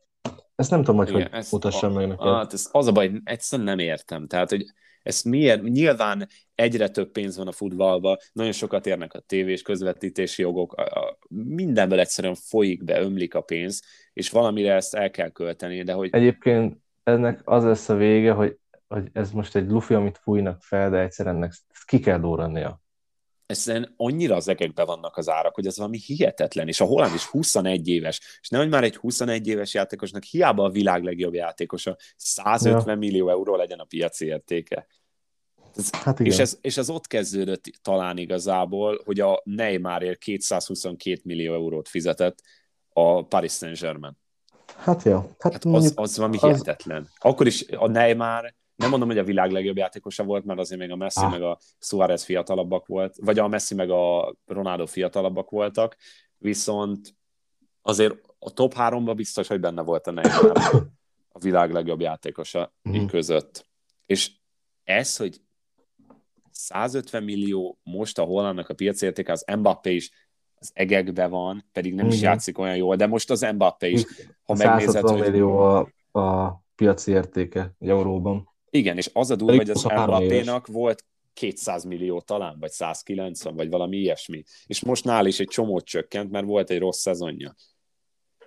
Ezt 0.54 0.70
nem 0.70 0.82
tudom, 0.82 0.96
hogy 0.96 1.08
Igen, 1.08 1.30
hogy 1.32 1.46
mutassam 1.50 1.92
meg 1.92 2.08
neked. 2.08 2.26
Hát 2.26 2.52
ez 2.52 2.68
az 2.72 2.86
a 2.86 2.92
baj, 2.92 3.10
egyszerűen 3.24 3.68
nem 3.68 3.78
értem. 3.78 4.26
Tehát, 4.26 4.50
hogy 4.50 4.64
ezt 5.02 5.24
miért, 5.24 5.62
nyilván 5.62 6.28
egyre 6.54 6.88
több 6.88 7.10
pénz 7.10 7.36
van 7.36 7.46
a 7.46 7.52
futballban, 7.52 8.16
nagyon 8.32 8.52
sokat 8.52 8.86
érnek 8.86 9.14
a 9.14 9.20
tévés 9.20 9.62
közvetítési 9.62 10.42
jogok, 10.42 10.72
a, 10.72 10.82
a, 10.82 11.18
mindenből 11.28 12.00
egyszerűen 12.00 12.34
folyik 12.34 12.84
be, 12.84 13.00
ömlik 13.00 13.34
a 13.34 13.40
pénz, 13.40 13.82
és 14.12 14.30
valamire 14.30 14.74
ezt 14.74 14.94
el 14.94 15.10
kell 15.10 15.30
költeni, 15.30 15.82
de 15.82 15.92
hogy... 15.92 16.08
Egyébként 16.12 16.76
ennek 17.02 17.40
az 17.44 17.64
lesz 17.64 17.88
a 17.88 17.94
vége, 17.94 18.32
hogy, 18.32 18.58
hogy 18.88 19.08
ez 19.12 19.30
most 19.30 19.56
egy 19.56 19.70
lufi, 19.70 19.94
amit 19.94 20.18
fújnak 20.18 20.62
fel, 20.62 20.90
de 20.90 20.98
egyszerűen 20.98 21.34
ennek 21.34 21.52
ki 21.84 21.98
kell 21.98 22.18
durrannia 22.18 22.84
ezen 23.46 23.94
annyira 23.96 24.36
az 24.36 24.48
egekbe 24.48 24.84
vannak 24.84 25.16
az 25.16 25.28
árak, 25.28 25.54
hogy 25.54 25.66
ez 25.66 25.76
valami 25.76 25.98
hihetetlen, 25.98 26.68
és 26.68 26.80
a 26.80 26.84
Holland 26.84 27.14
is 27.14 27.24
21 27.24 27.88
éves, 27.88 28.20
és 28.40 28.48
nehogy 28.48 28.68
már 28.68 28.84
egy 28.84 28.96
21 28.96 29.46
éves 29.46 29.74
játékosnak 29.74 30.24
hiába 30.24 30.64
a 30.64 30.70
világ 30.70 31.02
legjobb 31.02 31.34
játékosa 31.34 31.96
150 32.16 32.88
ja. 32.88 32.96
millió 32.96 33.30
euró 33.30 33.56
legyen 33.56 33.78
a 33.78 33.84
piaci 33.84 34.26
értéke. 34.26 34.86
Ez, 35.76 35.90
hát 35.90 36.20
és, 36.20 36.38
ez, 36.38 36.58
és 36.60 36.76
ez 36.76 36.90
ott 36.90 37.06
kezdődött 37.06 37.64
talán 37.82 38.18
igazából, 38.18 39.00
hogy 39.04 39.20
a 39.20 39.40
Neymarért 39.44 40.18
222 40.18 41.20
millió 41.24 41.54
eurót 41.54 41.88
fizetett 41.88 42.42
a 42.92 43.26
Paris 43.26 43.52
Saint-Germain. 43.52 44.16
Hát 44.76 45.02
jó. 45.02 45.16
Hát, 45.38 45.52
hát 45.52 45.64
az, 45.64 45.92
az 45.96 46.16
valami 46.16 46.36
az... 46.36 46.42
hihetetlen. 46.42 47.08
Akkor 47.18 47.46
is 47.46 47.64
a 47.68 47.88
Neymar 47.88 48.54
nem 48.76 48.90
mondom, 48.90 49.08
hogy 49.08 49.18
a 49.18 49.24
világ 49.24 49.50
legjobb 49.50 49.76
játékosa 49.76 50.24
volt, 50.24 50.44
mert 50.44 50.58
azért 50.58 50.80
még 50.80 50.90
a 50.90 50.96
Messi 50.96 51.24
ah. 51.24 51.30
meg 51.30 51.42
a 51.42 51.58
Suarez 51.78 52.24
fiatalabbak 52.24 52.86
volt, 52.86 53.16
vagy 53.20 53.38
a 53.38 53.48
Messi 53.48 53.74
meg 53.74 53.90
a 53.90 54.34
Ronaldo 54.46 54.86
fiatalabbak 54.86 55.50
voltak, 55.50 55.96
viszont 56.38 57.16
azért 57.82 58.14
a 58.38 58.50
top 58.50 58.74
háromban 58.74 59.16
biztos, 59.16 59.48
hogy 59.48 59.60
benne 59.60 59.82
volt 59.82 60.06
a 60.06 60.10
Neymar 60.10 60.52
a 61.28 61.38
világ 61.38 61.72
legjobb 61.72 62.00
játékosa 62.00 62.74
mm. 62.88 63.06
között. 63.06 63.68
És 64.06 64.30
ez, 64.84 65.16
hogy 65.16 65.40
150 66.50 67.22
millió 67.22 67.78
most 67.82 68.18
a 68.18 68.22
Hollandnak 68.22 68.68
a 68.68 68.74
piacértéke, 68.74 69.32
az 69.32 69.44
Mbappé 69.56 69.94
is 69.94 70.10
az 70.54 70.70
egekbe 70.74 71.26
van, 71.26 71.64
pedig 71.72 71.94
nem 71.94 72.06
is 72.06 72.20
játszik 72.20 72.58
olyan 72.58 72.76
jól, 72.76 72.96
de 72.96 73.06
most 73.06 73.30
az 73.30 73.46
Mbappé 73.54 73.90
is, 73.90 74.04
ha 74.44 74.54
megnézed, 74.54 75.08
hogy... 75.08 75.20
millió 75.20 75.58
a, 75.58 75.88
a 76.20 76.60
piaci 76.74 77.10
értéke 77.12 77.74
euróban. 77.80 78.54
Igen, 78.76 78.96
és 78.96 79.10
az 79.12 79.30
a 79.30 79.36
durva, 79.36 79.56
hogy 79.56 79.70
az 79.70 79.82
Mbappé-nak 79.82 80.66
volt 80.66 81.04
200 81.32 81.84
millió 81.84 82.20
talán, 82.20 82.56
vagy 82.58 82.70
190, 82.70 83.54
vagy 83.54 83.68
valami 83.68 83.96
ilyesmi. 83.96 84.42
És 84.66 84.84
most 84.84 85.04
nál 85.04 85.26
is 85.26 85.40
egy 85.40 85.48
csomót 85.48 85.84
csökkent, 85.84 86.30
mert 86.30 86.46
volt 86.46 86.70
egy 86.70 86.78
rossz 86.78 87.00
szezonja. 87.00 87.54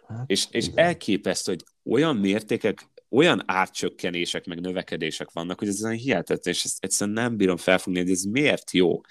Hát, 0.08 0.30
és, 0.30 0.48
és 0.52 0.68
elképesztő, 0.76 1.52
hogy 1.52 1.64
olyan 1.94 2.16
mértékek, 2.16 2.88
olyan 3.10 3.44
árcsökkenések, 3.46 4.46
meg 4.46 4.62
növekedések 4.62 5.32
vannak, 5.32 5.60
hogy 5.60 5.68
ez 5.68 5.84
olyan 5.84 5.98
hihetetlen, 5.98 6.54
és 6.54 6.64
ezt 6.64 6.84
egyszerűen 6.84 7.16
nem 7.16 7.38
bírom 7.38 7.58
felfogni, 7.58 8.00
hogy 8.00 8.10
ez 8.10 8.24
miért 8.24 8.72
jó. 8.72 9.02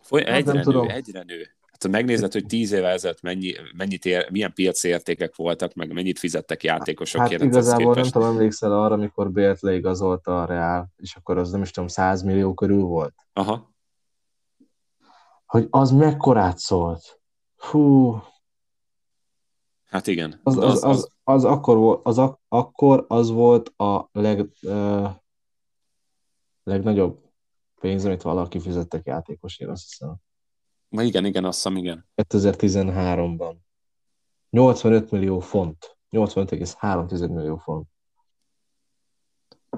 Foly- 0.00 0.24
hát 0.24 0.36
egyre, 0.36 0.62
nő, 0.62 0.88
egyre 0.88 1.22
nő. 1.22 1.56
Hát 1.82 1.90
ha 1.90 1.98
megnézed, 1.98 2.32
hogy 2.32 2.46
tíz 2.46 2.72
évvel 2.72 2.90
ezelőtt 2.90 3.22
mennyi, 3.22 3.52
mennyit 3.76 4.04
ér, 4.04 4.30
milyen 4.30 4.52
piaci 4.52 4.88
értékek 4.88 5.36
voltak, 5.36 5.74
meg 5.74 5.92
mennyit 5.92 6.18
fizettek 6.18 6.62
játékosokért. 6.62 7.40
Hát 7.40 7.50
igazából 7.50 7.94
nem 7.94 8.04
tudom, 8.04 8.28
emlékszel 8.28 8.72
arra, 8.72 8.94
amikor 8.94 9.30
Bélt 9.30 9.60
leigazolta 9.60 10.42
a 10.42 10.44
Real, 10.44 10.88
és 10.96 11.14
akkor 11.14 11.38
az 11.38 11.50
nem 11.50 11.62
is 11.62 11.70
tudom, 11.70 11.88
100 11.88 12.22
millió 12.22 12.54
körül 12.54 12.82
volt. 12.82 13.14
Aha. 13.32 13.70
Hogy 15.46 15.66
az 15.70 15.90
mekkorát 15.90 16.58
szólt. 16.58 17.20
Hú. 17.56 18.16
Hát 19.84 20.06
igen. 20.06 20.40
Az, 20.42 20.56
az, 20.56 20.64
az, 20.64 20.82
az, 20.82 21.08
az, 21.24 21.44
akkor, 21.44 21.76
volt, 21.76 22.06
az 22.06 22.18
ak, 22.18 22.40
akkor 22.48 23.04
az 23.08 23.30
volt 23.30 23.68
a 23.76 24.08
leg, 24.12 24.48
uh, 24.62 25.10
legnagyobb 26.62 27.20
pénz, 27.80 28.04
amit 28.04 28.22
valaki 28.22 28.60
fizettek 28.60 29.06
játékosért, 29.06 29.70
azt 29.70 29.88
hiszem. 29.88 30.16
Ma 30.92 31.02
igen, 31.02 31.24
igen, 31.24 31.44
azt 31.44 31.56
hiszem, 31.56 31.76
igen. 31.76 32.08
2013-ban. 32.16 33.56
85 34.50 35.10
millió 35.10 35.40
font. 35.40 35.96
85,3 36.10 37.30
millió 37.30 37.56
font. 37.56 37.86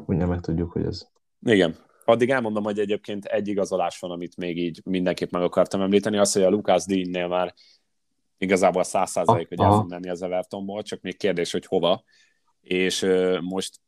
Úgy 0.07 0.17
nem 0.17 0.29
meg 0.29 0.41
tudjuk, 0.41 0.73
hogy 0.73 0.85
ez. 0.85 1.09
Igen. 1.41 1.77
Addig 2.05 2.31
elmondom, 2.31 2.65
hogy 2.65 2.79
egyébként 2.79 3.25
egy 3.25 3.49
igazolás 3.49 3.99
van, 3.99 4.11
amit 4.11 4.37
még 4.37 4.59
így 4.59 4.81
mindenképp 4.85 5.31
meg 5.31 5.43
akartam 5.43 5.81
említeni, 5.81 6.19
az, 6.19 6.33
hogy 6.33 6.43
a 6.43 6.51
Lucas 6.51 6.85
Dean-nél 6.85 7.29
már 7.29 7.55
igazából 8.39 8.83
száz 8.83 9.11
százalék, 9.11 9.49
hogy 9.49 9.61
el 9.61 9.73
fog 9.73 9.91
menni 9.91 10.09
az 10.09 10.23
Evertonból, 10.23 10.83
csak 10.83 11.01
még 11.01 11.17
kérdés, 11.17 11.53
hogy 11.53 11.67
hova. 11.67 12.05
És 12.61 13.03
uh, 13.03 13.41
most 13.41 13.81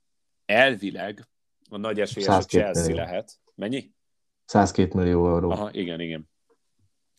elvileg 0.44 1.28
a 1.70 1.76
nagy 1.76 2.00
esélyes 2.00 2.28
a 2.28 2.42
Chelsea 2.42 2.82
millió. 2.82 2.96
lehet. 2.96 3.32
Mennyi? 3.54 3.94
102 4.44 4.94
millió 4.94 5.28
euró. 5.28 5.50
Aha, 5.50 5.70
igen, 5.72 6.00
igen. 6.00 6.28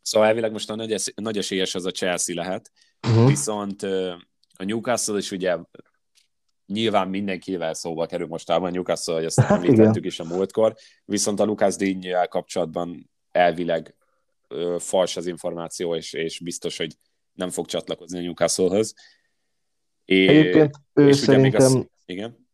Szóval 0.07 0.27
elvileg 0.27 0.51
most 0.51 0.69
a 0.69 0.75
nagy, 0.75 0.91
esz- 0.91 1.13
nagy 1.15 1.37
esélyes 1.37 1.75
az 1.75 1.85
a 1.85 1.91
Chelsea 1.91 2.35
lehet, 2.35 2.71
uh-huh. 3.07 3.27
viszont 3.27 3.83
a 4.57 4.63
Newcastle 4.63 5.17
is 5.17 5.31
ugye 5.31 5.57
nyilván 6.65 7.07
mindenkivel 7.07 7.73
szóba 7.73 8.05
kerül 8.05 8.27
mostában 8.27 8.69
a 8.69 8.71
Newcastle, 8.71 9.13
hogy 9.13 9.23
ezt 9.25 9.39
hát 9.39 9.51
említettük 9.51 10.05
is 10.05 10.19
a 10.19 10.23
múltkor, 10.23 10.75
viszont 11.05 11.39
a 11.39 11.43
Lucas 11.43 11.75
digne 11.75 12.25
kapcsolatban 12.25 13.09
elvileg 13.31 13.95
ö, 14.47 14.75
fals 14.79 15.15
az 15.17 15.27
információ, 15.27 15.95
és, 15.95 16.13
és 16.13 16.39
biztos, 16.39 16.77
hogy 16.77 16.97
nem 17.33 17.49
fog 17.49 17.65
csatlakozni 17.65 18.19
a 18.19 18.21
Newcastle-höz. 18.21 18.93
É, 20.05 20.27
Egyébként 20.27 20.75
ő 20.93 21.07
és 21.07 21.15
szerintem 21.15 21.61
az, 21.61 21.87
igen? 22.05 22.47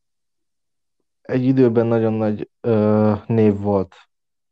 egy 1.22 1.44
időben 1.44 1.86
nagyon 1.86 2.14
nagy 2.14 2.50
ö, 2.62 3.14
név 3.28 3.58
volt 3.58 3.96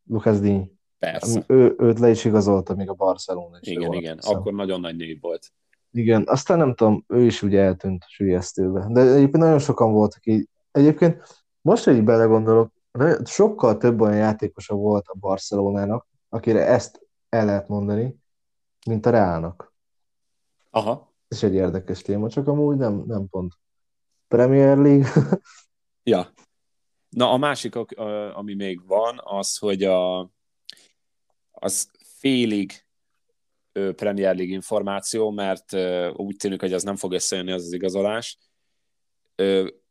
Lucas 0.03 0.39
Digne. 0.39 0.79
Persze. 1.01 1.43
Ő, 1.47 1.75
őt 1.77 1.99
le 1.99 2.09
is 2.09 2.25
igazolta 2.25 2.75
még 2.75 2.89
a 2.89 2.93
Barcelona 2.93 3.57
is. 3.61 3.67
Igen, 3.67 3.93
igen, 3.93 4.19
volt, 4.21 4.37
akkor 4.37 4.53
nagyon 4.53 4.79
nagy 4.79 4.95
név 4.95 5.21
volt. 5.21 5.51
Igen, 5.91 6.23
aztán 6.27 6.57
nem 6.57 6.73
tudom, 6.75 7.03
ő 7.07 7.25
is 7.25 7.41
ugye 7.41 7.61
eltűnt 7.61 8.03
sülyeztőbe. 8.07 8.87
De 8.89 9.01
egyébként 9.01 9.43
nagyon 9.43 9.59
sokan 9.59 9.91
voltak 9.91 10.25
így. 10.25 10.47
Egyébként 10.71 11.43
most, 11.61 11.83
hogy 11.83 12.03
belegondolok, 12.03 12.73
sokkal 13.23 13.77
több 13.77 14.01
olyan 14.01 14.17
játékosa 14.17 14.75
volt 14.75 15.05
a 15.07 15.17
Barcelonának, 15.19 16.07
akire 16.29 16.65
ezt 16.65 17.07
el 17.29 17.45
lehet 17.45 17.67
mondani, 17.67 18.15
mint 18.85 19.05
a 19.05 19.09
Reálnak. 19.09 19.73
Aha. 20.69 21.13
Ez 21.27 21.43
egy 21.43 21.53
érdekes 21.53 22.01
téma, 22.01 22.29
csak 22.29 22.47
amúgy 22.47 22.77
nem, 22.77 23.03
nem 23.07 23.27
pont. 23.29 23.53
Premier 24.27 24.77
League. 24.77 25.09
ja. 26.03 26.27
Na 27.09 27.31
a 27.31 27.37
másik, 27.37 27.75
ami 28.33 28.53
még 28.53 28.87
van, 28.87 29.21
az, 29.23 29.57
hogy 29.57 29.83
a 29.83 30.29
az 31.63 31.89
félig 32.19 32.85
Premier 33.71 34.35
League 34.35 34.53
információ, 34.53 35.29
mert 35.29 35.73
úgy 36.13 36.35
tűnik, 36.35 36.59
hogy 36.59 36.73
az 36.73 36.83
nem 36.83 36.95
fog 36.95 37.11
összejönni 37.11 37.51
az 37.51 37.65
az 37.65 37.73
igazolás, 37.73 38.37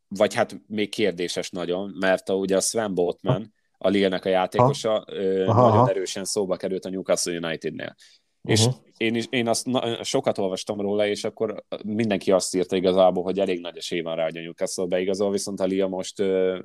vagy 0.07 0.33
hát 0.33 0.61
még 0.67 0.89
kérdéses 0.89 1.49
nagyon, 1.49 1.95
mert 1.99 2.29
a, 2.29 2.33
ugye 2.33 2.55
a 2.55 2.59
Sven 2.59 2.93
Botman, 2.93 3.53
a 3.77 3.89
Lille-nek 3.89 4.25
a 4.25 4.29
játékosa, 4.29 4.93
aha. 4.93 5.61
nagyon 5.61 5.77
aha. 5.77 5.89
erősen 5.89 6.25
szóba 6.25 6.55
került 6.55 6.85
a 6.85 6.89
Newcastle 6.89 7.37
United-nél. 7.37 7.95
Uh-huh. 8.41 8.59
És 8.59 8.65
én, 8.97 9.15
is, 9.15 9.25
én 9.29 9.47
azt 9.47 9.65
na, 9.65 10.03
sokat 10.03 10.37
olvastam 10.37 10.81
róla, 10.81 11.07
és 11.07 11.23
akkor 11.23 11.63
mindenki 11.83 12.31
azt 12.31 12.55
írta 12.55 12.75
igazából, 12.75 13.23
hogy 13.23 13.39
elég 13.39 13.59
nagy 13.59 13.77
esély 13.77 14.01
van 14.01 14.15
rá, 14.15 14.23
hogy 14.23 14.37
a 14.37 14.41
Newcastle 14.41 14.85
beigazol, 14.85 15.31
viszont 15.31 15.59
a 15.59 15.65
Lille 15.65 15.87
most 15.87 16.19
ö, 16.19 16.59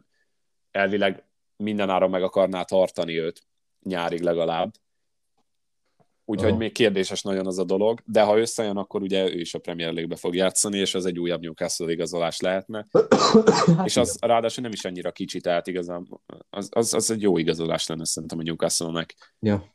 elvileg 0.71 1.25
mindenáron 1.57 2.11
meg 2.11 2.23
akarná 2.23 2.63
tartani 2.63 3.19
őt 3.19 3.43
nyárig 3.83 4.21
legalább. 4.21 4.73
Úgyhogy 6.29 6.51
oh. 6.51 6.59
még 6.59 6.73
kérdéses 6.73 7.23
nagyon 7.23 7.47
az 7.47 7.59
a 7.59 7.65
dolog, 7.65 8.01
de 8.05 8.23
ha 8.23 8.39
összejön, 8.39 8.77
akkor 8.77 9.03
ugye 9.03 9.29
ő 9.29 9.41
is 9.41 9.55
a 9.55 9.59
Premier 9.59 9.93
League-be 9.93 10.17
fog 10.17 10.35
játszani, 10.35 10.79
és 10.79 10.95
az 10.95 11.07
egy 11.07 11.19
újabb 11.19 11.41
Newcastle 11.41 11.93
igazolás 11.93 12.41
lehetne. 12.41 12.87
hát 13.77 13.87
és 13.89 13.97
az 13.97 14.19
ráadásul 14.21 14.63
nem 14.63 14.73
is 14.73 14.85
annyira 14.85 15.13
kicsi, 15.13 15.41
tehát 15.41 15.67
igazán 15.67 16.21
az, 16.51 16.69
az, 16.71 16.95
az 16.95 17.11
egy 17.11 17.23
jó 17.23 17.39
igazolás 17.39 17.87
lenne 17.87 18.05
szerintem 18.05 18.39
a 18.39 18.43
Newcastle-nek. 18.43 19.35
Ja. 19.41 19.75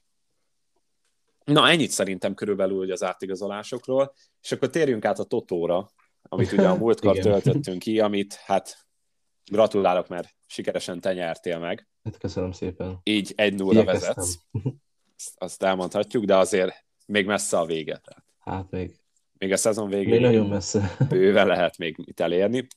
Na, 1.43 1.69
ennyit 1.69 1.91
szerintem 1.91 2.33
körülbelül 2.33 2.77
hogy 2.77 2.91
az 2.91 3.03
átigazolásokról, 3.03 4.13
és 4.41 4.51
akkor 4.51 4.69
térjünk 4.69 5.05
át 5.05 5.19
a 5.19 5.23
Totóra, 5.23 5.89
amit 6.21 6.51
ugye 6.51 6.67
a 6.67 6.77
múltkor 6.83 7.17
töltöttünk 7.17 7.79
ki, 7.79 7.99
amit 7.99 8.33
hát 8.33 8.77
gratulálok, 9.51 10.07
mert 10.07 10.29
sikeresen 10.45 10.99
te 10.99 11.13
nyertél 11.13 11.59
meg. 11.59 11.87
Hát 12.03 12.17
köszönöm 12.17 12.51
szépen. 12.51 12.99
Így 13.03 13.33
egy 13.35 13.53
nulla 13.53 13.83
vezetsz 13.83 14.37
azt 15.35 15.63
elmondhatjuk, 15.63 16.23
de 16.25 16.37
azért 16.37 16.85
még 17.05 17.25
messze 17.25 17.57
a 17.57 17.65
vége. 17.65 18.01
Tehát. 18.03 18.25
Hát 18.39 18.71
még. 18.71 18.95
Még 19.37 19.51
a 19.51 19.57
szezon 19.57 19.89
végén. 19.89 20.09
Még 20.09 20.21
nagyon 20.21 20.47
messze. 20.47 20.95
Bőven 21.09 21.47
lehet 21.47 21.77
még 21.77 21.97
mit 21.97 22.19
elérni. 22.19 22.67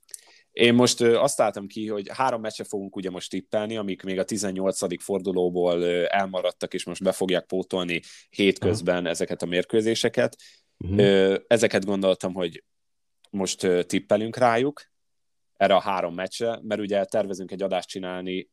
Én 0.51 0.75
most 0.75 1.01
azt 1.01 1.41
álltam 1.41 1.67
ki, 1.67 1.89
hogy 1.89 2.09
három 2.13 2.41
meccse 2.41 2.65
fogunk 2.65 2.97
ugye 2.97 3.11
most 3.11 3.31
tippelni, 3.31 3.77
amik 3.77 4.03
még 4.03 4.19
a 4.19 4.25
18. 4.25 5.03
fordulóból 5.03 5.85
elmaradtak, 6.07 6.75
és 6.75 6.85
most 6.85 7.03
be 7.03 7.13
fogják 7.13 7.47
pótolni 7.47 8.01
hétközben 8.31 9.07
ezeket 9.07 9.43
a 9.43 9.47
mérkőzéseket. 9.47 10.37
Uh-huh. 10.79 11.37
Ezeket 11.47 11.85
gondoltam, 11.85 12.35
hogy 12.35 12.65
most 13.31 13.87
tippelünk 13.87 14.37
rájuk, 14.37 14.83
erre 15.57 15.75
a 15.75 15.81
három 15.81 16.15
meccsre, 16.15 16.59
mert 16.63 16.81
ugye 16.81 17.05
tervezünk 17.05 17.51
egy 17.51 17.63
adást 17.63 17.89
csinálni, 17.89 18.51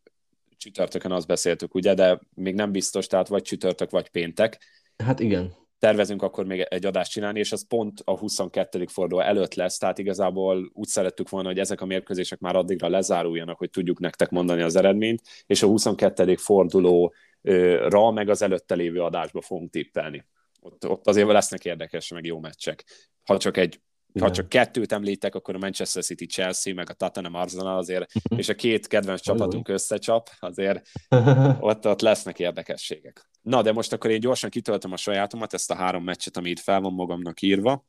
csütörtökön 0.62 1.12
azt 1.12 1.28
beszéltük, 1.28 1.76
ugye, 1.76 1.94
de 1.94 2.20
még 2.34 2.56
nem 2.56 2.72
biztos, 2.72 3.08
tehát 3.08 3.28
vagy 3.28 3.42
csütörtök, 3.42 3.90
vagy 3.90 4.10
péntek. 4.10 4.64
Hát 4.98 5.20
igen 5.20 5.60
tervezünk 5.82 6.22
akkor 6.22 6.46
még 6.46 6.60
egy 6.70 6.86
adást 6.86 7.12
csinálni, 7.12 7.40
és 7.40 7.52
az 7.52 7.68
pont 7.68 8.02
a 8.06 8.18
22. 8.18 8.86
forduló 8.86 9.22
előtt 9.22 9.54
lesz, 9.54 9.78
tehát 9.78 9.98
igazából 9.98 10.72
úgy 10.74 10.88
szerettük 10.88 11.30
volna, 11.30 11.48
hogy 11.48 11.60
ezek 11.60 11.82
a 11.82 11.86
mérkőzések 11.86 12.40
már 12.40 12.56
addigra 12.56 12.90
lezáruljanak, 12.90 13.58
hogy 13.58 13.70
tudjuk 13.70 14.00
nektek 14.00 14.30
mondani 14.30 14.62
az 14.62 14.76
eredményt, 14.76 15.22
és 15.46 15.64
a 15.64 15.68
22. 15.68 16.36
fordulóra 16.36 18.12
meg 18.12 18.30
az 18.30 18.42
előtte 18.42 18.76
lévő 18.76 19.02
adásba 19.02 19.42
fogunk 19.42 19.72
tippelni. 19.72 20.26
Ott, 20.60 20.88
ott 20.88 21.08
azért 21.08 21.28
lesznek 21.28 21.66
érdekes, 21.66 22.12
meg 22.12 22.26
jó 22.26 22.40
meccsek. 22.40 22.86
Ha 23.24 23.38
csak 23.38 23.58
egy 23.58 23.82
igen. 24.14 24.28
Ha 24.28 24.34
csak 24.34 24.50
kettőt 24.50 24.92
említek, 24.92 25.36
akkor 25.36 25.56
a 25.56 25.58
Manchester 25.58 26.04
City 26.04 26.26
Chelsea, 26.26 26.74
meg 26.74 26.90
a 26.90 26.94
Tottenham 26.94 27.34
Arsenal 27.34 27.78
azért, 27.78 28.12
és 28.36 28.50
a 28.50 28.56
két 28.56 28.88
kedvenc 28.88 29.22
csapatunk 29.22 29.68
összecsap, 29.68 30.30
azért 30.40 30.88
ott, 31.60 31.88
ott 31.88 32.02
lesznek 32.02 32.40
érdekességek. 32.40 33.30
Na, 33.42 33.62
de 33.62 33.72
most 33.72 33.94
akkor 33.94 34.10
én 34.10 34.20
gyorsan 34.20 34.50
kitöltöm 34.50 34.92
a 34.92 34.98
sajátomat, 34.98 35.54
ezt 35.54 35.72
a 35.72 35.76
három 35.76 36.04
meccset, 36.04 36.38
ami 36.38 36.50
itt 36.50 36.60
fel 36.60 36.82
van 36.82 36.94
magamnak 36.94 37.42
írva, 37.42 37.86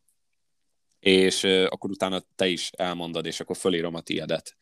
és 1.01 1.45
akkor 1.45 1.91
utána 1.91 2.23
te 2.35 2.47
is 2.47 2.71
elmondod, 2.77 3.27
és 3.27 3.41
akkor 3.41 3.57
fölírom 3.57 3.95
a 3.95 4.01
tiédet. 4.01 4.57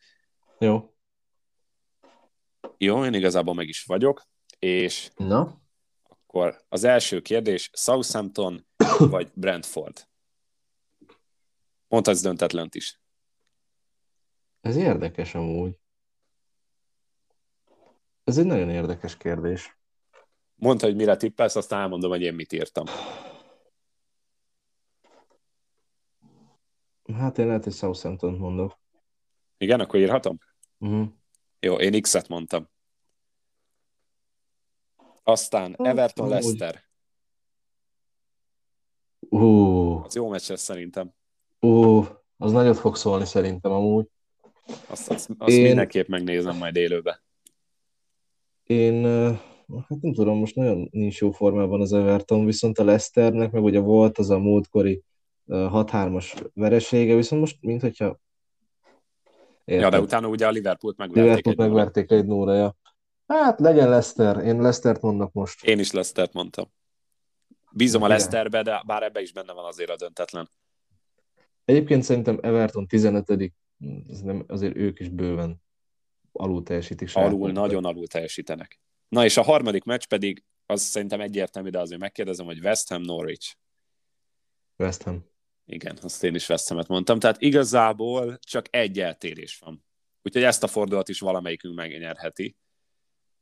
Jó. 0.59 0.93
Jó, 2.77 3.05
én 3.05 3.13
igazából 3.13 3.53
meg 3.53 3.67
is 3.67 3.83
vagyok, 3.83 4.23
és 4.59 5.09
Na? 5.15 5.61
akkor 6.09 6.63
az 6.69 6.83
első 6.83 7.21
kérdés, 7.21 7.69
Southampton 7.73 8.65
vagy 8.99 9.31
Brentford? 9.33 10.09
Mondhatsz 11.91 12.21
döntetlent 12.21 12.75
is. 12.75 12.99
Ez 14.61 14.75
érdekes 14.75 15.35
amúgy. 15.35 15.77
Ez 18.23 18.37
egy 18.37 18.45
nagyon 18.45 18.69
érdekes 18.69 19.17
kérdés. 19.17 19.77
Mondta, 20.55 20.85
hogy 20.85 20.95
mire 20.95 21.15
tippelsz, 21.15 21.55
aztán 21.55 21.81
elmondom, 21.81 22.09
hogy 22.09 22.21
én 22.21 22.33
mit 22.33 22.51
írtam. 22.51 22.85
Hát 27.13 27.37
én 27.37 27.47
lehet, 27.47 27.63
hogy 27.63 27.73
Southampton 27.73 28.33
mondok. 28.33 28.79
Igen, 29.57 29.79
akkor 29.79 29.99
írhatom? 29.99 30.37
Uh-huh. 30.77 31.07
Jó, 31.59 31.79
én 31.79 32.01
X-et 32.01 32.27
mondtam. 32.27 32.69
Aztán 35.23 35.75
hát, 35.77 35.87
Everton 35.87 36.27
Leicester. 36.27 36.83
Uh. 39.19 40.03
Az 40.03 40.15
jó 40.15 40.29
meccs 40.29 40.53
szerintem. 40.53 41.19
Ó, 41.61 41.99
az 42.37 42.51
nagyot 42.51 42.77
fog 42.77 42.95
szólni 42.95 43.25
szerintem 43.25 43.71
amúgy. 43.71 44.05
Azt, 44.87 45.09
azt, 45.09 45.29
azt 45.37 45.51
én... 45.51 45.61
mindenképp 45.61 46.07
megnézem 46.07 46.57
majd 46.57 46.75
élőbe. 46.75 47.23
Én, 48.63 49.03
hát 49.89 50.01
nem 50.01 50.13
tudom, 50.13 50.37
most 50.37 50.55
nagyon 50.55 50.87
nincs 50.91 51.19
jó 51.19 51.31
formában 51.31 51.81
az 51.81 51.93
Everton, 51.93 52.45
viszont 52.45 52.77
a 52.77 52.83
Leicesternek 52.83 53.51
meg 53.51 53.63
ugye 53.63 53.79
volt 53.79 54.17
az 54.17 54.29
a 54.29 54.39
múltkori 54.39 55.03
6-3-as 55.47 56.49
veresége, 56.53 57.15
viszont 57.15 57.41
most 57.41 57.57
mint 57.61 57.81
hogyha 57.81 58.19
Érted. 59.65 59.83
Ja, 59.83 59.89
de 59.89 59.99
utána 59.99 60.27
ugye 60.27 60.47
a 60.47 60.49
Liverpoolt 60.49 60.97
megverték 60.97 61.25
Liverpool 61.25 61.53
egy 61.53 61.71
megverték 61.71 62.11
egy 62.11 62.25
nóra, 62.25 62.53
ja. 62.53 62.75
Hát 63.27 63.59
legyen 63.59 63.89
Leicester, 63.89 64.37
én 64.37 64.55
Leicestert 64.55 65.01
mondok 65.01 65.33
most. 65.33 65.65
Én 65.65 65.79
is 65.79 65.91
Leicestert 65.91 66.33
mondtam. 66.33 66.71
Bízom 67.71 68.03
a 68.03 68.07
Leicesterbe, 68.07 68.61
de 68.61 68.83
bár 68.85 69.03
ebbe 69.03 69.21
is 69.21 69.33
benne 69.33 69.53
van 69.53 69.65
azért 69.65 69.89
a 69.89 69.95
döntetlen. 69.95 70.49
Egyébként 71.71 72.03
szerintem 72.03 72.39
Everton 72.41 72.87
15 72.87 73.29
ez 74.09 74.21
nem, 74.21 74.43
azért 74.47 74.75
ők 74.75 74.99
is 74.99 75.09
bőven 75.09 75.61
alul 76.31 76.63
teljesítik. 76.63 77.09
Alul, 77.13 77.51
nagyon 77.51 77.85
alul 77.85 78.07
teljesítenek. 78.07 78.79
Na 79.07 79.25
és 79.25 79.37
a 79.37 79.41
harmadik 79.41 79.83
meccs 79.83 80.05
pedig, 80.05 80.43
az 80.65 80.81
szerintem 80.81 81.21
egyértelmű, 81.21 81.69
de 81.69 81.79
azért 81.79 81.99
megkérdezem, 81.99 82.45
hogy 82.45 82.59
West 82.59 82.89
Ham 82.89 83.01
Norwich. 83.01 83.55
West 84.77 85.01
Ham. 85.01 85.25
Igen, 85.65 85.97
azt 86.01 86.23
én 86.23 86.35
is 86.35 86.49
West 86.49 86.67
Ham-et 86.67 86.87
mondtam. 86.87 87.19
Tehát 87.19 87.41
igazából 87.41 88.37
csak 88.39 88.65
egy 88.69 88.99
eltérés 88.99 89.57
van. 89.65 89.85
Úgyhogy 90.21 90.43
ezt 90.43 90.63
a 90.63 90.67
fordulat 90.67 91.09
is 91.09 91.19
valamelyikünk 91.19 91.75
megnyerheti. 91.75 92.55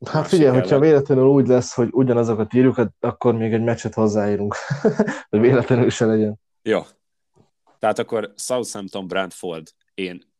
Hát 0.06 0.28
figyelj, 0.28 0.58
hogyha 0.58 0.78
véletlenül 0.78 1.24
úgy 1.24 1.46
lesz, 1.46 1.74
hogy 1.74 1.88
ugyanazokat 1.92 2.54
írjuk, 2.54 2.80
akkor 3.00 3.34
még 3.34 3.52
egy 3.52 3.62
meccset 3.62 3.94
hozzáírunk, 3.94 4.54
hogy 5.30 5.40
véletlenül 5.40 5.90
se 5.90 6.06
legyen. 6.06 6.40
Jó, 6.62 6.82
tehát 7.80 7.98
akkor 7.98 8.32
Southampton, 8.36 9.06
Brentford, 9.06 9.68
én 9.94 10.32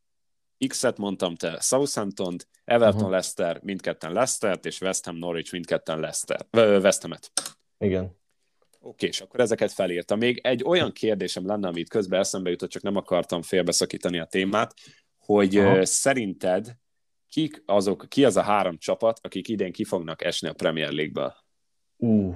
X-et 0.67 0.97
mondtam 0.97 1.35
te, 1.35 1.57
Southampton, 1.59 2.35
Everton, 2.63 2.95
uh-huh. 2.95 3.11
Leicester, 3.11 3.59
mindketten 3.63 4.13
leicester 4.13 4.59
és 4.61 4.81
West 4.81 5.05
Ham, 5.05 5.17
Norwich, 5.17 5.51
mindketten 5.51 5.99
Leicester, 5.99 6.45
West 6.83 7.01
Ham-et. 7.01 7.31
Igen. 7.77 8.19
Oké, 8.79 9.07
és 9.07 9.21
akkor 9.21 9.39
ezeket 9.39 9.71
felírtam. 9.71 10.17
Még 10.17 10.39
egy 10.43 10.63
olyan 10.63 10.91
kérdésem 10.91 11.45
lenne, 11.45 11.67
amit 11.67 11.89
közben 11.89 12.19
eszembe 12.19 12.49
jutott, 12.49 12.69
csak 12.69 12.81
nem 12.81 12.95
akartam 12.95 13.41
félbeszakítani 13.41 14.19
a 14.19 14.25
témát, 14.25 14.73
hogy 15.17 15.57
Aha. 15.57 15.85
szerinted 15.85 16.75
kik 17.29 17.63
azok, 17.65 18.05
ki 18.09 18.25
az 18.25 18.37
a 18.37 18.41
három 18.41 18.77
csapat, 18.77 19.19
akik 19.21 19.47
idén 19.47 19.71
ki 19.71 19.83
fognak 19.83 20.23
esni 20.23 20.47
a 20.47 20.53
Premier 20.53 20.91
League-ből? 20.91 21.35
Uh, 21.97 22.35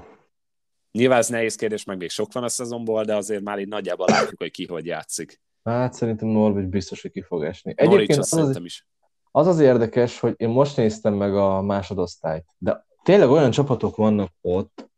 Nyilván 0.95 1.17
ez 1.17 1.29
nehéz 1.29 1.55
kérdés, 1.55 1.83
meg 1.83 1.97
még 1.97 2.09
sok 2.09 2.33
van 2.33 2.43
a 2.43 2.47
szezonból, 2.47 3.03
de 3.03 3.15
azért 3.15 3.43
már 3.43 3.59
így 3.59 3.67
nagyjából 3.67 4.07
látjuk, 4.09 4.39
hogy 4.39 4.51
ki 4.51 4.65
hogy 4.65 4.85
játszik. 4.85 5.41
Hát 5.63 5.93
szerintem 5.93 6.27
Norwich 6.27 6.69
biztos, 6.69 7.01
hogy 7.01 7.11
ki 7.11 7.21
fog 7.21 7.43
esni. 7.43 7.73
Egyébként 7.75 8.19
az, 8.19 8.33
az, 8.33 8.59
is. 8.63 8.87
az 9.31 9.47
az 9.47 9.59
érdekes, 9.59 10.19
hogy 10.19 10.33
én 10.37 10.49
most 10.49 10.77
néztem 10.77 11.13
meg 11.13 11.35
a 11.35 11.61
másodosztályt, 11.61 12.45
de 12.57 12.85
tényleg 13.03 13.29
olyan 13.29 13.51
csapatok 13.51 13.95
vannak 13.95 14.31
ott, 14.41 14.89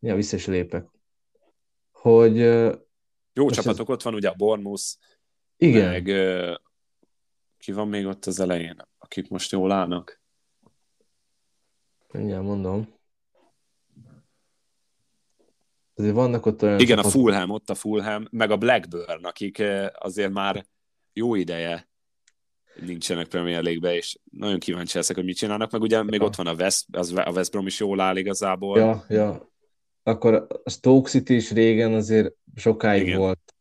ja, 0.00 0.14
vissza 0.14 0.36
is 0.36 0.46
lépek, 0.46 0.86
hogy... 1.92 2.36
Jó 3.32 3.50
csapatok, 3.50 3.88
ez... 3.88 3.94
ott 3.94 4.02
van 4.02 4.14
ugye 4.14 4.28
a 4.28 4.34
Bournemouth, 4.36 4.84
igen. 5.56 5.90
meg 5.90 6.04
ki 7.58 7.72
van 7.72 7.88
még 7.88 8.06
ott 8.06 8.24
az 8.24 8.40
elején, 8.40 8.76
akik 8.98 9.28
most 9.28 9.52
jól 9.52 9.72
állnak? 9.72 10.20
Mindjárt 12.12 12.44
mondom. 12.44 12.97
Azért 15.98 16.14
vannak 16.14 16.46
ott 16.46 16.62
olyan... 16.62 16.78
Igen, 16.78 16.96
csapat... 16.96 17.12
a 17.12 17.14
Fulham, 17.14 17.50
ott 17.50 17.70
a 17.70 17.74
Fulham, 17.74 18.26
meg 18.30 18.50
a 18.50 18.56
Blackburn, 18.56 19.24
akik 19.24 19.58
eh, 19.58 19.86
azért 19.98 20.32
már 20.32 20.66
jó 21.12 21.34
ideje 21.34 21.88
nincsenek 22.80 23.28
Premier 23.28 23.62
League-be, 23.62 23.94
és 23.94 24.18
nagyon 24.30 24.58
kíváncsi 24.58 24.96
leszek, 24.96 25.16
hogy 25.16 25.24
mit 25.24 25.36
csinálnak, 25.36 25.70
meg 25.70 25.80
ugye 25.80 25.96
ja. 25.96 26.02
még 26.02 26.22
ott 26.22 26.34
van 26.34 26.46
a 26.46 26.54
West, 26.54 26.86
az, 26.92 27.12
a 27.12 27.30
West 27.34 27.50
Brom 27.50 27.66
is 27.66 27.80
jól 27.80 28.00
áll 28.00 28.16
igazából. 28.16 28.78
Ja, 28.78 29.04
ja. 29.08 29.52
Akkor 30.02 30.46
a 30.64 30.70
Stoke 30.70 31.10
City 31.10 31.34
is 31.34 31.50
régen 31.50 31.94
azért 31.94 32.34
sokáig 32.54 33.06
Igen. 33.06 33.18
volt 33.18 33.54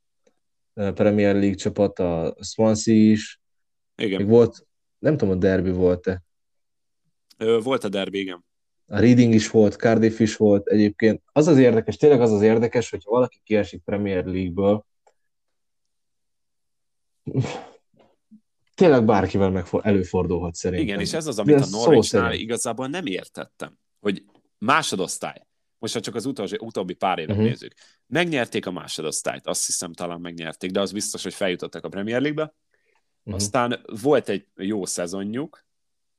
eh, 0.73 0.91
Premier 0.91 1.35
League 1.35 1.55
csapat, 1.55 1.99
a 1.99 2.35
Swansea 2.41 2.95
is. 2.95 3.41
Igen. 3.95 4.21
Még 4.21 4.29
volt, 4.29 4.67
nem 4.99 5.17
tudom, 5.17 5.33
a 5.33 5.37
derby 5.37 5.71
volt-e. 5.71 6.23
Volt 7.63 7.83
a 7.83 7.89
derby, 7.89 8.19
igen 8.19 8.45
a 8.87 8.99
Reading 8.99 9.33
is 9.33 9.49
volt, 9.49 9.75
Cardiff 9.75 10.19
is 10.19 10.35
volt 10.35 10.67
egyébként. 10.67 11.21
Az 11.31 11.47
az 11.47 11.57
érdekes, 11.57 11.97
tényleg 11.97 12.21
az 12.21 12.31
az 12.31 12.41
érdekes, 12.41 12.89
hogyha 12.89 13.11
valaki 13.11 13.41
kiesik 13.43 13.81
Premier 13.83 14.25
League-ből, 14.25 14.85
tényleg 18.75 19.05
bárkivel 19.05 19.49
meg 19.49 19.65
előfordulhat 19.81 20.55
szerintem. 20.55 20.87
Igen, 20.87 20.99
és 20.99 21.13
ez 21.13 21.27
az, 21.27 21.39
amit 21.39 21.55
ez 21.55 21.73
a 21.73 21.77
Norwichnál 21.77 22.33
igazából 22.33 22.87
nem 22.87 23.05
értettem, 23.05 23.77
hogy 23.99 24.25
másodosztály, 24.57 25.45
most 25.79 25.93
ha 25.93 25.99
csak 25.99 26.15
az 26.15 26.25
utóbbi, 26.25 26.57
utóbbi 26.59 26.93
pár 26.93 27.19
évet 27.19 27.35
uh-huh. 27.35 27.49
nézzük, 27.49 27.73
megnyerték 28.07 28.65
a 28.65 28.71
másodosztályt, 28.71 29.47
azt 29.47 29.65
hiszem 29.65 29.93
talán 29.93 30.21
megnyerték, 30.21 30.71
de 30.71 30.79
az 30.79 30.91
biztos, 30.91 31.23
hogy 31.23 31.33
feljutottak 31.33 31.85
a 31.85 31.89
Premier 31.89 32.21
League-be, 32.21 32.53
uh-huh. 33.19 33.35
aztán 33.35 33.81
volt 34.01 34.29
egy 34.29 34.47
jó 34.55 34.85
szezonjuk, 34.85 35.65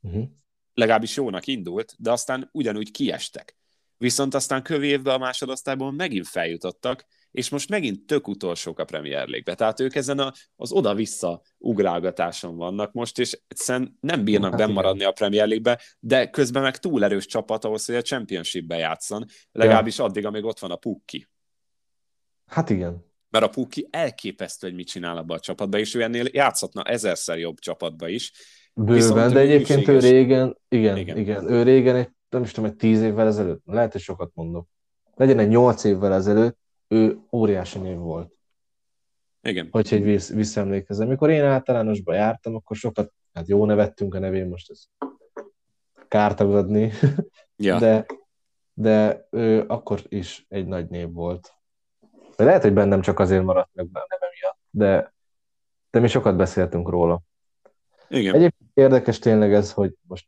uh-huh 0.00 0.28
legalábbis 0.78 1.16
jónak 1.16 1.46
indult, 1.46 1.94
de 1.98 2.10
aztán 2.10 2.48
ugyanúgy 2.52 2.90
kiestek. 2.90 3.56
Viszont 3.96 4.34
aztán 4.34 4.62
kövi 4.62 4.86
évben 4.86 5.14
a 5.14 5.18
másodosztályban 5.18 5.94
megint 5.94 6.26
feljutottak, 6.26 7.04
és 7.30 7.48
most 7.48 7.68
megint 7.68 8.06
tök 8.06 8.28
utolsók 8.28 8.78
a 8.78 8.84
Premier 8.84 9.28
League-be. 9.28 9.54
Tehát 9.54 9.80
ők 9.80 9.94
ezen 9.94 10.18
a, 10.18 10.32
az 10.56 10.72
oda-vissza 10.72 11.42
ugrálgatáson 11.58 12.56
vannak 12.56 12.92
most, 12.92 13.18
és 13.18 13.40
egyszerűen 13.48 13.96
nem 14.00 14.24
bírnak 14.24 14.50
hát 14.50 14.58
bennmaradni 14.58 15.04
a 15.04 15.12
Premier 15.12 15.46
League-be, 15.46 15.82
de 16.00 16.30
közben 16.30 16.62
meg 16.62 16.76
túl 16.76 17.04
erős 17.04 17.26
csapat 17.26 17.64
ahhoz, 17.64 17.84
hogy 17.84 17.94
a 17.94 18.02
Championship-be 18.02 18.76
játszon, 18.76 19.24
legalábbis 19.52 19.98
addig, 19.98 20.26
amíg 20.26 20.44
ott 20.44 20.58
van 20.58 20.70
a 20.70 20.76
Pukki. 20.76 21.28
Hát 22.46 22.70
igen. 22.70 23.06
Mert 23.30 23.44
a 23.44 23.48
Puki 23.48 23.88
elképesztő, 23.90 24.66
hogy 24.66 24.76
mit 24.76 24.88
csinál 24.88 25.16
abba 25.16 25.34
a 25.34 25.40
csapatba, 25.40 25.78
és 25.78 25.94
ő 25.94 26.02
ennél 26.02 26.26
játszhatna 26.32 26.82
ezerszer 26.82 27.38
jobb 27.38 27.58
csapatba 27.58 28.08
is. 28.08 28.32
Bőven, 28.84 29.32
de 29.32 29.40
egyébként 29.40 29.88
ő 29.88 29.98
régen, 29.98 30.56
igen, 30.68 30.96
igen, 30.96 31.16
igen, 31.16 31.50
ő 31.50 31.62
régen, 31.62 31.96
egy, 31.96 32.10
nem 32.28 32.42
is 32.42 32.52
tudom, 32.52 32.70
egy 32.70 32.76
tíz 32.76 33.02
évvel 33.02 33.26
ezelőtt, 33.26 33.62
lehet, 33.64 33.92
hogy 33.92 34.00
sokat 34.00 34.30
mondok, 34.34 34.66
legyen 35.14 35.38
egy 35.38 35.48
nyolc 35.48 35.84
évvel 35.84 36.12
ezelőtt, 36.12 36.58
ő 36.88 37.18
óriási 37.32 37.78
név 37.78 37.96
volt. 37.96 38.32
Igen. 39.42 39.68
Hogyha 39.70 39.96
egy 39.96 40.02
vissz, 40.02 40.32
visszaemlékezem. 40.32 41.06
Amikor 41.06 41.30
én 41.30 41.44
általánosba 41.44 42.14
jártam, 42.14 42.54
akkor 42.54 42.76
sokat, 42.76 43.12
hát 43.32 43.48
jó 43.48 43.64
nevettünk 43.64 44.14
a 44.14 44.18
nevén, 44.18 44.48
most 44.48 44.70
ez 44.70 44.84
kártagadni, 46.08 46.92
ja. 47.56 47.78
de, 47.78 48.06
de 48.72 49.26
ő 49.30 49.64
akkor 49.66 50.00
is 50.08 50.46
egy 50.48 50.66
nagy 50.66 50.88
név 50.88 51.12
volt. 51.12 51.52
De 52.36 52.44
lehet, 52.44 52.62
hogy 52.62 52.72
bennem 52.72 53.00
csak 53.00 53.18
azért 53.18 53.44
maradt 53.44 53.70
meg 53.72 53.88
a 53.92 54.06
neve 54.08 54.32
miatt, 54.40 54.58
de, 54.70 55.14
de 55.90 56.00
mi 56.00 56.08
sokat 56.08 56.36
beszéltünk 56.36 56.88
róla. 56.88 57.22
Igen. 58.08 58.34
Egyébként 58.34 58.70
érdekes 58.74 59.18
tényleg 59.18 59.52
ez, 59.52 59.72
hogy 59.72 59.94
most, 60.06 60.26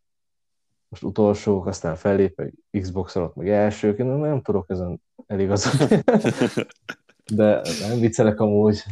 most 0.88 1.02
utolsók, 1.02 1.66
aztán 1.66 1.96
fellép, 1.96 2.42
Xbox 2.70 3.16
alatt, 3.16 3.34
meg 3.34 3.48
elsők, 3.48 3.98
én 3.98 4.06
nem 4.06 4.42
tudok 4.42 4.70
ezen 4.70 5.02
eligazodni. 5.26 6.02
de 7.38 7.62
nem 7.88 8.00
viccelek 8.00 8.40
amúgy. 8.40 8.82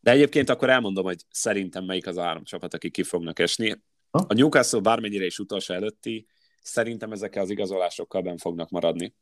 De 0.00 0.10
egyébként 0.10 0.48
akkor 0.48 0.70
elmondom, 0.70 1.04
hogy 1.04 1.24
szerintem 1.30 1.84
melyik 1.84 2.06
az 2.06 2.16
a 2.16 2.22
három 2.22 2.44
csapat, 2.44 2.74
aki 2.74 2.90
ki 2.90 3.02
fognak 3.02 3.38
esni. 3.38 3.82
A 4.10 4.34
Newcastle 4.34 4.80
bármennyire 4.80 5.24
is 5.24 5.38
utolsó 5.38 5.74
előtti, 5.74 6.26
szerintem 6.62 7.12
ezekkel 7.12 7.42
az 7.42 7.50
igazolásokkal 7.50 8.22
ben 8.22 8.36
fognak 8.36 8.70
maradni. 8.70 9.14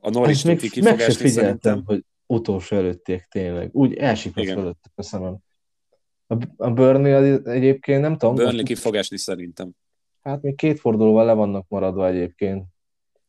A 0.00 0.10
Norwich 0.10 0.44
City 0.44 0.70
ki 0.70 0.82
fog 0.82 1.00
esni 1.00 1.28
szerintem. 1.28 1.82
hogy 1.86 2.04
utolsó 2.26 2.76
előttiek 2.76 3.28
tényleg. 3.30 3.70
Úgy 3.72 3.94
elsikott 3.94 4.44
fölöttek 4.44 4.92
a 4.94 5.02
szemem. 5.02 5.38
A, 6.56 6.70
Burnley 6.70 7.40
egyébként 7.44 8.00
nem 8.00 8.16
tudom. 8.16 8.34
Burnley 8.34 8.64
ki 8.64 8.74
fog 8.74 8.94
esni 8.94 9.18
szerintem. 9.18 9.70
Hát 10.22 10.42
még 10.42 10.56
két 10.56 10.80
fordulóval 10.80 11.24
le 11.24 11.32
vannak 11.32 11.68
maradva 11.68 12.06
egyébként. 12.06 12.64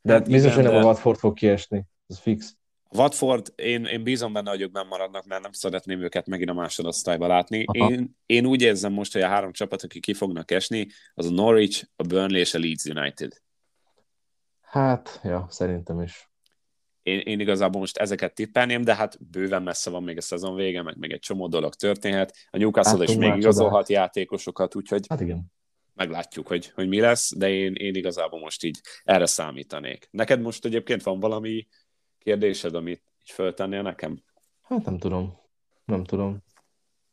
De 0.02 0.14
hát 0.14 0.30
biztos, 0.30 0.54
hogy 0.54 0.64
nem 0.64 0.74
de... 0.74 0.80
a 0.80 0.84
Watford 0.84 1.18
fog 1.18 1.34
kiesni. 1.34 1.86
Ez 2.08 2.20
fix. 2.20 2.56
Watford, 2.94 3.54
én, 3.56 3.86
én 3.86 4.04
bízom 4.04 4.34
benne, 4.34 4.50
hogy 4.50 4.62
ők 4.62 4.88
maradnak, 4.88 5.26
mert 5.26 5.42
nem 5.42 5.52
szeretném 5.52 6.02
őket 6.02 6.28
megint 6.28 6.50
a 6.50 6.54
másodosztályba 6.54 7.28
látni. 7.28 7.66
Én, 7.72 8.18
én 8.26 8.46
úgy 8.46 8.62
érzem 8.62 8.94
most, 8.94 9.14
hogy 9.14 9.22
a 9.22 9.28
három 9.28 9.52
csapat, 9.52 9.84
akik 9.84 10.02
ki 10.02 10.14
fognak 10.14 10.52
esni, 10.52 10.88
az 11.14 11.26
a 11.26 11.32
Norwich, 11.32 11.88
a 11.96 12.04
Burnley 12.04 12.40
és 12.40 12.54
a 12.54 12.60
Leeds 12.60 12.86
United. 12.86 13.42
Hát, 14.62 15.20
ja, 15.24 15.48
szerintem 15.50 16.02
is. 16.02 16.31
Én, 17.04 17.20
én 17.20 17.40
igazából 17.40 17.80
most 17.80 17.98
ezeket 17.98 18.34
tippelném, 18.34 18.82
de 18.82 18.96
hát 18.96 19.18
bőven 19.32 19.64
messze 19.64 19.90
van 19.90 20.04
még 20.04 20.18
a 20.18 20.22
szezon 20.22 20.56
vége, 20.56 20.82
meg 20.82 20.98
még 20.98 21.12
egy 21.12 21.20
csomó 21.20 21.48
dolog 21.48 21.74
történhet. 21.76 22.36
A 22.50 22.58
Newcastle 22.58 23.00
hát, 23.00 23.10
is 23.10 23.16
még 23.16 23.36
igazolhat 23.36 23.90
játékosokat, 23.90 24.76
úgyhogy 24.76 25.06
hát 25.10 25.22
igen. 25.22 25.52
meglátjuk, 25.94 26.48
hogy, 26.48 26.72
hogy 26.76 26.88
mi 26.88 27.00
lesz, 27.00 27.38
de 27.38 27.50
én, 27.50 27.74
én 27.74 27.96
igazából 27.96 28.40
most 28.40 28.64
így 28.64 28.82
erre 29.04 29.26
számítanék. 29.26 30.08
Neked 30.12 30.42
most 30.42 30.66
egyébként 30.66 31.04
van 31.04 31.20
valami 31.20 31.68
kérdésed, 32.18 32.76
amit 32.76 33.04
így 33.22 33.32
föltennél 33.32 33.82
nekem? 33.82 34.24
Hát 34.62 34.86
nem 34.86 34.98
tudom. 34.98 35.40
Nem 35.86 36.04
tudom. 36.04 36.44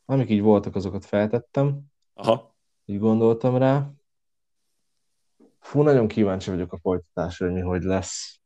Amik 0.05 0.29
így 0.29 0.41
voltak, 0.41 0.75
azokat 0.75 1.05
feltettem. 1.05 1.79
Aha. 2.13 2.55
Így 2.85 2.99
gondoltam 2.99 3.57
rá. 3.57 3.91
Fú, 5.59 5.81
nagyon 5.81 6.07
kíváncsi 6.07 6.49
vagyok 6.49 6.73
a 6.73 6.77
folytatásra, 6.77 7.45
hogy 7.45 7.55
mi 7.55 7.61
hogy 7.61 7.83
lesz. 7.83 8.38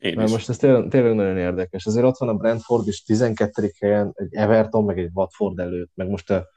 Én 0.00 0.14
Mert 0.14 0.28
is. 0.28 0.34
most 0.34 0.48
ez 0.48 0.56
tényleg, 0.56 0.88
tényleg 0.88 1.14
nagyon 1.14 1.36
érdekes. 1.36 1.86
Azért 1.86 2.04
ott 2.04 2.18
van 2.18 2.28
a 2.28 2.34
Brentford 2.34 2.86
is 2.86 3.02
12. 3.02 3.72
helyen, 3.80 4.12
egy 4.14 4.34
Everton, 4.34 4.84
meg 4.84 4.98
egy 4.98 5.10
Watford 5.12 5.58
előtt, 5.58 5.90
meg 5.94 6.08
most 6.08 6.30
a 6.30 6.48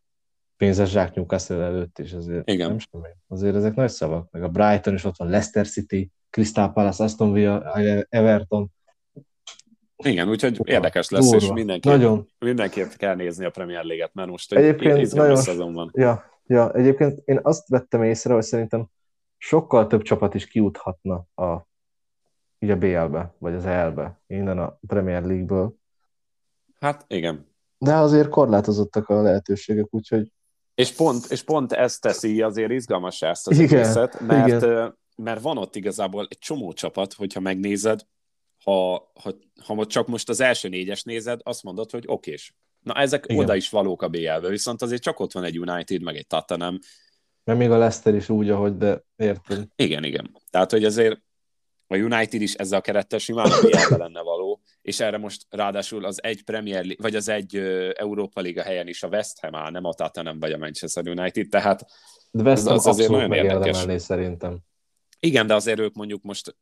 pénzes 0.57 0.89
zsák 0.89 1.13
Newcastle 1.13 1.63
előtt 1.63 1.99
is 1.99 2.13
azért. 2.13 2.49
Igen. 2.49 2.67
Nem 2.67 2.79
semmi. 2.79 3.07
Azért 3.27 3.55
ezek 3.55 3.75
nagy 3.75 3.89
szavak. 3.89 4.31
Meg 4.31 4.43
a 4.43 4.47
Brighton 4.47 4.93
is 4.93 5.03
ott 5.03 5.17
van, 5.17 5.29
Leicester 5.29 5.67
City, 5.67 6.11
Crystal 6.29 6.73
Palace, 6.73 7.03
Aston 7.03 7.31
Villa, 7.31 7.73
Everton. 8.09 8.71
Igen, 10.03 10.29
úgyhogy 10.29 10.59
érdekes 10.63 11.09
lesz, 11.09 11.29
Durva. 11.29 11.45
és 11.45 11.51
mindenki, 11.51 11.87
nagyon. 11.87 12.27
mindenképp 12.39 12.89
kell 12.89 13.15
nézni 13.15 13.45
a 13.45 13.49
Premier 13.49 13.83
League-et, 13.83 14.13
mert 14.13 14.29
most 14.29 14.53
egy 14.53 14.63
egyébként 14.63 15.13
nagyon, 15.13 15.35
szezon 15.35 15.73
van. 15.73 15.91
Ja, 15.93 16.23
ja, 16.45 16.73
egyébként 16.73 17.21
én 17.25 17.39
azt 17.41 17.67
vettem 17.67 18.03
észre, 18.03 18.33
hogy 18.33 18.43
szerintem 18.43 18.87
sokkal 19.37 19.87
több 19.87 20.01
csapat 20.01 20.33
is 20.33 20.47
kiuthatna 20.47 21.25
a, 21.35 21.67
így 22.63 22.69
a 22.69 22.77
BL-be, 22.77 23.35
vagy 23.37 23.53
az 23.53 23.65
EL-be, 23.65 24.21
innen 24.27 24.57
a 24.57 24.79
Premier 24.87 25.23
League-ből. 25.23 25.75
Hát 26.79 27.05
igen. 27.07 27.51
De 27.77 27.95
azért 27.95 28.29
korlátozottak 28.29 29.09
a 29.09 29.21
lehetőségek, 29.21 29.87
úgyhogy... 29.89 30.31
És 30.75 30.91
pont, 30.91 31.25
és 31.25 31.43
pont 31.43 31.71
ezt 31.71 32.01
teszi 32.01 32.41
azért 32.41 32.71
izgalmas 32.71 33.21
ezt 33.21 33.47
az 33.47 33.59
igen, 33.59 33.79
egészet, 33.79 34.19
mert 34.19 34.47
igen 34.47 34.95
mert 35.15 35.41
van 35.41 35.57
ott 35.57 35.75
igazából 35.75 36.27
egy 36.29 36.37
csomó 36.37 36.73
csapat, 36.73 37.13
hogyha 37.13 37.39
megnézed, 37.39 38.01
ha, 38.63 39.11
ha, 39.21 39.35
ha 39.65 39.85
csak 39.85 40.07
most 40.07 40.29
az 40.29 40.39
első 40.39 40.69
négyes 40.69 41.03
nézed, 41.03 41.39
azt 41.43 41.63
mondod, 41.63 41.91
hogy 41.91 42.03
okés. 42.07 42.55
Na 42.79 42.93
ezek 42.93 43.25
Igen. 43.27 43.43
oda 43.43 43.55
is 43.55 43.69
valók 43.69 44.01
a 44.01 44.07
BL-be, 44.07 44.47
viszont 44.47 44.81
azért 44.81 45.01
csak 45.01 45.19
ott 45.19 45.31
van 45.31 45.43
egy 45.43 45.59
United, 45.59 46.01
meg 46.01 46.15
egy 46.15 46.27
Tottenham. 46.27 46.79
Mert 47.43 47.59
még 47.59 47.69
a 47.69 47.77
Leicester 47.77 48.15
is 48.15 48.29
úgy, 48.29 48.49
ahogy, 48.49 48.77
de 48.77 49.03
érted. 49.15 49.67
Igen, 49.75 50.03
igen. 50.03 50.37
Tehát, 50.49 50.71
hogy 50.71 50.83
azért 50.83 51.21
a 51.93 51.97
United 51.97 52.41
is 52.41 52.53
ezzel 52.53 52.79
a 52.79 52.81
kerettel 52.81 53.19
simán 53.19 53.51
a 53.89 53.97
lenne 53.97 54.21
való, 54.21 54.61
és 54.81 54.99
erre 54.99 55.17
most 55.17 55.45
ráadásul 55.49 56.05
az 56.05 56.23
egy 56.23 56.43
Premier 56.43 56.85
League, 56.85 57.01
vagy 57.01 57.15
az 57.15 57.29
egy 57.29 57.55
Európa 57.93 58.41
Liga 58.41 58.61
helyen 58.61 58.87
is 58.87 59.03
a 59.03 59.07
West 59.07 59.39
Ham 59.39 59.55
áll, 59.55 59.71
nem 59.71 59.85
a 59.85 59.93
Tottenham 59.93 60.39
vagy 60.39 60.51
a 60.51 60.57
Manchester 60.57 61.07
United, 61.07 61.49
tehát 61.49 61.85
de 62.31 62.43
West 62.43 62.63
Ham 62.67 62.73
az 62.73 62.87
azért 62.87 63.09
nagyon 63.09 63.33
érdekes. 63.33 64.01
szerintem. 64.01 64.59
Igen, 65.19 65.47
de 65.47 65.53
azért 65.53 65.79
ők 65.79 65.93
mondjuk 65.93 66.23
most 66.23 66.55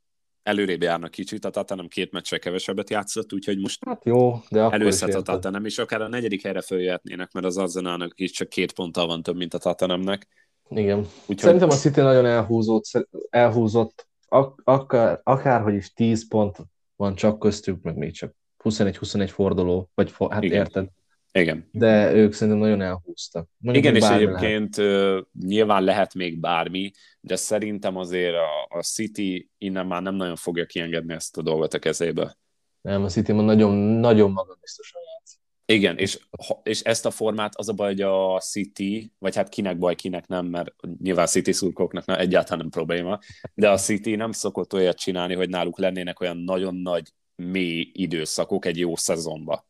előrébb 0.44 0.82
járnak 0.82 1.12
kicsit, 1.12 1.46
a 1.46 1.50
Tottenham 1.50 1.88
két 1.88 2.12
meccsre 2.12 2.38
kevesebbet 2.38 2.90
játszott, 2.90 3.34
úgyhogy 3.34 3.60
most 3.60 3.86
hát 3.86 4.06
jó, 4.06 4.42
de 4.50 4.60
előszett 4.60 5.14
a 5.14 5.22
Tottenham, 5.22 5.66
és 5.66 5.78
akár 5.78 6.02
a 6.02 6.08
negyedik 6.08 6.42
helyre 6.42 6.62
följöhetnének, 6.62 7.32
mert 7.32 7.46
az 7.46 7.58
Arsenalnak 7.58 8.20
is 8.20 8.32
csak 8.32 8.50
két 8.50 8.72
ponttal 8.72 9.08
van 9.08 9.24
több, 9.24 9.36
mint 9.36 9.54
a 9.54 9.58
Tottenhamnek. 9.58 10.28
Igen. 10.70 10.98
Úgyhogy... 11.00 11.38
Szerintem 11.38 11.70
a 11.70 11.76
City 11.76 12.02
nagyon 12.02 12.26
elhúzott, 12.26 12.86
elhúzott 13.30 14.10
ak- 14.32 14.62
akár, 14.64 15.20
akárhogy 15.24 15.74
is 15.74 15.94
10 15.94 16.28
pont 16.28 16.58
van 16.96 17.16
csak 17.16 17.40
köztük, 17.40 17.82
meg 17.82 17.96
még 17.96 18.12
csak 18.12 18.36
21-21 18.64 19.30
forduló, 19.32 19.90
vagy 19.94 20.12
for, 20.12 20.32
hát 20.32 20.44
Igen. 20.44 20.58
érted? 20.58 20.88
Igen. 21.32 21.70
De 21.72 22.14
ők 22.14 22.34
szerintem 22.34 22.62
nagyon 22.62 22.82
elhúztak. 22.82 23.48
Mondjuk 23.58 23.86
Igen, 23.86 23.96
és 23.96 24.10
egyébként 24.10 24.76
lehet. 24.76 25.28
nyilván 25.40 25.84
lehet 25.84 26.14
még 26.14 26.40
bármi, 26.40 26.92
de 27.20 27.36
szerintem 27.36 27.98
azért 27.98 28.36
a, 28.36 28.78
a 28.78 28.82
City 28.82 29.50
innen 29.58 29.86
már 29.86 30.02
nem 30.02 30.16
nagyon 30.16 30.36
fogja 30.36 30.66
kiengedni 30.66 31.14
ezt 31.14 31.38
a 31.38 31.42
dolgot 31.42 31.74
a 31.74 31.80
kezébe. 31.80 32.38
Nem, 32.82 33.04
a 33.04 33.10
City 33.10 33.32
nagyon, 33.32 33.74
nagyon 33.76 34.32
magabiztosan 34.32 35.02
játszik. 35.14 35.41
Igen, 35.72 35.98
és, 35.98 36.20
és 36.64 36.82
ezt 36.82 37.06
a 37.06 37.12
formát 37.12 37.56
az 37.56 37.70
a 37.70 37.74
baj, 37.74 37.88
hogy 37.88 38.02
a 38.02 38.40
City, 38.40 39.14
vagy 39.20 39.36
hát 39.36 39.50
kinek 39.50 39.78
baj, 39.78 39.96
kinek 39.96 40.28
nem, 40.28 40.46
mert 40.46 40.74
nyilván 40.98 41.26
City 41.26 41.52
szurkoknak 41.52 42.06
nem, 42.06 42.20
egyáltalán 42.20 42.60
nem 42.60 42.70
probléma, 42.70 43.20
de 43.54 43.70
a 43.70 43.78
City 43.78 44.16
nem 44.16 44.32
szokott 44.32 44.74
olyat 44.74 44.98
csinálni, 44.98 45.36
hogy 45.36 45.50
náluk 45.50 45.78
lennének 45.78 46.20
olyan 46.20 46.38
nagyon 46.38 46.76
nagy 46.76 47.14
mély 47.36 47.90
időszakok 47.94 48.66
egy 48.66 48.78
jó 48.78 48.96
szezonba. 48.96 49.68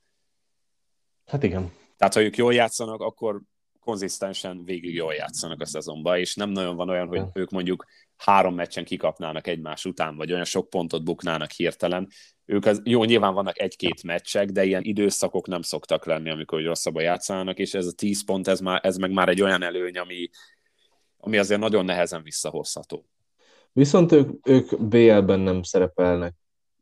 Hát 1.25 1.43
igen. 1.43 1.71
Tehát, 1.97 2.13
ha 2.13 2.21
ők 2.21 2.37
jól 2.37 2.53
játszanak, 2.53 3.01
akkor 3.01 3.41
konzisztensen 3.79 4.63
végig 4.63 4.93
jól 4.93 5.13
játszanak 5.13 5.61
a 5.61 5.65
szezonban, 5.65 6.17
és 6.17 6.35
nem 6.35 6.49
nagyon 6.49 6.75
van 6.75 6.89
olyan, 6.89 7.07
hogy 7.07 7.21
ők 7.33 7.49
mondjuk 7.49 7.85
három 8.23 8.55
meccsen 8.55 8.85
kikapnának 8.85 9.47
egymás 9.47 9.85
után, 9.85 10.15
vagy 10.15 10.31
olyan 10.31 10.45
sok 10.45 10.69
pontot 10.69 11.03
buknának 11.03 11.51
hirtelen. 11.51 12.07
Ők 12.45 12.65
az, 12.65 12.81
jó, 12.83 13.03
nyilván 13.03 13.33
vannak 13.33 13.59
egy-két 13.59 14.03
meccsek, 14.03 14.49
de 14.49 14.63
ilyen 14.63 14.83
időszakok 14.83 15.47
nem 15.47 15.61
szoktak 15.61 16.05
lenni, 16.05 16.29
amikor 16.29 16.63
rosszabban 16.63 17.03
játszanak, 17.03 17.59
és 17.59 17.73
ez 17.73 17.85
a 17.85 17.91
tíz 17.91 18.25
pont, 18.25 18.47
ez, 18.47 18.59
már, 18.59 18.79
ez 18.83 18.97
meg 18.97 19.11
már 19.11 19.29
egy 19.29 19.41
olyan 19.41 19.63
előny, 19.63 19.97
ami, 19.97 20.29
ami 21.17 21.37
azért 21.37 21.59
nagyon 21.59 21.85
nehezen 21.85 22.23
visszahozható. 22.23 23.05
Viszont 23.73 24.11
ők, 24.11 24.47
ők 24.47 24.81
BL-ben 24.81 25.39
nem 25.39 25.63
szerepelnek 25.63 26.33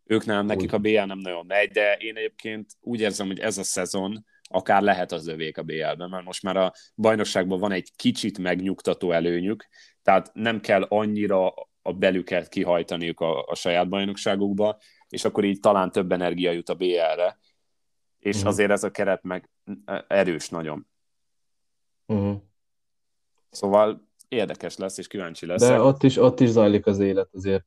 ők 0.09 0.25
nem, 0.25 0.45
nekik 0.45 0.73
a 0.73 0.77
BL 0.77 1.01
nem 1.01 1.17
nagyon 1.17 1.45
megy, 1.45 1.71
de 1.71 1.93
én 1.93 2.17
egyébként 2.17 2.65
úgy 2.81 2.99
érzem, 2.99 3.27
hogy 3.27 3.39
ez 3.39 3.57
a 3.57 3.63
szezon 3.63 4.25
akár 4.51 4.81
lehet 4.81 5.11
az 5.11 5.27
övék 5.27 5.57
a 5.57 5.63
BL-ben, 5.63 6.09
mert 6.09 6.26
most 6.26 6.43
már 6.43 6.57
a 6.57 6.73
bajnokságban 6.95 7.59
van 7.59 7.71
egy 7.71 7.91
kicsit 7.95 8.38
megnyugtató 8.38 9.11
előnyük, 9.11 9.67
tehát 10.01 10.31
nem 10.34 10.59
kell 10.59 10.84
annyira 10.84 11.53
a 11.81 11.93
belüket 11.93 12.49
kihajtaniuk 12.49 13.19
a, 13.19 13.45
a 13.45 13.55
saját 13.55 13.89
bajnokságukba, 13.89 14.80
és 15.09 15.26
akkor 15.26 15.43
így 15.43 15.59
talán 15.59 15.91
több 15.91 16.11
energia 16.11 16.51
jut 16.51 16.69
a 16.69 16.76
BL-re, 16.76 17.39
és 18.19 18.35
uh-huh. 18.35 18.49
azért 18.49 18.71
ez 18.71 18.84
a 18.84 18.91
keret 18.91 19.23
meg 19.23 19.49
erős 20.07 20.49
nagyon. 20.49 20.88
Uh-huh. 22.05 22.41
Szóval 23.49 24.07
érdekes 24.27 24.77
lesz, 24.77 24.97
és 24.97 25.07
kíváncsi 25.07 25.45
lesz. 25.45 25.61
De 25.61 25.81
ott 25.81 26.03
is, 26.03 26.17
ott 26.17 26.39
is 26.39 26.49
zajlik 26.49 26.85
az 26.85 26.99
élet 26.99 27.30
azért 27.34 27.65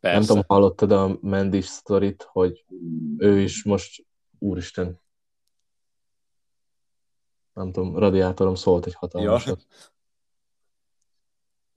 Persze. 0.00 0.18
Nem 0.18 0.26
tudom, 0.26 0.42
hallottad 0.46 0.92
a 0.92 1.18
Mendis 1.22 1.66
sztorit, 1.66 2.22
hogy 2.22 2.64
ő 3.18 3.40
is 3.40 3.64
most, 3.64 4.06
úristen, 4.38 5.00
nem 7.52 7.72
tudom, 7.72 7.96
radiátorom 7.96 8.54
szólt 8.54 8.86
egy 8.86 8.94
hatalmasat. 8.94 9.66
Ja. 9.68 9.76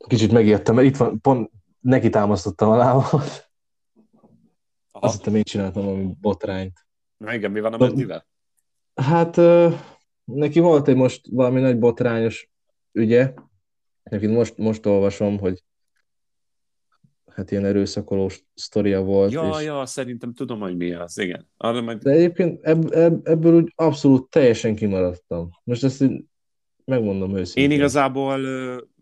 Kicsit 0.08 0.32
megijedtem, 0.32 0.76
mert 0.76 0.88
itt 0.88 0.98
van, 0.98 1.22
pont 1.22 1.52
neki 1.80 2.10
támasztottam 2.10 2.70
a 2.70 2.76
lábamat. 2.76 3.52
Azt 4.92 5.18
hittem 5.18 5.36
én 5.36 5.44
csináltam 5.44 5.84
valami 5.84 6.16
botrányt. 6.22 6.86
Na 7.18 7.34
igen, 7.34 7.52
mi 7.52 7.60
van 7.60 7.74
a 7.74 7.78
Mendivel? 7.78 8.28
Hát 8.94 9.36
neki 10.24 10.60
volt 10.60 10.88
egy 10.88 10.96
most 10.96 11.28
valami 11.32 11.60
nagy 11.60 11.80
botrányos 11.80 12.52
ügye. 12.92 13.34
Neki 14.04 14.28
most, 14.28 14.58
most 14.58 14.86
olvasom, 14.86 15.40
hogy 15.40 15.64
hát 17.36 17.52
ilyen 17.52 17.66
erőszakoló 17.66 18.30
sztoria 18.54 19.02
volt. 19.02 19.32
Ja, 19.32 19.50
és... 19.60 19.66
ja, 19.66 19.86
szerintem 19.86 20.34
tudom, 20.34 20.60
hogy 20.60 20.78
mi 20.78 20.94
az, 20.94 21.18
igen. 21.18 21.50
Arra 21.58 21.82
majd... 21.82 21.98
De 21.98 22.12
egyébként 22.12 22.66
ebb, 22.66 22.92
ebb, 22.92 23.28
ebből 23.28 23.56
úgy 23.56 23.74
abszolút 23.76 24.30
teljesen 24.30 24.76
kimaradtam. 24.76 25.50
Most 25.64 25.84
ezt 25.84 26.02
így 26.02 26.24
megmondom 26.86 27.38
őszintén. 27.38 27.72
Én 27.72 27.78
igazából 27.78 28.40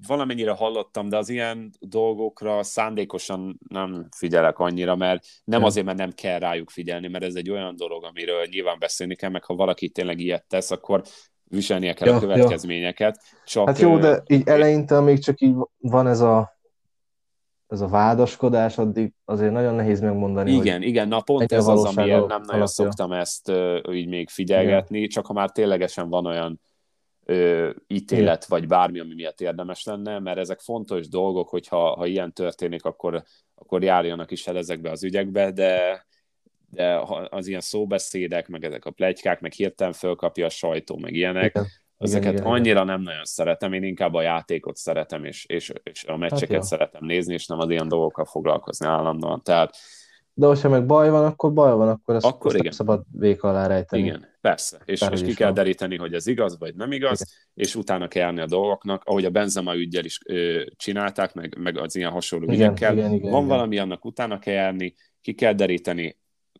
valamennyire 0.08 0.52
hallottam, 0.52 1.10
de 1.10 1.18
az 1.18 1.30
ilyen 1.30 1.72
dolgokra 1.80 2.64
szándékosan 2.64 3.60
nem 3.70 4.08
figyelek 4.18 4.60
annyira, 4.60 4.96
mert 4.96 5.26
nem 5.44 5.60
ja. 5.60 5.66
azért, 5.66 5.86
mert 5.86 5.98
nem 5.98 6.12
kell 6.12 6.40
rájuk 6.40 6.70
figyelni, 6.70 7.08
mert 7.08 7.24
ez 7.24 7.36
egy 7.36 7.50
olyan 7.50 7.76
dolog, 7.76 8.04
amiről 8.04 8.46
nyilván 8.50 8.80
beszélni 8.80 9.16
kell, 9.16 9.30
meg 9.30 9.44
ha 9.44 9.56
valaki 9.56 9.90
tényleg 9.90 10.20
ilyet 10.20 10.46
tesz, 10.48 10.72
akkor 10.72 11.02
viselnie 11.44 11.94
kell 11.94 12.08
ja, 12.08 12.16
a 12.16 12.20
következményeket. 12.20 13.20
Ja. 13.32 13.38
Csak, 13.46 13.68
hát 13.68 13.80
jó, 13.80 13.98
de 13.98 14.24
így 14.28 14.48
eleinte, 14.48 15.00
még 15.00 15.20
csak 15.20 15.42
így 15.42 15.56
van 15.78 16.08
ez 16.08 16.20
a 16.20 16.60
ez 17.72 17.82
a 17.82 17.88
vádaskodás, 17.88 18.78
addig 18.78 19.14
azért 19.26 19.52
nagyon 19.52 19.76
nehéz 19.76 20.00
megmondani. 20.00 20.52
Igen, 20.52 20.82
igen, 20.82 21.08
na 21.08 21.22
pont 21.22 21.52
ez 21.52 21.68
az, 21.68 21.84
amiért 21.84 22.20
nem 22.20 22.28
nagyon 22.28 22.46
alapja. 22.48 22.68
szoktam 22.68 23.12
ezt 23.12 23.50
uh, 23.50 23.80
így 23.92 24.08
még 24.08 24.30
figyelgetni, 24.30 24.98
igen. 24.98 25.10
csak 25.10 25.26
ha 25.26 25.34
már 25.34 25.52
ténylegesen 25.52 26.10
van 26.10 26.26
olyan 26.26 26.62
uh, 27.26 27.70
ítélet, 27.88 28.46
igen. 28.46 28.60
vagy 28.60 28.68
bármi, 28.68 29.00
ami 29.00 29.14
miatt 29.14 29.42
érdemes 29.42 29.84
lenne, 29.84 30.20
mert 30.20 30.38
ezek 30.38 30.60
fontos 30.60 31.08
dolgok, 31.08 31.50
hogyha 31.50 31.96
ha 31.96 32.06
ilyen 32.06 32.34
történik, 32.34 32.86
akkor, 32.86 33.24
akkor 33.56 33.84
járjanak 33.84 34.32
is 34.32 34.48
el 34.48 34.58
ezekbe 34.58 34.92
az 34.92 35.04
ügyekbe, 35.04 35.52
de, 35.52 36.06
de 36.70 37.02
az 37.30 37.48
ilyen 37.48 37.62
szóbeszédek, 37.62 38.48
meg 38.48 38.64
ezek 38.64 38.86
a 38.86 38.92
plegykák, 38.92 39.40
meg 39.40 39.52
hirtelen 39.52 39.94
fölkapja 39.94 40.46
a 40.46 40.50
sajtó, 40.50 40.98
meg 40.98 41.14
ilyenek, 41.14 41.56
igen 41.56 41.68
Ezeket 42.02 42.34
igen, 42.34 42.46
annyira 42.46 42.82
igen. 42.82 42.86
nem 42.86 43.02
nagyon 43.02 43.24
szeretem, 43.24 43.74
én 43.74 43.84
inkább 43.84 44.14
a 44.14 44.22
játékot 44.22 44.76
szeretem, 44.76 45.26
és, 45.26 45.46
és, 45.46 45.74
és 45.84 46.04
a 46.04 46.18
meccseket 46.18 46.52
hát 46.52 46.64
szeretem 46.64 47.06
nézni, 47.06 47.34
és 47.34 47.46
nem 47.46 47.60
az 47.60 47.70
ilyen 47.70 47.88
dolgokkal 47.88 48.26
foglalkozni 48.26 48.86
állandóan. 48.86 49.42
Tehát, 49.44 49.76
de 50.34 50.46
hogyha 50.46 50.70
meg 50.70 50.86
baj 50.86 51.10
van, 51.10 51.26
akkor 51.26 51.54
baj 51.54 51.72
van, 51.72 51.90
akkor 51.90 52.16
ezt, 52.16 52.26
akkor 52.26 52.52
ezt 52.52 52.60
igen. 52.60 52.72
szabad 52.72 53.04
vék 53.12 53.44
alá 53.44 53.68
rejteni. 53.68 54.04
Igen, 54.04 54.28
persze. 54.42 54.80
És, 54.86 55.02
és 55.12 55.22
ki 55.22 55.34
kell 55.34 55.46
van. 55.46 55.56
deríteni, 55.56 55.98
hogy 55.98 56.14
ez 56.14 56.28
igaz, 56.28 56.58
vagy 56.60 56.76
nem 56.76 56.92
igaz, 56.92 57.22
igen. 57.22 57.66
és 57.66 57.76
utána 57.76 58.08
kell 58.08 58.24
járni 58.24 58.40
a 58.40 58.46
dolgoknak, 58.46 59.04
ahogy 59.04 59.26
a 59.26 59.30
Benzema 59.30 59.76
ügyel 59.76 60.06
is 60.06 60.20
ö, 60.26 60.62
csinálták, 60.76 61.34
meg, 61.34 61.58
meg 61.58 61.78
az 61.78 61.96
ilyen 61.96 62.12
hasonló 62.12 62.46
igen, 62.46 62.56
ügyekkel. 62.56 62.98
Igen, 62.98 63.14
igen, 63.14 63.32
van 63.32 63.44
igen. 63.44 63.56
valami, 63.56 63.78
annak 63.78 64.06
utána 64.06 64.40
kell 64.40 64.54
járni, 64.54 64.94
ki 65.22 65.34
kell 65.34 65.54
deríteni, 65.54 66.20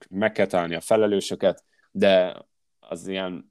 meg 0.10 0.32
kell 0.32 0.46
találni 0.46 0.76
a 0.76 0.82
felelősöket, 0.82 1.64
de 1.92 2.36
az 2.80 3.08
ilyen 3.08 3.51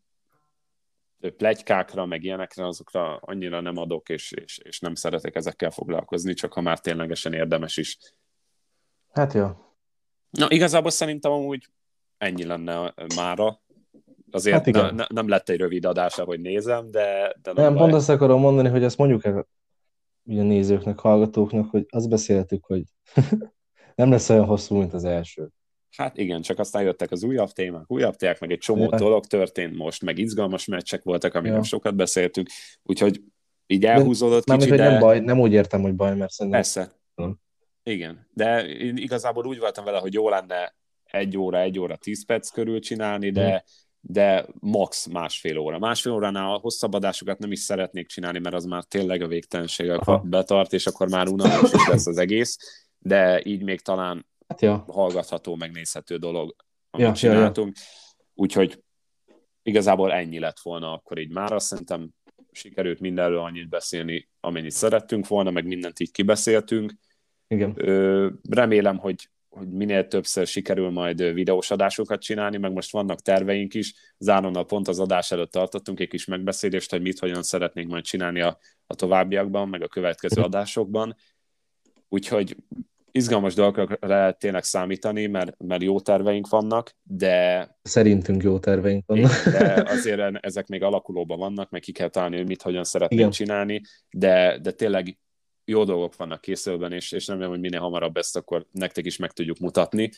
plegykákra, 1.36 2.06
meg 2.06 2.24
ilyenekre, 2.24 2.66
azokra 2.66 3.16
annyira 3.16 3.60
nem 3.60 3.76
adok, 3.76 4.08
és, 4.08 4.32
és, 4.32 4.58
és 4.58 4.80
nem 4.80 4.94
szeretek 4.94 5.36
ezekkel 5.36 5.70
foglalkozni, 5.70 6.34
csak 6.34 6.52
ha 6.52 6.60
már 6.60 6.80
ténylegesen 6.80 7.32
érdemes 7.32 7.76
is. 7.76 7.98
Hát 9.12 9.32
jó. 9.32 9.48
Na, 10.30 10.46
igazából 10.50 10.90
szerintem 10.90 11.32
amúgy 11.32 11.66
ennyi 12.18 12.44
lenne 12.44 12.94
mára. 13.16 13.60
Azért 14.30 14.56
hát 14.56 14.66
igen. 14.66 14.94
Ne, 14.94 15.04
nem 15.08 15.28
lett 15.28 15.48
egy 15.48 15.58
rövid 15.58 15.84
adása, 15.84 16.24
hogy 16.24 16.40
nézem, 16.40 16.90
de... 16.90 17.34
de 17.42 17.52
nem, 17.52 17.64
nem 17.64 17.74
pont 17.74 17.94
azt 17.94 18.08
akarom 18.08 18.40
mondani, 18.40 18.68
hogy 18.68 18.82
ezt 18.82 18.96
mondjuk 18.96 19.24
el 19.24 19.38
a 19.38 19.46
nézőknek, 20.24 20.98
hallgatóknak, 20.98 21.70
hogy 21.70 21.86
azt 21.88 22.08
beszéltük, 22.08 22.64
hogy 22.64 22.82
nem 23.94 24.10
lesz 24.10 24.28
olyan 24.28 24.44
hosszú, 24.44 24.76
mint 24.76 24.94
az 24.94 25.04
első. 25.04 25.50
Hát 25.96 26.18
igen, 26.18 26.42
csak 26.42 26.58
aztán 26.58 26.82
jöttek 26.82 27.10
az 27.10 27.22
újabb 27.22 27.50
témák, 27.50 27.90
újabb 27.90 28.14
témák, 28.14 28.40
meg 28.40 28.50
egy 28.50 28.58
csomó 28.58 28.88
ja. 28.90 28.98
dolog 28.98 29.26
történt 29.26 29.76
most, 29.76 30.02
meg 30.02 30.18
izgalmas 30.18 30.64
meccsek 30.64 31.02
voltak, 31.02 31.34
amiről 31.34 31.56
ja. 31.56 31.62
sokat 31.62 31.94
beszéltünk, 31.94 32.48
úgyhogy 32.82 33.20
így 33.66 33.84
elhúzódott 33.84 34.44
de, 34.44 34.56
kicsit, 34.56 34.74
de... 34.74 34.88
Nem, 34.90 35.00
baj, 35.00 35.20
nem 35.20 35.40
úgy 35.40 35.52
értem, 35.52 35.82
hogy 35.82 35.94
baj, 35.94 36.16
mert 36.16 36.30
szerintem... 36.30 36.60
Persze. 36.60 36.92
Nem. 37.14 37.38
Igen, 37.82 38.28
de 38.32 38.66
én 38.66 38.96
igazából 38.96 39.46
úgy 39.46 39.58
voltam 39.58 39.84
vele, 39.84 39.98
hogy 39.98 40.14
jó 40.14 40.28
lenne 40.28 40.74
egy 41.04 41.36
óra, 41.36 41.60
egy 41.60 41.78
óra, 41.78 41.96
tíz 41.96 42.26
perc 42.26 42.50
körül 42.50 42.80
csinálni, 42.80 43.30
de, 43.30 43.48
hmm. 43.48 43.60
de 44.00 44.46
max 44.60 45.06
másfél 45.06 45.58
óra. 45.58 45.78
Másfél 45.78 46.12
óránál 46.12 46.54
a 46.54 46.58
hosszabb 46.58 46.94
adásokat 46.94 47.38
nem 47.38 47.52
is 47.52 47.58
szeretnék 47.58 48.06
csinálni, 48.06 48.38
mert 48.38 48.54
az 48.54 48.64
már 48.64 48.84
tényleg 48.84 49.22
a 49.22 49.26
végtelenséggel 49.26 50.22
betart, 50.24 50.72
és 50.72 50.86
akkor 50.86 51.08
már 51.08 51.28
unalmas 51.28 51.72
is 51.72 51.86
lesz 51.86 52.06
az 52.06 52.18
egész, 52.18 52.56
de 52.98 53.42
így 53.44 53.62
még 53.62 53.80
talán 53.80 54.28
hát 54.50 54.60
ja. 54.60 54.84
hallgatható, 54.88 55.54
megnézhető 55.54 56.16
dolog, 56.16 56.54
amit 56.90 57.06
ja, 57.06 57.12
csináltunk. 57.12 57.76
Ja, 57.76 57.82
ja. 57.82 58.24
Úgyhogy 58.34 58.82
igazából 59.62 60.12
ennyi 60.12 60.38
lett 60.38 60.60
volna 60.60 60.92
akkor 60.92 61.18
így 61.18 61.32
már. 61.32 61.52
Azt 61.52 61.66
szerintem 61.66 62.10
sikerült 62.52 63.00
mindenről 63.00 63.38
annyit 63.38 63.68
beszélni, 63.68 64.28
amennyit 64.40 64.70
szerettünk 64.70 65.26
volna, 65.28 65.50
meg 65.50 65.66
mindent 65.66 66.00
így 66.00 66.10
kibeszéltünk. 66.10 66.92
Igen. 67.46 67.72
Ö, 67.76 68.28
remélem, 68.48 68.98
hogy, 68.98 69.30
hogy 69.48 69.68
minél 69.68 70.06
többször 70.06 70.46
sikerül 70.46 70.90
majd 70.90 71.32
videós 71.32 71.70
adásokat 71.70 72.20
csinálni, 72.20 72.56
meg 72.56 72.72
most 72.72 72.92
vannak 72.92 73.20
terveink 73.20 73.74
is. 73.74 73.94
Záronnal 74.18 74.66
pont 74.66 74.88
az 74.88 74.98
adás 75.00 75.30
előtt 75.30 75.50
tartottunk 75.50 76.00
egy 76.00 76.08
kis 76.08 76.24
megbeszélést, 76.24 76.90
hogy 76.90 77.02
mit 77.02 77.18
hogyan 77.18 77.42
szeretnénk 77.42 77.90
majd 77.90 78.04
csinálni 78.04 78.40
a, 78.40 78.58
a 78.86 78.94
továbbiakban, 78.94 79.68
meg 79.68 79.82
a 79.82 79.88
következő 79.88 80.42
adásokban. 80.42 81.16
Úgyhogy 82.08 82.56
izgalmas 83.12 83.54
dolgokra 83.54 84.32
tényleg 84.32 84.62
számítani, 84.62 85.26
mert, 85.26 85.54
mert 85.58 85.82
jó 85.82 86.00
terveink 86.00 86.48
vannak, 86.48 86.96
de... 87.02 87.68
Szerintünk 87.82 88.42
jó 88.42 88.58
terveink 88.58 89.06
vannak. 89.06 89.30
De 89.44 89.82
azért 89.94 90.44
ezek 90.44 90.66
még 90.66 90.82
alakulóban 90.82 91.38
vannak, 91.38 91.70
meg 91.70 91.80
ki 91.80 91.92
kell 91.92 92.08
találni, 92.08 92.36
hogy 92.36 92.46
mit 92.46 92.62
hogyan 92.62 92.84
szeretnénk 92.84 93.20
Igen. 93.20 93.32
csinálni, 93.32 93.80
de, 94.10 94.58
de 94.58 94.72
tényleg 94.72 95.18
jó 95.64 95.84
dolgok 95.84 96.16
vannak 96.16 96.40
készülben, 96.40 96.92
és, 96.92 97.12
és 97.12 97.26
remélem, 97.26 97.50
hogy 97.50 97.60
minél 97.60 97.80
hamarabb 97.80 98.16
ezt 98.16 98.36
akkor 98.36 98.66
nektek 98.70 99.04
is 99.04 99.16
meg 99.16 99.32
tudjuk 99.32 99.58
mutatni. 99.58 100.10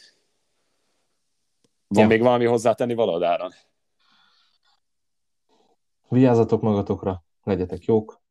Van 1.86 2.02
ja. 2.02 2.08
még 2.08 2.20
valami 2.20 2.44
hozzátenni 2.44 2.94
valadáron? 2.94 3.50
Vigyázzatok 6.08 6.62
magatokra, 6.62 7.24
legyetek 7.42 7.84
jók, 7.84 8.22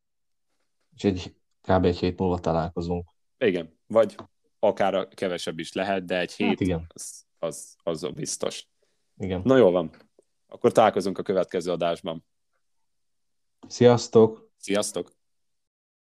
és 0.96 1.04
egy 1.04 1.34
kb. 1.60 1.84
egy 1.84 1.98
hét 1.98 2.18
múlva 2.18 2.38
találkozunk. 2.38 3.08
Igen, 3.38 3.78
vagy 3.86 4.16
akár 4.64 5.08
kevesebb 5.08 5.58
is 5.58 5.72
lehet, 5.72 6.04
de 6.04 6.18
egy 6.18 6.30
hát 6.30 6.36
hét 6.36 6.48
hát 6.48 6.60
igen. 6.60 6.86
Az, 6.94 7.24
az, 7.38 7.76
az 7.82 8.08
biztos. 8.14 8.66
Igen. 9.18 9.40
Na 9.44 9.56
jó 9.56 9.70
van. 9.70 9.90
Akkor 10.46 10.72
találkozunk 10.72 11.18
a 11.18 11.22
következő 11.22 11.70
adásban. 11.70 12.24
Sziasztok! 13.68 14.50
Sziasztok! 14.56 15.12